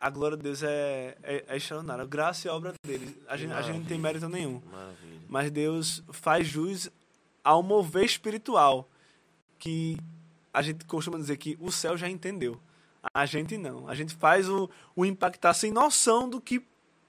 a 0.00 0.08
glória 0.08 0.34
de 0.36 0.42
Deus 0.44 0.62
é, 0.62 1.14
é, 1.22 1.44
é 1.46 1.56
extraordinária. 1.58 2.06
Graça 2.06 2.48
e 2.48 2.50
obra 2.50 2.72
dele. 2.86 3.22
A 3.28 3.36
gente, 3.36 3.52
a 3.52 3.60
gente 3.60 3.78
não 3.80 3.84
tem 3.84 3.98
mérito 3.98 4.28
nenhum. 4.30 4.62
Maravilha. 4.72 5.20
Mas 5.28 5.50
Deus 5.50 6.02
faz 6.10 6.46
jus 6.46 6.90
ao 7.44 7.62
mover 7.62 8.04
espiritual 8.04 8.88
que 9.58 9.98
a 10.52 10.62
gente 10.62 10.86
costuma 10.86 11.18
dizer 11.18 11.36
que 11.36 11.54
o 11.60 11.70
céu 11.70 11.96
já 11.98 12.08
entendeu. 12.08 12.58
A 13.12 13.26
gente 13.26 13.58
não. 13.58 13.86
A 13.88 13.94
gente 13.94 14.14
faz 14.14 14.48
o, 14.48 14.70
o 14.96 15.04
impactar 15.04 15.52
sem 15.52 15.70
noção 15.70 16.28
do 16.28 16.40
que 16.40 16.64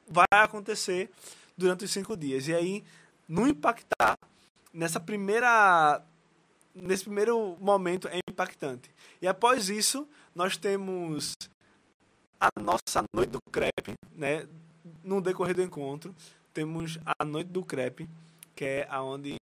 vai 0.06 0.26
acontecer 0.32 1.10
durante 1.57 1.86
os 1.86 1.91
cinco 1.91 2.18
dias. 2.18 2.48
E 2.48 2.53
aí, 2.53 2.84
no 3.28 3.48
impactar, 3.48 4.18
nessa 4.73 4.99
primeira. 4.99 6.03
Nesse 6.73 7.03
primeiro 7.03 7.57
momento 7.59 8.07
é 8.07 8.19
impactante. 8.29 8.89
E 9.21 9.27
após 9.27 9.69
isso, 9.69 10.07
nós 10.33 10.55
temos 10.55 11.33
a 12.39 12.49
nossa 12.61 13.03
noite 13.13 13.31
do 13.31 13.39
crepe, 13.51 13.93
né? 14.15 14.47
No 15.03 15.19
decorrer 15.19 15.55
do 15.55 15.61
encontro, 15.61 16.15
temos 16.53 16.97
a 17.05 17.25
noite 17.25 17.49
do 17.49 17.65
crepe, 17.65 18.07
que 18.55 18.63
é 18.63 18.87
aonde 18.89 19.35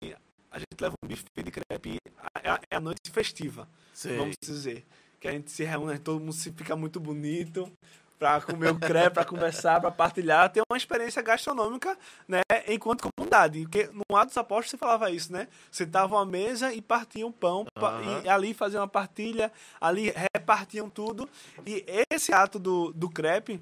a 0.50 0.58
gente 0.58 0.80
leva 0.80 0.94
um 1.04 1.08
buffet 1.08 1.42
de 1.42 1.50
crepe, 1.50 1.98
é 2.42 2.48
a, 2.48 2.60
é 2.70 2.76
a 2.76 2.80
noite 2.80 3.10
festiva, 3.10 3.68
Sei. 3.92 4.16
vamos 4.16 4.36
dizer. 4.40 4.86
Que 5.20 5.28
a 5.28 5.32
gente 5.32 5.50
se 5.50 5.64
reúne, 5.64 5.98
todo 5.98 6.20
mundo 6.20 6.32
se 6.32 6.52
fica 6.52 6.76
muito 6.76 7.00
bonito 7.00 7.70
para 8.18 8.40
comer 8.40 8.70
o 8.70 8.78
crepe, 8.78 9.14
para 9.14 9.24
conversar, 9.24 9.80
para 9.80 9.90
partilhar, 9.90 10.50
ter 10.50 10.62
uma 10.68 10.76
experiência 10.76 11.20
gastronômica, 11.20 11.96
né, 12.26 12.40
enquanto 12.68 13.08
comunidade. 13.10 13.62
Porque 13.62 13.90
no 13.92 14.16
Atos 14.16 14.36
Apóstolos 14.36 14.70
você 14.70 14.76
falava 14.78 15.10
isso, 15.10 15.32
né? 15.32 15.48
Sentavam 15.70 16.18
à 16.18 16.24
mesa 16.24 16.72
e 16.72 16.80
partiam 16.80 17.30
pão, 17.30 17.66
Aham. 17.76 18.22
e 18.24 18.28
ali 18.28 18.54
faziam 18.54 18.80
uma 18.80 18.88
partilha, 18.88 19.52
ali 19.80 20.12
repartiam 20.34 20.88
tudo. 20.88 21.28
E 21.66 21.84
esse 22.10 22.32
ato 22.32 22.58
do, 22.58 22.92
do 22.92 23.10
crepe 23.10 23.60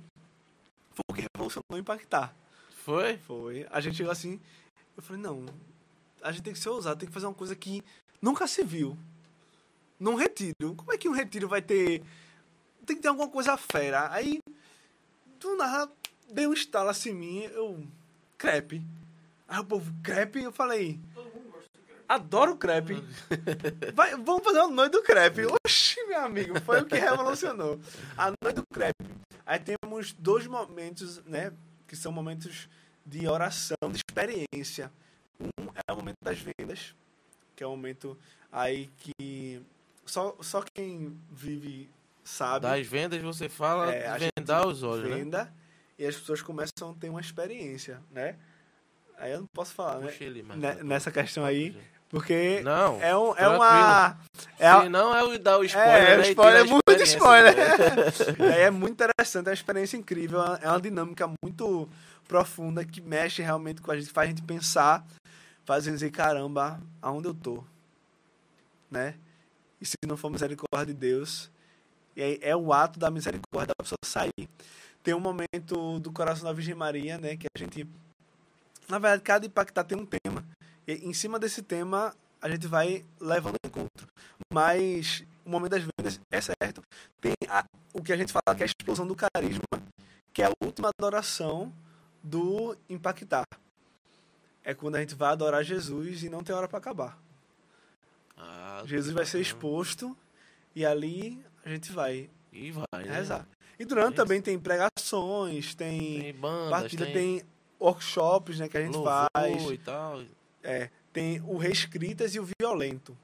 foi 0.90 1.04
o 1.10 1.14
que 1.14 1.26
revolucionou 1.34 1.78
impactar. 1.78 2.34
Foi? 2.84 3.16
Foi. 3.18 3.66
A 3.70 3.80
gente 3.80 3.96
chegou 3.96 4.12
assim. 4.12 4.40
Eu 4.96 5.02
falei, 5.02 5.20
não. 5.20 5.44
A 6.22 6.30
gente 6.30 6.42
tem 6.42 6.52
que 6.52 6.58
ser 6.58 6.68
ousado, 6.68 6.98
tem 6.98 7.08
que 7.08 7.14
fazer 7.14 7.26
uma 7.26 7.34
coisa 7.34 7.56
que 7.56 7.82
nunca 8.20 8.46
se 8.46 8.62
viu. 8.62 8.96
Num 9.98 10.14
retiro. 10.14 10.74
Como 10.76 10.92
é 10.92 10.98
que 10.98 11.08
um 11.08 11.12
retiro 11.12 11.48
vai 11.48 11.62
ter. 11.62 12.02
Tem 12.84 12.96
que 12.96 13.02
ter 13.02 13.08
alguma 13.08 13.28
coisa 13.28 13.56
fera. 13.56 14.10
Aí, 14.12 14.38
do 15.40 15.56
nada, 15.56 15.90
deu 16.30 16.50
um 16.50 16.54
estalo 16.54 16.88
assim 16.88 17.10
em 17.10 17.14
mim. 17.14 17.42
Eu. 17.52 17.86
Crepe. 18.36 18.82
Aí 19.48 19.58
o 19.60 19.64
povo, 19.64 19.92
crepe? 20.02 20.42
Eu 20.42 20.52
falei. 20.52 21.00
Adoro 22.08 22.56
crepe. 22.56 23.02
Vai, 23.94 24.14
vamos 24.16 24.44
fazer 24.44 24.60
uma 24.60 24.70
noite 24.70 24.92
do 24.92 25.02
crepe. 25.02 25.42
Oxi, 25.46 26.04
meu 26.06 26.20
amigo, 26.20 26.60
foi 26.60 26.82
o 26.82 26.86
que 26.86 26.96
revolucionou. 26.96 27.80
A 28.16 28.32
noite 28.42 28.56
do 28.56 28.64
crepe. 28.72 29.04
Aí 29.46 29.58
temos 29.58 30.12
dois 30.12 30.46
momentos, 30.46 31.22
né? 31.24 31.52
Que 31.86 31.96
são 31.96 32.12
momentos 32.12 32.68
de 33.04 33.26
oração, 33.26 33.76
de 33.90 33.96
experiência. 33.96 34.92
Um 35.40 35.70
é 35.88 35.92
o 35.92 35.96
momento 35.96 36.16
das 36.22 36.38
vendas, 36.38 36.94
que 37.56 37.64
é 37.64 37.66
o 37.66 37.70
momento 37.70 38.16
aí 38.52 38.90
que 38.98 39.62
só, 40.06 40.36
só 40.40 40.62
quem 40.74 41.18
vive 41.30 41.90
sabe. 42.24 42.66
Das 42.66 42.86
vendas 42.86 43.20
você 43.22 43.48
fala 43.48 43.92
É, 43.92 44.30
vendar 44.36 44.66
os 44.66 44.82
olhos, 44.82 45.08
né? 45.08 45.16
venda 45.16 45.54
e 45.98 46.04
as 46.06 46.16
pessoas 46.16 46.42
começam 46.42 46.90
a 46.90 46.94
ter 46.94 47.08
uma 47.08 47.20
experiência, 47.20 48.00
né? 48.10 48.36
Aí 49.16 49.30
eu 49.32 49.40
não 49.40 49.46
posso 49.54 49.72
falar, 49.74 50.00
né? 50.00 50.10
Pra 50.12 50.56
Nessa 50.82 51.10
questão 51.12 51.44
aí, 51.44 51.76
porque 52.08 52.60
Não, 52.64 53.00
é, 53.00 53.16
um, 53.16 53.34
é 53.36 53.48
uma. 53.48 54.18
É, 54.58 54.66
a- 54.66 54.82
Se 54.82 54.88
não 54.88 55.14
é 55.14 55.22
o 55.22 55.38
dar 55.38 55.58
o 55.58 55.64
spoiler, 55.64 56.02
é, 56.10 56.16
né, 56.16 56.28
spoiler, 56.30 56.60
é 56.60 56.64
muito 56.64 57.02
spoiler. 57.04 57.54
né? 57.56 57.64
é, 58.56 58.62
é 58.62 58.70
muito 58.70 58.92
interessante, 59.04 59.46
é 59.46 59.50
uma 59.50 59.54
experiência 59.54 59.96
incrível, 59.96 60.40
é 60.60 60.68
uma 60.68 60.80
dinâmica 60.80 61.30
muito 61.44 61.88
profunda 62.26 62.84
que 62.84 63.00
mexe 63.00 63.40
realmente 63.42 63.80
com 63.80 63.90
a 63.92 63.96
gente, 63.96 64.10
faz 64.10 64.26
a 64.26 64.30
gente 64.30 64.42
pensar, 64.42 65.04
faz 65.64 65.82
a 65.84 65.90
gente 65.90 65.94
dizer, 66.00 66.10
caramba, 66.10 66.80
aonde 67.00 67.28
eu 67.28 67.34
tô? 67.34 67.62
Né? 68.90 69.14
E 69.80 69.86
se 69.86 69.94
não 70.06 70.16
for 70.16 70.30
misericórdia 70.30 70.86
de 70.86 70.94
Deus, 70.94 71.50
e 72.16 72.22
aí 72.22 72.38
é 72.42 72.56
o 72.56 72.72
ato 72.72 72.98
da 72.98 73.10
misericórdia 73.10 73.74
da 73.76 73.82
pessoa 73.82 73.98
sair. 74.04 74.48
Tem 75.02 75.14
um 75.14 75.20
momento 75.20 75.98
do 76.00 76.12
coração 76.12 76.44
da 76.44 76.52
Virgem 76.52 76.74
Maria, 76.74 77.18
né, 77.18 77.36
que 77.36 77.46
a 77.54 77.58
gente 77.58 77.86
na 78.88 78.98
verdade, 78.98 79.22
cada 79.22 79.46
impactar 79.46 79.84
tem 79.84 79.98
um 79.98 80.06
tema. 80.06 80.44
E 80.86 80.92
em 80.92 81.14
cima 81.14 81.38
desse 81.38 81.62
tema, 81.62 82.14
a 82.40 82.48
gente 82.50 82.66
vai 82.66 83.04
levando 83.20 83.54
o 83.54 83.66
encontro. 83.66 84.06
Mas 84.52 85.24
o 85.44 85.50
momento 85.50 85.70
das 85.72 85.82
vendas 85.82 86.20
é 86.30 86.40
certo. 86.40 86.82
Tem 87.20 87.32
a- 87.48 87.64
o 87.92 88.02
que 88.02 88.12
a 88.12 88.16
gente 88.16 88.32
fala 88.32 88.54
que 88.54 88.62
é 88.62 88.64
a 88.64 88.66
explosão 88.66 89.06
do 89.06 89.16
carisma, 89.16 89.64
que 90.32 90.42
é 90.42 90.46
a 90.46 90.52
última 90.62 90.90
adoração 90.98 91.72
do 92.22 92.76
impactar. 92.88 93.46
É 94.62 94.74
quando 94.74 94.96
a 94.96 95.00
gente 95.00 95.14
vai 95.14 95.32
adorar 95.32 95.62
Jesus 95.62 96.22
e 96.22 96.28
não 96.28 96.42
tem 96.42 96.54
hora 96.54 96.68
para 96.68 96.78
acabar. 96.78 97.18
Ah, 98.36 98.82
Jesus 98.86 99.14
vai 99.14 99.24
ser 99.24 99.40
exposto 99.40 100.16
e 100.74 100.84
ali 100.84 101.44
a 101.64 101.68
gente 101.70 101.92
vai 101.92 102.28
E 102.52 102.70
vai, 102.70 103.04
né? 103.04 103.14
rezar. 103.14 103.48
E 103.78 103.84
durante 103.84 104.14
Isso. 104.14 104.16
também 104.16 104.40
tem 104.40 104.58
pregações, 104.58 105.74
tem, 105.74 106.20
Tem 106.20 106.34
bandas, 106.34 106.70
partilha, 106.70 107.06
tem, 107.06 107.14
tem 107.38 107.42
workshops 107.80 108.58
né, 108.58 108.68
que 108.68 108.76
a 108.76 108.82
gente 108.82 108.94
louvor 108.94 109.28
faz. 109.34 109.70
e 109.70 109.78
tal. 109.78 110.22
É, 110.62 110.90
tem 111.12 111.40
o 111.42 111.56
reescritas 111.56 112.34
e 112.34 112.40
o 112.40 112.48
violento. 112.60 113.16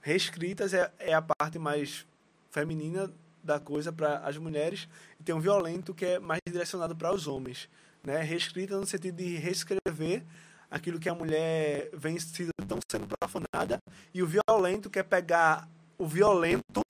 Reescritas 0.00 0.74
é, 0.74 0.92
é 0.98 1.14
a 1.14 1.22
parte 1.22 1.58
mais 1.58 2.06
feminina 2.50 3.10
da 3.42 3.58
coisa 3.58 3.92
para 3.92 4.18
as 4.18 4.36
mulheres 4.36 4.88
e 5.18 5.22
tem 5.22 5.34
um 5.34 5.40
violento 5.40 5.94
que 5.94 6.04
é 6.04 6.18
mais 6.18 6.40
direcionado 6.46 6.94
para 6.94 7.12
os 7.12 7.26
homens, 7.26 7.68
né? 8.02 8.22
Reescrita 8.22 8.78
no 8.78 8.86
sentido 8.86 9.16
de 9.16 9.36
reescrever 9.36 10.22
aquilo 10.70 10.98
que 10.98 11.08
a 11.08 11.14
mulher 11.14 11.90
vem 11.92 12.18
sido 12.18 12.50
tão 12.66 12.78
sendo 12.90 13.06
profanada 13.06 13.78
e 14.12 14.22
o 14.22 14.26
violento 14.26 14.88
que 14.90 14.98
é 14.98 15.02
pegar 15.02 15.68
o 15.98 16.06
violento 16.06 16.83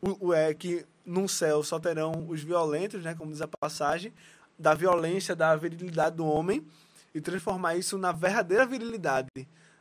o, 0.00 0.28
o 0.28 0.34
é 0.34 0.52
que 0.54 0.84
num 1.04 1.26
céu 1.26 1.62
só 1.62 1.78
terão 1.78 2.26
os 2.28 2.42
violentos, 2.42 3.02
né, 3.02 3.14
como 3.14 3.32
diz 3.32 3.42
a 3.42 3.48
passagem, 3.48 4.12
da 4.58 4.74
violência, 4.74 5.34
da 5.34 5.56
virilidade 5.56 6.16
do 6.16 6.26
homem 6.26 6.66
e 7.14 7.20
transformar 7.20 7.76
isso 7.76 7.98
na 7.98 8.12
verdadeira 8.12 8.66
virilidade. 8.66 9.28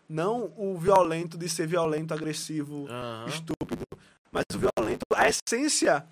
Não 0.08 0.52
o 0.58 0.78
violento 0.78 1.38
de 1.38 1.48
ser 1.48 1.68
violento, 1.68 2.14
agressivo, 2.14 2.88
Aham. 2.90 3.28
estúpido, 3.28 3.86
mas 4.32 4.44
o 4.54 4.60
violento, 4.60 5.06
a 5.16 5.28
essência 5.28 6.06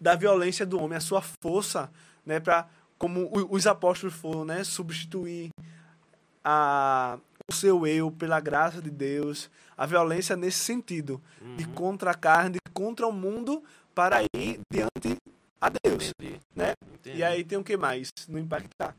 da 0.00 0.14
violência 0.14 0.64
do 0.64 0.80
homem, 0.80 0.96
a 0.96 1.00
sua 1.00 1.22
força, 1.42 1.90
né, 2.24 2.40
para 2.40 2.68
como 2.96 3.28
os 3.50 3.66
apóstolos 3.66 4.14
foram, 4.14 4.44
né, 4.44 4.62
substituir 4.62 5.50
a 6.44 7.18
o 7.50 7.54
seu 7.54 7.86
eu 7.86 8.10
pela 8.10 8.40
graça 8.40 8.80
de 8.80 8.90
Deus, 8.90 9.50
a 9.76 9.86
violência 9.86 10.36
nesse 10.36 10.58
sentido, 10.58 11.20
de 11.56 11.64
Uhum. 11.64 11.72
contra 11.74 12.10
a 12.10 12.14
carne, 12.14 12.52
de 12.54 12.72
contra 12.72 13.06
o 13.06 13.12
mundo 13.12 13.62
para 13.94 14.22
ir 14.34 14.60
diante 14.72 15.16
a 15.60 15.68
Deus, 15.68 16.12
Entendi. 16.18 16.40
né? 16.56 16.72
Entendi. 16.94 17.18
E 17.18 17.24
aí 17.24 17.44
tem 17.44 17.58
o 17.58 17.64
que 17.64 17.76
mais? 17.76 18.10
No 18.28 18.38
impactar. 18.38 18.96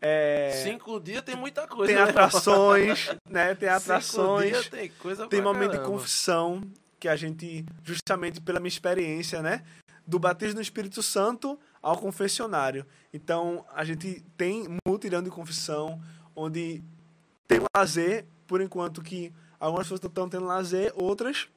É, 0.00 0.60
Cinco 0.62 1.00
dias 1.00 1.22
tem 1.22 1.34
muita 1.34 1.66
coisa, 1.66 1.92
tem 1.92 1.96
né? 2.02 2.08
atrações, 2.10 3.08
né? 3.28 3.54
Tem 3.54 3.68
atrações. 3.68 4.68
tem 4.68 4.88
coisa 4.90 5.26
Tem 5.26 5.42
momento 5.42 5.72
de 5.72 5.76
caramba. 5.78 5.92
confissão, 5.92 6.62
que 7.00 7.08
a 7.08 7.16
gente, 7.16 7.64
justamente 7.84 8.40
pela 8.40 8.60
minha 8.60 8.68
experiência, 8.68 9.42
né? 9.42 9.64
Do 10.06 10.18
batismo 10.18 10.54
no 10.56 10.60
Espírito 10.62 11.02
Santo 11.02 11.58
ao 11.82 11.96
confessionário. 11.98 12.86
Então, 13.12 13.64
a 13.74 13.84
gente 13.84 14.24
tem 14.36 14.66
mutirão 14.86 15.22
de 15.22 15.30
confissão, 15.30 16.00
onde 16.34 16.82
tem 17.48 17.60
lazer, 17.74 18.26
por 18.46 18.60
enquanto 18.60 19.02
que 19.02 19.32
algumas 19.58 19.86
pessoas 19.86 20.04
estão 20.04 20.28
tendo 20.28 20.44
lazer, 20.44 20.92
outras 20.94 21.48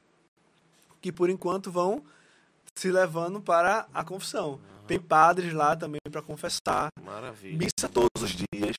que 1.02 1.12
por 1.12 1.30
enquanto 1.30 1.70
vão 1.70 2.04
se 2.74 2.90
levando 2.90 3.42
para 3.42 3.88
a 3.94 4.04
confissão. 4.04 4.60
Tem 4.88 5.00
padres 5.00 5.54
lá 5.54 5.76
também 5.76 6.00
para 6.10 6.22
confessar 6.22 6.90
Maravilha. 7.04 7.58
missa 7.58 7.90
todos 7.90 8.22
os 8.22 8.32
dias, 8.32 8.76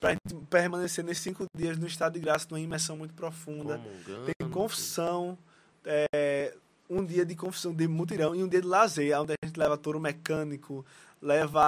para 0.00 0.10
gente 0.10 0.34
permanecer 0.50 1.04
nesses 1.04 1.22
cinco 1.22 1.46
dias 1.56 1.78
no 1.78 1.86
estado 1.86 2.14
de 2.14 2.20
graça, 2.20 2.46
numa 2.50 2.60
imersão 2.60 2.96
muito 2.96 3.14
profunda. 3.14 3.78
Comungando. 3.78 4.26
Tem 4.26 4.48
confissão, 4.50 5.38
é, 5.84 6.54
um 6.88 7.04
dia 7.04 7.24
de 7.24 7.34
confissão 7.34 7.72
de 7.72 7.86
mutirão 7.88 8.34
e 8.34 8.42
um 8.42 8.48
dia 8.48 8.60
de 8.60 8.66
lazer, 8.66 9.18
onde 9.20 9.32
a 9.32 9.46
gente 9.46 9.58
leva 9.58 9.76
touro 9.76 10.00
mecânico, 10.00 10.84
leva 11.20 11.62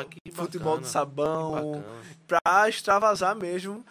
Ah, 0.00 0.06
futebol 0.32 0.78
de 0.78 0.88
sabão, 0.88 1.84
pra 2.26 2.68
extravasar 2.68 3.36
mesmo 3.36 3.84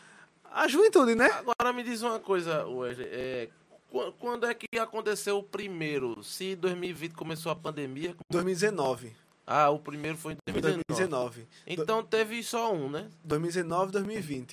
a 0.64 0.68
juventude, 0.68 1.16
né? 1.16 1.26
Agora 1.32 1.72
me 1.74 1.84
diz 1.84 2.02
uma 2.02 2.20
coisa, 2.20 2.66
Wesley. 2.66 3.08
É, 3.12 3.50
Qu- 3.92 4.12
Quando 4.20 4.46
é 4.46 4.54
que 4.54 4.68
aconteceu 4.80 5.38
o 5.38 5.44
primeiro? 5.44 6.22
Se 6.24 6.56
2020 6.56 7.14
começou 7.14 7.52
a 7.52 7.56
pandemia. 7.56 8.16
2019. 8.32 9.14
Ah, 9.48 9.70
o 9.70 9.78
primeiro 9.80 10.18
foi 10.18 10.34
em 10.34 10.38
2019. 10.48 10.84
2019. 10.90 11.48
Então 11.68 12.04
teve 12.04 12.42
só 12.44 12.74
um, 12.74 12.90
né? 12.90 13.08
2019, 13.24 13.92
2020. 13.92 14.50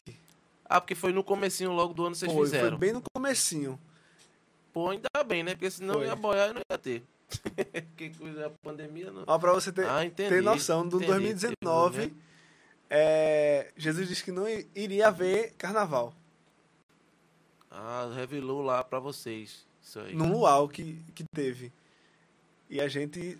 Ah, 0.66 0.80
porque 0.80 0.94
foi 0.94 1.12
no 1.12 1.24
comecinho 1.24 1.72
logo 1.72 1.92
do 1.94 2.04
ano 2.04 2.12
que 2.12 2.18
vocês 2.20 2.32
Foi, 2.32 2.44
fizeram. 2.46 2.68
foi 2.70 2.78
bem 2.78 2.92
no 2.92 3.02
comecinho. 3.14 3.78
Pô, 4.72 4.90
ainda 4.90 5.08
bem, 5.26 5.42
né? 5.42 5.54
Porque 5.54 5.70
senão 5.70 5.94
Foi. 5.94 6.06
ia 6.06 6.14
boiar 6.16 6.50
e 6.50 6.52
não 6.54 6.60
ia 6.70 6.78
ter. 6.78 7.02
que 7.96 8.10
coisa, 8.10 8.46
a 8.46 8.50
pandemia 8.62 9.10
não. 9.10 9.24
Ó, 9.26 9.38
pra 9.38 9.52
você 9.52 9.72
ter, 9.72 9.86
Ah, 9.88 10.04
entendi. 10.04 10.28
ter 10.28 10.42
noção, 10.42 10.86
do 10.86 10.96
entendi, 10.96 11.10
2019, 11.10 11.96
entendi, 12.04 12.14
né? 12.14 12.20
É, 12.94 13.73
Jesus 13.74 14.06
disse 14.06 14.23
que 14.23 14.31
não 14.31 14.44
iria 14.74 15.09
haver 15.09 15.55
carnaval. 15.55 16.12
Ah, 17.70 18.12
revelou 18.14 18.60
lá 18.60 18.85
pra 18.85 18.98
vocês. 18.98 19.66
Isso 19.82 19.98
aí. 19.98 20.14
Num 20.14 20.31
luau 20.31 20.69
que, 20.69 21.02
que 21.14 21.24
teve. 21.35 21.73
E 22.69 22.82
a 22.82 22.89
gente, 22.89 23.39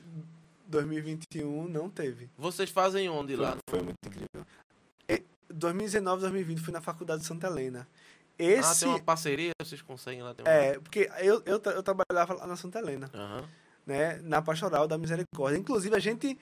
2021, 0.69 1.69
não 1.69 1.91
teve. 1.91 2.31
Vocês 2.39 2.71
fazem 2.71 3.11
onde 3.11 3.37
lá? 3.37 3.59
Foi, 3.69 3.79
foi 3.79 3.83
muito 3.83 3.99
incrível. 4.07 4.47
E 5.07 5.23
2019, 5.53 6.23
2020 6.23 6.59
fui 6.59 6.73
na 6.73 6.81
faculdade 6.81 7.21
de 7.21 7.27
Santa 7.27 7.47
Helena. 7.47 7.87
Ah, 8.39 8.43
Esse. 8.43 8.81
tem 8.81 8.89
uma 8.89 9.01
parceria, 9.01 9.53
vocês 9.61 9.83
conseguem 9.83 10.23
lá 10.23 10.33
ter 10.33 10.45
uma... 10.45 10.51
É, 10.51 10.79
porque 10.79 11.11
eu, 11.19 11.43
eu, 11.45 11.61
eu 11.63 11.83
trabalhava 11.83 12.33
lá 12.33 12.47
na 12.47 12.57
Santa 12.57 12.79
Helena, 12.79 13.11
Aham. 13.13 13.45
né? 13.85 14.17
Na 14.23 14.41
Pastoral 14.41 14.89
da 14.89 14.97
Misericórdia. 14.97 15.59
Inclusive, 15.59 15.95
a 15.95 16.01
gente 16.01 16.39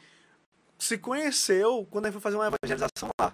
se 0.80 0.98
conheceu 0.98 1.86
quando 1.90 2.06
a 2.06 2.08
gente 2.08 2.14
foi 2.14 2.22
fazer 2.22 2.36
uma 2.36 2.46
evangelização 2.48 3.08
lá. 3.20 3.32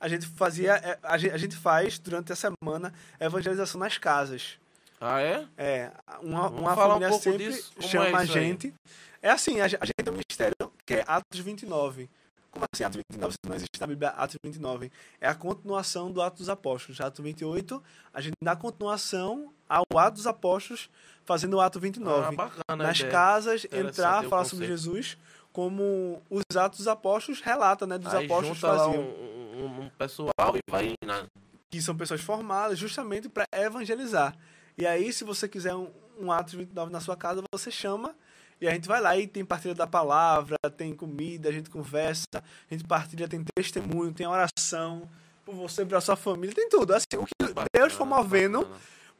A 0.00 0.08
gente 0.08 0.26
fazia. 0.26 0.74
é, 0.74 0.98
A 1.02 1.16
gente, 1.16 1.56
faz, 1.56 1.98
durante 1.98 2.32
a 2.32 2.36
semana, 2.36 2.92
evangelização 3.18 3.80
nas 3.80 3.96
casas. 3.96 4.58
Ah, 5.00 5.20
é? 5.20 5.46
É, 5.56 5.90
uma, 6.22 6.42
Vamos 6.48 6.60
uma 6.60 6.72
um 6.72 6.76
família 6.76 7.08
pouco 7.08 7.24
sempre 7.24 7.46
disso? 7.48 7.72
Chama 7.80 8.08
é 8.08 8.14
a 8.14 8.18
aí? 8.18 8.26
gente. 8.26 8.74
É 9.22 9.30
assim, 9.30 9.60
a, 9.60 9.68
gen- 9.68 9.78
a 9.80 9.86
gente 9.86 9.94
tem 9.96 10.12
um 10.12 10.16
ministério 10.16 10.54
que 10.84 10.94
é 10.94 11.04
Atos 11.06 11.40
29. 11.40 12.10
Como 12.50 12.64
assim 12.72 12.84
Atos 12.84 13.00
29? 13.10 13.32
Se 13.32 13.48
não 13.48 13.56
existe 13.56 13.80
na 13.80 13.86
Bíblia 13.86 14.10
Atos 14.10 14.36
29. 14.44 14.92
É 15.20 15.26
a 15.28 15.34
continuação 15.34 16.10
do 16.12 16.20
Atos 16.22 16.40
dos 16.40 16.48
Apóstolos. 16.48 17.00
Atos 17.00 17.24
28, 17.24 17.82
a 18.12 18.20
gente 18.20 18.34
dá 18.42 18.54
continuação 18.54 19.52
ao 19.68 19.84
Atos 19.96 20.20
dos 20.20 20.26
Apóstolos, 20.26 20.88
fazendo 21.24 21.54
o 21.54 21.60
Ato 21.60 21.80
29. 21.80 22.26
Ah, 22.28 22.32
bacana. 22.32 22.84
Nas 22.84 22.98
ideia. 22.98 23.12
casas, 23.12 23.66
entrar, 23.72 24.24
falar 24.24 24.44
sobre. 24.44 24.66
Jesus, 24.66 25.16
como 25.54 26.20
os 26.28 26.42
Atos 26.56 26.78
dos 26.80 26.88
Apóstolos 26.88 27.40
relatam, 27.40 27.86
né? 27.86 27.96
Dos 27.96 28.12
Aí 28.12 28.24
apóstolos 28.26 28.58
faziam. 28.58 29.00
um, 29.00 29.64
um- 29.64 29.80
um 29.84 29.88
pessoal 29.90 30.32
e 30.56 30.60
vai 30.70 30.94
na... 31.06 31.26
que 31.70 31.80
são 31.80 31.96
pessoas 31.96 32.20
formadas 32.20 32.76
justamente 32.76 33.28
para 33.28 33.46
evangelizar. 33.54 34.36
E 34.76 34.84
aí, 34.84 35.12
se 35.12 35.22
você 35.22 35.48
quiser 35.48 35.72
um, 35.76 35.88
um 36.20 36.32
Atos 36.32 36.54
29 36.54 36.90
na 36.92 36.98
sua 37.00 37.16
casa, 37.16 37.40
você 37.54 37.70
chama 37.70 38.16
e 38.60 38.66
a 38.66 38.72
gente 38.72 38.88
vai 38.88 39.00
lá 39.00 39.16
e 39.16 39.28
tem 39.28 39.44
partilha 39.44 39.74
da 39.76 39.86
palavra, 39.86 40.56
tem 40.76 40.92
comida, 40.92 41.48
a 41.48 41.52
gente 41.52 41.70
conversa, 41.70 42.26
a 42.34 42.74
gente 42.74 42.82
partilha, 42.84 43.28
tem 43.28 43.44
testemunho, 43.54 44.12
tem 44.12 44.26
oração 44.26 45.08
por 45.44 45.54
você, 45.54 45.86
para 45.86 46.00
sua 46.00 46.16
família, 46.16 46.52
tem 46.54 46.68
tudo. 46.68 46.92
Assim, 46.94 47.06
o 47.16 47.24
que 47.24 47.54
Deus 47.72 47.92
for 47.92 48.06
movendo. 48.06 48.66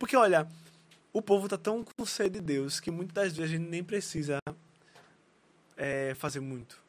Porque, 0.01 0.16
olha, 0.16 0.48
o 1.12 1.23
povo 1.23 1.48
tá 1.48 1.56
tão 1.56 1.85
com 1.85 2.05
sede 2.05 2.40
de 2.40 2.40
Deus 2.40 2.81
que 2.81 2.90
muitas 2.90 3.15
das 3.15 3.36
vezes 3.36 3.55
a 3.55 3.56
gente 3.56 3.69
nem 3.70 3.85
precisa 3.85 4.39
é, 5.76 6.14
fazer 6.14 6.40
muito. 6.40 6.82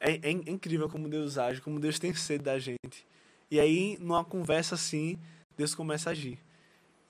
É, 0.00 0.12
é 0.12 0.28
é 0.28 0.30
incrível 0.30 0.88
como 0.88 1.08
Deus 1.08 1.38
age, 1.38 1.60
como 1.60 1.80
Deus 1.80 1.98
tem 1.98 2.12
sede 2.14 2.44
da 2.44 2.58
gente. 2.58 3.06
E 3.50 3.60
aí, 3.60 3.96
numa 4.00 4.24
conversa 4.24 4.74
assim, 4.74 5.18
Deus 5.56 5.74
começa 5.74 6.10
a 6.10 6.12
agir. 6.12 6.38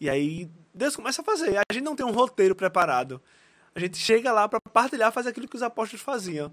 E 0.00 0.10
aí, 0.10 0.48
Deus 0.72 0.94
começa 0.94 1.22
a 1.22 1.24
fazer. 1.24 1.56
A 1.56 1.72
gente 1.72 1.84
não 1.84 1.96
tem 1.96 2.04
um 2.04 2.12
roteiro 2.12 2.54
preparado. 2.54 3.20
A 3.74 3.80
gente 3.80 3.96
chega 3.96 4.32
lá 4.32 4.48
para 4.48 4.60
partilhar, 4.72 5.10
fazer 5.10 5.30
aquilo 5.30 5.48
que 5.48 5.56
os 5.56 5.62
apóstolos 5.62 6.02
faziam. 6.02 6.52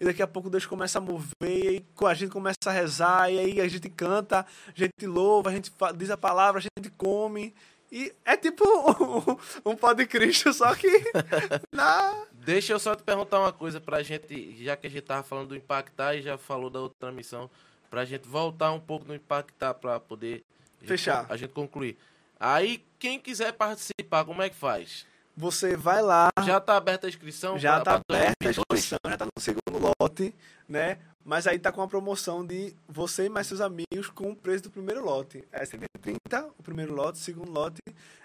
E 0.00 0.04
daqui 0.04 0.22
a 0.22 0.26
pouco 0.26 0.50
Deus 0.50 0.66
começa 0.66 0.98
a 0.98 1.00
mover, 1.00 1.32
e 1.42 1.84
a 2.04 2.14
gente 2.14 2.30
começa 2.30 2.56
a 2.66 2.72
rezar, 2.72 3.30
e 3.30 3.38
aí 3.38 3.60
a 3.60 3.68
gente 3.68 3.88
canta, 3.88 4.40
a 4.40 4.72
gente 4.74 5.06
louva, 5.06 5.50
a 5.50 5.52
gente 5.52 5.70
diz 5.96 6.10
a 6.10 6.16
palavra, 6.16 6.60
a 6.60 6.62
gente 6.62 6.90
come. 6.96 7.54
E 7.94 8.10
é 8.24 8.38
tipo 8.38 8.64
um, 9.66 9.70
um 9.72 9.76
pó 9.76 9.92
de 9.92 10.06
Cristo, 10.06 10.50
só 10.54 10.74
que 10.74 10.88
na. 11.70 12.24
Deixa 12.32 12.72
eu 12.72 12.78
só 12.78 12.94
te 12.96 13.02
perguntar 13.02 13.38
uma 13.38 13.52
coisa 13.52 13.80
pra 13.80 14.02
gente, 14.02 14.64
já 14.64 14.74
que 14.76 14.86
a 14.86 14.90
gente 14.90 15.02
tava 15.02 15.22
falando 15.22 15.48
do 15.48 15.56
impactar 15.56 16.14
e 16.14 16.22
já 16.22 16.38
falou 16.38 16.70
da 16.70 16.80
outra 16.80 17.12
missão, 17.12 17.50
pra 17.90 18.04
gente 18.06 18.26
voltar 18.26 18.72
um 18.72 18.80
pouco 18.80 19.06
no 19.06 19.14
impactar 19.14 19.74
pra 19.74 20.00
poder 20.00 20.42
a 20.78 20.80
gente- 20.80 20.88
Fechar. 20.88 21.26
a 21.28 21.36
gente 21.36 21.50
concluir. 21.52 21.98
Aí, 22.40 22.82
quem 22.98 23.20
quiser 23.20 23.52
participar, 23.52 24.24
como 24.24 24.40
é 24.42 24.48
que 24.48 24.56
faz? 24.56 25.06
Você 25.36 25.76
vai 25.76 26.02
lá, 26.02 26.30
Já 26.44 26.58
tá 26.60 26.76
aberta 26.76 27.06
a 27.06 27.10
inscrição? 27.10 27.58
já 27.58 27.80
pra- 27.80 27.84
tá 27.98 28.00
pra 28.06 28.16
aberta 28.16 28.32
a 28.32 28.44
2022? 28.44 28.78
inscrição, 28.80 28.98
já 29.06 29.16
tá 29.16 29.24
no 29.26 29.40
segundo 29.42 29.94
lote, 30.00 30.34
né? 30.68 30.98
Mas 31.24 31.46
aí 31.46 31.58
tá 31.58 31.70
com 31.70 31.80
a 31.82 31.88
promoção 31.88 32.44
de 32.44 32.74
você 32.88 33.26
e 33.26 33.28
mais 33.28 33.46
seus 33.46 33.60
amigos 33.60 34.08
com 34.14 34.30
o 34.30 34.36
preço 34.36 34.64
do 34.64 34.70
primeiro 34.70 35.04
lote. 35.04 35.44
É 35.52 35.64
130 35.64 36.46
o 36.58 36.62
primeiro 36.62 36.92
lote, 36.94 37.18
o 37.20 37.22
segundo 37.22 37.50
lote 37.52 37.80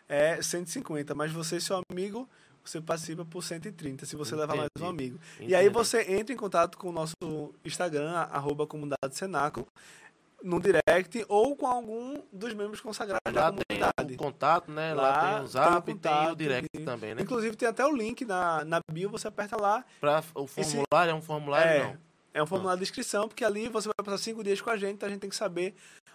é 0.10 0.41
150. 0.41 1.14
Mas 1.14 1.32
você 1.32 1.57
e 1.57 1.61
seu 1.61 1.82
amigo, 1.91 2.28
você 2.64 2.82
participa 2.82 3.24
por 3.24 3.44
130, 3.44 4.06
se 4.06 4.15
você 4.15 4.36
levar 4.36 4.56
mais 4.56 4.69
um 4.80 4.86
Entendi. 4.86 4.90
amigo. 5.03 5.19
E 5.40 5.53
aí 5.56 5.65
Entendi. 5.65 5.69
você 5.74 6.02
entra 6.11 6.34
em 6.34 6.38
contato 6.38 6.78
com 6.78 6.90
o 6.90 6.91
nosso 6.91 7.14
Instagram, 7.64 8.11
arroba 8.32 8.65
comunidade 8.65 9.14
Senaco, 9.15 9.65
no 10.44 10.60
direct, 10.60 11.26
ou 11.30 11.56
com 11.56 11.65
algum 11.65 12.22
dos 12.32 12.53
membros 12.53 12.80
consagrados 12.82 13.22
da 13.34 13.41
Lá 13.45 13.52
tem 13.52 13.64
comunidade. 13.80 14.14
o 14.14 14.18
contato, 14.18 14.72
né? 14.72 14.94
Lá, 14.94 15.02
Lá 15.03 15.19
tem 15.19 15.36
o 15.36 15.38
tem 15.40 15.48
zap 15.48 15.86
tem 15.86 15.95
contato 15.95 16.32
o 16.32 16.36
direct 16.36 16.68
de- 16.78 16.84
também, 16.86 17.15
né? 17.15 17.22
Inclusive 17.22 17.56
tem 17.56 17.68
até 17.68 17.86
o 17.86 17.91
link 17.95 18.24
na, 18.26 18.64
na 18.65 18.80
bio, 18.91 19.10
você 19.10 19.28
aperta 19.28 19.60
lá, 19.60 19.84
Pra, 19.99 20.24
o 20.36 20.45
formulário 20.45 21.11
é 21.11 21.14
um 21.14 21.22
formulário, 21.22 21.69
é, 21.72 21.84
não? 21.86 22.07
É 22.38 22.44
um 22.44 22.46
formulário 22.46 22.80
de 22.80 22.84
inscrição, 22.84 23.28
porque 23.28 23.44
ali 23.44 23.68
você 23.70 23.88
vai 23.88 24.06
passar 24.06 24.18
cinco 24.20 24.44
dias 24.44 24.62
com 24.62 24.70
a 24.70 24.78
gente, 24.78 24.94
então 24.94 25.08
a 25.08 25.12
gente 25.12 25.22
tem 25.22 25.30
que 25.30 25.36
saber 25.36 25.74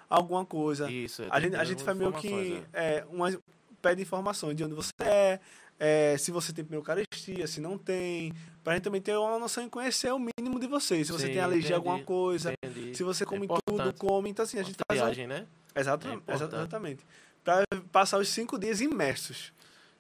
alguma 0.09 0.44
coisa. 0.44 0.90
Isso. 0.90 1.23
é, 1.23 1.28
a 1.31 1.40
gente, 1.40 1.57
a 1.57 1.65
gente 1.65 1.82
faz 1.82 1.97
meio 1.97 2.12
que 2.12 2.62
é, 2.73 3.05
umas, 3.11 3.36
pede 3.81 4.03
informações 4.03 4.57
de 4.57 4.62
onde 4.65 4.74
você 4.74 4.90
é, 5.01 5.40
é, 5.78 6.16
se 6.16 6.31
você 6.31 6.53
tem 6.53 6.65
Eucaristia, 6.70 7.47
se 7.49 7.61
não 7.61 7.77
tem, 7.77 8.32
pra 8.62 8.74
gente 8.74 8.85
também 8.85 9.01
ter 9.01 9.16
uma 9.16 9.39
noção 9.39 9.65
e 9.66 9.69
conhecer 9.69 10.12
o 10.12 10.19
mínimo 10.19 10.61
de 10.61 10.66
você. 10.69 11.05
Se 11.05 11.11
você 11.11 11.27
Sim, 11.27 11.32
tem 11.32 11.40
alergia 11.43 11.74
a 11.74 11.78
alguma 11.78 11.99
coisa, 12.05 12.53
Entendi. 12.65 12.94
se 12.94 13.03
você 13.03 13.24
É 13.24 13.27
come 13.27 13.49
tudo, 13.49 13.59
importante. 13.69 13.99
come. 13.99 14.31
Então, 14.31 14.44
assim, 14.44 14.59
a 14.59 14.62
gente 14.62 14.77
faz. 14.89 15.01
um- 15.01 15.05
Viagem, 15.05 15.27
né? 15.27 15.47
Exato, 15.74 16.07
É 16.27 16.35
exatamente. 16.35 17.05
Pra 17.43 17.65
passar 17.90 18.19
os 18.19 18.28
cinco 18.28 18.57
dias 18.59 18.81
imersos. 18.81 19.53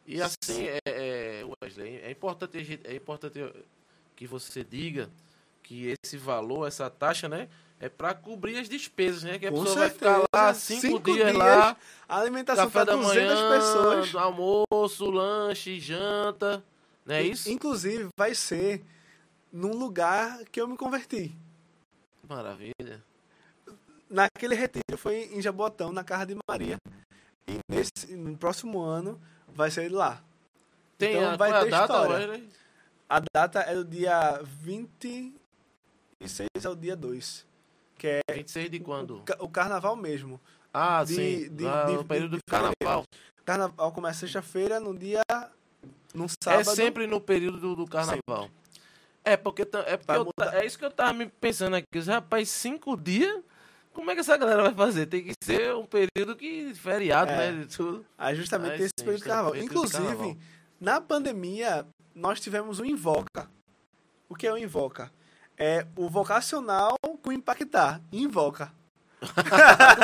E 0.06 0.20
assim, 0.22 0.66
é, 0.66 0.78
é, 0.86 1.44
Wesley, 1.64 1.96
é 2.02 2.10
importante, 2.10 2.80
é 2.84 2.94
importante 2.94 3.40
que 4.14 4.26
você 4.26 4.62
diga 4.62 5.08
que 5.62 5.94
esse 6.04 6.16
valor, 6.16 6.66
essa 6.66 6.88
taxa, 6.90 7.28
né, 7.28 7.48
é 7.80 7.88
para 7.88 8.14
cobrir 8.14 8.58
as 8.58 8.68
despesas, 8.68 9.22
né? 9.24 9.38
Que 9.38 9.46
a 9.46 9.50
Com 9.50 9.62
pessoa 9.62 9.80
vai 9.80 9.90
ficar 9.90 10.10
certeza. 10.10 10.28
lá 10.34 10.54
cinco, 10.54 10.80
Cinco 10.80 11.12
dias, 11.12 11.26
dias, 11.26 11.36
lá, 11.36 11.76
A 12.08 12.18
alimentação 12.20 12.70
para 12.70 12.84
da 12.84 12.94
200 12.96 13.14
manhã, 13.40 13.50
pessoas. 13.58 14.14
almoço, 14.14 15.10
lanche, 15.10 15.80
janta, 15.80 16.62
não 17.04 17.14
é 17.14 17.24
In- 17.26 17.30
isso? 17.32 17.50
Inclusive, 17.50 18.08
vai 18.16 18.34
ser 18.34 18.84
num 19.52 19.74
lugar 19.76 20.44
que 20.50 20.60
eu 20.60 20.68
me 20.68 20.76
converti. 20.76 21.34
Maravilha. 22.28 23.02
Naquele 24.08 24.54
retiro 24.54 24.96
foi 24.96 25.30
em 25.32 25.40
Jabotão, 25.42 25.92
na 25.92 26.04
casa 26.04 26.26
de 26.26 26.36
Maria. 26.48 26.76
E 27.48 27.58
nesse, 27.68 28.14
no 28.14 28.36
próximo 28.36 28.80
ano 28.80 29.20
vai 29.48 29.70
ser 29.70 29.90
lá. 29.90 30.22
Tem 30.98 31.16
Então 31.16 31.30
a, 31.30 31.36
vai 31.36 31.50
é 31.50 31.54
a 31.54 31.64
ter 31.64 31.70
data, 31.70 31.92
história. 31.94 32.14
Wesley? 32.28 32.48
A 33.08 33.20
data 33.34 33.60
é 33.60 33.74
do 33.74 33.84
dia 33.84 34.40
26 36.26 36.66
ao 36.66 36.74
dia 36.76 36.96
2. 36.96 37.46
Que 37.98 38.06
é 38.28 38.34
26 38.34 38.70
de 38.70 38.80
quando? 38.80 39.22
o 39.40 39.44
o 39.44 39.48
carnaval 39.48 39.96
mesmo. 39.96 40.40
Ah, 40.72 41.04
de- 41.04 41.14
sim, 41.14 41.48
de- 41.54 41.64
lá 41.64 41.84
de- 41.84 41.92
no 41.94 42.04
período 42.04 42.30
de 42.32 42.36
do 42.38 42.42
carnaval. 42.50 43.04
Carnaval 43.44 43.92
começa 43.92 44.20
sexta-feira, 44.20 44.78
no 44.80 44.96
dia. 44.96 45.20
Num 46.14 46.26
sábado. 46.42 46.60
É 46.60 46.64
sempre 46.74 47.06
no 47.06 47.20
período 47.20 47.58
do, 47.58 47.76
do 47.76 47.86
carnaval. 47.86 48.48
É, 49.24 49.36
porque, 49.36 49.64
ta- 49.64 49.84
é, 49.86 49.96
porque 49.96 50.12
eu 50.12 50.24
mudar. 50.24 50.54
é 50.54 50.66
isso 50.66 50.78
que 50.78 50.84
eu 50.84 50.90
tava 50.90 51.12
me 51.12 51.26
pensando 51.26 51.76
aqui. 51.76 51.98
Rapaz, 52.00 52.48
cinco 52.48 52.96
dias, 52.96 53.40
como 53.92 54.10
é 54.10 54.14
que 54.14 54.20
essa 54.20 54.36
galera 54.36 54.62
vai 54.62 54.74
fazer? 54.74 55.06
Tem 55.06 55.22
que 55.24 55.34
ser 55.42 55.74
um 55.74 55.86
período 55.86 56.34
que 56.36 56.74
feriado, 56.74 57.30
É. 57.30 57.50
né? 57.52 57.60
De 57.64 57.76
tudo. 57.76 58.04
Aí 58.18 58.34
justamente 58.34 58.72
Ah, 58.72 58.76
esse 58.76 58.88
sim, 58.98 59.04
período 59.04 59.16
de 59.18 59.22
sim, 59.22 59.28
carnaval. 59.28 59.56
Inclusive, 59.56 60.02
carnaval. 60.02 60.36
na 60.80 61.00
pandemia, 61.00 61.86
nós 62.14 62.40
tivemos 62.40 62.78
o 62.80 62.84
Invoca. 62.84 63.48
O 64.28 64.34
que 64.34 64.46
é 64.46 64.52
o 64.52 64.58
Invoca? 64.58 65.12
É 65.58 65.86
o 65.96 66.08
vocacional 66.08 66.96
com 67.22 67.32
impactar. 67.32 68.00
Invoca. 68.12 68.72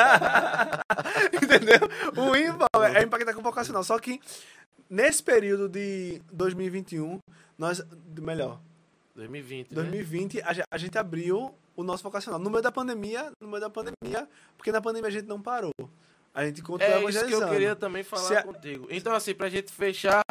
Entendeu? 1.33 1.79
O 2.15 2.35
Invoca 2.35 2.97
é 2.99 3.03
impactar 3.03 3.33
com 3.33 3.41
vocacional. 3.41 3.83
Só 3.83 3.97
que 3.99 4.19
nesse 4.89 5.21
período 5.23 5.67
de 5.67 6.21
2021, 6.31 7.19
nós. 7.57 7.81
Melhor, 8.21 8.59
2020, 9.15 9.69
né? 9.71 9.75
2020, 9.75 10.41
a, 10.41 10.53
ge- 10.53 10.63
a 10.71 10.77
gente 10.77 10.97
abriu 10.97 11.53
o 11.75 11.83
nosso 11.83 12.03
vocacional. 12.03 12.39
No 12.39 12.49
meio 12.49 12.61
da 12.63 12.71
pandemia, 12.71 13.31
no 13.41 13.47
meio 13.47 13.61
da 13.61 13.69
pandemia, 13.69 14.27
porque 14.57 14.71
na 14.71 14.81
pandemia 14.81 15.07
a 15.07 15.11
gente 15.11 15.27
não 15.27 15.41
parou. 15.41 15.71
A 16.33 16.45
gente 16.45 16.61
continua 16.61 16.93
É 16.93 16.97
isso 16.99 17.07
que 17.07 17.11
evangelizando. 17.17 17.45
eu 17.45 17.49
queria 17.51 17.75
também 17.75 18.03
falar 18.03 18.37
a- 18.37 18.43
contigo. 18.43 18.87
Então, 18.89 19.13
assim, 19.13 19.33
pra 19.33 19.49
gente 19.49 19.71
fechar, 19.71 20.21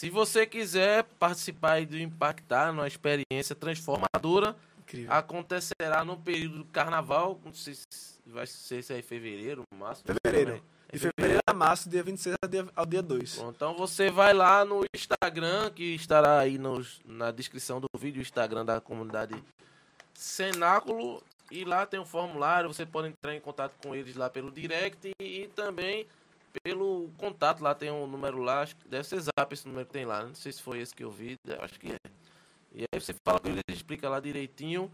se 0.00 0.08
você 0.08 0.46
quiser 0.46 1.04
participar 1.18 1.72
aí 1.72 1.84
do 1.84 1.98
Impactar, 1.98 2.72
numa 2.72 2.88
experiência 2.88 3.54
transformadora, 3.54 4.56
Incrível. 4.78 5.12
acontecerá 5.12 6.02
no 6.06 6.16
período 6.16 6.58
do 6.58 6.64
carnaval, 6.64 7.38
não 7.44 7.52
sei 7.52 7.74
se 7.74 7.84
vai 8.26 8.46
ser 8.46 8.82
se 8.82 8.94
é 8.94 8.98
em 8.98 9.02
fevereiro, 9.02 9.62
no 9.70 9.78
máximo. 9.78 10.06
Fevereiro. 10.06 10.52
também. 10.52 10.62
É 10.88 10.92
De 10.96 10.98
fevereiro 10.98 11.42
a 11.46 11.52
março, 11.52 11.90
dia 11.90 12.02
26 12.02 12.34
ao 12.42 12.48
dia, 12.48 12.66
ao 12.74 12.86
dia 12.86 13.02
2. 13.02 13.36
Bom, 13.36 13.50
Então 13.50 13.74
você 13.76 14.10
vai 14.10 14.32
lá 14.32 14.64
no 14.64 14.84
Instagram, 14.96 15.70
que 15.70 15.94
estará 15.94 16.38
aí 16.38 16.56
nos- 16.56 17.00
na 17.04 17.30
descrição 17.30 17.78
do 17.78 17.86
vídeo, 17.98 18.20
o 18.20 18.22
Instagram 18.22 18.64
da 18.64 18.80
comunidade 18.80 19.34
Cenáculo. 20.14 21.22
E 21.50 21.64
lá 21.64 21.84
tem 21.84 22.00
um 22.00 22.04
formulário, 22.06 22.72
você 22.72 22.86
pode 22.86 23.08
entrar 23.08 23.34
em 23.34 23.40
contato 23.40 23.74
com 23.82 23.94
eles 23.94 24.14
lá 24.16 24.30
pelo 24.30 24.50
direct 24.50 25.10
e 25.20 25.48
também 25.54 26.06
pelo 26.62 27.10
contato. 27.16 27.62
Lá 27.62 27.74
tem 27.74 27.90
um 27.90 28.06
número 28.06 28.38
lá, 28.42 28.62
acho 28.62 28.76
que 28.76 28.88
deve 28.88 29.06
ser 29.06 29.20
zap 29.20 29.52
esse 29.52 29.66
número 29.66 29.86
que 29.86 29.92
tem 29.92 30.04
lá. 30.04 30.24
Não 30.24 30.34
sei 30.34 30.52
se 30.52 30.62
foi 30.62 30.80
esse 30.80 30.94
que 30.94 31.04
eu 31.04 31.10
vi, 31.10 31.36
acho 31.60 31.78
que 31.78 31.92
é. 31.92 32.10
E 32.74 32.82
aí 32.82 33.00
você 33.00 33.14
fala 33.24 33.38
com 33.40 33.48
eles, 33.48 33.62
explica 33.68 34.08
lá 34.08 34.20
direitinho. 34.20 34.90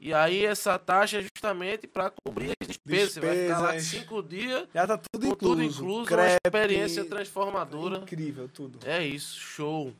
E 0.00 0.14
aí 0.14 0.44
essa 0.44 0.78
taxa 0.78 1.18
é 1.18 1.22
justamente 1.22 1.86
para 1.86 2.12
cobrir 2.24 2.52
as 2.60 2.68
despesas. 2.68 3.14
Você 3.14 3.20
vai 3.20 3.36
ficar 3.36 3.58
lá 3.58 3.80
cinco 3.80 4.22
dias 4.22 4.68
Já 4.72 4.86
tá 4.86 4.96
tudo 4.96 5.26
incluso. 5.26 5.54
tudo 5.54 5.62
incluso, 5.62 6.00
uma 6.00 6.06
crepe, 6.06 6.38
experiência 6.46 7.04
transformadora. 7.04 7.98
Incrível, 7.98 8.48
tudo. 8.48 8.78
É 8.86 9.04
isso, 9.04 9.38
show. 9.40 9.92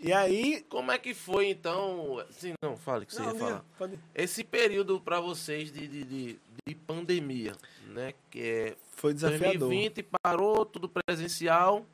E 0.00 0.12
aí... 0.12 0.64
Como 0.68 0.90
é 0.92 0.98
que 0.98 1.12
foi 1.14 1.48
então? 1.48 2.24
Sim, 2.30 2.52
não, 2.62 2.76
fale 2.76 3.04
que 3.06 3.14
você 3.14 3.20
Não, 3.22 3.32
ia 3.32 3.38
falar. 3.38 3.64
Pode... 3.76 3.98
Esse 4.14 4.44
período 4.44 5.00
para 5.00 5.20
vocês 5.20 5.72
de, 5.72 5.86
de, 5.88 6.04
de, 6.04 6.40
de 6.66 6.74
pandemia, 6.74 7.52
né? 7.88 8.14
Que 8.30 8.40
é 8.40 8.76
Foi 8.96 9.12
desafiador. 9.12 9.58
2020, 9.68 10.06
parou 10.22 10.64
tudo 10.64 10.88
presencial. 10.88 11.84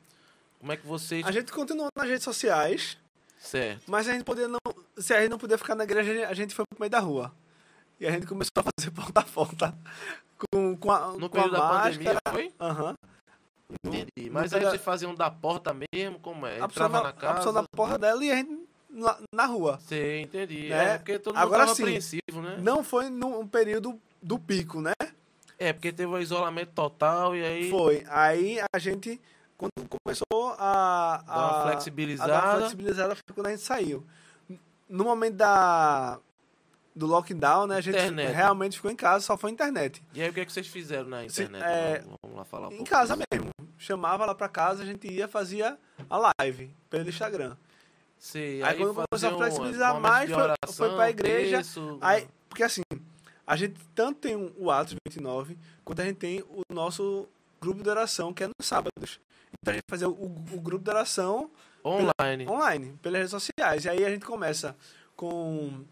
Como 0.59 0.71
é 0.71 0.77
que 0.77 0.85
vocês. 0.85 1.25
A 1.25 1.31
gente 1.31 1.51
continuou 1.51 1.89
nas 1.95 2.07
redes 2.07 2.23
sociais, 2.23 2.97
Certo. 3.37 3.83
mas 3.87 4.07
a 4.07 4.13
gente 4.13 4.23
podia 4.23 4.47
não... 4.47 4.59
Se 4.97 5.13
a 5.13 5.21
gente 5.21 5.29
não 5.29 5.37
podia 5.37 5.57
ficar 5.57 5.75
na 5.75 5.83
igreja, 5.83 6.27
a 6.27 6.33
gente 6.33 6.53
foi 6.55 6.65
pro 6.69 6.79
meio 6.79 6.89
da 6.89 6.99
rua. 6.99 7.33
E 7.99 8.05
a 8.05 8.11
gente 8.11 8.25
começou 8.25 8.51
a 8.57 8.63
fazer 8.63 8.91
porta 8.95 9.19
a 9.19 9.23
porta 9.23 9.77
com, 10.51 10.75
com 10.77 10.91
a, 10.91 11.13
No 11.13 11.19
com 11.19 11.25
a 11.25 11.29
período 11.29 11.51
da 11.53 11.69
pandemia 11.69 12.13
máscara. 12.13 12.19
foi? 12.31 12.53
Aham. 12.59 12.95
Entendi. 13.83 14.29
Mas 14.29 14.53
aí 14.53 14.63
vocês 14.63 14.81
faziam 14.81 15.13
da 15.15 15.29
porta 15.29 15.73
mesmo? 15.93 16.19
Como 16.19 16.45
é? 16.45 16.59
A 16.59 16.67
pessoa, 16.67 16.87
Entrava 16.87 16.97
na, 16.97 17.03
na 17.03 17.09
a 17.09 17.13
pessoa 17.13 17.35
casa? 17.35 17.51
na 17.53 17.63
porta 17.69 17.97
dela 17.97 18.23
e 18.23 18.31
a 18.31 18.35
gente 18.35 18.59
na, 18.89 19.17
na 19.33 19.45
rua. 19.45 19.79
Sei, 19.85 20.21
entendi. 20.21 20.69
Né? 20.69 20.93
É 20.93 20.97
porque 20.97 21.19
todo 21.19 21.35
mundo 21.35 21.43
Agora 21.43 21.67
sim. 21.67 21.83
apreensivo, 21.83 22.41
né? 22.41 22.57
Não 22.61 22.83
foi 22.83 23.09
num 23.09 23.45
período 23.47 23.99
do 24.21 24.37
pico, 24.39 24.81
né? 24.81 24.93
É, 25.57 25.73
porque 25.73 25.91
teve 25.91 26.11
o 26.11 26.19
isolamento 26.19 26.71
total 26.73 27.35
e 27.35 27.43
aí 27.43 27.69
Foi. 27.69 28.05
Aí 28.09 28.59
a 28.73 28.77
gente, 28.77 29.19
quando 29.57 29.71
começou 29.89 30.53
a. 30.57 31.23
dá 31.25 31.33
uma 31.33 31.41
a- 31.45 31.59
A 31.59 31.63
flexibilizada. 31.63 32.31
dar 32.31 32.43
uma 32.49 32.57
flexibilizada 32.57 33.15
foi 33.15 33.23
quando 33.33 33.47
a 33.47 33.51
gente 33.51 33.61
saiu. 33.63 34.05
No 34.87 35.03
momento 35.05 35.35
da, 35.35 36.19
do 36.95 37.07
lockdown, 37.07 37.67
né? 37.67 37.77
A 37.77 37.81
gente 37.81 37.95
Internet. 37.97 38.31
realmente 38.33 38.75
ficou 38.77 38.91
em 38.91 38.95
casa, 38.95 39.25
só 39.25 39.35
foi 39.37 39.49
internet. 39.49 40.03
E 40.13 40.21
aí 40.21 40.29
o 40.29 40.33
que, 40.33 40.41
é 40.41 40.45
que 40.45 40.51
vocês 40.53 40.67
fizeram 40.67 41.09
na 41.09 41.21
Se- 41.27 41.43
internet? 41.43 41.63
é, 41.65 42.03
Vamos- 42.21 42.37
lá 42.37 42.45
falar 42.45 42.67
um 42.69 42.73
Em 42.73 42.83
casa 42.83 43.15
mesmo. 43.31 43.49
Chamava 43.77 44.25
lá 44.25 44.33
pra 44.33 44.47
casa, 44.47 44.83
a 44.83 44.85
gente 44.85 45.07
ia, 45.11 45.27
fazia 45.27 45.77
a 46.09 46.33
live 46.39 46.73
pelo 46.89 47.09
Instagram. 47.09 47.55
Sei, 48.17 48.63
Aí 48.63 48.77
quando 48.77 48.93
começou 49.09 49.29
a 49.29 49.37
flexibilizar 49.37 49.93
momentos 49.93 50.09
mais, 50.09 50.27
de 50.29 50.33
foi- 50.33 50.43
oração, 50.43 50.73
foi 50.73 50.95
pra 50.95 51.09
igreja, 51.09 51.57
texto, 51.57 51.97
Aí, 52.01 52.27
porque 52.49 52.63
assim, 52.63 52.81
a 53.45 53.55
gente 53.55 53.75
tanto 53.93 54.19
tem 54.19 54.35
o 54.57 54.71
Atos 54.71 54.95
29, 55.07 55.57
quanto 55.83 56.01
a 56.01 56.05
gente 56.05 56.17
tem 56.17 56.41
o 56.41 56.61
nosso 56.73 57.27
grupo 57.61 57.83
de 57.83 57.89
oração, 57.89 58.33
que 58.33 58.43
é 58.43 58.47
nos 58.47 58.65
sábados. 58.65 59.19
Então 59.61 59.71
a 59.71 59.75
gente 59.75 59.85
fazia 59.89 60.09
o, 60.09 60.25
o 60.25 60.61
grupo 60.61 60.83
de 60.83 60.89
oração 60.89 61.51
online. 61.83 62.47
online, 62.47 62.99
pelas 63.01 63.17
redes 63.19 63.31
sociais. 63.31 63.85
E 63.85 63.89
aí 63.89 64.03
a 64.05 64.09
gente 64.09 64.25
começa 64.25 64.75
com 65.15 65.85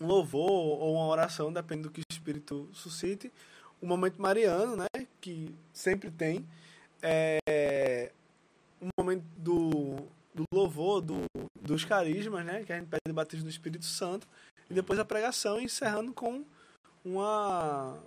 um 0.00 0.06
louvor 0.06 0.50
ou 0.50 0.94
uma 0.94 1.06
oração, 1.06 1.52
depende 1.52 1.82
do 1.82 1.90
que 1.90 2.00
o 2.00 2.04
Espírito 2.10 2.68
suscite. 2.72 3.32
O 3.80 3.86
momento 3.86 4.20
mariano, 4.20 4.76
né? 4.76 4.86
Que 5.20 5.54
sempre 5.72 6.10
tem. 6.10 6.46
É, 7.02 8.10
um 8.80 8.88
momento 8.98 9.24
do, 9.36 9.96
do 10.34 10.44
louvor, 10.52 11.00
do, 11.00 11.24
dos 11.60 11.84
carismas, 11.84 12.44
né? 12.44 12.64
Que 12.64 12.72
a 12.72 12.78
gente 12.78 12.88
pede 12.88 13.10
o 13.10 13.14
batismo 13.14 13.44
do 13.44 13.50
Espírito 13.50 13.84
Santo. 13.84 14.26
E 14.70 14.74
depois 14.74 14.98
a 14.98 15.04
pregação, 15.04 15.60
encerrando 15.60 16.12
com 16.12 16.44
uma. 17.04 17.98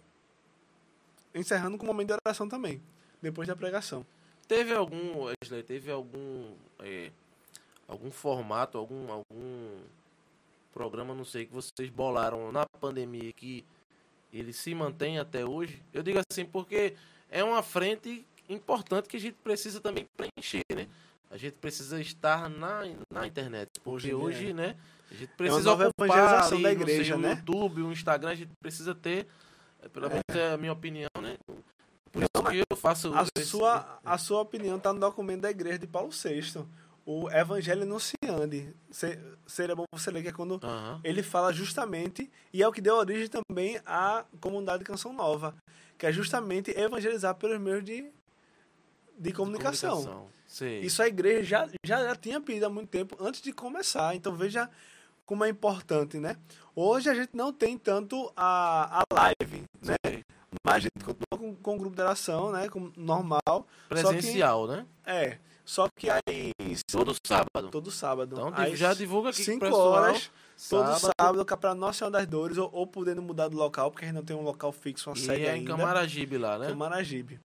Encerrando 1.33 1.77
com 1.77 1.85
um 1.85 1.87
momento 1.87 2.07
de 2.09 2.19
oração 2.25 2.47
também. 2.47 2.81
Depois 3.21 3.47
da 3.47 3.55
pregação. 3.55 4.05
Teve 4.47 4.73
algum, 4.73 5.23
Wesley, 5.23 5.63
teve 5.63 5.91
algum 5.91 6.53
é, 6.79 7.11
algum 7.87 8.11
formato, 8.11 8.77
algum 8.77 9.11
algum 9.11 9.79
programa, 10.73 11.13
não 11.13 11.25
sei, 11.25 11.45
que 11.45 11.53
vocês 11.53 11.89
bolaram 11.89 12.51
na 12.51 12.65
pandemia 12.79 13.31
que 13.33 13.65
ele 14.33 14.53
se 14.53 14.73
mantém 14.73 15.19
até 15.19 15.45
hoje? 15.45 15.81
Eu 15.93 16.01
digo 16.01 16.19
assim 16.29 16.45
porque 16.45 16.95
é 17.29 17.43
uma 17.43 17.61
frente 17.61 18.25
importante 18.53 19.07
que 19.07 19.17
a 19.17 19.19
gente 19.19 19.35
precisa 19.43 19.79
também 19.79 20.05
preencher, 20.17 20.63
né? 20.75 20.87
A 21.29 21.37
gente 21.37 21.53
precisa 21.53 21.99
estar 22.01 22.49
na, 22.49 22.81
na 23.11 23.25
internet. 23.25 23.69
Porque 23.83 24.13
Hoje, 24.13 24.37
hoje, 24.43 24.49
é. 24.49 24.53
né? 24.53 24.75
A 25.09 25.13
gente 25.13 25.29
uma 25.29 25.37
precisa 25.37 25.69
nova 25.69 25.87
ocupar 25.87 26.07
evangelização 26.07 26.53
ali, 26.57 26.63
da 26.63 26.69
sei, 26.69 26.81
igreja, 26.81 27.15
o 27.15 27.19
né? 27.19 27.29
YouTube, 27.31 27.81
o 27.83 27.91
Instagram, 27.91 28.29
a 28.29 28.35
gente 28.35 28.51
precisa 28.61 28.93
ter, 28.95 29.27
é, 29.81 29.87
pelo 29.89 30.07
menos 30.09 30.23
é 30.33 30.53
a 30.53 30.57
minha 30.57 30.71
opinião, 30.73 31.09
né? 31.21 31.37
Por 32.11 32.23
isso 32.23 32.43
que 32.49 32.63
eu 32.69 32.77
faço 32.77 33.13
A 33.13 33.25
esse- 33.37 33.49
sua, 33.49 33.99
a 34.03 34.17
sua 34.17 34.41
opinião 34.41 34.75
está 34.77 34.91
no 34.91 34.99
documento 34.99 35.41
da 35.41 35.49
igreja 35.51 35.79
de 35.79 35.87
Paulo 35.87 36.09
VI. 36.11 36.65
O 37.05 37.29
Evangelho 37.31 37.83
Anunciante. 37.83 38.73
Se- 38.91 39.17
Seria 39.47 39.75
bom 39.75 39.85
você 39.93 40.11
ler 40.11 40.21
que 40.21 40.27
é 40.29 40.31
quando 40.33 40.59
Aham. 40.63 40.99
ele 41.03 41.23
fala 41.23 41.51
justamente, 41.53 42.29
e 42.53 42.61
é 42.61 42.67
o 42.67 42.71
que 42.71 42.79
deu 42.81 42.95
origem 42.95 43.27
também 43.29 43.79
à 43.85 44.23
comunidade 44.39 44.83
Canção 44.83 45.11
Nova, 45.13 45.55
que 45.97 46.05
é 46.05 46.11
justamente 46.11 46.71
evangelizar 46.71 47.35
pelos 47.35 47.59
meios 47.59 47.83
de, 47.83 48.09
de 49.21 49.31
comunicação. 49.31 50.27
Isso 50.81 51.01
a 51.01 51.07
igreja 51.07 51.43
já, 51.43 51.69
já, 51.85 52.03
já 52.03 52.15
tinha 52.15 52.41
pedido 52.41 52.65
há 52.65 52.69
muito 52.69 52.89
tempo 52.89 53.15
antes 53.19 53.41
de 53.41 53.53
começar. 53.53 54.15
Então 54.15 54.35
veja 54.35 54.69
como 55.25 55.45
é 55.45 55.49
importante, 55.49 56.17
né? 56.17 56.35
Hoje 56.75 57.09
a 57.09 57.13
gente 57.13 57.29
não 57.33 57.53
tem 57.53 57.77
tanto 57.77 58.31
a, 58.35 59.01
a 59.01 59.03
live, 59.13 59.63
né? 59.81 59.95
Mas 60.65 60.75
a 60.75 60.79
gente 60.79 61.05
continua 61.05 61.37
com, 61.37 61.55
com 61.55 61.75
o 61.75 61.79
grupo 61.79 61.95
de 61.95 62.01
oração, 62.01 62.51
né? 62.51 62.67
Com, 62.67 62.91
normal. 62.97 63.65
Presencial, 63.87 64.67
né? 64.67 64.85
É. 65.05 65.37
Só 65.63 65.87
que 65.95 66.09
aí. 66.09 66.51
Todo 66.91 67.15
sábado. 67.25 67.69
Todo 67.71 67.91
sábado. 67.91 68.35
Então 68.35 68.51
aí, 68.55 68.75
já 68.75 68.93
divulga 68.93 69.29
aqui 69.29 69.37
com 69.37 69.51
o 69.51 69.53
5 69.53 69.59
pessoal. 69.65 69.87
horas, 69.87 70.31
todo 70.69 70.85
sábado. 70.87 71.13
sábado, 71.17 71.45
que 71.45 71.53
é 71.53 71.57
pra 71.57 71.75
Nossa 71.75 71.99
Senhora 71.99 72.17
das 72.17 72.27
Dores, 72.27 72.57
ou, 72.57 72.69
ou 72.73 72.85
podendo 72.85 73.21
mudar 73.21 73.47
do 73.47 73.55
local, 73.55 73.89
porque 73.89 74.03
a 74.03 74.07
gente 74.09 74.15
não 74.17 74.25
tem 74.25 74.35
um 74.35 74.41
local 74.41 74.71
fixo, 74.73 75.09
uma 75.09 75.15
E 75.15 75.19
sede 75.21 75.45
é 75.45 75.49
em 75.49 75.59
ainda. 75.59 75.71
Camaragibe 75.71 76.37
lá, 76.37 76.57
né? 76.57 76.67
Camaragibe. 76.67 77.39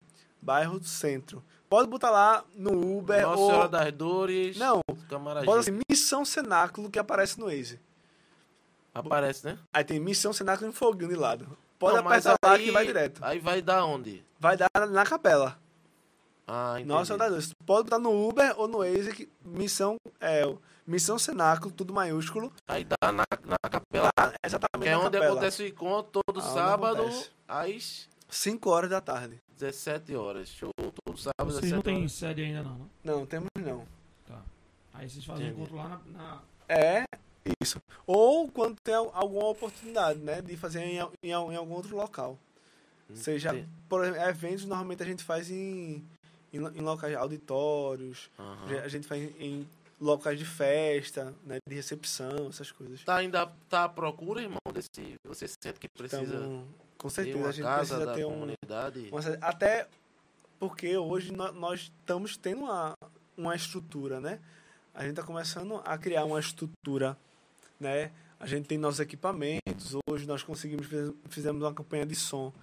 Bairro 0.41 0.79
do 0.79 0.87
Centro. 0.87 1.43
Pode 1.69 1.90
botar 1.90 2.11
lá 2.11 2.44
no 2.56 2.98
Uber 2.98 3.22
Nossa 3.23 3.40
ou. 3.41 3.49
Senhora 3.49 3.69
das 3.69 3.91
Dores. 3.94 4.57
Não, 4.57 4.80
bota 5.44 5.60
assim, 5.60 5.80
Missão 5.90 6.23
Cenáculo, 6.23 6.90
que 6.90 6.99
aparece 6.99 7.40
no 7.40 7.48
Waze. 7.48 7.80
Aparece, 8.94 9.45
né? 9.45 9.57
Aí 9.73 9.84
tem 9.84 9.99
Missão 9.99 10.31
Cenáculo 10.31 10.69
e 10.69 10.73
Foguinho 10.73 11.10
de 11.10 11.15
lado. 11.15 11.57
Pode 11.80 11.98
Não, 11.98 12.06
apertar 12.07 12.35
lá 12.45 12.52
aí- 12.53 12.65
que 12.65 12.72
vai 12.72 12.85
direto. 12.85 13.19
Aí 13.23 13.40
vai 13.40 13.61
dar 13.61 13.85
onde? 13.85 14.23
Vai 14.40 14.56
dar 14.56 14.69
na 14.90 15.03
capela. 15.03 15.57
Ah, 16.48 16.73
entendi. 16.76 16.90
Nossa 16.90 17.06
Senhora 17.06 17.23
das 17.23 17.31
Dores. 17.31 17.53
Pode 17.65 17.84
botar 17.85 17.99
no 17.99 18.27
Uber 18.30 18.53
ou 18.60 18.68
no 18.68 18.80
Waze, 18.80 19.11
que 19.14 19.30
Missão, 19.44 19.95
é, 20.22 20.44
Missão 20.85 21.18
Cenáculo, 21.18 21.72
tudo 21.73 21.91
maiúsculo. 21.94 22.53
Aí 22.68 22.84
dá 22.85 23.11
na, 23.11 23.23
na 23.45 23.57
capela. 23.69 24.11
Lá, 24.18 24.34
exatamente 24.45 24.84
Que 24.84 24.90
é 24.90 24.98
onde 24.98 25.06
capela. 25.18 25.26
acontece 25.31 25.64
o 25.64 25.68
encontro 25.68 26.22
todo 26.26 26.40
Aonde 26.40 26.53
sábado 26.53 27.03
às 27.48 28.07
5 28.34 28.69
horas 28.69 28.89
da 28.89 28.99
tarde. 29.01 29.38
17 29.57 30.15
horas. 30.15 30.49
Show 30.49 30.72
todo 31.05 31.18
sábado 31.18 31.47
às 31.49 31.55
Vocês 31.55 31.72
não 31.72 31.80
17 31.81 31.84
têm 31.84 31.97
horas. 31.99 32.11
sede 32.11 32.41
ainda 32.43 32.64
não, 32.64 32.77
né? 32.80 32.85
Não, 33.03 33.26
temos 33.26 33.49
não. 33.60 33.85
Tá. 34.27 34.41
Aí 34.93 35.10
vocês 35.10 35.23
fazem 35.26 35.47
Entendi. 35.47 35.61
encontro 35.61 35.76
lá 35.77 35.88
na, 35.89 35.99
na- 36.18 36.41
É 36.68 37.03
isso. 37.61 37.80
Ou 38.07 38.49
quando 38.49 38.77
tem 38.84 38.93
al- 38.95 39.11
alguma 39.14 39.47
oportunidade, 39.49 40.19
né? 40.19 40.41
De 40.41 40.55
fazer 40.57 40.81
em, 40.81 40.97
em, 41.23 41.30
em 41.30 41.31
algum 41.34 41.73
outro 41.73 41.95
local. 41.95 42.38
Seja, 43.14 43.49
Entendi. 43.49 43.68
por 43.88 44.03
exemplo, 44.03 44.22
eventos 44.30 44.65
normalmente 44.65 45.03
a 45.03 45.05
gente 45.05 45.23
faz 45.23 45.51
em, 45.51 46.03
em, 46.51 46.57
em 46.57 46.81
locais 46.81 47.15
auditórios, 47.15 48.30
Aham. 48.39 48.80
a 48.84 48.88
gente 48.88 49.05
faz 49.05 49.22
em, 49.22 49.35
em 49.45 49.69
locais 50.01 50.39
de 50.39 50.45
festa, 50.45 51.34
né? 51.45 51.57
De 51.68 51.76
recepção, 51.76 52.47
essas 52.49 52.72
coisas. 52.72 53.03
Tá 53.03 53.18
ainda 53.18 53.45
tá 53.69 53.84
à 53.84 53.89
procura, 53.89 54.41
irmão, 54.41 54.57
desse. 54.73 54.89
Você 55.27 55.47
sente 55.47 55.80
que 55.80 55.88
precisa 55.95 56.23
Então, 56.23 56.65
com 56.97 57.09
certeza 57.09 57.37
a 57.49 57.51
gente 57.51 57.63
casa 57.65 57.95
precisa 57.95 58.13
ter 58.15 58.25
um, 58.25 58.45
uma 59.11 59.21
até 59.41 59.87
porque 60.59 60.95
hoje 60.97 61.31
nó- 61.33 61.51
nós 61.51 61.81
estamos 61.81 62.37
tendo 62.37 62.61
uma, 62.61 62.93
uma 63.37 63.55
estrutura, 63.55 64.19
né? 64.19 64.39
A 64.93 65.01
gente 65.01 65.11
está 65.11 65.23
começando 65.23 65.81
a 65.83 65.97
criar 65.97 66.23
uma 66.25 66.39
estrutura, 66.39 67.17
né? 67.79 68.11
A 68.39 68.45
gente 68.45 68.67
tem 68.67 68.77
nossos 68.77 68.99
equipamentos. 68.99 69.95
Hoje 70.09 70.25
nós 70.27 70.43
conseguimos 70.43 70.85
fiz- 70.87 71.11
fizemos 71.29 71.61
uma 71.61 71.73
campanha 71.73 72.05
de 72.05 72.15
som 72.15 72.53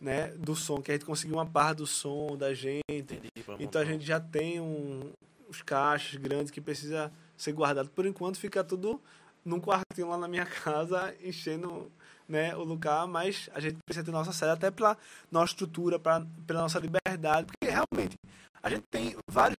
né, 0.00 0.28
do 0.28 0.56
som, 0.56 0.80
que 0.80 0.90
a 0.90 0.94
gente 0.94 1.04
conseguiu 1.04 1.36
uma 1.36 1.44
parte 1.46 1.78
do 1.78 1.86
som 1.86 2.34
da 2.36 2.54
gente. 2.54 2.80
Entendi. 2.88 3.28
Então 3.58 3.82
a 3.82 3.84
gente 3.84 4.02
já 4.04 4.18
tem 4.18 4.58
um, 4.60 5.12
os 5.48 5.60
caixas 5.60 6.18
grandes 6.18 6.50
que 6.50 6.58
precisa 6.60 7.12
ser 7.36 7.52
guardado. 7.52 7.90
Por 7.90 8.06
enquanto 8.06 8.38
fica 8.38 8.64
tudo 8.64 8.98
num 9.44 9.60
quartinho 9.60 10.08
lá 10.08 10.16
na 10.16 10.26
minha 10.26 10.46
casa, 10.64 11.14
enchendo 11.22 11.90
né, 12.30 12.54
o 12.56 12.62
lugar, 12.62 13.06
mas 13.08 13.50
a 13.52 13.60
gente 13.60 13.76
precisa 13.84 14.04
ter 14.04 14.12
nossa 14.12 14.32
sede 14.32 14.52
até 14.52 14.70
pela 14.70 14.96
nossa 15.30 15.52
estrutura, 15.52 15.98
pra, 15.98 16.24
pela 16.46 16.60
nossa 16.60 16.78
liberdade, 16.78 17.46
porque 17.46 17.70
realmente 17.70 18.14
a 18.62 18.70
gente 18.70 18.84
tem 18.88 19.16
vários 19.28 19.56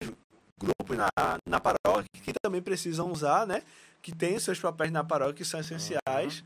grupos 0.57 0.97
na, 0.97 1.09
na 1.49 1.59
paróquia 1.59 2.07
que 2.23 2.33
também 2.41 2.63
precisam 2.63 3.11
usar, 3.11 3.47
né? 3.47 3.63
Que 4.01 4.15
tem 4.15 4.39
seus 4.39 4.61
papéis 4.61 4.93
na 4.93 5.03
paróquia 5.03 5.35
que 5.35 5.45
são 5.45 5.59
essenciais, 5.59 6.45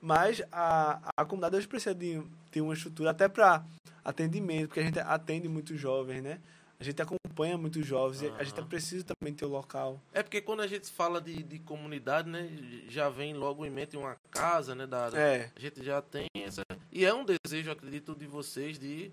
mas 0.00 0.42
a, 0.50 1.12
a 1.16 1.24
comunidade 1.24 1.56
hoje 1.56 1.68
precisa 1.68 1.94
de, 1.94 2.20
de 2.50 2.60
uma 2.60 2.74
estrutura 2.74 3.10
até 3.10 3.28
para 3.28 3.64
atendimento, 4.04 4.68
porque 4.68 4.80
a 4.80 4.84
gente 4.84 4.98
atende 4.98 5.48
muitos 5.48 5.78
jovens, 5.78 6.22
né? 6.22 6.40
A 6.80 6.84
gente 6.84 7.00
acompanha 7.32 7.56
muitos 7.56 7.86
jovens, 7.86 8.22
e 8.22 8.26
a 8.38 8.44
gente 8.44 8.58
Aham. 8.58 8.68
precisa 8.68 9.04
também 9.04 9.34
ter 9.34 9.44
o 9.44 9.48
local. 9.48 10.00
É 10.12 10.22
porque 10.22 10.40
quando 10.40 10.60
a 10.60 10.66
gente 10.66 10.90
fala 10.90 11.20
de, 11.20 11.42
de 11.42 11.58
comunidade, 11.58 12.28
né, 12.28 12.48
já 12.88 13.08
vem 13.08 13.34
logo 13.34 13.64
em 13.64 13.70
mente 13.70 13.96
uma 13.96 14.16
casa, 14.30 14.74
né, 14.74 14.86
da, 14.86 15.10
É, 15.14 15.50
a 15.56 15.60
gente 15.60 15.82
já 15.82 16.00
tem 16.02 16.26
essa 16.34 16.62
e 16.90 17.04
é 17.04 17.12
um 17.14 17.24
desejo, 17.24 17.70
acredito, 17.70 18.14
de 18.14 18.26
vocês 18.26 18.78
de 18.78 19.10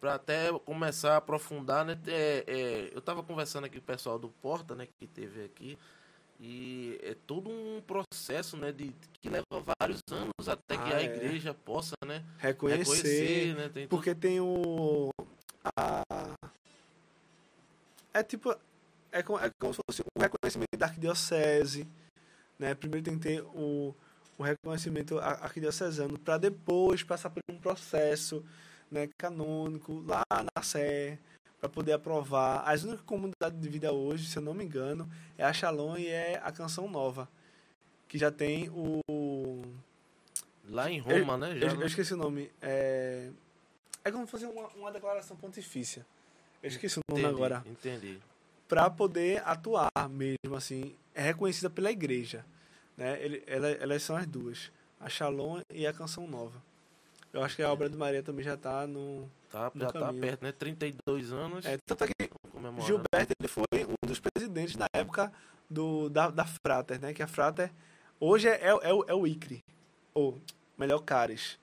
para 0.00 0.14
até 0.14 0.50
começar 0.60 1.12
a 1.12 1.16
aprofundar, 1.18 1.84
né? 1.84 2.00
É, 2.06 2.44
é, 2.46 2.90
eu 2.94 3.00
estava 3.00 3.22
conversando 3.22 3.66
aqui 3.66 3.76
com 3.76 3.82
o 3.82 3.86
pessoal 3.86 4.18
do 4.18 4.30
Porta, 4.30 4.74
né, 4.74 4.88
que 4.98 5.06
teve 5.06 5.44
aqui 5.44 5.78
e 6.42 6.98
é 7.02 7.14
todo 7.26 7.50
um 7.50 7.82
processo, 7.82 8.56
né, 8.56 8.72
de 8.72 8.94
que 9.20 9.28
leva 9.28 9.44
vários 9.78 10.00
anos 10.10 10.48
até 10.48 10.78
que 10.78 10.90
Ah, 10.90 10.96
a 10.96 11.02
é. 11.02 11.04
igreja 11.04 11.52
possa, 11.52 11.94
né, 12.06 12.24
reconhecer, 12.38 12.78
reconhecer, 12.78 13.54
né, 13.54 13.68
tem 13.68 13.86
tudo- 13.86 13.98
Porque 13.98 14.14
tem 14.14 14.40
o. 14.40 15.10
A, 15.76 16.02
é 18.12 18.22
tipo. 18.22 18.54
É 19.12 19.22
como, 19.22 19.40
é 19.40 19.50
como 19.58 19.74
se 19.74 19.80
fosse 19.88 20.02
o 20.02 20.20
reconhecimento 20.20 20.76
da 20.78 20.86
arquidiocese. 20.86 21.86
Né? 22.58 22.74
Primeiro 22.74 23.04
tem 23.04 23.18
que 23.18 23.28
ter 23.28 23.42
o, 23.42 23.94
o 24.38 24.42
reconhecimento 24.42 25.18
arquidiocesano 25.18 26.18
para 26.18 26.38
depois 26.38 27.02
passar 27.02 27.30
por 27.30 27.40
um 27.50 27.58
processo 27.58 28.44
né, 28.90 29.08
canônico 29.18 30.04
lá 30.06 30.22
na 30.30 30.62
Sé 30.62 31.18
para 31.60 31.68
poder 31.68 31.92
aprovar. 31.92 32.62
As 32.66 32.84
únicas 32.84 33.04
comunidades 33.04 33.60
de 33.60 33.68
vida 33.68 33.92
hoje, 33.92 34.26
se 34.26 34.38
eu 34.38 34.42
não 34.42 34.54
me 34.54 34.64
engano, 34.64 35.08
é 35.36 35.44
a 35.44 35.52
Shalom 35.52 35.96
e 35.96 36.08
é 36.08 36.40
a 36.42 36.50
Canção 36.50 36.88
Nova. 36.88 37.28
Que 38.08 38.18
já 38.18 38.30
tem 38.30 38.68
o. 38.70 39.62
lá 40.68 40.90
em 40.90 40.98
Roma, 40.98 41.36
né, 41.36 41.56
já, 41.58 41.66
Eu, 41.68 41.80
eu 41.80 41.86
esqueci 41.86 42.14
o 42.14 42.16
nome. 42.16 42.50
É, 42.60 43.30
é 44.04 44.10
como 44.10 44.26
fazer 44.26 44.46
uma, 44.46 44.68
uma 44.68 44.90
declaração 44.90 45.36
pontifícia. 45.36 46.04
Eu 46.62 46.68
esqueci 46.68 46.98
o 46.98 47.02
nome 47.10 47.22
entendi, 47.22 47.34
agora. 47.36 47.62
Entendi. 47.66 48.18
Para 48.68 48.88
poder 48.90 49.42
atuar 49.46 49.90
mesmo, 50.08 50.54
assim. 50.56 50.94
É 51.14 51.22
reconhecida 51.22 51.68
pela 51.70 51.90
igreja. 51.90 52.44
Né? 52.96 53.22
Ele, 53.22 53.42
ela- 53.46 53.68
elas 53.68 54.02
são 54.02 54.16
as 54.16 54.26
duas. 54.26 54.70
A 55.00 55.08
Shalom 55.08 55.60
e 55.72 55.86
a 55.86 55.92
Canção 55.92 56.26
Nova. 56.26 56.62
Eu 57.32 57.42
acho 57.42 57.56
que 57.56 57.62
a 57.62 57.72
obra 57.72 57.88
de 57.88 57.96
Maria 57.96 58.22
também 58.22 58.44
já 58.44 58.54
está 58.54 58.86
no. 58.86 59.28
Tá, 59.50 59.70
No 59.74 59.80
já 59.82 59.92
tá 59.92 60.00
caminho. 60.00 60.20
perto, 60.20 60.42
né? 60.42 60.52
32 60.52 61.32
anos. 61.32 61.64
É, 61.64 61.78
tanto 61.86 62.04
é 62.04 62.08
que. 62.08 62.30
Gilberto 62.86 63.32
ele 63.40 63.48
foi 63.48 63.64
um 63.88 64.06
dos 64.06 64.20
presidentes 64.20 64.76
na 64.76 64.86
época 64.92 65.32
do, 65.68 66.08
da, 66.10 66.28
da 66.28 66.44
Frater, 66.44 67.00
né? 67.00 67.14
Que 67.14 67.22
a 67.22 67.26
Frater 67.26 67.72
hoje 68.18 68.48
é, 68.48 68.56
é, 68.66 68.68
é 68.68 68.92
o- 68.92 69.04
é 69.08 69.14
o 69.14 69.26
ICRE, 69.26 69.64
ou 70.12 70.38
melhor, 70.76 70.98
CARES. 71.00 71.58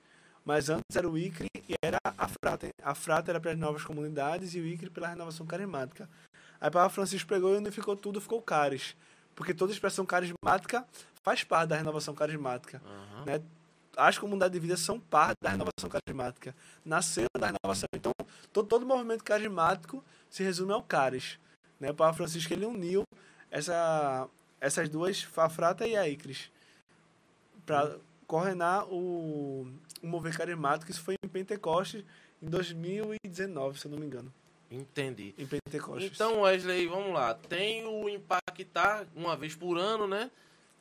Mas 0.48 0.70
antes 0.70 0.96
era 0.96 1.06
o 1.06 1.18
ICRE 1.18 1.46
e 1.68 1.74
era 1.84 1.98
a 2.02 2.26
Frater. 2.26 2.70
A 2.82 2.94
Frater 2.94 3.32
era 3.32 3.40
para 3.40 3.50
as 3.50 3.58
novas 3.58 3.84
comunidades 3.84 4.54
e 4.54 4.60
o 4.60 4.66
ICRE 4.66 4.88
pela 4.88 5.06
renovação 5.06 5.44
carismática. 5.44 6.08
Aí 6.58 6.70
Papa 6.70 6.88
Francisco 6.88 7.28
pegou 7.28 7.52
e 7.52 7.58
unificou 7.58 7.94
tudo, 7.94 8.18
ficou 8.18 8.40
CARES. 8.40 8.96
Porque 9.36 9.52
toda 9.52 9.72
expressão 9.72 10.06
carismática 10.06 10.86
faz 11.22 11.44
parte 11.44 11.68
da 11.68 11.76
renovação 11.76 12.14
carismática 12.14 12.80
Aham. 12.82 13.24
né? 13.26 13.42
As 13.94 14.16
comunidades 14.16 14.54
de 14.54 14.58
vida 14.58 14.74
são 14.78 14.98
parte 14.98 15.36
da 15.42 15.50
renovação 15.50 15.90
carismática. 15.90 16.56
Nasceram 16.82 17.28
da 17.38 17.48
renovação. 17.48 17.86
Então, 17.94 18.12
todo, 18.50 18.66
todo 18.66 18.86
movimento 18.86 19.22
carismático 19.22 20.02
se 20.30 20.42
resume 20.42 20.72
ao 20.72 20.82
Caris. 20.82 21.38
Né? 21.78 21.90
O 21.90 21.94
Papa 21.94 22.14
Francisco 22.14 22.54
ele 22.54 22.64
uniu 22.64 23.02
essa, 23.50 24.26
essas 24.58 24.88
duas, 24.88 25.28
a 25.36 25.48
Frata 25.50 25.86
e 25.86 25.94
a 25.94 26.08
Icris, 26.08 26.50
para 27.66 27.98
coordenar 28.28 28.86
o, 28.92 29.66
o 30.02 30.06
mover 30.06 30.36
carismático. 30.36 30.90
Isso 30.90 31.02
foi 31.02 31.14
em 31.24 31.28
Pentecostes 31.28 32.04
em 32.42 32.48
2019, 32.48 33.78
se 33.78 33.86
eu 33.86 33.90
não 33.92 33.98
me 33.98 34.06
engano. 34.06 34.32
Entendi. 34.70 35.34
Em 35.38 35.46
Pentecostes. 35.46 36.10
Então, 36.12 36.42
Wesley, 36.42 36.86
vamos 36.86 37.12
lá. 37.14 37.34
Tem 37.34 37.86
o 37.86 38.08
Impactar 38.08 39.06
uma 39.16 39.36
vez 39.36 39.54
por 39.54 39.78
ano, 39.78 40.06
né? 40.06 40.30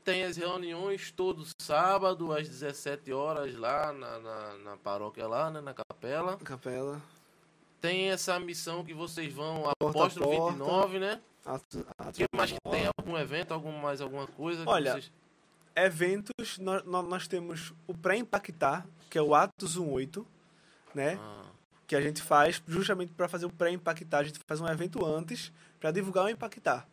Tem 0.04 0.24
as 0.24 0.38
reuniões 0.38 1.12
todo 1.12 1.46
sábado, 1.62 2.32
às 2.34 2.48
17 2.48 3.12
horas, 3.12 3.56
lá 3.56 3.92
na, 3.94 4.20
na, 4.20 4.58
na 4.60 4.78
paróquia, 4.78 5.28
lá, 5.28 5.50
né? 5.50 5.62
Na 5.62 5.74
capela. 5.74 6.38
Capela. 6.38 7.02
Tem 7.82 8.10
essa 8.10 8.40
missão 8.40 8.84
que 8.84 8.94
vocês 8.94 9.32
vão, 9.34 9.64
Porta 9.64 9.86
a 9.86 9.90
Apóstolo 9.90 10.26
porta. 10.26 10.52
29, 10.58 11.00
né? 11.00 11.22
Ato, 11.46 11.86
ato 11.98 12.18
que 12.18 12.26
mais 12.36 12.52
que 12.52 12.58
tem? 12.70 12.90
Algum 12.98 13.18
evento, 13.18 13.54
algum, 13.54 13.72
mais 13.72 14.02
alguma 14.02 14.28
coisa? 14.28 14.64
Olha, 14.66 14.94
vocês- 14.94 15.12
Eventos, 15.76 16.58
nós, 16.58 16.84
nós 16.86 17.28
temos 17.28 17.72
o 17.86 17.94
pré-impactar, 17.94 18.88
que 19.10 19.18
é 19.18 19.22
o 19.22 19.34
Atos 19.36 19.72
18, 19.74 20.26
né? 20.94 21.18
Ah, 21.22 21.46
que 21.88 21.96
a 21.96 22.02
gente 22.02 22.22
faz 22.22 22.62
justamente 22.68 23.14
para 23.14 23.28
fazer 23.30 23.46
o 23.46 23.50
pré-impactar. 23.50 24.20
A 24.20 24.24
gente 24.24 24.40
faz 24.48 24.60
um 24.60 24.68
evento 24.68 25.06
antes 25.06 25.52
para 25.80 25.92
divulgar 25.92 26.26
o 26.26 26.30
impactar. 26.30 26.88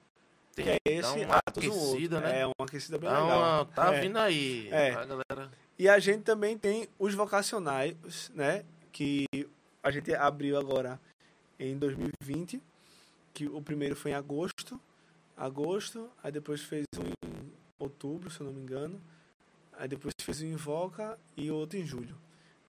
tem, 0.55 0.65
Que 0.67 0.71
é 0.71 0.79
esse 0.99 1.25
uma 1.25 1.37
Atos 1.45 1.63
18. 1.63 1.89
aquecida, 1.91 2.21
né? 2.21 2.41
É, 2.43 2.47
uma 2.47 2.53
aquecida 2.61 2.97
bem 2.99 3.11
Dá 3.11 3.21
legal. 3.21 3.39
uma- 3.39 3.65
tá 3.67 3.93
É. 3.95 4.01
vindo 4.01 4.17
aí. 4.19 4.69
É. 4.71 4.91
A 4.95 5.05
galera... 5.05 5.51
E 5.77 5.89
a 5.89 5.99
gente 5.99 6.23
também 6.23 6.57
tem 6.57 6.89
os 6.97 7.13
vocacionais, 7.15 8.31
né? 8.33 8.65
Que 8.93 9.25
a 9.83 9.91
gente 9.91 10.15
abriu 10.15 10.57
agora 10.57 11.01
em 11.59 11.77
2020. 11.77 12.63
Que 13.33 13.47
o 13.47 13.61
primeiro 13.61 13.97
foi 13.97 14.13
em 14.13 14.15
agosto. 14.15 14.81
Agosto. 15.37 16.09
Aí 16.23 16.31
depois 16.31 16.61
fez 16.63 16.85
um 16.97 17.03
em 17.29 17.53
outubro, 17.81 18.31
se 18.31 18.41
eu 18.41 18.47
não 18.47 18.53
me 18.53 18.61
engano. 18.61 19.01
Aí 19.79 19.89
depois 19.89 20.15
fez 20.21 20.41
um 20.43 20.47
em 20.47 20.57
Voca 20.57 21.19
e 21.37 21.51
outro 21.51 21.79
em 21.79 21.85
julho. 21.87 22.17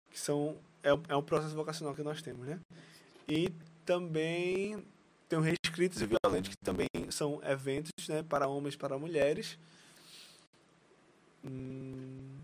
Que 0.09 0.19
são... 0.19 0.57
É, 0.83 0.93
o- 0.93 1.01
é 1.09 1.15
um 1.15 1.21
processo 1.23 1.55
vocacional 1.55 1.93
que 1.95 2.03
nós 2.03 2.21
temos, 2.21 2.45
né? 2.47 2.59
E 3.27 3.49
também 3.85 4.83
tem 5.27 5.39
o 5.39 5.41
Reescritos 5.41 6.01
e 6.01 6.05
Violentos, 6.05 6.51
que 6.51 6.57
também 6.63 6.87
são 7.09 7.41
eventos 7.43 7.91
né, 8.07 8.21
para 8.23 8.47
homens 8.47 8.75
para 8.75 8.97
mulheres. 8.97 9.57
Hum, 11.43 12.37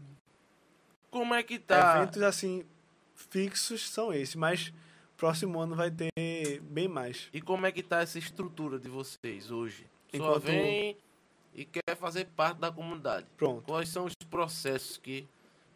Como 1.10 1.34
é 1.34 1.44
que 1.44 1.60
tá? 1.60 1.98
Eventos 1.98 2.22
assim 2.22 2.64
fixos 3.16 3.90
são 3.90 4.14
esses, 4.14 4.36
mas 4.36 4.74
próximo 5.18 5.60
ano 5.60 5.76
vai 5.76 5.92
ter 5.92 6.10
bem 6.62 6.88
mais. 6.88 7.30
E 7.34 7.42
como 7.42 7.66
é 7.66 7.72
que 7.72 7.84
tá 7.84 8.02
essa 8.02 8.18
estrutura 8.18 8.80
de 8.80 8.90
vocês 8.90 9.52
hoje? 9.52 9.86
Só 10.12 10.18
Enquanto- 10.18 10.44
vem 10.44 10.98
e 11.54 11.66
quer 11.66 11.96
fazer 11.96 12.26
parte 12.36 12.60
da 12.60 12.72
comunidade. 12.72 13.28
Pronto. 13.38 13.64
Quais 13.64 13.90
são 13.90 14.06
os 14.06 14.14
processos 14.30 14.98
que 14.98 15.28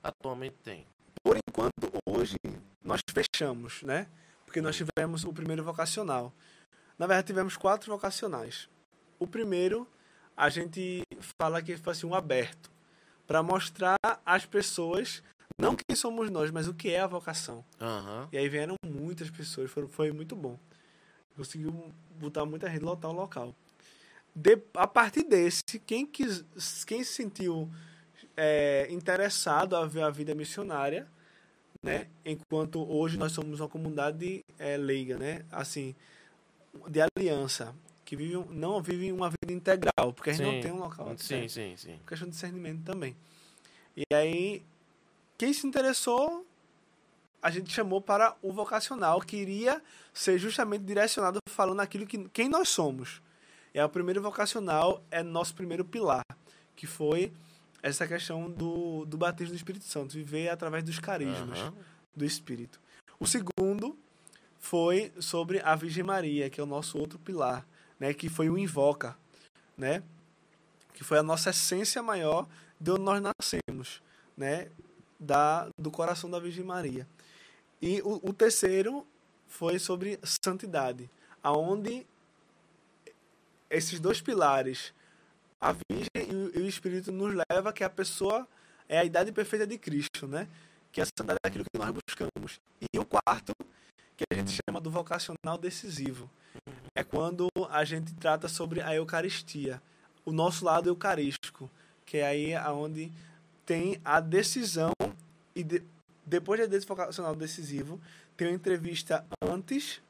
atualmente 0.04 0.56
tem? 0.64 0.86
Por 1.24 1.38
enquanto, 1.38 1.92
hoje, 2.06 2.38
nós 2.84 3.02
fechamos, 3.10 3.82
né? 3.84 4.08
Porque 4.46 4.62
nós 4.62 4.76
tivemos 4.76 5.24
o 5.24 5.34
primeiro 5.34 5.64
vocacional. 5.64 6.34
Na 6.98 7.08
verdade, 7.08 7.28
tivemos 7.28 7.58
quatro 7.58 7.92
vocacionais. 7.92 8.70
O 9.20 9.28
primeiro, 9.28 9.88
a 10.36 10.50
gente 10.50 11.02
fala 11.40 11.62
que 11.62 11.76
foi 11.78 11.94
assim, 11.94 12.06
um 12.06 12.14
aberto. 12.14 12.72
Para 13.28 13.42
mostrar 13.42 13.98
às 14.26 14.46
pessoas, 14.46 15.24
não 15.58 15.76
quem 15.76 15.96
somos 15.96 16.30
nós, 16.30 16.52
mas 16.52 16.68
o 16.68 16.74
que 16.74 16.92
é 16.92 17.00
a 17.00 17.08
vocação. 17.08 17.66
Aham. 17.82 18.30
E 18.32 18.38
aí 18.38 18.48
vieram 18.48 18.76
muitas 18.86 19.30
pessoas, 19.30 19.72
foi, 19.72 19.88
foi 19.88 20.12
muito 20.12 20.36
bom. 20.36 20.60
Conseguiu 21.36 21.94
botar 22.20 22.46
muita 22.46 22.70
gente, 22.70 22.84
lotar 22.84 23.12
o 23.12 23.14
local. 23.14 23.54
De- 24.36 24.62
a 24.74 24.88
partir 24.88 25.24
desse, 25.24 25.64
quem, 25.86 26.06
quis, 26.06 26.44
quem 26.86 27.04
se 27.04 27.14
sentiu 27.14 27.72
é, 28.36 28.88
interessado 28.90 29.76
a 29.76 29.86
ver 29.86 30.04
a 30.04 30.10
vida 30.10 30.36
missionária, 30.36 31.08
né? 31.82 32.08
Enquanto 32.26 32.84
hoje 32.86 33.18
nós 33.18 33.32
somos 33.32 33.60
uma 33.60 33.70
comunidade 33.70 34.44
é, 34.60 34.76
leiga, 34.76 35.18
né? 35.18 35.46
Assim, 35.52 35.96
de 36.90 37.00
aliança, 37.02 37.74
que 38.04 38.16
vive, 38.16 38.36
não 38.50 38.82
vive 38.82 39.12
uma 39.12 39.30
vida 39.30 39.54
integral, 39.54 40.12
porque 40.14 40.32
a 40.32 40.34
gente 40.34 40.46
Sim. 40.46 40.54
não 40.54 40.62
tem 40.62 40.72
um 40.72 40.80
local. 40.80 41.18
Sim, 41.18 41.48
sim, 41.48 41.76
sim. 41.78 42.00
Questão 42.06 42.28
de 42.28 42.34
discernimento 42.34 42.84
também. 42.84 43.16
E 43.96 44.04
aí, 44.14 44.64
quem 45.38 45.54
se 45.54 45.66
interessou, 45.66 46.46
a 47.42 47.50
gente 47.50 47.72
chamou 47.72 48.02
para 48.02 48.36
o 48.42 48.52
vocacional, 48.52 49.22
que 49.22 49.38
iria 49.38 49.82
ser 50.14 50.38
justamente 50.38 50.84
direcionado 50.84 51.40
falando 51.50 51.80
aquilo 51.80 52.06
que 52.06 52.28
quem 52.30 52.50
nós 52.50 52.68
somos. 52.68 53.22
E 53.76 53.78
aí, 53.78 53.84
o 53.84 53.90
primeiro 53.90 54.22
vocacional 54.22 55.04
é 55.12 55.22
nosso 55.22 55.54
primeiro 55.54 55.84
pilar, 55.84 56.24
que 56.78 56.88
foi 56.88 57.34
essa 57.84 58.08
questão 58.08 58.50
do, 58.50 59.04
do 59.04 59.18
batismo 59.18 59.52
do 59.52 59.58
Espírito 59.58 59.84
Santo, 59.84 60.14
viver 60.14 60.48
através 60.48 60.82
dos 60.82 60.98
carismas 60.98 61.60
Aham. 61.60 61.74
do 62.16 62.24
Espírito. 62.24 62.80
O 63.20 63.28
segundo 63.28 64.00
foi 64.62 65.12
sobre 65.20 65.60
a 65.60 65.76
Virgem 65.76 66.06
Maria, 66.06 66.50
que 66.50 66.62
é 66.62 66.64
o 66.64 66.66
nosso 66.66 66.98
outro 66.98 67.20
pilar, 67.20 67.68
né? 68.00 68.14
Que 68.14 68.30
foi 68.30 68.50
o 68.50 68.58
invoca, 68.58 69.18
né? 69.78 70.02
Que 70.94 71.04
foi 71.04 71.18
a 71.18 71.24
nossa 71.24 71.50
essência 71.50 72.02
maior 72.02 72.48
de 72.80 72.92
onde 72.92 73.02
nós 73.02 73.22
nascemos, 73.22 74.02
né? 74.38 74.70
Da, 75.20 75.68
do 75.78 75.92
coração 75.92 76.30
da 76.30 76.40
Virgem 76.40 76.64
Maria. 76.64 77.06
E 77.82 78.02
o, 78.04 78.30
o 78.30 78.32
terceiro 78.32 79.06
foi 79.50 79.80
sobre 79.80 80.18
santidade, 80.24 81.10
aonde 81.44 82.08
esses 83.76 84.00
dois 84.00 84.22
pilares, 84.22 84.94
a 85.60 85.74
Virgem 85.74 86.54
e 86.56 86.60
o, 86.60 86.68
Espírito, 86.68 87.12
nos 87.12 87.36
leva 87.50 87.74
que 87.74 87.84
a 87.84 87.90
pessoa 87.90 88.48
é 88.88 88.98
a 89.00 89.04
idade 89.04 89.32
perfeita 89.32 89.68
de 89.68 89.78
Cristo, 89.78 90.28
né? 90.28 90.48
Que 90.92 91.02
a 91.02 91.06
santidade 91.06 91.40
é 91.44 91.48
aquilo 91.48 91.66
que 91.66 91.78
nós 91.78 91.92
buscamos. 91.92 92.60
E 92.82 92.98
o 92.98 93.06
quarto, 93.06 93.54
que 94.16 94.24
a 94.32 94.36
gente 94.36 94.58
chama 94.66 94.80
do 94.80 94.90
vocacional 94.90 95.58
decisivo, 95.60 96.30
é 96.96 97.04
quando 97.04 97.50
a 97.70 97.84
gente 97.84 98.14
trata 98.14 98.48
sobre 98.48 98.82
a 98.82 98.96
Eucaristia, 98.96 99.82
o 100.24 100.32
nosso 100.32 100.64
lado 100.64 100.88
eucarístico, 100.88 101.70
que 102.06 102.18
é 102.18 102.28
aí 102.28 102.56
aonde 102.56 103.12
tem 103.66 104.00
a 104.06 104.20
decisão 104.20 104.92
e 105.56 105.64
de, 105.64 105.84
depois 106.26 106.68
desse 106.70 106.88
vocacional 106.88 107.36
decisivo, 107.36 108.00
tem 108.38 108.48
uma 108.48 108.56
entrevista 108.56 109.26
antes 109.42 110.02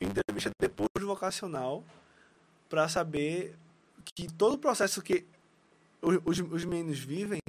e 0.00 0.04
entrevista 0.04 0.50
depois 0.60 0.88
do 0.98 1.06
vocacional 1.06 1.84
para 2.68 2.88
saber 2.88 3.56
que 4.14 4.32
todo 4.32 4.54
o 4.54 4.58
processo 4.58 5.02
que 5.02 5.26
os, 6.00 6.38
os 6.38 6.64
meninos 6.64 6.98
vivem 6.98 7.40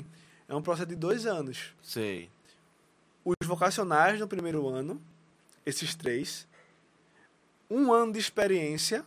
é 0.48 0.56
um 0.56 0.62
processo 0.62 0.88
de 0.88 0.96
dois 0.96 1.26
anos. 1.26 1.74
Sei. 1.82 2.30
Os 3.24 3.48
vocacionais 3.48 4.20
no 4.20 4.28
primeiro 4.28 4.68
ano, 4.68 5.02
esses 5.66 5.96
três, 5.96 6.48
um 7.70 7.94
ano 7.94 8.14
de 8.14 8.20
experiência, 8.20 9.06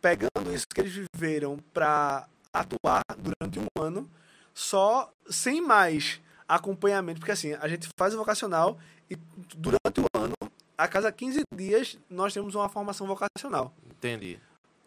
pegando 0.00 0.54
isso 0.54 0.66
que 0.72 0.80
eles 0.80 1.08
viveram 1.14 1.58
para 1.72 2.28
atuar 2.52 3.02
durante 3.18 3.58
um 3.58 3.82
ano, 3.82 4.08
só 4.54 5.12
sem 5.28 5.60
mais 5.60 6.20
acompanhamento, 6.46 7.20
porque 7.20 7.32
assim, 7.32 7.52
a 7.54 7.68
gente 7.68 7.88
faz 7.98 8.14
o 8.14 8.18
vocacional 8.18 8.78
e 9.10 9.16
durante 9.56 10.00
o 10.00 10.06
ano, 10.14 10.34
a 10.76 10.86
cada 10.86 11.10
15 11.10 11.42
dias, 11.54 11.98
nós 12.08 12.32
temos 12.32 12.54
uma 12.54 12.68
formação 12.68 13.06
vocacional. 13.06 13.74
Entendi. 13.90 14.38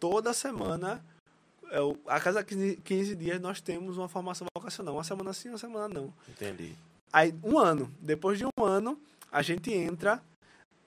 Toda 0.02 0.34
semana, 0.34 1.06
é, 1.72 1.78
a 2.08 2.20
cada 2.20 2.44
15 2.44 3.16
dias, 3.16 3.40
nós 3.40 3.62
temos 3.62 4.00
uma 4.00 4.10
formação 4.10 4.48
vocacional. 4.58 4.96
Uma 4.96 5.04
semana 5.04 5.32
sim, 5.32 5.50
uma 5.50 5.60
semana 5.60 5.88
não. 5.88 6.12
Entendi. 6.28 6.74
Aí, 7.14 7.36
um 7.44 7.60
ano. 7.60 7.94
Depois 8.02 8.40
de 8.40 8.46
um 8.46 8.66
ano, 8.66 9.00
a 9.32 9.44
gente 9.44 9.72
entra 9.72 10.20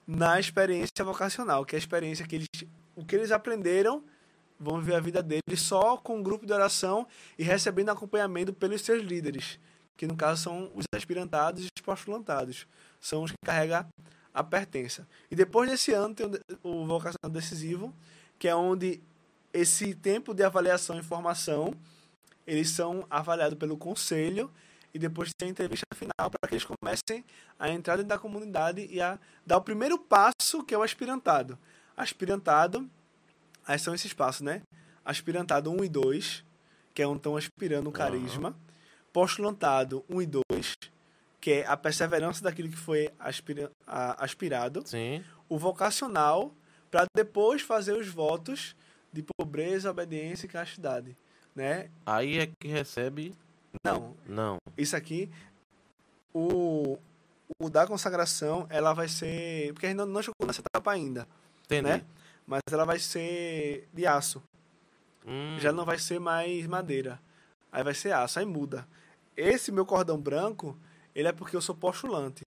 na 0.05 0.37
experiência 0.37 1.03
vocacional, 1.05 1.63
que 1.63 1.75
é 1.75 1.77
a 1.77 1.79
experiência 1.79 2.27
que 2.27 2.35
eles, 2.35 2.47
o 2.93 3.05
que 3.05 3.15
eles 3.15 3.31
aprenderam, 3.31 4.03
vão 4.59 4.81
viver 4.81 4.95
a 4.95 4.99
vida 4.99 5.23
deles 5.23 5.61
só 5.61 5.95
com 5.95 6.17
um 6.17 6.23
grupo 6.23 6.45
de 6.45 6.51
oração 6.51 7.07
e 7.39 7.43
recebendo 7.43 7.89
acompanhamento 7.91 8.53
pelos 8.53 8.81
seus 8.81 9.01
líderes, 9.01 9.57
que 9.95 10.05
no 10.05 10.17
caso 10.17 10.43
são 10.43 10.71
os 10.75 10.83
aspirantados 10.93 11.63
e 11.63 11.69
os 11.73 11.81
postulantados, 11.81 12.67
são 12.99 13.23
os 13.23 13.31
que 13.31 13.37
carregam 13.45 13.87
a 14.33 14.43
pertença. 14.43 15.07
E 15.31 15.35
depois 15.37 15.69
desse 15.69 15.93
ano 15.93 16.13
tem 16.13 16.27
o 16.61 16.85
vocacional 16.85 17.31
decisivo, 17.31 17.93
que 18.45 18.49
é 18.49 18.55
onde 18.55 19.01
esse 19.51 19.95
tempo 19.95 20.31
de 20.31 20.43
avaliação 20.43 20.99
e 20.99 21.01
formação, 21.01 21.73
eles 22.45 22.69
são 22.69 23.03
avaliados 23.09 23.57
pelo 23.57 23.75
conselho 23.75 24.51
e 24.93 24.99
depois 24.99 25.31
tem 25.35 25.47
a 25.47 25.51
entrevista 25.51 25.87
final 25.95 26.29
para 26.29 26.47
que 26.47 26.53
eles 26.53 26.63
comecem 26.63 27.25
a 27.57 27.71
entrar 27.71 27.95
dentro 27.95 28.09
da 28.09 28.19
comunidade 28.19 28.85
e 28.85 29.01
a 29.01 29.17
dar 29.43 29.57
o 29.57 29.61
primeiro 29.61 29.97
passo, 29.97 30.63
que 30.63 30.75
é 30.75 30.77
o 30.77 30.83
aspirantado. 30.83 31.57
Aspirantado, 31.97 32.87
aí 33.65 33.79
são 33.79 33.95
esses 33.95 34.13
passos, 34.13 34.41
né? 34.41 34.61
Aspirantado 35.03 35.71
1 35.71 35.83
e 35.83 35.89
2, 35.89 36.45
que 36.93 37.01
é 37.01 37.07
onde 37.07 37.17
estão 37.17 37.35
aspirando 37.35 37.89
o 37.89 37.91
carisma. 37.91 38.49
Uhum. 38.49 38.55
Postulantado 39.11 40.05
1 40.07 40.21
e 40.21 40.25
2, 40.27 40.43
que 41.41 41.51
é 41.51 41.65
a 41.65 41.75
perseverança 41.75 42.43
daquilo 42.43 42.69
que 42.69 42.77
foi 42.77 43.09
aspira, 43.17 43.71
a, 43.87 44.23
aspirado. 44.23 44.83
Sim. 44.85 45.23
O 45.49 45.57
vocacional, 45.57 46.53
para 46.95 47.07
depois 47.13 47.61
fazer 47.61 47.91
os 47.91 48.07
votos 48.07 48.73
de 49.11 49.21
pobreza, 49.37 49.91
obediência 49.91 50.45
e 50.45 50.49
castidade. 50.49 51.17
Né? 51.53 51.89
Aí 52.05 52.39
é 52.39 52.47
que 52.47 52.69
recebe 52.69 53.35
não. 53.83 54.15
Não. 54.25 54.57
Isso 54.77 54.95
aqui, 54.95 55.29
o, 56.33 56.97
o 57.61 57.69
da 57.69 57.85
consagração, 57.85 58.65
ela 58.69 58.93
vai 58.93 59.09
ser. 59.09 59.73
Porque 59.73 59.87
a 59.87 59.89
gente 59.89 59.97
não, 59.97 60.05
não 60.05 60.21
chegou 60.21 60.47
nessa 60.47 60.61
etapa 60.61 60.89
ainda. 60.89 61.27
Entendi. 61.65 61.89
Né? 61.89 62.05
Mas 62.47 62.61
ela 62.71 62.85
vai 62.85 62.97
ser 62.97 63.89
de 63.93 64.07
aço. 64.07 64.41
Hum. 65.27 65.57
Já 65.59 65.73
não 65.73 65.83
vai 65.83 65.99
ser 65.99 66.17
mais 66.17 66.65
madeira. 66.65 67.19
Aí 67.73 67.83
vai 67.83 67.93
ser 67.93 68.13
aço, 68.13 68.39
aí 68.39 68.45
muda. 68.45 68.87
Esse 69.35 69.69
meu 69.69 69.85
cordão 69.85 70.17
branco, 70.17 70.77
ele 71.13 71.27
é 71.27 71.33
porque 71.33 71.57
eu 71.57 71.61
sou 71.61 71.75
postulante. 71.75 72.43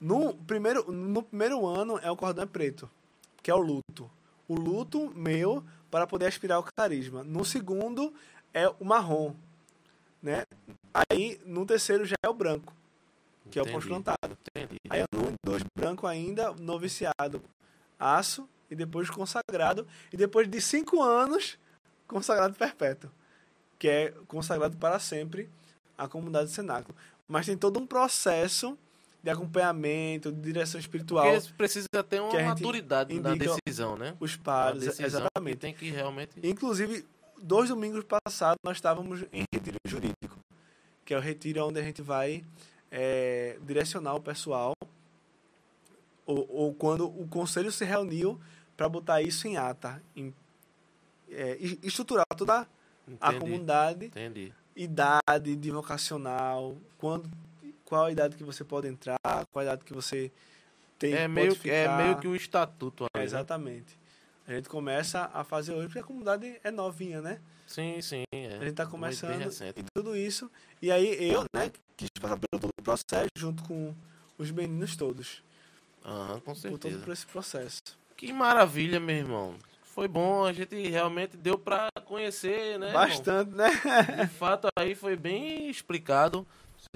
No 0.00 0.34
primeiro, 0.34 0.90
no 0.90 1.22
primeiro 1.22 1.66
ano 1.66 1.98
é 1.98 2.10
o 2.10 2.16
cordão 2.16 2.46
preto, 2.46 2.90
que 3.46 3.50
é 3.52 3.54
o 3.54 3.58
luto. 3.58 4.10
O 4.48 4.56
luto 4.56 5.08
meu 5.14 5.64
para 5.88 6.04
poder 6.04 6.26
aspirar 6.26 6.56
ao 6.56 6.64
carisma. 6.64 7.22
No 7.22 7.44
segundo 7.44 8.12
é 8.52 8.68
o 8.68 8.84
marrom, 8.84 9.36
né? 10.20 10.42
Aí, 10.92 11.40
no 11.46 11.64
terceiro 11.64 12.04
já 12.04 12.16
é 12.24 12.28
o 12.28 12.34
branco, 12.34 12.74
que 13.48 13.60
Entendi. 13.60 13.68
é 13.68 13.70
o 13.70 13.72
postulantado. 13.72 14.36
Entendi. 14.50 14.80
Aí, 14.90 15.04
no 15.12 15.32
dois 15.44 15.62
branco 15.78 16.08
ainda, 16.08 16.52
noviciado, 16.54 17.40
aço, 17.96 18.48
e 18.68 18.74
depois 18.74 19.08
consagrado. 19.10 19.86
E 20.12 20.16
depois 20.16 20.50
de 20.50 20.60
cinco 20.60 21.00
anos, 21.00 21.56
consagrado 22.08 22.52
perpétuo, 22.56 23.12
que 23.78 23.86
é 23.86 24.10
consagrado 24.26 24.76
para 24.76 24.98
sempre 24.98 25.48
a 25.96 26.08
comunidade 26.08 26.46
do 26.46 26.52
cenáculo. 26.52 26.98
Mas 27.28 27.46
tem 27.46 27.56
todo 27.56 27.78
um 27.78 27.86
processo 27.86 28.76
de 29.26 29.30
acompanhamento, 29.30 30.30
de 30.30 30.40
direção 30.40 30.78
espiritual. 30.78 31.28
Porque 31.28 31.52
precisa 31.54 31.88
ter 32.08 32.20
uma 32.20 32.40
maturidade 32.42 33.18
na 33.18 33.34
decisão, 33.34 33.96
né? 33.96 34.16
Os 34.20 34.36
pares, 34.36 35.00
exatamente. 35.00 35.56
Tem 35.56 35.74
que 35.74 35.90
realmente. 35.90 36.30
Inclusive, 36.44 37.04
dois 37.42 37.68
domingos 37.68 38.04
passados 38.04 38.56
nós 38.64 38.76
estávamos 38.76 39.24
em 39.32 39.42
retiro 39.52 39.78
jurídico, 39.84 40.38
que 41.04 41.12
é 41.12 41.18
o 41.18 41.20
retiro 41.20 41.66
onde 41.66 41.80
a 41.80 41.82
gente 41.82 42.02
vai 42.02 42.44
é, 42.88 43.58
direcionar 43.66 44.14
o 44.14 44.20
pessoal, 44.20 44.74
ou, 46.24 46.46
ou, 46.48 46.74
quando 46.74 47.08
o 47.08 47.26
conselho 47.26 47.72
se 47.72 47.84
reuniu 47.84 48.40
para 48.76 48.88
botar 48.88 49.22
isso 49.22 49.48
em 49.48 49.56
ata, 49.56 50.00
em, 50.14 50.32
é, 51.28 51.56
estruturar 51.82 52.26
toda 52.36 52.68
Entendi. 53.08 53.18
a 53.20 53.40
comunidade, 53.40 54.06
Entendi. 54.06 54.52
idade 54.76 55.56
de 55.56 55.70
vocacional, 55.72 56.76
quando, 56.96 57.28
qual 57.86 58.04
a 58.04 58.12
idade 58.12 58.36
que 58.36 58.44
você 58.44 58.62
pode 58.62 58.88
entrar, 58.88 59.18
qual 59.24 59.60
a 59.60 59.62
idade 59.62 59.84
que 59.84 59.94
você 59.94 60.30
tem 60.98 61.14
é 61.14 61.26
meio, 61.26 61.56
É 61.64 61.96
meio 61.96 62.18
que 62.18 62.28
o 62.28 62.36
estatuto. 62.36 63.04
Ali, 63.04 63.22
é, 63.22 63.24
exatamente. 63.24 63.98
Né? 64.46 64.54
A 64.54 64.56
gente 64.56 64.68
começa 64.68 65.30
a 65.32 65.42
fazer 65.42 65.72
hoje, 65.72 65.86
porque 65.86 66.00
a 66.00 66.04
comunidade 66.04 66.60
é 66.62 66.70
novinha, 66.70 67.22
né? 67.22 67.40
Sim, 67.66 68.00
sim. 68.00 68.24
É. 68.32 68.46
A 68.48 68.50
gente 68.58 68.68
está 68.68 68.86
começando 68.86 69.42
e 69.76 69.84
tudo 69.94 70.16
isso. 70.16 70.50
E 70.82 70.90
aí 70.90 71.30
eu, 71.32 71.44
né, 71.54 71.70
quis 71.96 72.08
passar 72.20 72.36
pelo 72.36 72.60
todo 72.60 72.70
o 72.78 72.82
processo 72.82 73.30
junto 73.36 73.62
com 73.64 73.94
os 74.38 74.50
meninos 74.50 74.96
todos. 74.96 75.42
Aham, 76.04 76.40
com 76.40 76.54
certeza. 76.54 76.70
Por 76.70 76.78
todo 76.78 77.04
por 77.04 77.12
esse 77.12 77.26
processo. 77.26 77.80
Que 78.16 78.32
maravilha, 78.32 79.00
meu 79.00 79.16
irmão. 79.16 79.54
Foi 79.82 80.06
bom, 80.06 80.44
a 80.44 80.52
gente 80.52 80.76
realmente 80.88 81.36
deu 81.36 81.58
para 81.58 81.88
conhecer, 82.04 82.78
né? 82.78 82.92
Bastante, 82.92 83.50
irmão? 83.50 83.66
né? 83.66 84.24
De 84.24 84.28
fato, 84.28 84.68
aí 84.76 84.94
foi 84.94 85.16
bem 85.16 85.68
explicado. 85.68 86.46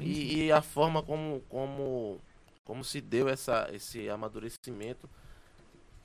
E, 0.02 0.46
e, 0.46 0.52
a 0.52 0.62
forma 0.62 1.02
como, 1.02 1.40
como, 1.48 2.20
como 2.64 2.84
se 2.84 3.00
deu 3.00 3.28
essa, 3.28 3.68
esse 3.72 4.08
amadurecimento 4.08 5.08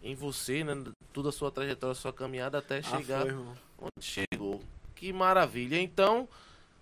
em 0.02 0.16
você, 0.16 0.64
né? 0.64 0.74
Toda 1.12 1.30
a 1.30 1.32
sua 1.32 1.52
trajetória, 1.52 1.92
a 1.94 1.96
sua 1.96 2.14
caminhada 2.14 2.58
até 2.58 2.82
chegar 2.82 3.22
ah, 3.22 3.32
foi, 3.32 3.90
onde 3.96 4.06
chegou. 4.06 4.62
Que 4.94 5.12
maravilha. 5.12 5.80
Então, 5.80 6.28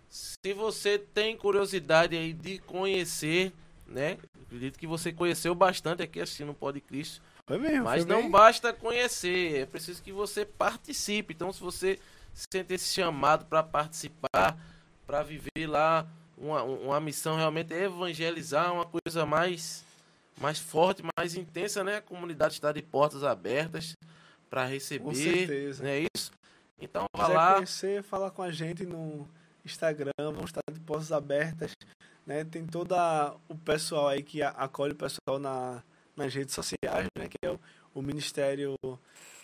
se 0.10 0.54
você 0.54 1.00
tem 1.00 1.36
curiosidade 1.36 2.16
aí 2.16 2.34
de 2.34 2.60
conhecer, 2.60 3.54
né? 3.88 4.18
Acredito 4.44 4.78
que 4.78 4.86
você 4.86 5.12
conheceu 5.12 5.56
bastante 5.56 6.04
aqui 6.04 6.20
assistindo 6.20 6.52
o 6.52 6.56
Pode 6.56 6.80
Cristo. 6.82 7.22
Foi 7.48 7.58
mesmo, 7.58 7.86
Mas 7.86 8.04
foi 8.04 8.14
não 8.14 8.22
bem. 8.22 8.32
basta 8.32 8.72
conhecer, 8.72 9.62
é 9.62 9.66
preciso 9.66 10.02
que 10.02 10.12
você 10.12 10.46
participe. 10.46 11.34
Então, 11.34 11.52
se 11.52 11.60
você 11.60 12.00
sente 12.34 12.74
esse 12.74 12.94
chamado 12.94 13.46
para 13.46 13.64
participar, 13.64 14.58
para 15.06 15.24
viver 15.24 15.68
lá 15.68 16.08
uma, 16.38 16.64
uma 16.64 17.00
missão 17.00 17.36
realmente 17.36 17.74
é 17.74 17.84
evangelizar, 17.86 18.74
uma 18.74 18.86
coisa 18.86 19.26
mais 19.26 19.84
mais 20.42 20.58
forte, 20.58 21.04
mais 21.18 21.36
intensa, 21.36 21.84
né? 21.84 21.98
A 21.98 22.02
comunidade 22.02 22.56
está 22.56 22.72
de 22.72 22.82
portas 22.82 23.24
abertas 23.24 23.94
para 24.50 24.66
receber. 24.66 25.04
Com 25.04 25.14
certeza. 25.14 25.84
Não 25.84 25.90
é 25.90 26.08
isso? 26.16 26.32
Então, 26.82 27.06
vá 27.16 27.28
lá. 27.28 27.54
conhecer, 27.56 28.02
fala 28.04 28.32
com 28.32 28.42
a 28.42 28.52
gente 28.52 28.84
no 28.86 29.28
Instagram, 29.64 30.12
vamos 30.18 30.46
estar 30.46 30.62
de 30.72 30.80
portas 30.80 31.12
abertas 31.12 31.72
né? 32.26 32.44
Tem 32.44 32.66
toda 32.66 33.36
o 33.48 33.56
pessoal 33.56 34.08
aí 34.08 34.24
que 34.24 34.42
acolhe 34.42 34.94
o 34.94 34.96
pessoal 34.96 35.40
na, 35.40 35.84
nas 36.16 36.34
redes 36.34 36.56
sociais, 36.56 37.08
né? 37.18 37.28
Que 37.28 37.38
é 37.46 37.52
o, 37.52 37.60
o 37.94 38.02
Ministério 38.02 38.76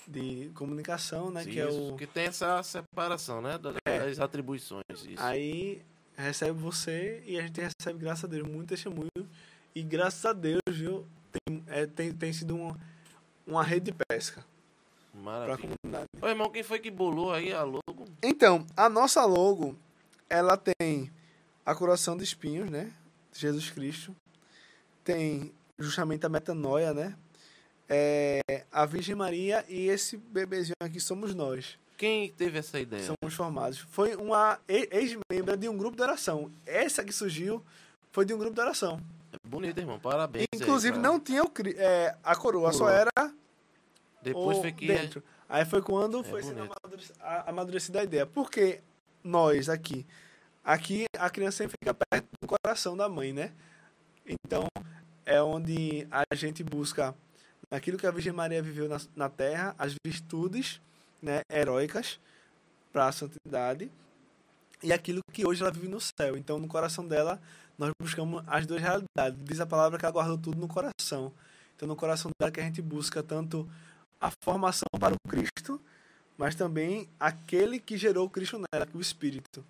de 0.07 0.49
Comunicação, 0.55 1.29
né? 1.29 1.43
Que 1.43 1.59
é 1.59 1.67
Isso, 1.67 1.93
o... 1.93 1.97
que 1.97 2.07
tem 2.07 2.25
essa 2.25 2.61
separação, 2.63 3.41
né? 3.41 3.57
da- 3.57 3.73
Das 3.85 4.19
atribuições. 4.19 4.83
Isso. 4.89 5.21
Aí 5.21 5.81
recebe 6.23 6.51
você 6.59 7.23
e 7.25 7.39
a 7.39 7.41
gente 7.41 7.61
recebe, 7.61 7.99
graças 7.99 8.25
a 8.25 8.27
Deus, 8.27 8.47
muito 8.47 8.69
testemunho. 8.69 9.09
E 9.73 9.81
graças 9.83 10.25
a 10.25 10.33
Deus, 10.33 10.61
viu? 10.67 11.05
Tem, 11.31 11.63
é, 11.67 11.85
tem, 11.85 12.13
tem 12.13 12.33
sido 12.33 12.55
um, 12.55 12.75
uma 13.45 13.63
rede 13.63 13.91
de 13.91 13.97
pesca 14.07 14.43
para 15.11 15.19
a 15.19 15.23
Maravilha. 15.23 15.57
comunidade. 15.57 16.07
Ô, 16.21 16.27
irmão, 16.27 16.49
quem 16.49 16.63
foi 16.63 16.79
que 16.79 16.91
bolou 16.91 17.33
aí 17.33 17.53
a 17.53 17.63
logo? 17.63 18.05
Então, 18.21 18.65
a 18.75 18.89
nossa 18.89 19.23
logo, 19.25 19.75
ela 20.29 20.57
tem 20.57 21.11
a 21.65 21.75
coroação 21.75 22.17
de 22.17 22.23
espinhos, 22.23 22.69
né? 22.69 22.91
Jesus 23.33 23.69
Cristo. 23.69 24.15
Tem 25.03 25.53
justamente 25.77 26.25
a 26.25 26.29
metanoia, 26.29 26.93
né? 26.93 27.15
É, 27.87 28.41
a 28.71 28.85
Virgem 28.85 29.15
Maria 29.15 29.65
e 29.67 29.87
esse 29.87 30.17
bebezinho 30.17 30.75
aqui 30.79 30.99
somos 30.99 31.33
nós. 31.33 31.77
Quem 31.99 32.31
teve 32.31 32.57
essa 32.57 32.79
ideia? 32.79 33.03
Somos 33.03 33.35
formados. 33.35 33.77
Foi 33.79 34.15
uma 34.15 34.57
ex-membra 34.69 35.57
de 35.57 35.67
um 35.67 35.77
grupo 35.77 35.97
de 35.97 36.01
oração. 36.01 36.49
Essa 36.65 37.03
que 37.03 37.11
surgiu 37.11 37.61
foi 38.13 38.23
de 38.23 38.33
um 38.33 38.37
grupo 38.37 38.55
de 38.55 38.61
oração. 38.61 39.01
É 39.33 39.47
bonito, 39.47 39.77
irmão. 39.77 39.99
Parabéns. 39.99 40.47
aí 40.53 40.59
Inclusive, 40.61 40.93
pra- 40.93 41.01
não 41.01 41.19
tinha 41.19 41.43
o, 41.43 41.49
cri- 41.49 41.75
é, 41.77 42.15
a 42.23 42.35
coroa, 42.37 42.71
só 42.71 42.85
Coroa. 42.85 42.93
era 42.93 43.33
Depois 44.21 44.57
o 44.59 44.61
dentro. 44.71 45.21
Aí 45.49 45.65
foi 45.65 45.81
quando 45.81 46.23
foi 46.23 46.41
sendo 46.41 46.55
bonito. 46.59 46.73
amadurec- 46.81 47.11
a- 47.19 47.49
amadurecida 47.49 47.99
a 47.99 48.03
ideia. 48.05 48.25
Porque 48.25 48.79
nós 49.21 49.67
aqui, 49.67 50.07
aqui 50.63 51.03
a 51.17 51.29
criança 51.29 51.57
sempre 51.57 51.75
fica 51.83 51.93
perto 51.93 52.27
do 52.41 52.47
coração 52.47 52.95
da 52.95 53.09
mãe, 53.09 53.33
né? 53.33 53.51
Então, 54.25 54.65
é 55.25 55.41
onde 55.41 56.07
a 56.09 56.33
gente 56.33 56.63
busca 56.63 57.13
naquilo 57.69 57.97
que 57.97 58.07
a 58.07 58.11
Virgem 58.11 58.31
Maria 58.31 58.61
viveu 58.61 58.87
na, 58.87 59.01
na 59.15 59.27
Terra, 59.29 59.75
as 59.77 59.93
virtudes 60.05 60.79
né, 61.21 61.41
heróicas 61.49 62.19
para 62.91 63.07
a 63.07 63.11
santidade 63.11 63.91
e 64.81 64.93
aquilo 64.93 65.21
que 65.31 65.45
hoje 65.45 65.61
ela 65.61 65.71
vive 65.71 65.87
no 65.87 65.99
céu. 65.99 66.37
Então, 66.37 66.59
no 66.59 66.67
coração 66.67 67.05
dela, 67.05 67.39
nós 67.77 67.91
buscamos 68.01 68.43
as 68.47 68.65
duas 68.65 68.81
realidades. 68.81 69.43
Diz 69.43 69.59
a 69.59 69.65
palavra 69.65 69.97
que 69.97 70.05
ela 70.05 70.13
guardou 70.13 70.37
tudo 70.37 70.59
no 70.59 70.67
coração. 70.67 71.31
Então, 71.75 71.87
no 71.87 71.95
coração 71.95 72.31
dela 72.39 72.51
que 72.51 72.59
a 72.59 72.63
gente 72.63 72.81
busca 72.81 73.21
tanto 73.21 73.69
a 74.19 74.31
formação 74.43 74.87
para 74.99 75.13
o 75.13 75.29
Cristo, 75.29 75.79
mas 76.37 76.55
também 76.55 77.07
aquele 77.19 77.79
que 77.79 77.97
gerou 77.97 78.25
o 78.25 78.29
Cristo 78.29 78.61
nela, 78.71 78.85
que 78.85 78.93
é 78.93 78.97
o 78.97 79.01
Espírito. 79.01 79.63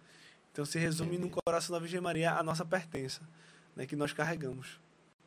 Então, 0.52 0.66
se 0.66 0.78
resume 0.80 1.18
no 1.18 1.30
coração 1.30 1.74
da 1.74 1.80
Virgem 1.80 2.02
Maria 2.02 2.34
a 2.34 2.44
nossa 2.44 2.66
pertença, 2.66 3.22
né, 3.76 3.86
que 3.86 3.96
nós 3.96 4.14
carregamos. 4.14 4.80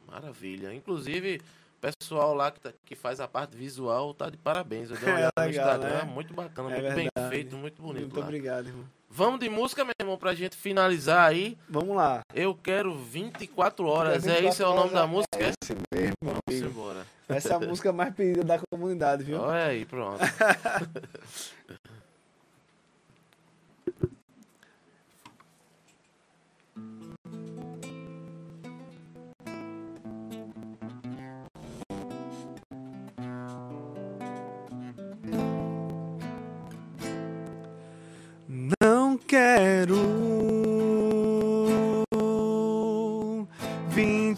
Maravilha. 0.07 0.75
Inclusive, 0.75 1.41
pessoal 1.83 2.33
lá 2.35 2.51
que, 2.51 2.61
tá- 2.61 2.73
que 2.87 2.95
faz 2.95 3.19
a 3.21 3.27
parte 3.27 3.57
visual 3.57 4.15
tá 4.15 4.31
de 4.31 4.37
parabéns. 4.39 4.89
Eu 4.91 4.97
dei 4.97 5.09
uma 5.09 5.19
É 5.19 5.19
olhada 5.23 5.33
no 5.37 5.45
legal, 5.47 5.67
Instagram. 5.75 5.97
né? 6.07 6.13
Muito 6.13 6.33
bacana, 6.35 6.71
É 6.71 6.81
muito 6.81 6.95
bem 6.95 7.09
verdade. 7.15 7.35
feito, 7.35 7.57
muito 7.57 7.83
bonito. 7.83 8.03
Muito 8.03 8.19
lá. 8.21 8.25
obrigado, 8.25 8.67
irmão. 8.69 8.85
Vamos 9.15 9.41
de 9.41 9.49
música, 9.51 9.85
meu 9.85 9.93
irmão, 10.01 10.17
pra 10.17 10.33
gente 10.35 10.57
finalizar 10.57 11.29
aí. 11.29 11.59
Vamos 11.69 11.95
lá. 11.95 12.21
Eu 12.35 12.55
quero 12.55 12.95
24 12.97 13.87
horas. 13.87 14.27
É 14.27 14.43
esse 14.45 14.63
é 14.63 14.67
o 14.67 14.75
nome 14.75 14.91
da 14.93 15.07
música? 15.07 15.29
É 15.39 15.51
esse 15.63 15.77
mesmo, 15.93 16.15
Vamos 16.23 16.41
amigo. 16.49 16.67
embora. 16.67 17.07
Essa 17.29 17.53
é 17.53 17.57
a 17.57 17.61
música 17.61 17.93
mais 17.93 18.15
pedida 18.15 18.43
da 18.45 18.59
comunidade, 18.71 19.25
viu? 19.25 19.41
Olha 19.41 19.65
aí, 19.67 19.85
pronto. 19.85 20.19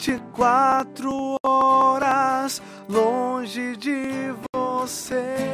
24 0.05 1.37
horas 1.43 2.61
longe 2.87 3.75
de 3.75 4.35
você. 4.55 5.54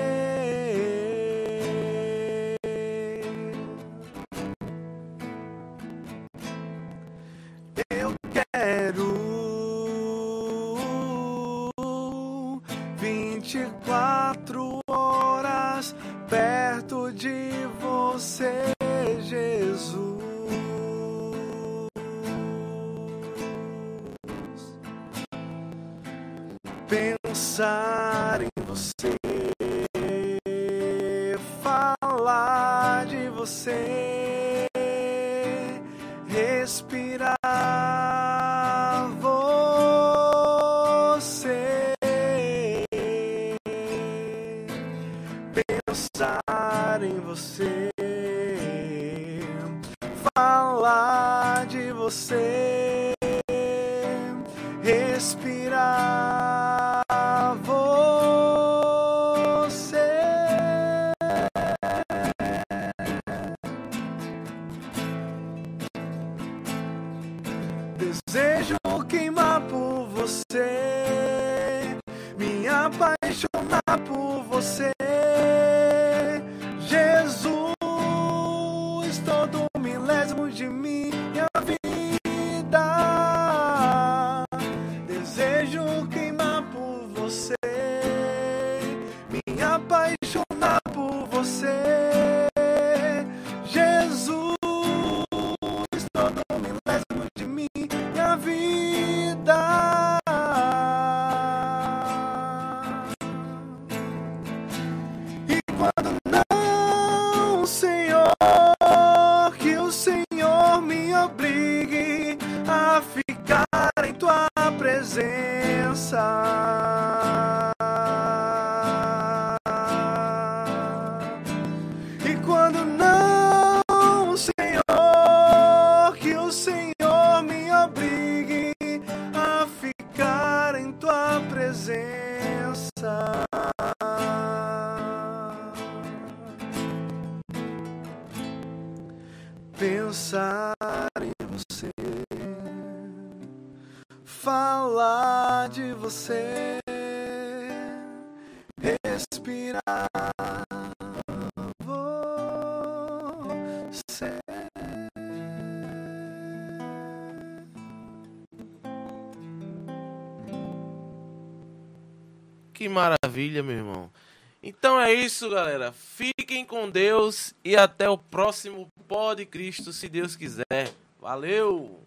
Isso, 165.31 165.49
galera. 165.49 165.93
Fiquem 165.93 166.65
com 166.65 166.91
Deus 166.91 167.55
e 167.65 167.77
até 167.77 168.11
o 168.11 168.19
próximo 168.19 168.89
Pode 169.07 169.47
Cristo, 169.47 169.93
se 169.93 170.09
Deus 170.09 170.35
quiser. 170.35 170.93
Valeu! 171.21 172.01